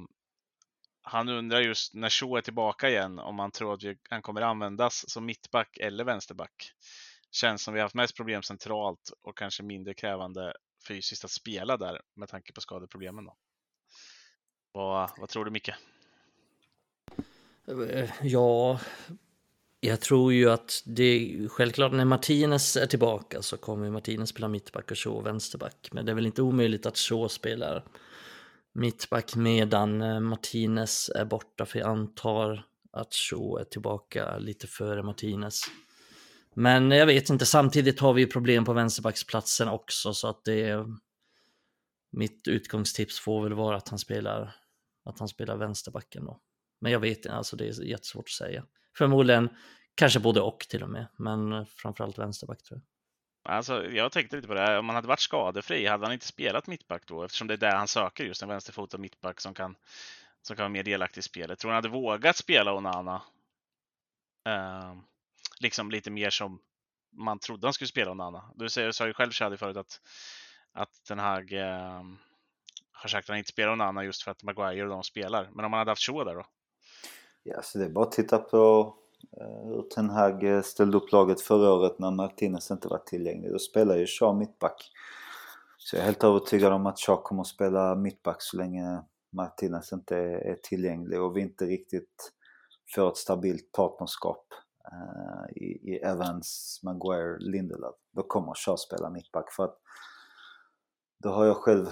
han 1.02 1.30
undrar 1.30 1.62
just 1.62 1.94
när 1.94 2.10
Shaw 2.10 2.38
är 2.38 2.42
tillbaka 2.42 2.90
igen 2.90 3.20
om 3.20 3.40
han 3.40 3.52
tror 3.52 3.74
att 3.74 3.84
vi, 3.84 3.98
han 4.10 4.22
kommer 4.22 4.42
användas 4.42 5.10
som 5.10 5.26
mittback 5.26 5.78
eller 5.78 6.04
vänsterback. 6.04 6.72
Känns 7.32 7.64
som 7.64 7.74
vi 7.74 7.82
haft 7.82 7.96
mest 7.96 8.16
problem 8.16 8.44
centralt 8.44 9.12
och 9.22 9.38
kanske 9.38 9.64
mindre 9.64 9.94
krävande 9.94 10.54
fysiskt 10.88 11.26
att 11.26 11.32
spela 11.32 11.78
där 11.78 12.02
med 12.14 12.30
tanke 12.30 12.54
på 12.54 12.62
skadeproblemen. 12.62 13.26
Då. 13.26 13.36
Vad, 14.72 15.12
vad 15.18 15.30
tror 15.30 15.46
du 15.46 15.52
Micke? 15.52 15.72
Ja, 18.22 18.80
jag 19.86 20.02
tror 20.02 20.34
ju 20.34 20.52
att 20.52 20.84
det 20.86 21.38
självklart 21.50 21.92
när 21.92 22.06
Martinez 22.06 22.78
är 22.78 22.86
tillbaka 22.86 23.42
så 23.42 23.58
kommer 23.58 23.90
Martinez 23.90 24.30
spela 24.30 24.48
mittback 24.48 24.92
och 24.92 24.98
Shaw 24.98 25.24
vänsterback. 25.24 25.90
Men 25.92 26.06
det 26.06 26.12
är 26.12 26.14
väl 26.14 26.26
inte 26.26 26.42
omöjligt 26.42 26.86
att 26.86 26.98
Shaw 26.98 27.28
spelar 27.28 27.86
mittback 28.74 29.36
medan 29.36 30.02
eh, 30.02 30.20
Martinez 30.20 31.10
är 31.16 31.26
borta 31.26 31.66
för 31.66 31.80
jag 31.80 31.90
antar 31.90 32.66
att 32.92 33.14
Shaw 33.14 33.62
är 33.62 33.64
tillbaka 33.64 34.38
lite 34.38 34.68
före 34.68 35.04
Martinez. 35.04 35.62
Men 36.56 36.92
jag 36.92 37.06
vet 37.06 37.30
inte, 37.30 37.46
samtidigt 37.46 38.00
har 38.00 38.14
vi 38.14 38.26
problem 38.26 38.66
på 38.66 38.74
vänsterbacksplatsen 38.74 39.68
också 39.68 40.14
så 40.14 40.28
att 40.28 40.46
det 40.46 40.70
är 40.70 40.86
mitt 42.12 42.48
utgångstips 42.48 43.20
får 43.20 43.44
väl 43.44 43.54
vara 43.54 43.78
att 43.78 43.90
han 43.90 44.00
spelar 44.00 44.56
att 45.06 45.20
han 45.20 45.28
spelar 45.28 45.58
vänsterbacken 45.58 46.26
då. 46.26 46.40
Men 46.82 46.92
jag 46.92 47.00
vet 47.00 47.18
inte, 47.18 47.32
alltså 47.32 47.56
det 47.56 47.68
är 47.68 47.84
jättesvårt 47.84 48.26
att 48.26 48.30
säga. 48.30 48.66
Förmodligen 48.98 49.50
kanske 49.96 50.20
både 50.20 50.42
och 50.42 50.60
till 50.60 50.84
och 50.84 50.90
med, 50.90 51.08
men 51.18 51.66
framförallt 51.66 52.18
vänsterback 52.18 52.64
tror 52.64 52.80
jag. 52.80 52.96
Alltså, 53.48 53.86
jag 53.86 54.12
tänkte 54.12 54.36
lite 54.36 54.48
på 54.48 54.54
det, 54.54 54.60
här. 54.60 54.80
om 54.80 54.90
han 54.90 54.96
hade 54.96 55.08
varit 55.08 55.20
skadefri, 55.20 55.86
hade 55.86 56.06
han 56.06 56.14
inte 56.14 56.26
spelat 56.26 56.68
mittback 56.68 57.08
då? 57.08 57.24
Eftersom 57.24 57.48
det 57.48 57.54
är 57.54 57.58
där 57.58 57.76
han 57.76 57.88
söker 57.88 58.24
just 58.24 58.42
en 58.42 58.50
vänsterfotad 58.50 58.98
mittback 58.98 59.42
som 59.42 59.54
kan, 59.54 59.76
som 60.42 60.56
kan 60.56 60.64
vara 60.64 60.70
mer 60.70 60.84
delaktig 60.84 61.20
i 61.20 61.22
spelet. 61.22 61.60
Tror 61.60 61.72
han 61.72 61.76
hade 61.76 61.90
vågat 61.90 62.36
spela 62.36 62.74
Onana? 62.74 63.22
Eh, 64.48 64.96
liksom 65.60 65.92
lite 65.92 66.12
mer 66.12 66.30
som 66.30 66.60
man 67.12 67.40
trodde 67.40 67.68
han 67.68 67.74
skulle 67.74 67.88
spela 67.88 68.12
Onana. 68.12 68.52
Du 68.56 68.70
säger, 68.70 68.92
sa 68.92 69.08
ju 69.08 69.14
själv 69.14 69.32
Shadi 69.32 69.58
förut 69.58 69.78
att, 69.78 70.02
att 70.74 71.06
den 71.08 71.20
här 71.20 71.54
eh, 71.54 72.04
har 72.92 73.10
sagt 73.10 73.26
att 73.26 73.30
han 73.30 73.38
inte 73.38 73.52
spelar 73.52 73.74
Onana 73.74 74.04
just 74.04 74.24
för 74.24 74.32
att 74.32 74.44
Maguire 74.44 74.84
och 74.84 74.90
de 74.90 75.04
spelar. 75.04 75.50
Men 75.52 75.66
om 75.66 75.74
han 75.74 75.80
hade 75.80 75.92
haft 75.92 76.06
Shaw 76.06 76.26
där 76.26 76.36
då? 76.36 76.46
Ja, 77.48 77.62
så 77.62 77.78
det 77.78 77.86
är 77.86 77.90
bara 77.90 78.06
att 78.06 78.12
titta 78.12 78.38
på 78.38 78.94
eh, 79.42 79.68
hur 79.68 79.82
Ten 79.82 80.10
Hag 80.10 80.44
eh, 80.44 80.62
ställde 80.62 80.98
upp 80.98 81.12
laget 81.12 81.42
förra 81.42 81.74
året 81.74 82.00
när 82.00 82.12
Martinez 82.12 82.72
inte 82.72 82.88
var 82.88 82.98
tillgänglig. 82.98 83.52
Då 83.52 83.60
spelade 83.60 84.00
ju 84.00 84.06
Shaw 84.06 84.38
mittback. 84.38 84.92
Så 85.78 85.96
jag 85.96 86.02
är 86.02 86.06
helt 86.06 86.24
övertygad 86.24 86.74
om 86.74 86.86
att 86.86 87.00
Shaw 87.00 87.22
kommer 87.22 87.42
att 87.42 87.48
spela 87.48 87.96
mittback 87.96 88.36
så 88.40 88.58
länge 88.58 89.02
Martinez 89.32 89.94
inte 89.94 90.18
är 90.18 90.56
tillgänglig 90.64 91.22
och 91.22 91.38
vi 91.38 91.42
inte 91.42 91.66
riktigt 91.66 92.32
får 92.96 93.10
ett 93.10 93.18
stabilt 93.18 93.72
partnerskap 93.72 94.46
eh, 94.92 95.64
i, 95.64 95.66
i, 95.66 95.96
Evans, 95.96 96.80
Maguire, 96.84 97.38
Lindelöf. 97.40 97.96
Då 98.12 98.24
kommer 98.24 98.54
Shaw 98.54 98.78
spela 98.78 99.10
mittback 99.10 99.52
för 99.52 99.64
att 99.64 99.78
då 101.24 101.30
har 101.30 101.46
jag 101.46 101.58
själv 101.58 101.86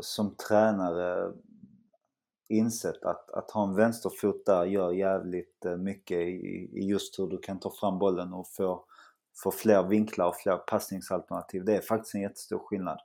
som 0.00 0.34
tränare 0.34 1.32
insett 2.48 3.04
att, 3.04 3.30
att 3.30 3.50
ha 3.50 3.64
en 3.64 3.74
vänsterfot 3.74 4.46
där 4.46 4.64
gör 4.64 4.92
jävligt 4.92 5.64
eh, 5.64 5.76
mycket 5.76 6.18
i, 6.18 6.70
i 6.72 6.86
just 6.88 7.18
hur 7.18 7.26
du 7.26 7.38
kan 7.38 7.60
ta 7.60 7.70
fram 7.70 7.98
bollen 7.98 8.32
och 8.32 8.48
få 8.48 8.84
får 9.42 9.50
fler 9.50 9.82
vinklar 9.82 10.28
och 10.28 10.36
fler 10.36 10.56
passningsalternativ. 10.56 11.64
Det 11.64 11.76
är 11.76 11.80
faktiskt 11.80 12.14
en 12.14 12.20
jättestor 12.20 12.58
skillnad 12.58 12.98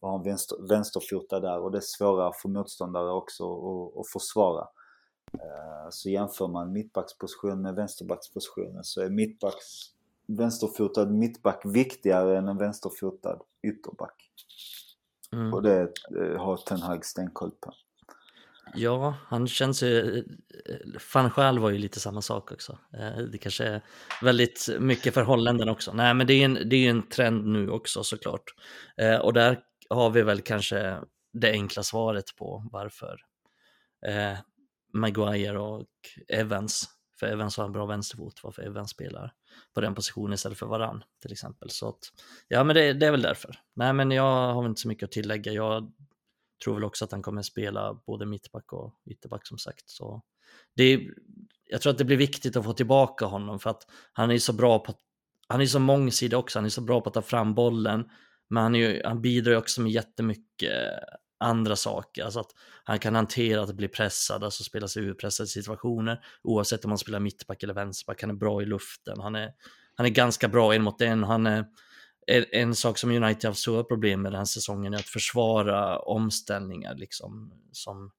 att 0.00 0.08
ha 0.08 0.18
en 0.18 0.22
vänster, 0.22 0.68
vänsterfotad 0.68 1.40
där 1.40 1.58
och 1.58 1.70
det 1.70 1.78
är 1.78 1.82
svårare 1.84 2.32
för 2.42 2.48
motståndare 2.48 3.10
också 3.10 3.44
att, 3.44 4.00
att 4.00 4.08
försvara. 4.08 4.68
Eh, 5.32 5.88
så 5.90 6.10
jämför 6.10 6.48
man 6.48 6.72
mittbacksposition 6.72 7.62
med 7.62 7.74
vänsterbackspositionen 7.74 8.84
så 8.84 9.00
är 9.00 9.10
mittbacks 9.10 9.66
vänsterfotad 10.26 11.06
mittback 11.06 11.62
viktigare 11.64 12.38
än 12.38 12.48
en 12.48 12.58
vänsterfotad 12.58 13.38
ytterback. 13.62 14.30
Mm. 15.32 15.54
Och 15.54 15.62
det 15.62 15.80
eh, 16.16 16.40
har 16.40 16.56
Ten 16.56 16.80
Hag 16.80 17.04
stenkoll 17.04 17.50
på. 17.50 17.72
Ja, 18.74 19.16
han 19.26 19.48
känns 19.48 19.82
ju... 19.82 20.24
Fan 20.98 21.30
själv 21.30 21.62
var 21.62 21.70
ju 21.70 21.78
lite 21.78 22.00
samma 22.00 22.22
sak 22.22 22.52
också. 22.52 22.78
Eh, 22.94 23.18
det 23.18 23.38
kanske 23.38 23.64
är 23.64 23.80
väldigt 24.22 24.68
mycket 24.80 25.14
förhållanden 25.14 25.68
också. 25.68 25.92
Nej, 25.92 26.14
men 26.14 26.26
det 26.26 26.34
är, 26.34 26.44
en, 26.44 26.58
det 26.68 26.76
är 26.76 26.90
en 26.90 27.08
trend 27.08 27.46
nu 27.46 27.70
också 27.70 28.04
såklart. 28.04 28.44
Eh, 28.96 29.16
och 29.16 29.32
där 29.32 29.60
har 29.90 30.10
vi 30.10 30.22
väl 30.22 30.40
kanske 30.40 30.98
det 31.32 31.50
enkla 31.50 31.82
svaret 31.82 32.36
på 32.36 32.68
varför 32.72 33.20
eh, 34.06 34.38
Maguire 34.92 35.58
och 35.58 35.86
Evans, 36.28 36.88
för 37.20 37.26
Evans 37.26 37.56
har 37.56 37.64
en 37.64 37.72
bra 37.72 37.86
vänsterfot, 37.86 38.40
varför 38.42 38.62
Evans 38.62 38.90
spelar 38.90 39.32
på 39.74 39.80
den 39.80 39.94
positionen 39.94 40.32
istället 40.32 40.58
för 40.58 40.66
varann 40.66 41.04
till 41.22 41.32
exempel. 41.32 41.70
Så 41.70 41.88
att, 41.88 41.98
ja, 42.48 42.64
men 42.64 42.76
det, 42.76 42.92
det, 42.92 43.06
är 43.06 43.10
väl 43.10 43.22
därför. 43.22 43.60
Nej, 43.74 43.92
men 43.92 44.10
jag 44.10 44.54
har 44.54 44.66
inte 44.66 44.80
så 44.80 44.88
mycket 44.88 45.06
att 45.06 45.12
tillägga. 45.12 45.52
Jag 45.52 45.92
tror 46.64 46.74
väl 46.74 46.84
också 46.84 47.04
att 47.04 47.12
han 47.12 47.22
kommer 47.22 47.42
spela 47.42 47.94
både 48.06 48.26
mittback 48.26 48.72
och 48.72 48.94
ytterback 49.10 49.46
som 49.46 49.58
sagt. 49.58 49.90
Så 49.90 50.22
det 50.76 50.84
är, 50.84 51.00
jag 51.70 51.80
tror 51.80 51.92
att 51.92 51.98
det 51.98 52.04
blir 52.04 52.16
viktigt 52.16 52.56
att 52.56 52.64
få 52.64 52.72
tillbaka 52.72 53.24
honom 53.24 53.58
för 53.60 53.70
att 53.70 53.86
han 54.12 54.30
är 54.30 54.38
så 54.38 54.52
bra 54.52 54.78
på 54.78 54.94
han 55.48 55.60
är 55.60 55.66
så 55.66 55.78
mångsidig 55.78 56.38
också, 56.38 56.58
han 56.58 56.66
är 56.66 56.68
så 56.68 56.80
bra 56.80 57.00
på 57.00 57.08
att 57.08 57.14
ta 57.14 57.22
fram 57.22 57.54
bollen, 57.54 58.04
men 58.50 58.62
han, 58.62 58.74
ju, 58.74 59.02
han 59.04 59.22
bidrar 59.22 59.52
ju 59.52 59.58
också 59.58 59.80
med 59.80 59.92
jättemycket 59.92 60.72
andra 61.40 61.76
saker. 61.76 62.24
Alltså 62.24 62.40
att 62.40 62.50
han 62.84 62.98
kan 62.98 63.14
hantera 63.14 63.62
att 63.62 63.74
bli 63.74 63.88
pressad, 63.88 64.44
alltså 64.44 64.64
spela 64.64 64.88
sig 64.88 65.04
ur 65.04 65.14
pressade 65.14 65.46
situationer. 65.46 66.20
Oavsett 66.42 66.84
om 66.84 66.88
man 66.88 66.98
spelar 66.98 67.20
mittback 67.20 67.62
eller 67.62 67.74
vänsterback. 67.74 68.20
Han 68.20 68.30
är 68.30 68.34
bra 68.34 68.62
i 68.62 68.66
luften. 68.66 69.20
Han 69.20 69.34
är, 69.34 69.50
han 69.94 70.06
är 70.06 70.10
ganska 70.10 70.48
bra 70.48 70.74
en 70.74 70.82
mot 70.82 71.00
en. 71.00 71.24
Han 71.24 71.46
är, 71.46 71.64
en 72.52 72.74
sak 72.74 72.98
som 72.98 73.10
United 73.10 73.44
har 73.44 73.50
haft 73.50 73.60
stora 73.60 73.84
problem 73.84 74.22
med 74.22 74.32
den 74.32 74.38
här 74.38 74.44
säsongen 74.44 74.94
är 74.94 74.98
att 74.98 75.08
försvara 75.08 75.98
omställningar, 75.98 76.94
liksom, 76.94 77.52
som 77.72 78.10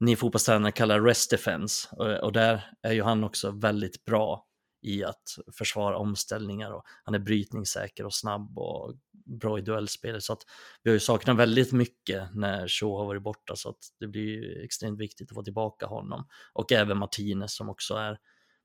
ni 0.00 0.16
fotbollstränare 0.16 0.72
kallar 0.72 1.00
rest 1.00 1.30
defense. 1.30 1.96
Och, 2.22 2.32
där 2.32 2.72
är 2.82 2.92
ju 2.92 3.02
han 3.02 3.24
också 3.24 3.50
väldigt 3.50 4.04
bra 4.04 4.44
i 4.82 5.04
att 5.04 5.38
försvara 5.52 5.98
omställningar 5.98 6.70
och 6.72 6.82
han 7.04 7.14
är 7.14 7.18
brytningssäker 7.18 8.06
och 8.06 8.14
snabb 8.14 8.58
och 8.58 8.94
bra 9.40 9.58
i 9.58 9.62
duellspelet. 9.62 10.22
Så 10.22 10.32
att 10.32 10.42
vi 10.82 10.90
har 10.90 10.94
ju 10.94 11.00
saknat 11.00 11.36
väldigt 11.36 11.72
mycket 11.72 12.34
när 12.34 12.68
Shaw 12.68 12.98
har 12.98 13.06
varit 13.06 13.22
borta 13.22 13.56
så 13.56 13.68
att 13.68 13.78
det 14.00 14.06
blir 14.06 14.64
extremt 14.64 15.00
viktigt 15.00 15.30
att 15.30 15.34
få 15.34 15.42
tillbaka 15.42 15.86
honom. 15.86 16.26
Och 16.52 16.72
även 16.72 16.98
Martinez 16.98 17.54
som 17.54 17.68
också 17.68 17.94
är 17.94 18.18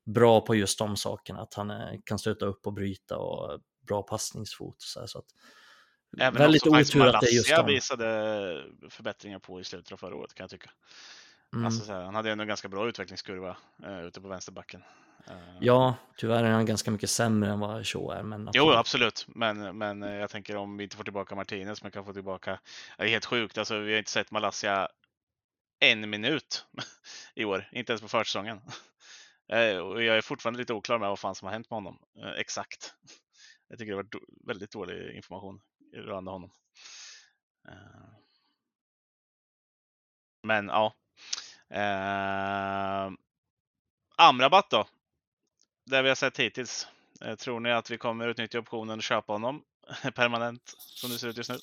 bra 0.06 0.40
på 0.40 0.54
just 0.54 0.78
de 0.78 0.96
sakerna, 0.96 1.40
att 1.40 1.54
han 1.54 1.70
är, 1.70 2.00
kan 2.04 2.18
stöta 2.18 2.46
upp 2.46 2.66
och 2.66 2.72
bryta 2.72 3.18
och 3.18 3.60
bra 3.86 4.02
passningsfot. 4.02 4.82
Så, 4.82 5.00
här, 5.00 5.06
så 5.06 5.18
att, 5.18 5.26
Även 6.18 6.38
väldigt 6.38 6.66
otur 6.66 7.06
att 7.06 7.20
det 7.20 7.26
är 7.26 7.34
just 7.34 7.56
de. 7.56 7.66
visade 7.66 8.64
förbättringar 8.90 9.38
på 9.38 9.60
i 9.60 9.64
slutet 9.64 9.92
av 9.92 9.96
förra 9.96 10.16
året 10.16 10.34
kan 10.34 10.44
jag 10.44 10.50
tycka. 10.50 10.70
Mm. 11.54 11.66
Alltså, 11.66 11.92
här, 11.92 12.02
han 12.02 12.14
hade 12.14 12.30
ändå 12.30 12.42
en 12.42 12.48
ganska 12.48 12.68
bra 12.68 12.88
utvecklingskurva 12.88 13.56
uh, 13.86 14.06
ute 14.06 14.20
på 14.20 14.28
vänsterbacken. 14.28 14.82
Uh, 15.30 15.36
ja, 15.60 15.94
tyvärr 16.16 16.44
är 16.44 16.50
han 16.50 16.66
ganska 16.66 16.90
mycket 16.90 17.10
sämre 17.10 17.50
än 17.50 17.60
vad 17.60 17.86
Shaw 17.86 18.18
är. 18.18 18.22
Men 18.22 18.50
jo, 18.52 18.70
absolut. 18.70 19.26
Men, 19.28 19.78
men 19.78 20.02
uh, 20.02 20.14
jag 20.14 20.30
tänker 20.30 20.56
om 20.56 20.76
vi 20.76 20.84
inte 20.84 20.96
får 20.96 21.04
tillbaka 21.04 21.34
Martinez, 21.34 21.82
men 21.82 21.92
kan 21.92 22.04
få 22.04 22.12
tillbaka... 22.12 22.60
Det 22.98 23.04
är 23.04 23.08
helt 23.08 23.24
sjukt. 23.24 23.58
Alltså, 23.58 23.78
vi 23.78 23.92
har 23.92 23.98
inte 23.98 24.10
sett 24.10 24.30
Malaysia 24.30 24.88
en 25.80 26.10
minut 26.10 26.66
i 27.34 27.44
år, 27.44 27.68
inte 27.72 27.92
ens 27.92 28.02
på 28.02 28.08
försäsongen. 28.08 28.60
och 29.82 30.02
jag 30.02 30.16
är 30.16 30.20
fortfarande 30.20 30.58
lite 30.58 30.72
oklar 30.72 30.98
med 30.98 31.08
vad 31.08 31.18
fan 31.18 31.34
som 31.34 31.46
har 31.46 31.52
hänt 31.52 31.70
med 31.70 31.76
honom 31.76 31.98
exakt. 32.36 32.94
Jag 33.68 33.78
tycker 33.78 33.92
det 33.92 33.96
var 33.96 34.06
väldigt 34.46 34.70
dålig 34.70 35.16
information 35.16 35.60
rörande 35.92 36.30
honom. 36.30 36.50
Eh. 37.68 37.74
Men 40.42 40.66
ja, 40.66 40.94
Eh, 41.74 43.12
Amrabat 44.16 44.70
då? 44.70 44.86
Det 45.84 46.02
vi 46.02 46.08
har 46.08 46.16
sett 46.16 46.38
hittills. 46.40 46.86
Eh, 47.20 47.34
tror 47.34 47.60
ni 47.60 47.72
att 47.72 47.90
vi 47.90 47.98
kommer 47.98 48.28
utnyttja 48.28 48.58
optionen 48.58 48.98
och 48.98 49.02
köpa 49.02 49.32
honom 49.32 49.62
permanent 50.14 50.74
som 50.78 51.10
det 51.10 51.18
ser 51.18 51.28
ut 51.28 51.36
just 51.36 51.50
nu? 51.50 51.56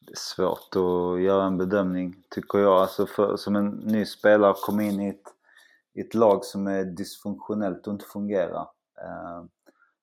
Det 0.00 0.12
är 0.12 0.16
svårt 0.16 0.76
att 0.76 1.22
göra 1.22 1.44
en 1.44 1.58
bedömning 1.58 2.22
tycker 2.30 2.58
jag. 2.58 2.72
Alltså 2.72 3.06
för, 3.06 3.36
som 3.36 3.56
en 3.56 3.68
ny 3.68 4.06
spelare 4.06 4.54
kom 4.56 4.80
in 4.80 5.00
i 5.00 5.08
ett, 5.08 5.34
i 5.94 6.00
ett 6.00 6.14
lag 6.14 6.44
som 6.44 6.66
är 6.66 6.84
dysfunktionellt 6.84 7.86
och 7.86 7.92
inte 7.92 8.04
fungerar. 8.04 8.68
Eh, 9.02 9.44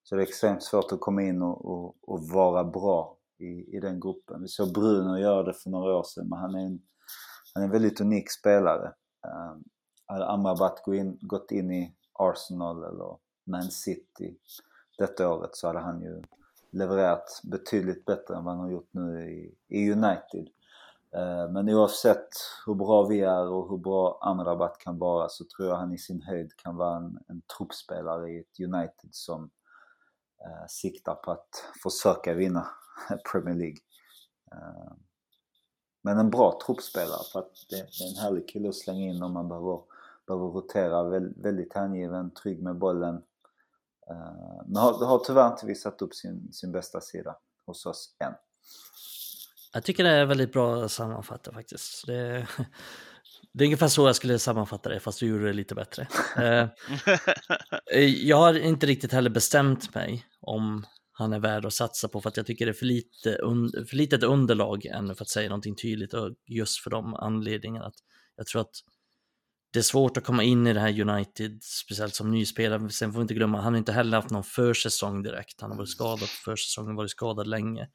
så 0.06 0.16
det 0.16 0.22
är 0.22 0.28
extremt 0.28 0.64
svårt 0.64 0.92
att 0.92 1.00
komma 1.00 1.22
in 1.22 1.42
och, 1.42 1.66
och, 1.66 1.96
och, 2.02 2.24
vara 2.24 2.64
bra 2.64 3.18
i, 3.38 3.78
i 3.78 3.80
den 3.80 4.00
gruppen. 4.00 4.42
Vi 4.42 4.48
såg 4.48 4.74
Bruno 4.74 5.18
göra 5.18 5.44
det 5.44 5.54
för 5.54 5.70
några 5.70 5.98
år 5.98 6.04
sedan 6.04 6.30
men 6.30 6.40
han 6.40 6.56
är 6.56 6.66
en 6.66 6.82
han 7.54 7.64
är 7.64 7.68
en 7.68 7.72
väldigt 7.72 8.02
unik 8.02 8.32
spelare. 8.32 8.94
Um, 9.28 9.64
hade 10.06 10.26
Amrabat 10.26 10.84
gå 10.84 10.96
in, 10.96 11.18
gått 11.22 11.52
in 11.52 11.72
i 11.72 11.96
Arsenal 12.14 12.84
eller 12.84 13.18
Man 13.46 13.64
City 13.64 14.38
detta 14.98 15.30
året 15.30 15.56
så 15.56 15.68
hade 15.68 15.80
han 15.80 16.02
ju 16.02 16.22
levererat 16.72 17.42
betydligt 17.44 18.06
bättre 18.06 18.36
än 18.36 18.44
vad 18.44 18.54
han 18.54 18.64
har 18.64 18.72
gjort 18.72 18.90
nu 18.92 19.30
i, 19.30 19.56
i 19.68 19.92
United. 19.92 20.48
Uh, 21.16 21.52
men 21.52 21.70
oavsett 21.70 22.30
hur 22.66 22.74
bra 22.74 23.08
vi 23.08 23.22
är 23.22 23.48
och 23.48 23.70
hur 23.70 23.78
bra 23.78 24.20
Amrabat 24.22 24.78
kan 24.78 25.00
vara 25.00 25.30
så 25.30 25.46
tror 25.46 25.68
jag 25.68 25.76
han 25.76 25.94
i 25.94 25.98
sin 25.98 26.22
höjd 26.22 26.56
kan 26.56 26.76
vara 26.76 26.98
en, 26.98 27.20
en 27.28 27.42
truppspelare 27.58 28.32
i 28.32 28.40
ett 28.40 28.60
United 28.60 29.10
som 29.12 29.50
Eh, 30.46 30.68
siktar 30.68 31.16
på 31.16 31.32
att 31.32 31.64
försöka 31.84 32.34
vinna 32.34 32.68
Premier 33.32 33.56
League. 33.56 33.78
Eh, 34.52 34.94
men 36.02 36.18
en 36.18 36.30
bra 36.30 36.60
truppspelare 36.66 37.24
för 37.32 37.40
att 37.40 37.52
det, 37.70 37.76
är 37.76 38.10
en 38.10 38.16
härlig 38.16 38.50
kille 38.50 38.70
att 38.70 38.76
slänga 38.76 39.06
in 39.06 39.24
om 39.24 39.34
man 39.34 39.48
behöver, 39.48 39.82
behöver 40.28 40.48
rotera. 40.48 41.04
Väldigt 41.36 41.74
hängiven, 41.74 42.32
trygg 42.32 42.64
med 42.64 42.78
bollen. 42.78 43.16
Eh, 44.10 44.64
men 44.66 44.76
har, 44.76 45.06
har 45.06 45.20
tyvärr 45.20 45.52
inte 45.52 45.66
visat 45.66 46.02
upp 46.02 46.14
sin, 46.14 46.54
sin 46.54 46.72
bästa 46.72 47.02
sida 47.02 47.36
hos 47.66 47.86
oss 47.86 48.16
än. 48.20 48.34
Jag 49.74 49.84
tycker 49.84 50.04
det 50.04 50.10
är 50.10 50.26
väldigt 50.26 50.54
bra 50.54 50.90
sammanfattat 50.90 51.54
faktiskt. 51.54 52.08
Det, 52.08 52.48
det 53.58 53.64
är 53.64 53.66
ungefär 53.66 53.88
så 53.88 54.08
jag 54.08 54.16
skulle 54.16 54.40
sammanfatta 54.40 54.90
det, 54.90 55.00
fast 55.00 55.20
du 55.20 55.28
gjorde 55.28 55.46
det 55.46 55.54
lite 55.54 55.76
bättre. 55.76 56.08
Eh, 57.92 58.06
jag 58.06 58.38
har 58.38 58.54
inte 58.54 58.86
riktigt 58.86 59.12
heller 59.12 59.30
bestämt 59.30 59.96
mig 59.96 60.26
om 60.42 60.86
han 61.12 61.34
är 61.34 61.40
värd 61.40 61.66
att 61.66 61.74
satsa 61.74 62.08
på 62.08 62.22
för 62.22 62.30
att 62.30 62.38
jag 62.38 62.46
tycker 62.46 62.66
det 62.66 62.72
är 62.72 62.74
för, 62.74 62.86
lite 62.86 63.36
un, 63.36 63.72
för 63.90 63.96
litet 63.96 64.24
underlag 64.24 64.86
ännu 64.86 65.16
för 65.16 65.24
att 65.24 65.30
säga 65.30 65.50
någonting 65.50 65.76
tydligt 65.76 66.12
just 66.48 66.80
för 66.80 66.90
de 66.90 67.16
anledningarna. 67.16 67.86
Att 67.86 67.96
jag 68.36 68.48
tror 68.48 68.62
att 68.62 68.76
det 69.74 69.80
är 69.80 69.84
svårt 69.84 70.18
att 70.18 70.24
komma 70.24 70.44
in 70.44 70.68
i 70.68 70.74
det 70.74 70.80
här 70.80 71.02
United, 71.02 71.64
speciellt 71.64 72.16
som 72.16 72.32
nyspelare. 72.32 72.90
Sen 72.90 73.12
får 73.14 73.20
vi 73.20 73.22
inte 73.22 73.34
glömma, 73.34 73.62
han 73.62 73.74
har 73.74 73.78
inte 73.78 73.92
heller 73.92 74.18
haft 74.18 74.32
någon 74.32 74.44
försäsong 74.44 75.24
direkt. 75.24 75.62
Han 75.62 75.72
har 75.72 75.78
varit 75.78 75.90
skadad 75.90 76.20
på 76.20 76.52
försäsongen, 76.52 76.96
varit 76.96 77.12
skadad 77.12 77.48
länge 77.48 77.88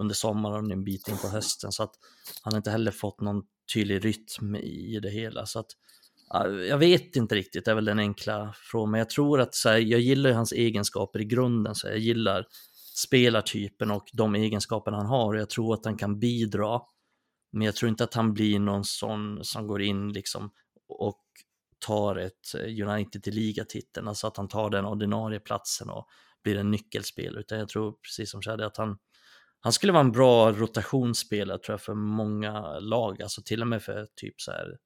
under 0.00 0.14
sommaren 0.14 0.66
och 0.66 0.72
en 0.72 0.84
bit 0.84 1.08
in 1.08 1.18
på 1.18 1.28
hösten. 1.28 1.72
Så 1.72 1.82
att 1.82 1.94
han 2.42 2.52
har 2.52 2.58
inte 2.58 2.70
heller 2.70 2.90
fått 2.90 3.20
någon 3.20 3.42
tydlig 3.74 4.04
rytm 4.04 4.56
i 4.56 5.00
det 5.02 5.10
hela. 5.10 5.46
Så 5.46 5.58
att 5.58 5.70
jag 6.68 6.78
vet 6.78 7.16
inte 7.16 7.34
riktigt, 7.34 7.64
det 7.64 7.70
är 7.70 7.74
väl 7.74 7.84
den 7.84 7.98
enkla 7.98 8.54
frågan. 8.56 8.90
Men 8.90 8.98
jag 8.98 9.10
tror 9.10 9.40
att 9.40 9.54
så 9.54 9.68
här, 9.68 9.78
jag 9.78 10.00
gillar 10.00 10.32
hans 10.32 10.52
egenskaper 10.52 11.20
i 11.20 11.24
grunden. 11.24 11.74
Så 11.74 11.86
jag 11.86 11.98
gillar 11.98 12.46
spelartypen 12.96 13.90
och 13.90 14.04
de 14.12 14.34
egenskaperna 14.34 14.96
han 14.96 15.06
har. 15.06 15.34
Och 15.34 15.40
jag 15.40 15.50
tror 15.50 15.74
att 15.74 15.84
han 15.84 15.96
kan 15.96 16.18
bidra. 16.18 16.80
Men 17.52 17.62
jag 17.66 17.74
tror 17.74 17.88
inte 17.88 18.04
att 18.04 18.14
han 18.14 18.34
blir 18.34 18.58
någon 18.58 18.84
sån 18.84 19.44
som 19.44 19.66
går 19.66 19.82
in 19.82 20.12
liksom 20.12 20.50
och 20.88 21.22
tar 21.86 22.16
ett 22.16 22.54
eh, 22.54 22.88
United 22.88 23.22
till 23.22 23.34
ligatiteln. 23.34 24.08
Alltså 24.08 24.26
att 24.26 24.36
han 24.36 24.48
tar 24.48 24.70
den 24.70 24.84
ordinarie 24.84 25.40
platsen 25.40 25.90
och 25.90 26.06
blir 26.42 26.56
en 26.56 26.70
nyckelspelare. 26.70 27.40
Utan 27.40 27.58
jag 27.58 27.68
tror 27.68 27.92
precis 27.92 28.30
som 28.30 28.42
Shadi 28.42 28.64
att 28.64 28.76
han, 28.76 28.98
han 29.66 29.72
skulle 29.72 29.92
vara 29.92 30.00
en 30.00 30.12
bra 30.12 30.52
rotationsspelare 30.52 31.58
tror 31.58 31.72
jag 31.72 31.80
för 31.80 31.94
många 31.94 32.78
lag. 32.78 33.22
Alltså 33.22 33.42
till 33.42 33.62
och 33.62 33.68
med 33.68 33.82
för 33.82 34.06
typ 34.16 34.40
så 34.40 34.50
här 34.50 34.78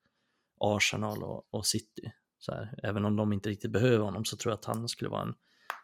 Arsenal 0.61 1.23
och, 1.23 1.55
och 1.55 1.67
City. 1.67 2.13
Så 2.39 2.53
här, 2.53 2.75
även 2.83 3.05
om 3.05 3.17
de 3.17 3.33
inte 3.33 3.49
riktigt 3.49 3.71
behöver 3.71 4.05
honom 4.05 4.25
så 4.25 4.37
tror 4.37 4.53
jag 4.53 4.59
att 4.59 4.65
han 4.65 4.89
skulle 4.89 5.11
vara 5.11 5.23
en, 5.23 5.35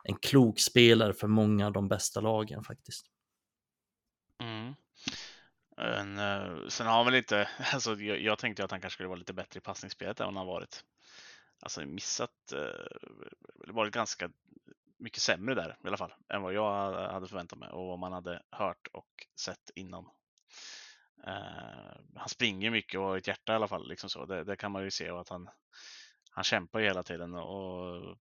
en 0.05 0.16
klok 0.16 0.60
spelare 0.60 1.12
för 1.12 1.27
många 1.27 1.66
av 1.66 1.73
de 1.73 1.89
bästa 1.89 2.20
lagen 2.20 2.64
faktiskt. 2.64 3.06
Mm. 4.43 4.74
En, 5.77 6.18
eh, 6.18 6.68
sen 6.68 6.86
har 6.86 6.97
han 6.97 7.06
väl 7.06 7.14
inte, 7.14 7.48
alltså, 7.73 7.94
jag, 7.94 8.20
jag, 8.20 8.39
tänkte 8.39 8.64
att 8.64 8.70
han 8.70 8.81
kanske 8.81 8.94
skulle 8.94 9.09
vara 9.09 9.18
lite 9.18 9.32
bättre 9.32 9.59
i 9.59 9.60
passningsspelet 9.60 10.20
än 10.20 10.27
vad 10.27 10.35
han 10.35 10.47
har 10.47 10.55
varit. 10.55 10.85
Alltså 11.60 11.81
missat, 11.86 12.52
uh, 12.55 13.74
varit 13.74 13.94
ganska 13.94 14.31
mycket 14.98 15.23
sämre 15.23 15.55
där 15.55 15.77
i 15.85 15.86
alla 15.86 15.97
fall 15.97 16.14
än 16.28 16.43
vad 16.43 16.52
jag 16.52 17.02
eh, 17.02 17.12
hade 17.12 17.28
förväntat 17.28 17.59
mig 17.59 17.68
och 17.68 17.86
vad 17.86 17.98
man 17.98 18.12
hade 18.12 18.43
hört 18.51 18.86
och 18.93 19.27
sett 19.40 19.70
innan. 19.74 20.05
Uh, 21.27 21.97
han 22.14 22.28
springer 22.28 22.70
mycket 22.70 23.01
och 23.01 23.06
har 23.06 23.16
ett 23.16 23.27
hjärta 23.27 23.52
i 23.52 23.56
alla 23.56 23.68
fall, 23.68 23.89
liksom 23.89 24.10
så. 24.10 24.27
Det, 24.27 24.44
det, 24.44 24.56
kan 24.56 24.73
man 24.73 24.85
ju 24.85 24.90
se 24.90 25.10
och 25.10 25.20
att 25.20 25.28
han, 25.28 25.48
han 26.31 26.44
kämpar 26.44 26.81
hela 26.81 27.02
tiden 27.02 27.35
och, 27.35 28.16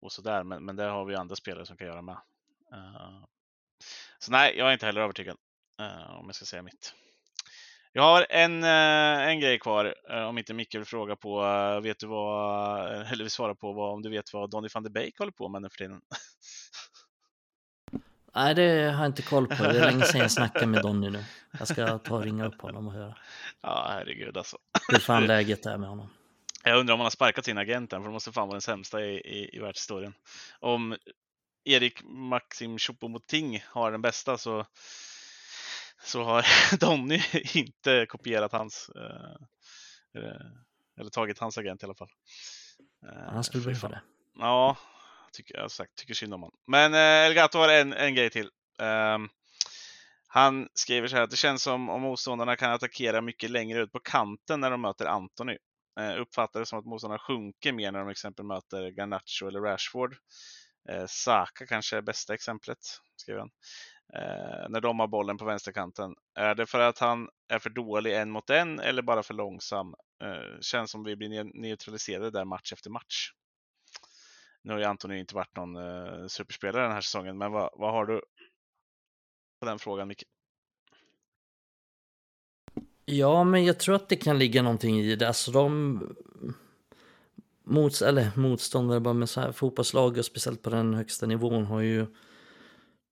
och 0.00 0.12
sådär. 0.12 0.44
Men, 0.44 0.64
men 0.64 0.76
det 0.76 0.84
har 0.84 1.04
vi 1.04 1.14
andra 1.14 1.36
spelare 1.36 1.66
som 1.66 1.76
kan 1.76 1.86
göra 1.86 2.02
med. 2.02 2.16
Uh, 2.72 3.24
så 4.18 4.32
nej, 4.32 4.54
jag 4.56 4.68
är 4.68 4.72
inte 4.72 4.86
heller 4.86 5.00
övertygad 5.00 5.36
uh, 5.80 6.10
om 6.10 6.26
jag 6.26 6.34
ska 6.34 6.44
säga 6.44 6.62
mitt. 6.62 6.94
Jag 7.92 8.02
har 8.02 8.26
en, 8.30 8.64
en 8.64 9.40
grej 9.40 9.58
kvar, 9.58 9.94
om 10.28 10.38
inte 10.38 10.54
Micke 10.54 10.74
vill 10.74 10.84
fråga 10.84 11.16
på, 11.16 11.40
vet 11.82 11.98
du 11.98 12.06
vad, 12.06 12.90
eller 12.90 13.24
vill 13.24 13.30
svara 13.30 13.54
på 13.54 13.72
vad, 13.72 13.92
om 13.92 14.02
du 14.02 14.10
vet 14.10 14.32
vad 14.32 14.50
Donny 14.50 14.68
van 14.74 14.82
de 14.82 14.90
Beek 14.90 15.18
håller 15.18 15.32
på 15.32 15.48
med 15.48 15.62
nu 15.62 15.68
för 15.68 15.76
tiden? 15.76 16.00
Nej, 18.34 18.54
det 18.54 18.62
har 18.62 19.02
jag 19.02 19.06
inte 19.06 19.22
koll 19.22 19.46
på. 19.46 19.62
Det 19.62 19.78
är 19.78 19.90
länge 19.90 20.04
sedan 20.04 20.20
jag 20.20 20.30
snackade 20.30 20.66
med 20.66 20.82
Donny 20.82 21.10
nu. 21.10 21.24
Jag 21.58 21.68
ska 21.68 21.98
ta 21.98 22.14
och 22.14 22.22
ringa 22.22 22.46
upp 22.46 22.60
honom 22.60 22.86
och 22.86 22.92
höra. 22.92 23.14
Ja, 23.62 23.86
herregud 23.90 24.36
alltså. 24.36 24.58
Hur 24.88 24.98
fan 24.98 25.26
läget 25.26 25.66
är 25.66 25.76
med 25.76 25.88
honom. 25.88 26.08
Jag 26.64 26.78
undrar 26.78 26.94
om 26.94 27.00
han 27.00 27.04
har 27.04 27.10
sparkat 27.10 27.44
sin 27.44 27.58
agent 27.58 27.92
än, 27.92 28.02
för 28.02 28.08
det 28.08 28.12
måste 28.12 28.32
fan 28.32 28.48
vara 28.48 28.54
den 28.54 28.60
sämsta 28.60 29.04
i, 29.04 29.14
i, 29.14 29.56
i 29.56 29.58
världshistorien. 29.58 30.14
Om 30.60 30.96
Erik 31.64 32.02
Maxim 32.04 32.76
Choupo-Moting 32.76 33.62
har 33.66 33.92
den 33.92 34.02
bästa 34.02 34.38
så, 34.38 34.66
så 36.02 36.22
har 36.22 36.46
Donny 36.80 37.22
inte 37.54 38.06
kopierat 38.06 38.52
hans, 38.52 38.90
eh, 38.96 40.22
eh, 40.22 40.46
eller 41.00 41.10
tagit 41.10 41.38
hans 41.38 41.58
agent 41.58 41.82
i 41.82 41.86
alla 41.86 41.94
fall. 41.94 42.10
Eh, 43.06 43.32
han 43.32 43.44
skulle 43.44 43.64
behöva 43.64 43.88
det. 43.88 44.00
Ja, 44.38 44.76
tycker 45.32 45.56
jag 45.56 45.70
sagt, 45.70 45.94
tycker 45.94 46.14
synd 46.14 46.34
om 46.34 46.42
honom. 46.42 46.58
Men 46.66 46.94
eh, 46.94 47.26
Elgato 47.26 47.58
har 47.58 47.68
en, 47.68 47.92
en 47.92 48.14
grej 48.14 48.30
till. 48.30 48.50
Um, 48.78 49.28
han 50.28 50.68
skriver 50.74 51.08
så 51.08 51.16
här 51.16 51.22
att 51.22 51.30
det 51.30 51.36
känns 51.36 51.62
som 51.62 51.88
om 51.88 52.02
motståndarna 52.02 52.56
kan 52.56 52.72
attackera 52.72 53.20
mycket 53.20 53.50
längre 53.50 53.80
ut 53.80 53.92
på 53.92 54.00
kanten 54.00 54.60
när 54.60 54.70
de 54.70 54.80
möter 54.80 55.06
Antoni. 55.06 55.56
Uh, 56.00 56.20
uppfattar 56.20 56.60
det 56.60 56.66
som 56.66 56.78
att 56.78 56.84
motståndarna 56.84 57.18
sjunker 57.18 57.72
mer 57.72 57.92
när 57.92 57.98
de 57.98 58.08
exempel 58.08 58.44
möter 58.44 58.90
Garnacho 58.90 59.48
eller 59.48 59.60
Rashford. 59.60 60.16
Uh, 60.90 61.06
Saka 61.08 61.66
kanske 61.66 61.96
är 61.96 62.02
bästa 62.02 62.34
exemplet, 62.34 62.78
skriver 63.16 63.40
han 63.40 63.50
eh, 64.14 64.68
när 64.68 64.80
de 64.80 64.98
har 64.98 65.06
bollen 65.06 65.38
på 65.38 65.44
vänsterkanten. 65.44 66.14
Är 66.34 66.54
det 66.54 66.66
för 66.66 66.80
att 66.80 66.98
han 66.98 67.28
är 67.48 67.58
för 67.58 67.70
dålig 67.70 68.16
en 68.16 68.30
mot 68.30 68.50
en 68.50 68.80
eller 68.80 69.02
bara 69.02 69.22
för 69.22 69.34
långsam? 69.34 69.94
Eh, 70.24 70.60
känns 70.60 70.90
som 70.90 71.04
vi 71.04 71.16
blir 71.16 71.44
neutraliserade 71.60 72.30
där 72.30 72.44
match 72.44 72.72
efter 72.72 72.90
match. 72.90 73.32
Nu 74.62 74.72
har 74.72 74.80
ju 74.80 74.84
Antoni 74.84 75.18
inte 75.18 75.34
varit 75.34 75.56
någon 75.56 75.76
eh, 75.76 76.26
superspelare 76.26 76.82
den 76.82 76.92
här 76.92 77.00
säsongen, 77.00 77.38
men 77.38 77.52
vad, 77.52 77.70
vad 77.72 77.92
har 77.92 78.06
du 78.06 78.22
på 79.60 79.66
den 79.66 79.78
frågan, 79.78 80.08
Micke? 80.08 80.24
Ja, 83.04 83.44
men 83.44 83.64
jag 83.64 83.78
tror 83.78 83.94
att 83.94 84.08
det 84.08 84.16
kan 84.16 84.38
ligga 84.38 84.62
någonting 84.62 85.00
i 85.00 85.16
det. 85.16 85.28
Alltså 85.28 85.50
de 85.50 86.16
mots 87.64 88.02
eller 88.02 88.30
motståndare 88.36 89.00
bara 89.00 89.14
med 89.14 89.28
så 89.28 89.40
här 89.40 89.52
fotbollslag 89.52 90.18
och 90.18 90.24
speciellt 90.24 90.62
på 90.62 90.70
den 90.70 90.94
högsta 90.94 91.26
nivån 91.26 91.64
har 91.64 91.80
ju 91.80 92.06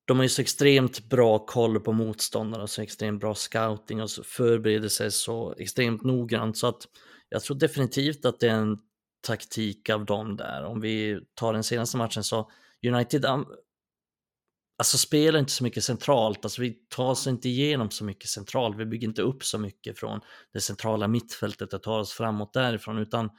de 0.06 0.16
har 0.16 0.24
ju 0.24 0.28
så 0.28 0.42
extremt 0.42 1.08
bra 1.08 1.38
koll 1.46 1.80
på 1.80 1.92
motståndare 1.92 2.62
och 2.62 2.70
så 2.70 2.82
extremt 2.82 3.20
bra 3.20 3.34
scouting 3.34 4.02
och 4.02 4.10
så 4.10 4.24
förbereder 4.24 4.88
sig 4.88 5.10
så 5.10 5.54
extremt 5.58 6.02
noggrant. 6.02 6.58
Så 6.58 6.66
att 6.66 6.88
jag 7.28 7.42
tror 7.42 7.56
definitivt 7.56 8.24
att 8.24 8.40
det 8.40 8.48
är 8.48 8.54
en 8.54 8.78
taktik 9.26 9.90
av 9.90 10.04
dem 10.04 10.36
där. 10.36 10.64
Om 10.64 10.80
vi 10.80 11.20
tar 11.34 11.52
den 11.52 11.64
senaste 11.64 11.96
matchen 11.96 12.24
så 12.24 12.50
United 12.86 13.24
alltså 14.78 14.98
spelar 14.98 15.38
inte 15.38 15.52
så 15.52 15.64
mycket 15.64 15.84
centralt, 15.84 16.44
alltså 16.44 16.62
vi 16.62 16.70
tar 16.70 17.10
oss 17.10 17.26
inte 17.26 17.48
igenom 17.48 17.90
så 17.90 18.04
mycket 18.04 18.28
centralt, 18.28 18.76
vi 18.76 18.86
bygger 18.86 19.08
inte 19.08 19.22
upp 19.22 19.44
så 19.44 19.58
mycket 19.58 19.98
från 19.98 20.20
det 20.52 20.60
centrala 20.60 21.08
mittfältet 21.08 21.72
och 21.72 21.82
tar 21.82 21.98
oss 21.98 22.12
framåt 22.12 22.52
därifrån, 22.52 22.98
utan 22.98 23.30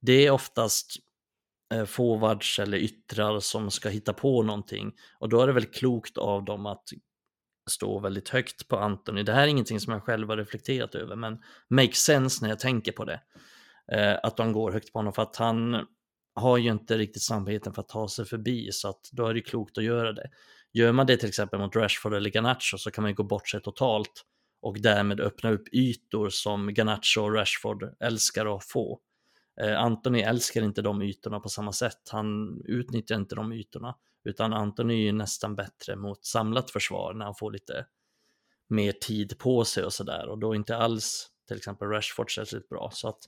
det 0.00 0.26
är 0.26 0.30
oftast 0.30 0.96
Eh, 1.74 1.84
forwards 1.84 2.58
eller 2.58 2.78
yttrar 2.78 3.40
som 3.40 3.70
ska 3.70 3.88
hitta 3.88 4.12
på 4.12 4.42
någonting 4.42 4.92
och 5.18 5.28
då 5.28 5.40
är 5.40 5.46
det 5.46 5.52
väl 5.52 5.64
klokt 5.64 6.18
av 6.18 6.44
dem 6.44 6.66
att 6.66 6.84
stå 7.70 7.98
väldigt 7.98 8.28
högt 8.28 8.68
på 8.68 8.76
Anthony. 8.76 9.22
Det 9.22 9.32
här 9.32 9.42
är 9.42 9.46
ingenting 9.46 9.80
som 9.80 9.92
jag 9.92 10.02
själv 10.02 10.28
har 10.28 10.36
reflekterat 10.36 10.94
över, 10.94 11.16
men 11.16 11.42
makes 11.68 11.98
sense 11.98 12.42
när 12.42 12.48
jag 12.48 12.58
tänker 12.58 12.92
på 12.92 13.04
det. 13.04 13.20
Eh, 13.92 14.18
att 14.22 14.36
de 14.36 14.52
går 14.52 14.72
högt 14.72 14.92
på 14.92 14.98
honom 14.98 15.12
för 15.12 15.22
att 15.22 15.36
han 15.36 15.86
har 16.34 16.58
ju 16.58 16.70
inte 16.70 16.98
riktigt 16.98 17.22
samveten 17.22 17.72
för 17.72 17.82
att 17.82 17.88
ta 17.88 18.08
sig 18.08 18.24
förbi 18.24 18.72
så 18.72 18.88
att 18.88 19.08
då 19.12 19.26
är 19.26 19.34
det 19.34 19.40
klokt 19.40 19.78
att 19.78 19.84
göra 19.84 20.12
det. 20.12 20.30
Gör 20.72 20.92
man 20.92 21.06
det 21.06 21.16
till 21.16 21.28
exempel 21.28 21.60
mot 21.60 21.76
Rashford 21.76 22.14
eller 22.14 22.30
Garnacho 22.30 22.78
så 22.78 22.90
kan 22.90 23.02
man 23.02 23.10
ju 23.10 23.14
gå 23.14 23.22
bort 23.22 23.48
sig 23.48 23.62
totalt 23.62 24.24
och 24.62 24.80
därmed 24.80 25.20
öppna 25.20 25.50
upp 25.50 25.68
ytor 25.72 26.28
som 26.28 26.74
Garnacho 26.74 27.20
och 27.20 27.34
Rashford 27.34 27.94
älskar 28.00 28.56
att 28.56 28.64
få. 28.64 29.00
Eh, 29.60 29.80
Antoni 29.80 30.22
älskar 30.22 30.62
inte 30.62 30.82
de 30.82 31.02
ytorna 31.02 31.40
på 31.40 31.48
samma 31.48 31.72
sätt. 31.72 32.08
Han 32.10 32.60
utnyttjar 32.64 33.16
inte 33.16 33.34
de 33.34 33.52
ytorna 33.52 33.96
utan 34.24 34.52
Antoni 34.52 35.08
är 35.08 35.12
nästan 35.12 35.56
bättre 35.56 35.96
mot 35.96 36.24
samlat 36.24 36.70
försvar 36.70 37.14
när 37.14 37.24
han 37.24 37.34
får 37.34 37.52
lite 37.52 37.86
mer 38.68 38.92
tid 38.92 39.38
på 39.38 39.64
sig 39.64 39.84
och 39.84 39.92
sådär 39.92 40.28
och 40.28 40.38
då 40.38 40.54
inte 40.54 40.76
alls 40.76 41.30
till 41.48 41.56
exempel 41.56 41.88
Rashford 41.88 42.34
särskilt 42.34 42.68
bra. 42.68 42.90
Så 42.92 43.08
att 43.08 43.18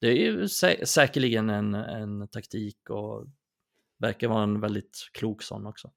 det 0.00 0.06
är 0.06 0.16
ju 0.16 0.48
sä 0.48 0.86
säkerligen 0.86 1.50
en, 1.50 1.74
en 1.74 2.28
taktik 2.28 2.90
och 2.90 3.26
verkar 3.98 4.28
vara 4.28 4.42
en 4.42 4.60
väldigt 4.60 5.08
klok 5.12 5.42
sån 5.42 5.66
också. 5.66 5.90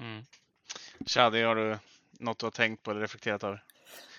Mm. 0.00 0.24
Shadi, 1.06 1.42
har 1.42 1.56
du 1.56 1.78
något 2.12 2.38
du 2.38 2.46
har 2.46 2.50
tänkt 2.50 2.82
på 2.82 2.90
eller 2.90 3.00
reflekterat 3.00 3.44
över? 3.44 3.64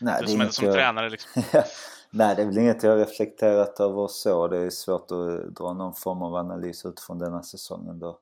Nej, 0.01 0.21
du 0.21 0.27
som, 0.27 0.41
är, 0.41 0.49
som 0.49 0.65
jag... 0.65 0.75
tränare 0.75 1.09
liksom. 1.09 1.43
Nej, 2.09 2.35
det 2.35 2.41
är 2.41 2.45
väl 2.45 2.57
inget 2.57 2.83
jag 2.83 2.99
reflekterat 2.99 3.79
över 3.79 4.07
så. 4.07 4.47
Det 4.47 4.57
är 4.57 4.69
svårt 4.69 5.11
att 5.11 5.55
dra 5.55 5.73
någon 5.73 5.93
form 5.93 6.21
av 6.21 6.35
analys 6.35 6.85
utifrån 6.85 7.19
denna 7.19 7.43
säsongen 7.43 7.99
då 7.99 8.19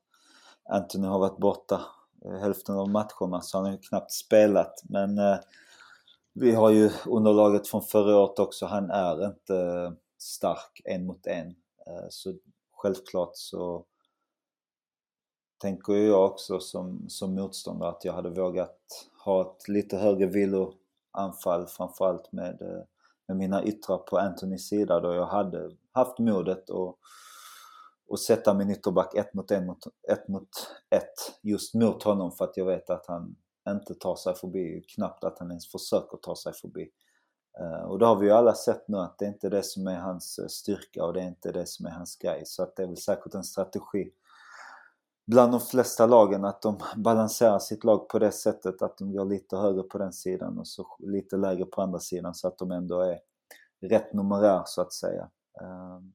Anthony 0.70 1.08
har 1.08 1.20
varit 1.20 1.38
borta 1.38 1.82
hälften 2.42 2.76
av 2.76 2.90
matcherna 2.90 3.42
så 3.42 3.58
han 3.58 3.66
har 3.66 3.72
ju 3.72 3.78
knappt 3.78 4.12
spelat. 4.12 4.82
Men 4.84 5.18
eh, 5.18 5.38
vi 6.34 6.52
har 6.52 6.70
ju 6.70 6.90
underlaget 7.06 7.68
från 7.68 7.82
förra 7.82 8.18
året 8.18 8.40
också. 8.40 8.66
Han 8.66 8.92
är 8.92 9.26
inte 9.26 9.94
stark 10.18 10.82
en 10.86 11.06
mot 11.06 11.28
en. 11.28 11.48
Eh, 11.88 12.06
så 12.10 12.34
självklart 12.74 13.32
så 13.34 13.86
tänker 15.62 15.94
jag 15.94 16.26
också 16.26 16.60
som, 16.60 17.10
som 17.10 17.36
motståndare 17.36 17.90
att 17.90 18.06
jag 18.06 18.14
hade 18.14 18.30
vågat 18.30 18.80
ha 19.26 19.42
ett 19.42 19.68
lite 19.68 19.98
högre 19.98 20.28
anfall 21.16 21.68
framförallt 21.68 22.32
med, 22.32 22.62
eh, 22.62 22.84
med 23.28 23.38
mina 23.38 23.64
yttrar 23.64 23.98
på 23.98 24.18
Antonys 24.18 24.68
sida 24.68 25.00
då 25.00 25.14
jag 25.14 25.26
hade 25.26 25.72
haft 25.92 26.20
modet 26.20 26.70
och, 26.70 27.00
och 28.08 28.20
sätta 28.20 28.54
min 28.54 28.72
ytterback 28.72 29.16
ett 29.16 29.34
mot, 29.34 29.52
en 29.52 29.66
mot, 29.66 29.80
ett 30.12 30.28
mot 30.28 30.50
ett 30.90 31.40
just 31.42 31.74
mot 31.74 32.04
honom 32.04 32.32
för 32.32 32.46
att 32.46 32.58
jag 32.58 32.66
vet 32.66 32.90
att 32.90 33.06
han 33.08 33.36
inte 33.70 33.94
tar 33.94 34.16
sig 34.16 34.36
förbi, 34.36 34.86
knappt 34.96 35.24
att 35.24 35.40
han 35.40 35.50
ens 35.50 35.72
försöker 35.72 36.18
ta 36.18 36.36
sig 36.36 36.54
förbi. 36.54 36.90
Eh, 37.60 37.84
och 37.84 38.00
det 38.00 38.06
har 38.06 38.16
vi 38.16 38.26
ju 38.26 38.32
alla 38.32 38.54
sett 38.54 38.88
nu 38.88 38.98
att 38.98 39.20
det 39.20 39.26
är 39.26 39.30
inte 39.30 39.50
det 39.50 39.64
som 39.64 39.88
är 39.88 40.00
hans 40.00 40.40
eh, 40.40 40.48
styrka 40.48 41.06
och 41.06 41.14
det 41.14 41.22
är 41.22 41.28
inte 41.28 41.52
det 41.52 41.66
som 41.66 41.86
är 41.86 41.92
hans 41.92 42.16
grej. 42.16 42.42
Så 42.46 42.64
att 42.64 42.76
det 42.76 42.84
är 42.84 42.88
väl 42.88 42.98
säkert 42.98 43.34
en 43.34 43.44
strategi 43.44 44.12
bland 45.28 45.52
de 45.52 45.62
flesta 45.62 46.06
lagen 46.06 46.46
att 46.46 46.62
de 46.62 46.80
balanserar 46.96 47.60
sitt 47.60 47.84
lag 47.84 48.10
på 48.10 48.20
det 48.20 48.32
sättet 48.32 48.82
att 48.82 48.98
de 48.98 49.14
går 49.14 49.26
lite 49.26 49.58
högre 49.58 49.84
på 49.84 49.98
den 49.98 50.14
sidan 50.14 50.58
och 50.58 50.68
så 50.68 50.98
lite 51.00 51.38
lägre 51.38 51.66
på 51.66 51.82
andra 51.82 52.00
sidan 52.00 52.36
så 52.36 52.48
att 52.48 52.58
de 52.58 52.72
ändå 52.72 53.02
är 53.02 53.20
rätt 53.82 54.14
numerär 54.14 54.64
så 54.66 54.82
att 54.82 54.94
säga. 54.94 55.30
Ehm, 55.62 56.14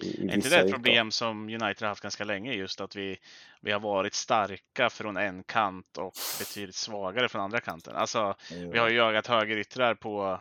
I, 0.00 0.24
i 0.24 0.28
är 0.28 0.34
inte 0.34 0.48
det 0.48 0.60
ett 0.60 0.72
problem 0.72 1.10
som 1.10 1.42
United 1.42 1.80
har 1.80 1.88
haft 1.88 2.02
ganska 2.02 2.24
länge 2.24 2.52
just 2.52 2.80
att 2.80 2.96
vi, 2.96 3.18
vi 3.60 3.72
har 3.72 3.80
varit 3.80 4.14
starka 4.14 4.90
från 4.90 5.16
en 5.16 5.42
kant 5.44 5.98
och 5.98 6.12
betydligt 6.38 6.76
svagare 6.76 7.28
från 7.28 7.42
andra 7.42 7.60
kanten. 7.60 7.96
Alltså, 7.96 8.34
jo. 8.50 8.70
vi 8.72 8.78
har 8.78 8.88
ju 8.88 8.96
jagat 8.96 9.26
högeryttrar 9.26 9.94
på, 9.94 10.40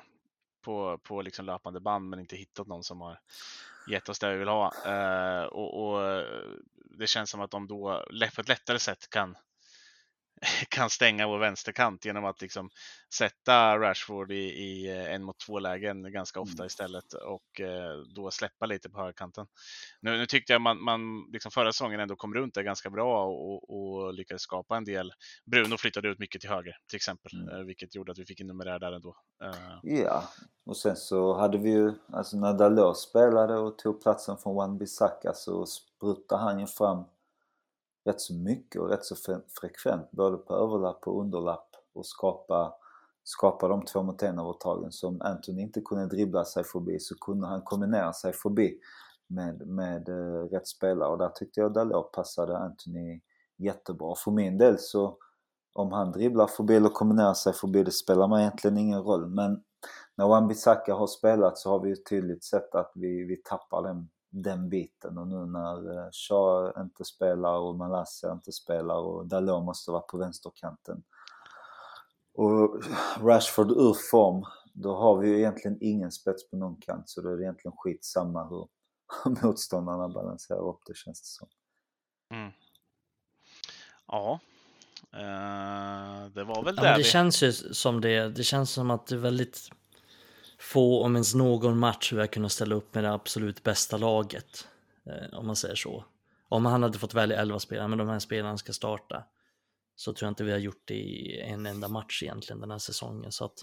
på, 0.62 0.98
på 1.04 1.22
liksom 1.22 1.46
löpande 1.46 1.80
band 1.80 2.10
men 2.10 2.20
inte 2.20 2.36
hittat 2.36 2.68
någon 2.68 2.84
som 2.84 3.02
har 3.02 3.20
gett 3.88 4.10
oss 4.10 4.20
det 4.20 4.32
vi 4.32 4.38
vill 4.38 4.48
ha. 4.48 4.74
Eh, 4.86 5.44
och, 5.44 5.94
och, 5.94 6.10
eh, 6.10 6.26
det 6.98 7.08
känns 7.08 7.30
som 7.30 7.42
att 7.42 7.52
de 7.52 7.68
då 7.68 8.06
på 8.36 8.42
ett 8.42 8.48
lättare 8.48 8.80
sätt 8.80 9.10
kan 9.10 9.38
kan 10.70 10.90
stänga 10.90 11.28
vår 11.28 11.40
vänsterkant 11.40 12.06
genom 12.06 12.26
att 12.26 12.42
liksom 12.42 12.70
sätta 13.14 13.80
Rashford 13.80 14.32
i, 14.32 14.36
i 14.36 14.90
eh, 14.90 15.14
en 15.14 15.24
mot 15.24 15.40
två 15.40 15.60
lägen 15.60 16.12
ganska 16.12 16.40
ofta 16.40 16.64
mm. 16.64 16.68
istället 16.68 17.14
och 17.14 17.62
eh, 17.62 17.98
då 18.16 18.32
släppa 18.32 18.66
lite 18.66 18.90
på 18.90 19.00
högerkanten. 19.00 19.48
Nu, 20.02 20.18
nu 20.18 20.26
tyckte 20.26 20.54
jag 20.54 20.62
man, 20.62 20.84
man 20.84 21.30
liksom 21.32 21.52
förra 21.52 21.72
säsongen 21.72 22.00
ändå 22.00 22.16
kom 22.16 22.34
runt 22.34 22.54
det 22.54 22.64
ganska 22.64 22.90
bra 22.90 23.26
och, 23.26 23.70
och 23.70 24.14
lyckades 24.14 24.42
skapa 24.42 24.78
en 24.78 24.86
del. 24.86 25.14
Bruno 25.52 25.78
flyttade 25.78 26.08
ut 26.10 26.20
mycket 26.20 26.42
till 26.42 26.50
höger 26.50 26.78
till 26.90 26.98
exempel, 26.98 27.32
mm. 27.34 27.56
Eh, 27.56 27.66
vilket 27.66 27.96
gjorde 27.96 28.12
att 28.12 28.20
vi 28.20 28.26
fick 28.26 28.40
en 28.40 28.48
numerär 28.48 28.80
där 28.80 28.92
ändå. 28.92 29.16
Ja, 29.84 30.24
och 30.66 30.78
sen 30.78 30.96
så 30.96 31.38
hade 31.38 31.58
vi 31.58 31.70
ju, 31.70 31.94
alltså 32.14 32.38
när 32.38 32.54
Dalot 32.54 32.98
spelade 32.98 33.58
och 33.58 33.78
tog 33.78 34.02
platsen 34.02 34.38
från 34.38 34.56
Wan 34.56 34.78
Bissaka 34.78 35.34
så 35.34 35.66
sprutade 35.66 36.42
han 36.42 36.60
ju 36.60 36.68
fram 36.68 37.06
rätt 38.06 38.22
så 38.22 38.34
mycket 38.34 38.82
och 38.82 38.90
rätt 38.90 39.06
så 39.06 39.16
frekvent 39.62 40.12
både 40.12 40.38
på 40.38 40.56
överlapp 40.56 41.08
och 41.08 41.22
underlapp 41.22 41.68
och 41.94 42.06
skapa, 42.06 42.74
skapa 43.24 43.68
de 43.68 43.86
två 43.86 44.04
mot 44.04 44.24
en 44.24 44.40
övertagen 44.40 44.92
som 44.92 45.22
Anthony 45.22 45.62
inte 45.62 45.82
kunde 45.82 46.06
dribbla 46.06 46.46
sig 46.46 46.64
förbi 46.64 47.00
så 47.00 47.16
kunde 47.16 47.48
han 47.48 47.62
kombinera 47.62 48.14
sig 48.14 48.34
förbi 48.34 48.80
med, 49.28 49.68
med 49.68 50.10
eh, 50.10 50.44
rätt 50.44 50.68
spelare 50.68 51.10
och 51.10 51.18
där 51.18 51.30
tyckte 51.30 51.60
jag 51.60 51.74
Dalot 51.74 52.12
passade 52.12 52.58
Anthony 52.58 53.22
jättebra. 53.58 54.16
För 54.16 54.32
min 54.32 54.58
del 54.58 54.80
så 54.80 55.18
om 55.74 55.92
han 55.92 56.12
dribblar 56.12 56.48
förbi 56.48 56.76
eller 56.76 56.90
kombinerar 56.90 57.34
sig 57.34 57.54
förbi 57.54 57.84
det 57.84 57.92
spelar 57.92 58.28
mig 58.28 58.42
egentligen 58.42 58.78
ingen 58.78 59.02
roll 59.02 59.28
men 59.28 59.64
när 60.16 60.26
Wan-Bissaka 60.26 60.94
har 60.94 61.08
spelat 61.08 61.58
så 61.58 61.70
har 61.70 61.80
vi 61.80 61.90
ju 61.90 61.96
tydligt 61.96 62.44
sett 62.44 62.76
att 62.76 62.92
vi, 62.96 63.24
vi 63.24 63.36
tappar 63.36 63.84
den, 63.84 64.10
den 64.32 64.70
biten 64.70 65.18
och 65.18 65.28
nu 65.28 65.46
när 65.46 65.98
uh, 65.98 66.10
Shaw 66.12 66.82
inte 66.82 67.06
spelar 67.06 67.58
och 67.58 67.76
Malaysia 67.76 68.32
inte 68.32 68.52
spelar 68.52 68.96
och 68.96 69.28
Dalot 69.28 69.64
måste 69.64 69.92
vara 69.92 70.02
på 70.02 70.18
vänsterkanten 70.18 71.04
och 72.34 72.84
Rashford 73.20 73.72
ur 73.72 73.96
form 74.12 74.46
då 74.74 74.96
har 74.96 75.18
vi 75.18 75.30
ju 75.30 75.38
egentligen 75.38 75.78
ingen 75.82 76.12
spets 76.12 76.50
på 76.50 76.58
någon 76.58 76.76
kant 76.76 77.10
så 77.10 77.22
då 77.22 77.30
är 77.30 77.38
det 77.38 77.44
egentligen 77.44 77.78
skitsamma 77.78 78.48
hur 78.50 78.68
motståndarna 79.44 80.10
balanserar 80.10 80.70
upp 80.70 80.80
det 80.86 80.98
känns 80.98 81.22
det 81.22 81.28
som. 81.28 81.48
Mm. 82.34 82.52
Ja, 84.08 84.40
uh, 85.14 86.32
det 86.34 86.44
var 86.44 86.64
väl 86.64 86.76
ja, 86.78 86.84
där 86.84 86.92
Det 86.92 86.98
vi... 86.98 87.04
känns 87.04 87.44
ju 87.44 87.52
som 87.52 88.02
det. 88.02 88.30
Det 88.30 88.44
känns 88.44 88.72
som 88.72 88.92
att 88.92 89.08
det 89.08 89.16
är 89.16 89.20
väldigt 89.20 89.70
få, 90.72 91.04
om 91.04 91.16
ens 91.16 91.36
någon 91.36 91.80
match, 91.80 92.14
vi 92.14 92.20
har 92.20 92.28
kunnat 92.28 92.52
ställa 92.52 92.76
upp 92.76 92.96
med 92.96 93.04
det 93.04 93.12
absolut 93.12 93.64
bästa 93.64 93.98
laget. 93.98 94.68
Uh, 95.08 95.40
om 95.40 95.48
man 95.48 95.56
säger 95.56 95.76
så. 95.76 96.06
Om 96.50 96.66
han 96.66 96.84
hade 96.84 96.98
fått 96.98 97.14
välja 97.14 97.38
11 97.38 97.60
spelare, 97.60 97.88
men 97.88 97.98
de 97.98 98.08
här 98.08 98.20
spelarna 98.20 98.58
ska 98.58 98.74
starta. 98.74 99.24
Så 99.96 100.14
tror 100.14 100.28
jag 100.28 100.32
inte 100.32 100.44
vi 100.44 100.52
har 100.52 100.60
gjort 100.60 100.84
det 100.86 100.94
i 100.94 101.42
en 101.42 101.66
enda 101.66 101.88
match 101.88 102.24
egentligen 102.24 102.62
den 102.62 102.72
här 102.72 102.78
säsongen. 102.78 103.32
Så 103.32 103.46
att 103.46 103.58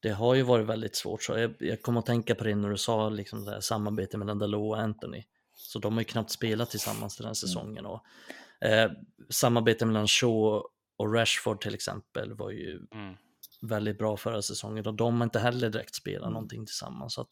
det 0.00 0.10
har 0.10 0.34
ju 0.34 0.42
varit 0.42 0.66
väldigt 0.66 0.96
svårt. 0.96 1.22
Så 1.22 1.38
jag, 1.38 1.54
jag 1.58 1.82
kommer 1.82 1.98
att 1.98 2.06
tänka 2.06 2.34
på 2.34 2.44
det 2.44 2.54
när 2.54 2.70
du 2.70 2.78
sa 2.78 3.08
liksom 3.08 3.44
det 3.44 3.50
här 3.50 3.60
samarbetet 3.60 4.18
mellan 4.18 4.38
Dalot 4.38 4.76
och 4.76 4.80
Anthony. 4.80 5.24
Så 5.56 5.78
de 5.78 5.92
har 5.92 6.00
ju 6.00 6.04
knappt 6.04 6.30
spelat 6.30 6.70
tillsammans 6.70 7.16
den 7.16 7.24
här 7.24 7.28
mm. 7.28 7.34
säsongen. 7.34 7.86
Och, 7.86 8.04
eh, 8.60 8.90
samarbetet 9.28 9.88
mellan 9.88 10.08
Shaw 10.08 10.62
och 10.96 11.14
Rashford 11.14 11.60
till 11.60 11.74
exempel 11.74 12.34
var 12.34 12.50
ju 12.50 12.80
mm. 12.92 13.14
Väldigt 13.68 13.98
bra 13.98 14.16
förra 14.16 14.42
säsongen 14.42 14.86
och 14.86 14.94
de 14.94 15.16
har 15.16 15.24
inte 15.24 15.38
heller 15.38 15.70
direkt 15.70 15.94
spelat 15.94 16.22
mm. 16.22 16.32
någonting 16.32 16.66
tillsammans. 16.66 17.14
Så 17.14 17.20
att, 17.20 17.28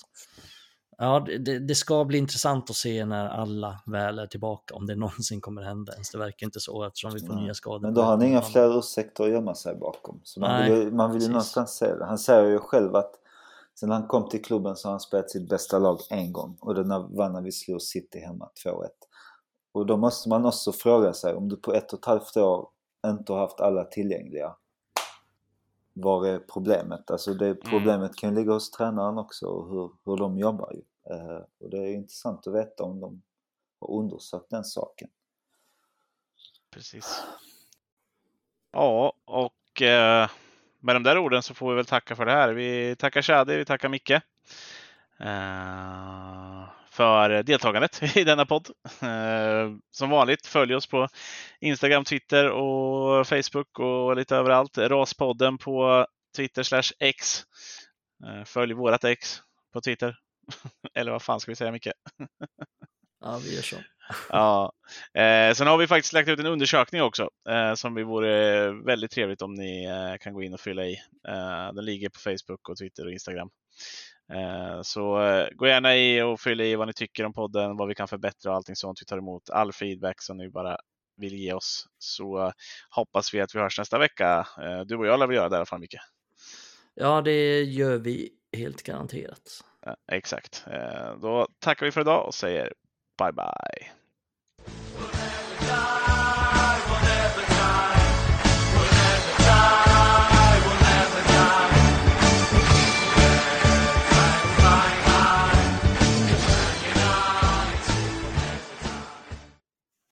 ja, 0.98 1.26
det, 1.40 1.58
det, 1.58 1.74
ska 1.74 2.04
bli 2.04 2.18
intressant 2.18 2.70
att 2.70 2.76
se 2.76 3.04
när 3.04 3.28
alla 3.28 3.82
väl 3.86 4.18
är 4.18 4.26
tillbaka, 4.26 4.74
om 4.74 4.86
det 4.86 4.94
någonsin 4.96 5.40
kommer 5.40 5.62
hända 5.62 5.92
ens. 5.92 6.10
Det 6.10 6.18
verkar 6.18 6.46
inte 6.46 6.60
så 6.60 6.84
eftersom 6.84 7.12
vi 7.14 7.20
får 7.20 7.34
nya 7.34 7.54
skador. 7.54 7.80
Men 7.80 7.94
då 7.94 8.02
har 8.02 8.10
han 8.10 8.22
inga 8.22 8.42
fler 8.42 8.78
ursäkter 8.78 9.24
att 9.24 9.30
gömma 9.30 9.54
sig 9.54 9.74
bakom. 9.74 10.20
Så 10.24 10.40
man 10.40 10.50
Nej, 10.50 10.70
vill, 10.70 10.92
man 10.92 11.12
vill 11.12 11.22
ju 11.22 11.28
någonstans 11.28 11.76
se 11.76 11.94
det. 11.94 12.04
Han 12.04 12.18
säger 12.18 12.50
ju 12.50 12.58
själv 12.58 12.96
att 12.96 13.12
sen 13.80 13.90
han 13.90 14.06
kom 14.06 14.28
till 14.28 14.44
klubben 14.44 14.76
så 14.76 14.88
har 14.88 14.92
han 14.92 15.00
spelat 15.00 15.30
sitt 15.30 15.48
bästa 15.48 15.78
lag 15.78 16.00
en 16.10 16.32
gång 16.32 16.56
och 16.60 16.74
det 16.74 16.82
var 17.10 17.28
när 17.28 17.42
vi 17.42 17.52
slog 17.52 17.82
City 17.82 18.18
hemma 18.18 18.50
2-1. 18.66 18.88
Och 19.74 19.86
då 19.86 19.96
måste 19.96 20.28
man 20.28 20.46
också 20.46 20.72
fråga 20.72 21.12
sig 21.12 21.34
om 21.34 21.48
du 21.48 21.56
på 21.56 21.72
ett 21.72 21.92
och 21.92 21.98
ett 21.98 22.04
halvt 22.04 22.36
år 22.36 22.68
inte 23.06 23.32
har 23.32 23.40
haft 23.40 23.60
alla 23.60 23.84
tillgängliga. 23.84 24.56
Var 25.92 26.26
är 26.26 26.38
problemet? 26.38 27.10
Alltså 27.10 27.34
det 27.34 27.46
mm. 27.46 27.58
problemet 27.70 28.16
kan 28.16 28.30
ju 28.30 28.36
ligga 28.36 28.52
hos 28.52 28.70
tränaren 28.70 29.18
också 29.18 29.46
och 29.46 29.68
hur, 29.68 29.90
hur 30.04 30.16
de 30.16 30.38
jobbar 30.38 30.72
ju. 30.72 30.82
Eh, 31.14 31.42
och 31.58 31.70
det 31.70 31.78
är 31.78 31.94
intressant 31.94 32.46
att 32.46 32.54
veta 32.54 32.84
om 32.84 33.00
de 33.00 33.22
har 33.80 33.90
undersökt 33.90 34.50
den 34.50 34.64
saken. 34.64 35.08
Precis. 36.70 37.22
Ja, 38.72 39.12
och 39.24 39.82
eh, 39.82 40.30
med 40.80 40.96
de 40.96 41.02
där 41.02 41.18
orden 41.18 41.42
så 41.42 41.54
får 41.54 41.70
vi 41.70 41.76
väl 41.76 41.86
tacka 41.86 42.16
för 42.16 42.26
det 42.26 42.32
här. 42.32 42.52
Vi 42.52 42.96
tackar 42.96 43.22
Shadi, 43.22 43.56
vi 43.56 43.64
tackar 43.64 43.88
Micke. 43.88 44.10
Eh, 45.18 46.68
för 46.92 47.42
deltagandet 47.42 48.02
i 48.16 48.24
denna 48.24 48.46
podd. 48.46 48.70
Eh, 49.02 49.70
som 49.90 50.10
vanligt, 50.10 50.46
följ 50.46 50.74
oss 50.74 50.86
på 50.86 51.08
Instagram, 51.60 52.04
Twitter 52.04 52.50
och 52.50 53.26
Facebook 53.26 53.78
och 53.78 54.16
lite 54.16 54.36
överallt. 54.36 54.78
Raspodden 54.78 55.58
på 55.58 56.06
Twitter 56.36 56.62
slash 56.62 56.92
X. 56.98 57.42
Eh, 58.26 58.44
följ 58.44 58.74
vårat 58.74 59.04
X 59.04 59.38
på 59.72 59.80
Twitter. 59.80 60.16
Eller 60.94 61.12
vad 61.12 61.22
fan 61.22 61.40
ska 61.40 61.50
vi 61.50 61.56
säga 61.56 61.72
Micke? 61.72 61.88
ja, 63.20 63.40
vi 63.44 63.54
gör 63.54 63.62
så. 63.62 63.76
ja. 64.28 64.72
Eh, 65.14 65.54
sen 65.54 65.66
har 65.66 65.78
vi 65.78 65.86
faktiskt 65.86 66.12
lagt 66.12 66.28
ut 66.28 66.40
en 66.40 66.46
undersökning 66.46 67.02
också 67.02 67.30
eh, 67.48 67.74
som 67.74 67.94
vi 67.94 68.02
vore 68.02 68.70
väldigt 68.72 69.10
trevligt 69.10 69.42
om 69.42 69.54
ni 69.54 69.84
eh, 69.84 70.18
kan 70.20 70.34
gå 70.34 70.42
in 70.42 70.54
och 70.54 70.60
fylla 70.60 70.84
i. 70.84 70.92
Eh, 71.28 71.72
den 71.74 71.84
ligger 71.84 72.08
på 72.08 72.18
Facebook 72.18 72.68
och 72.68 72.78
Twitter 72.78 73.06
och 73.06 73.12
Instagram. 73.12 73.50
Eh, 74.32 74.82
så 74.82 75.22
eh, 75.22 75.48
gå 75.52 75.66
gärna 75.66 75.96
i 75.96 76.22
och 76.22 76.40
fyll 76.40 76.60
i 76.60 76.76
vad 76.76 76.86
ni 76.86 76.92
tycker 76.92 77.24
om 77.24 77.32
podden, 77.32 77.76
vad 77.76 77.88
vi 77.88 77.94
kan 77.94 78.08
förbättra 78.08 78.50
och 78.50 78.56
allting 78.56 78.76
sånt. 78.76 79.02
Vi 79.02 79.06
tar 79.06 79.18
emot 79.18 79.50
all 79.50 79.72
feedback 79.72 80.22
som 80.22 80.36
ni 80.36 80.50
bara 80.50 80.76
vill 81.16 81.34
ge 81.34 81.52
oss. 81.52 81.86
Så 81.98 82.52
hoppas 82.90 83.34
vi 83.34 83.40
att 83.40 83.54
vi 83.54 83.58
hörs 83.58 83.78
nästa 83.78 83.98
vecka. 83.98 84.46
Du 84.86 84.96
och 84.96 85.06
jag 85.06 85.18
lär 85.18 85.26
väl 85.26 85.36
göra 85.36 85.48
det 85.48 85.54
i 85.54 85.56
alla 85.56 85.66
fall, 85.66 85.80
Micke? 85.80 85.96
Ja, 86.94 87.20
det 87.20 87.62
gör 87.62 87.98
vi 87.98 88.30
helt 88.56 88.82
garanterat. 88.82 89.64
Ja, 89.84 89.96
exakt. 90.12 90.64
Då 91.22 91.46
tackar 91.58 91.86
vi 91.86 91.92
för 91.92 92.00
idag 92.00 92.26
och 92.26 92.34
säger 92.34 92.72
bye 93.18 93.32
bye. 93.32 94.01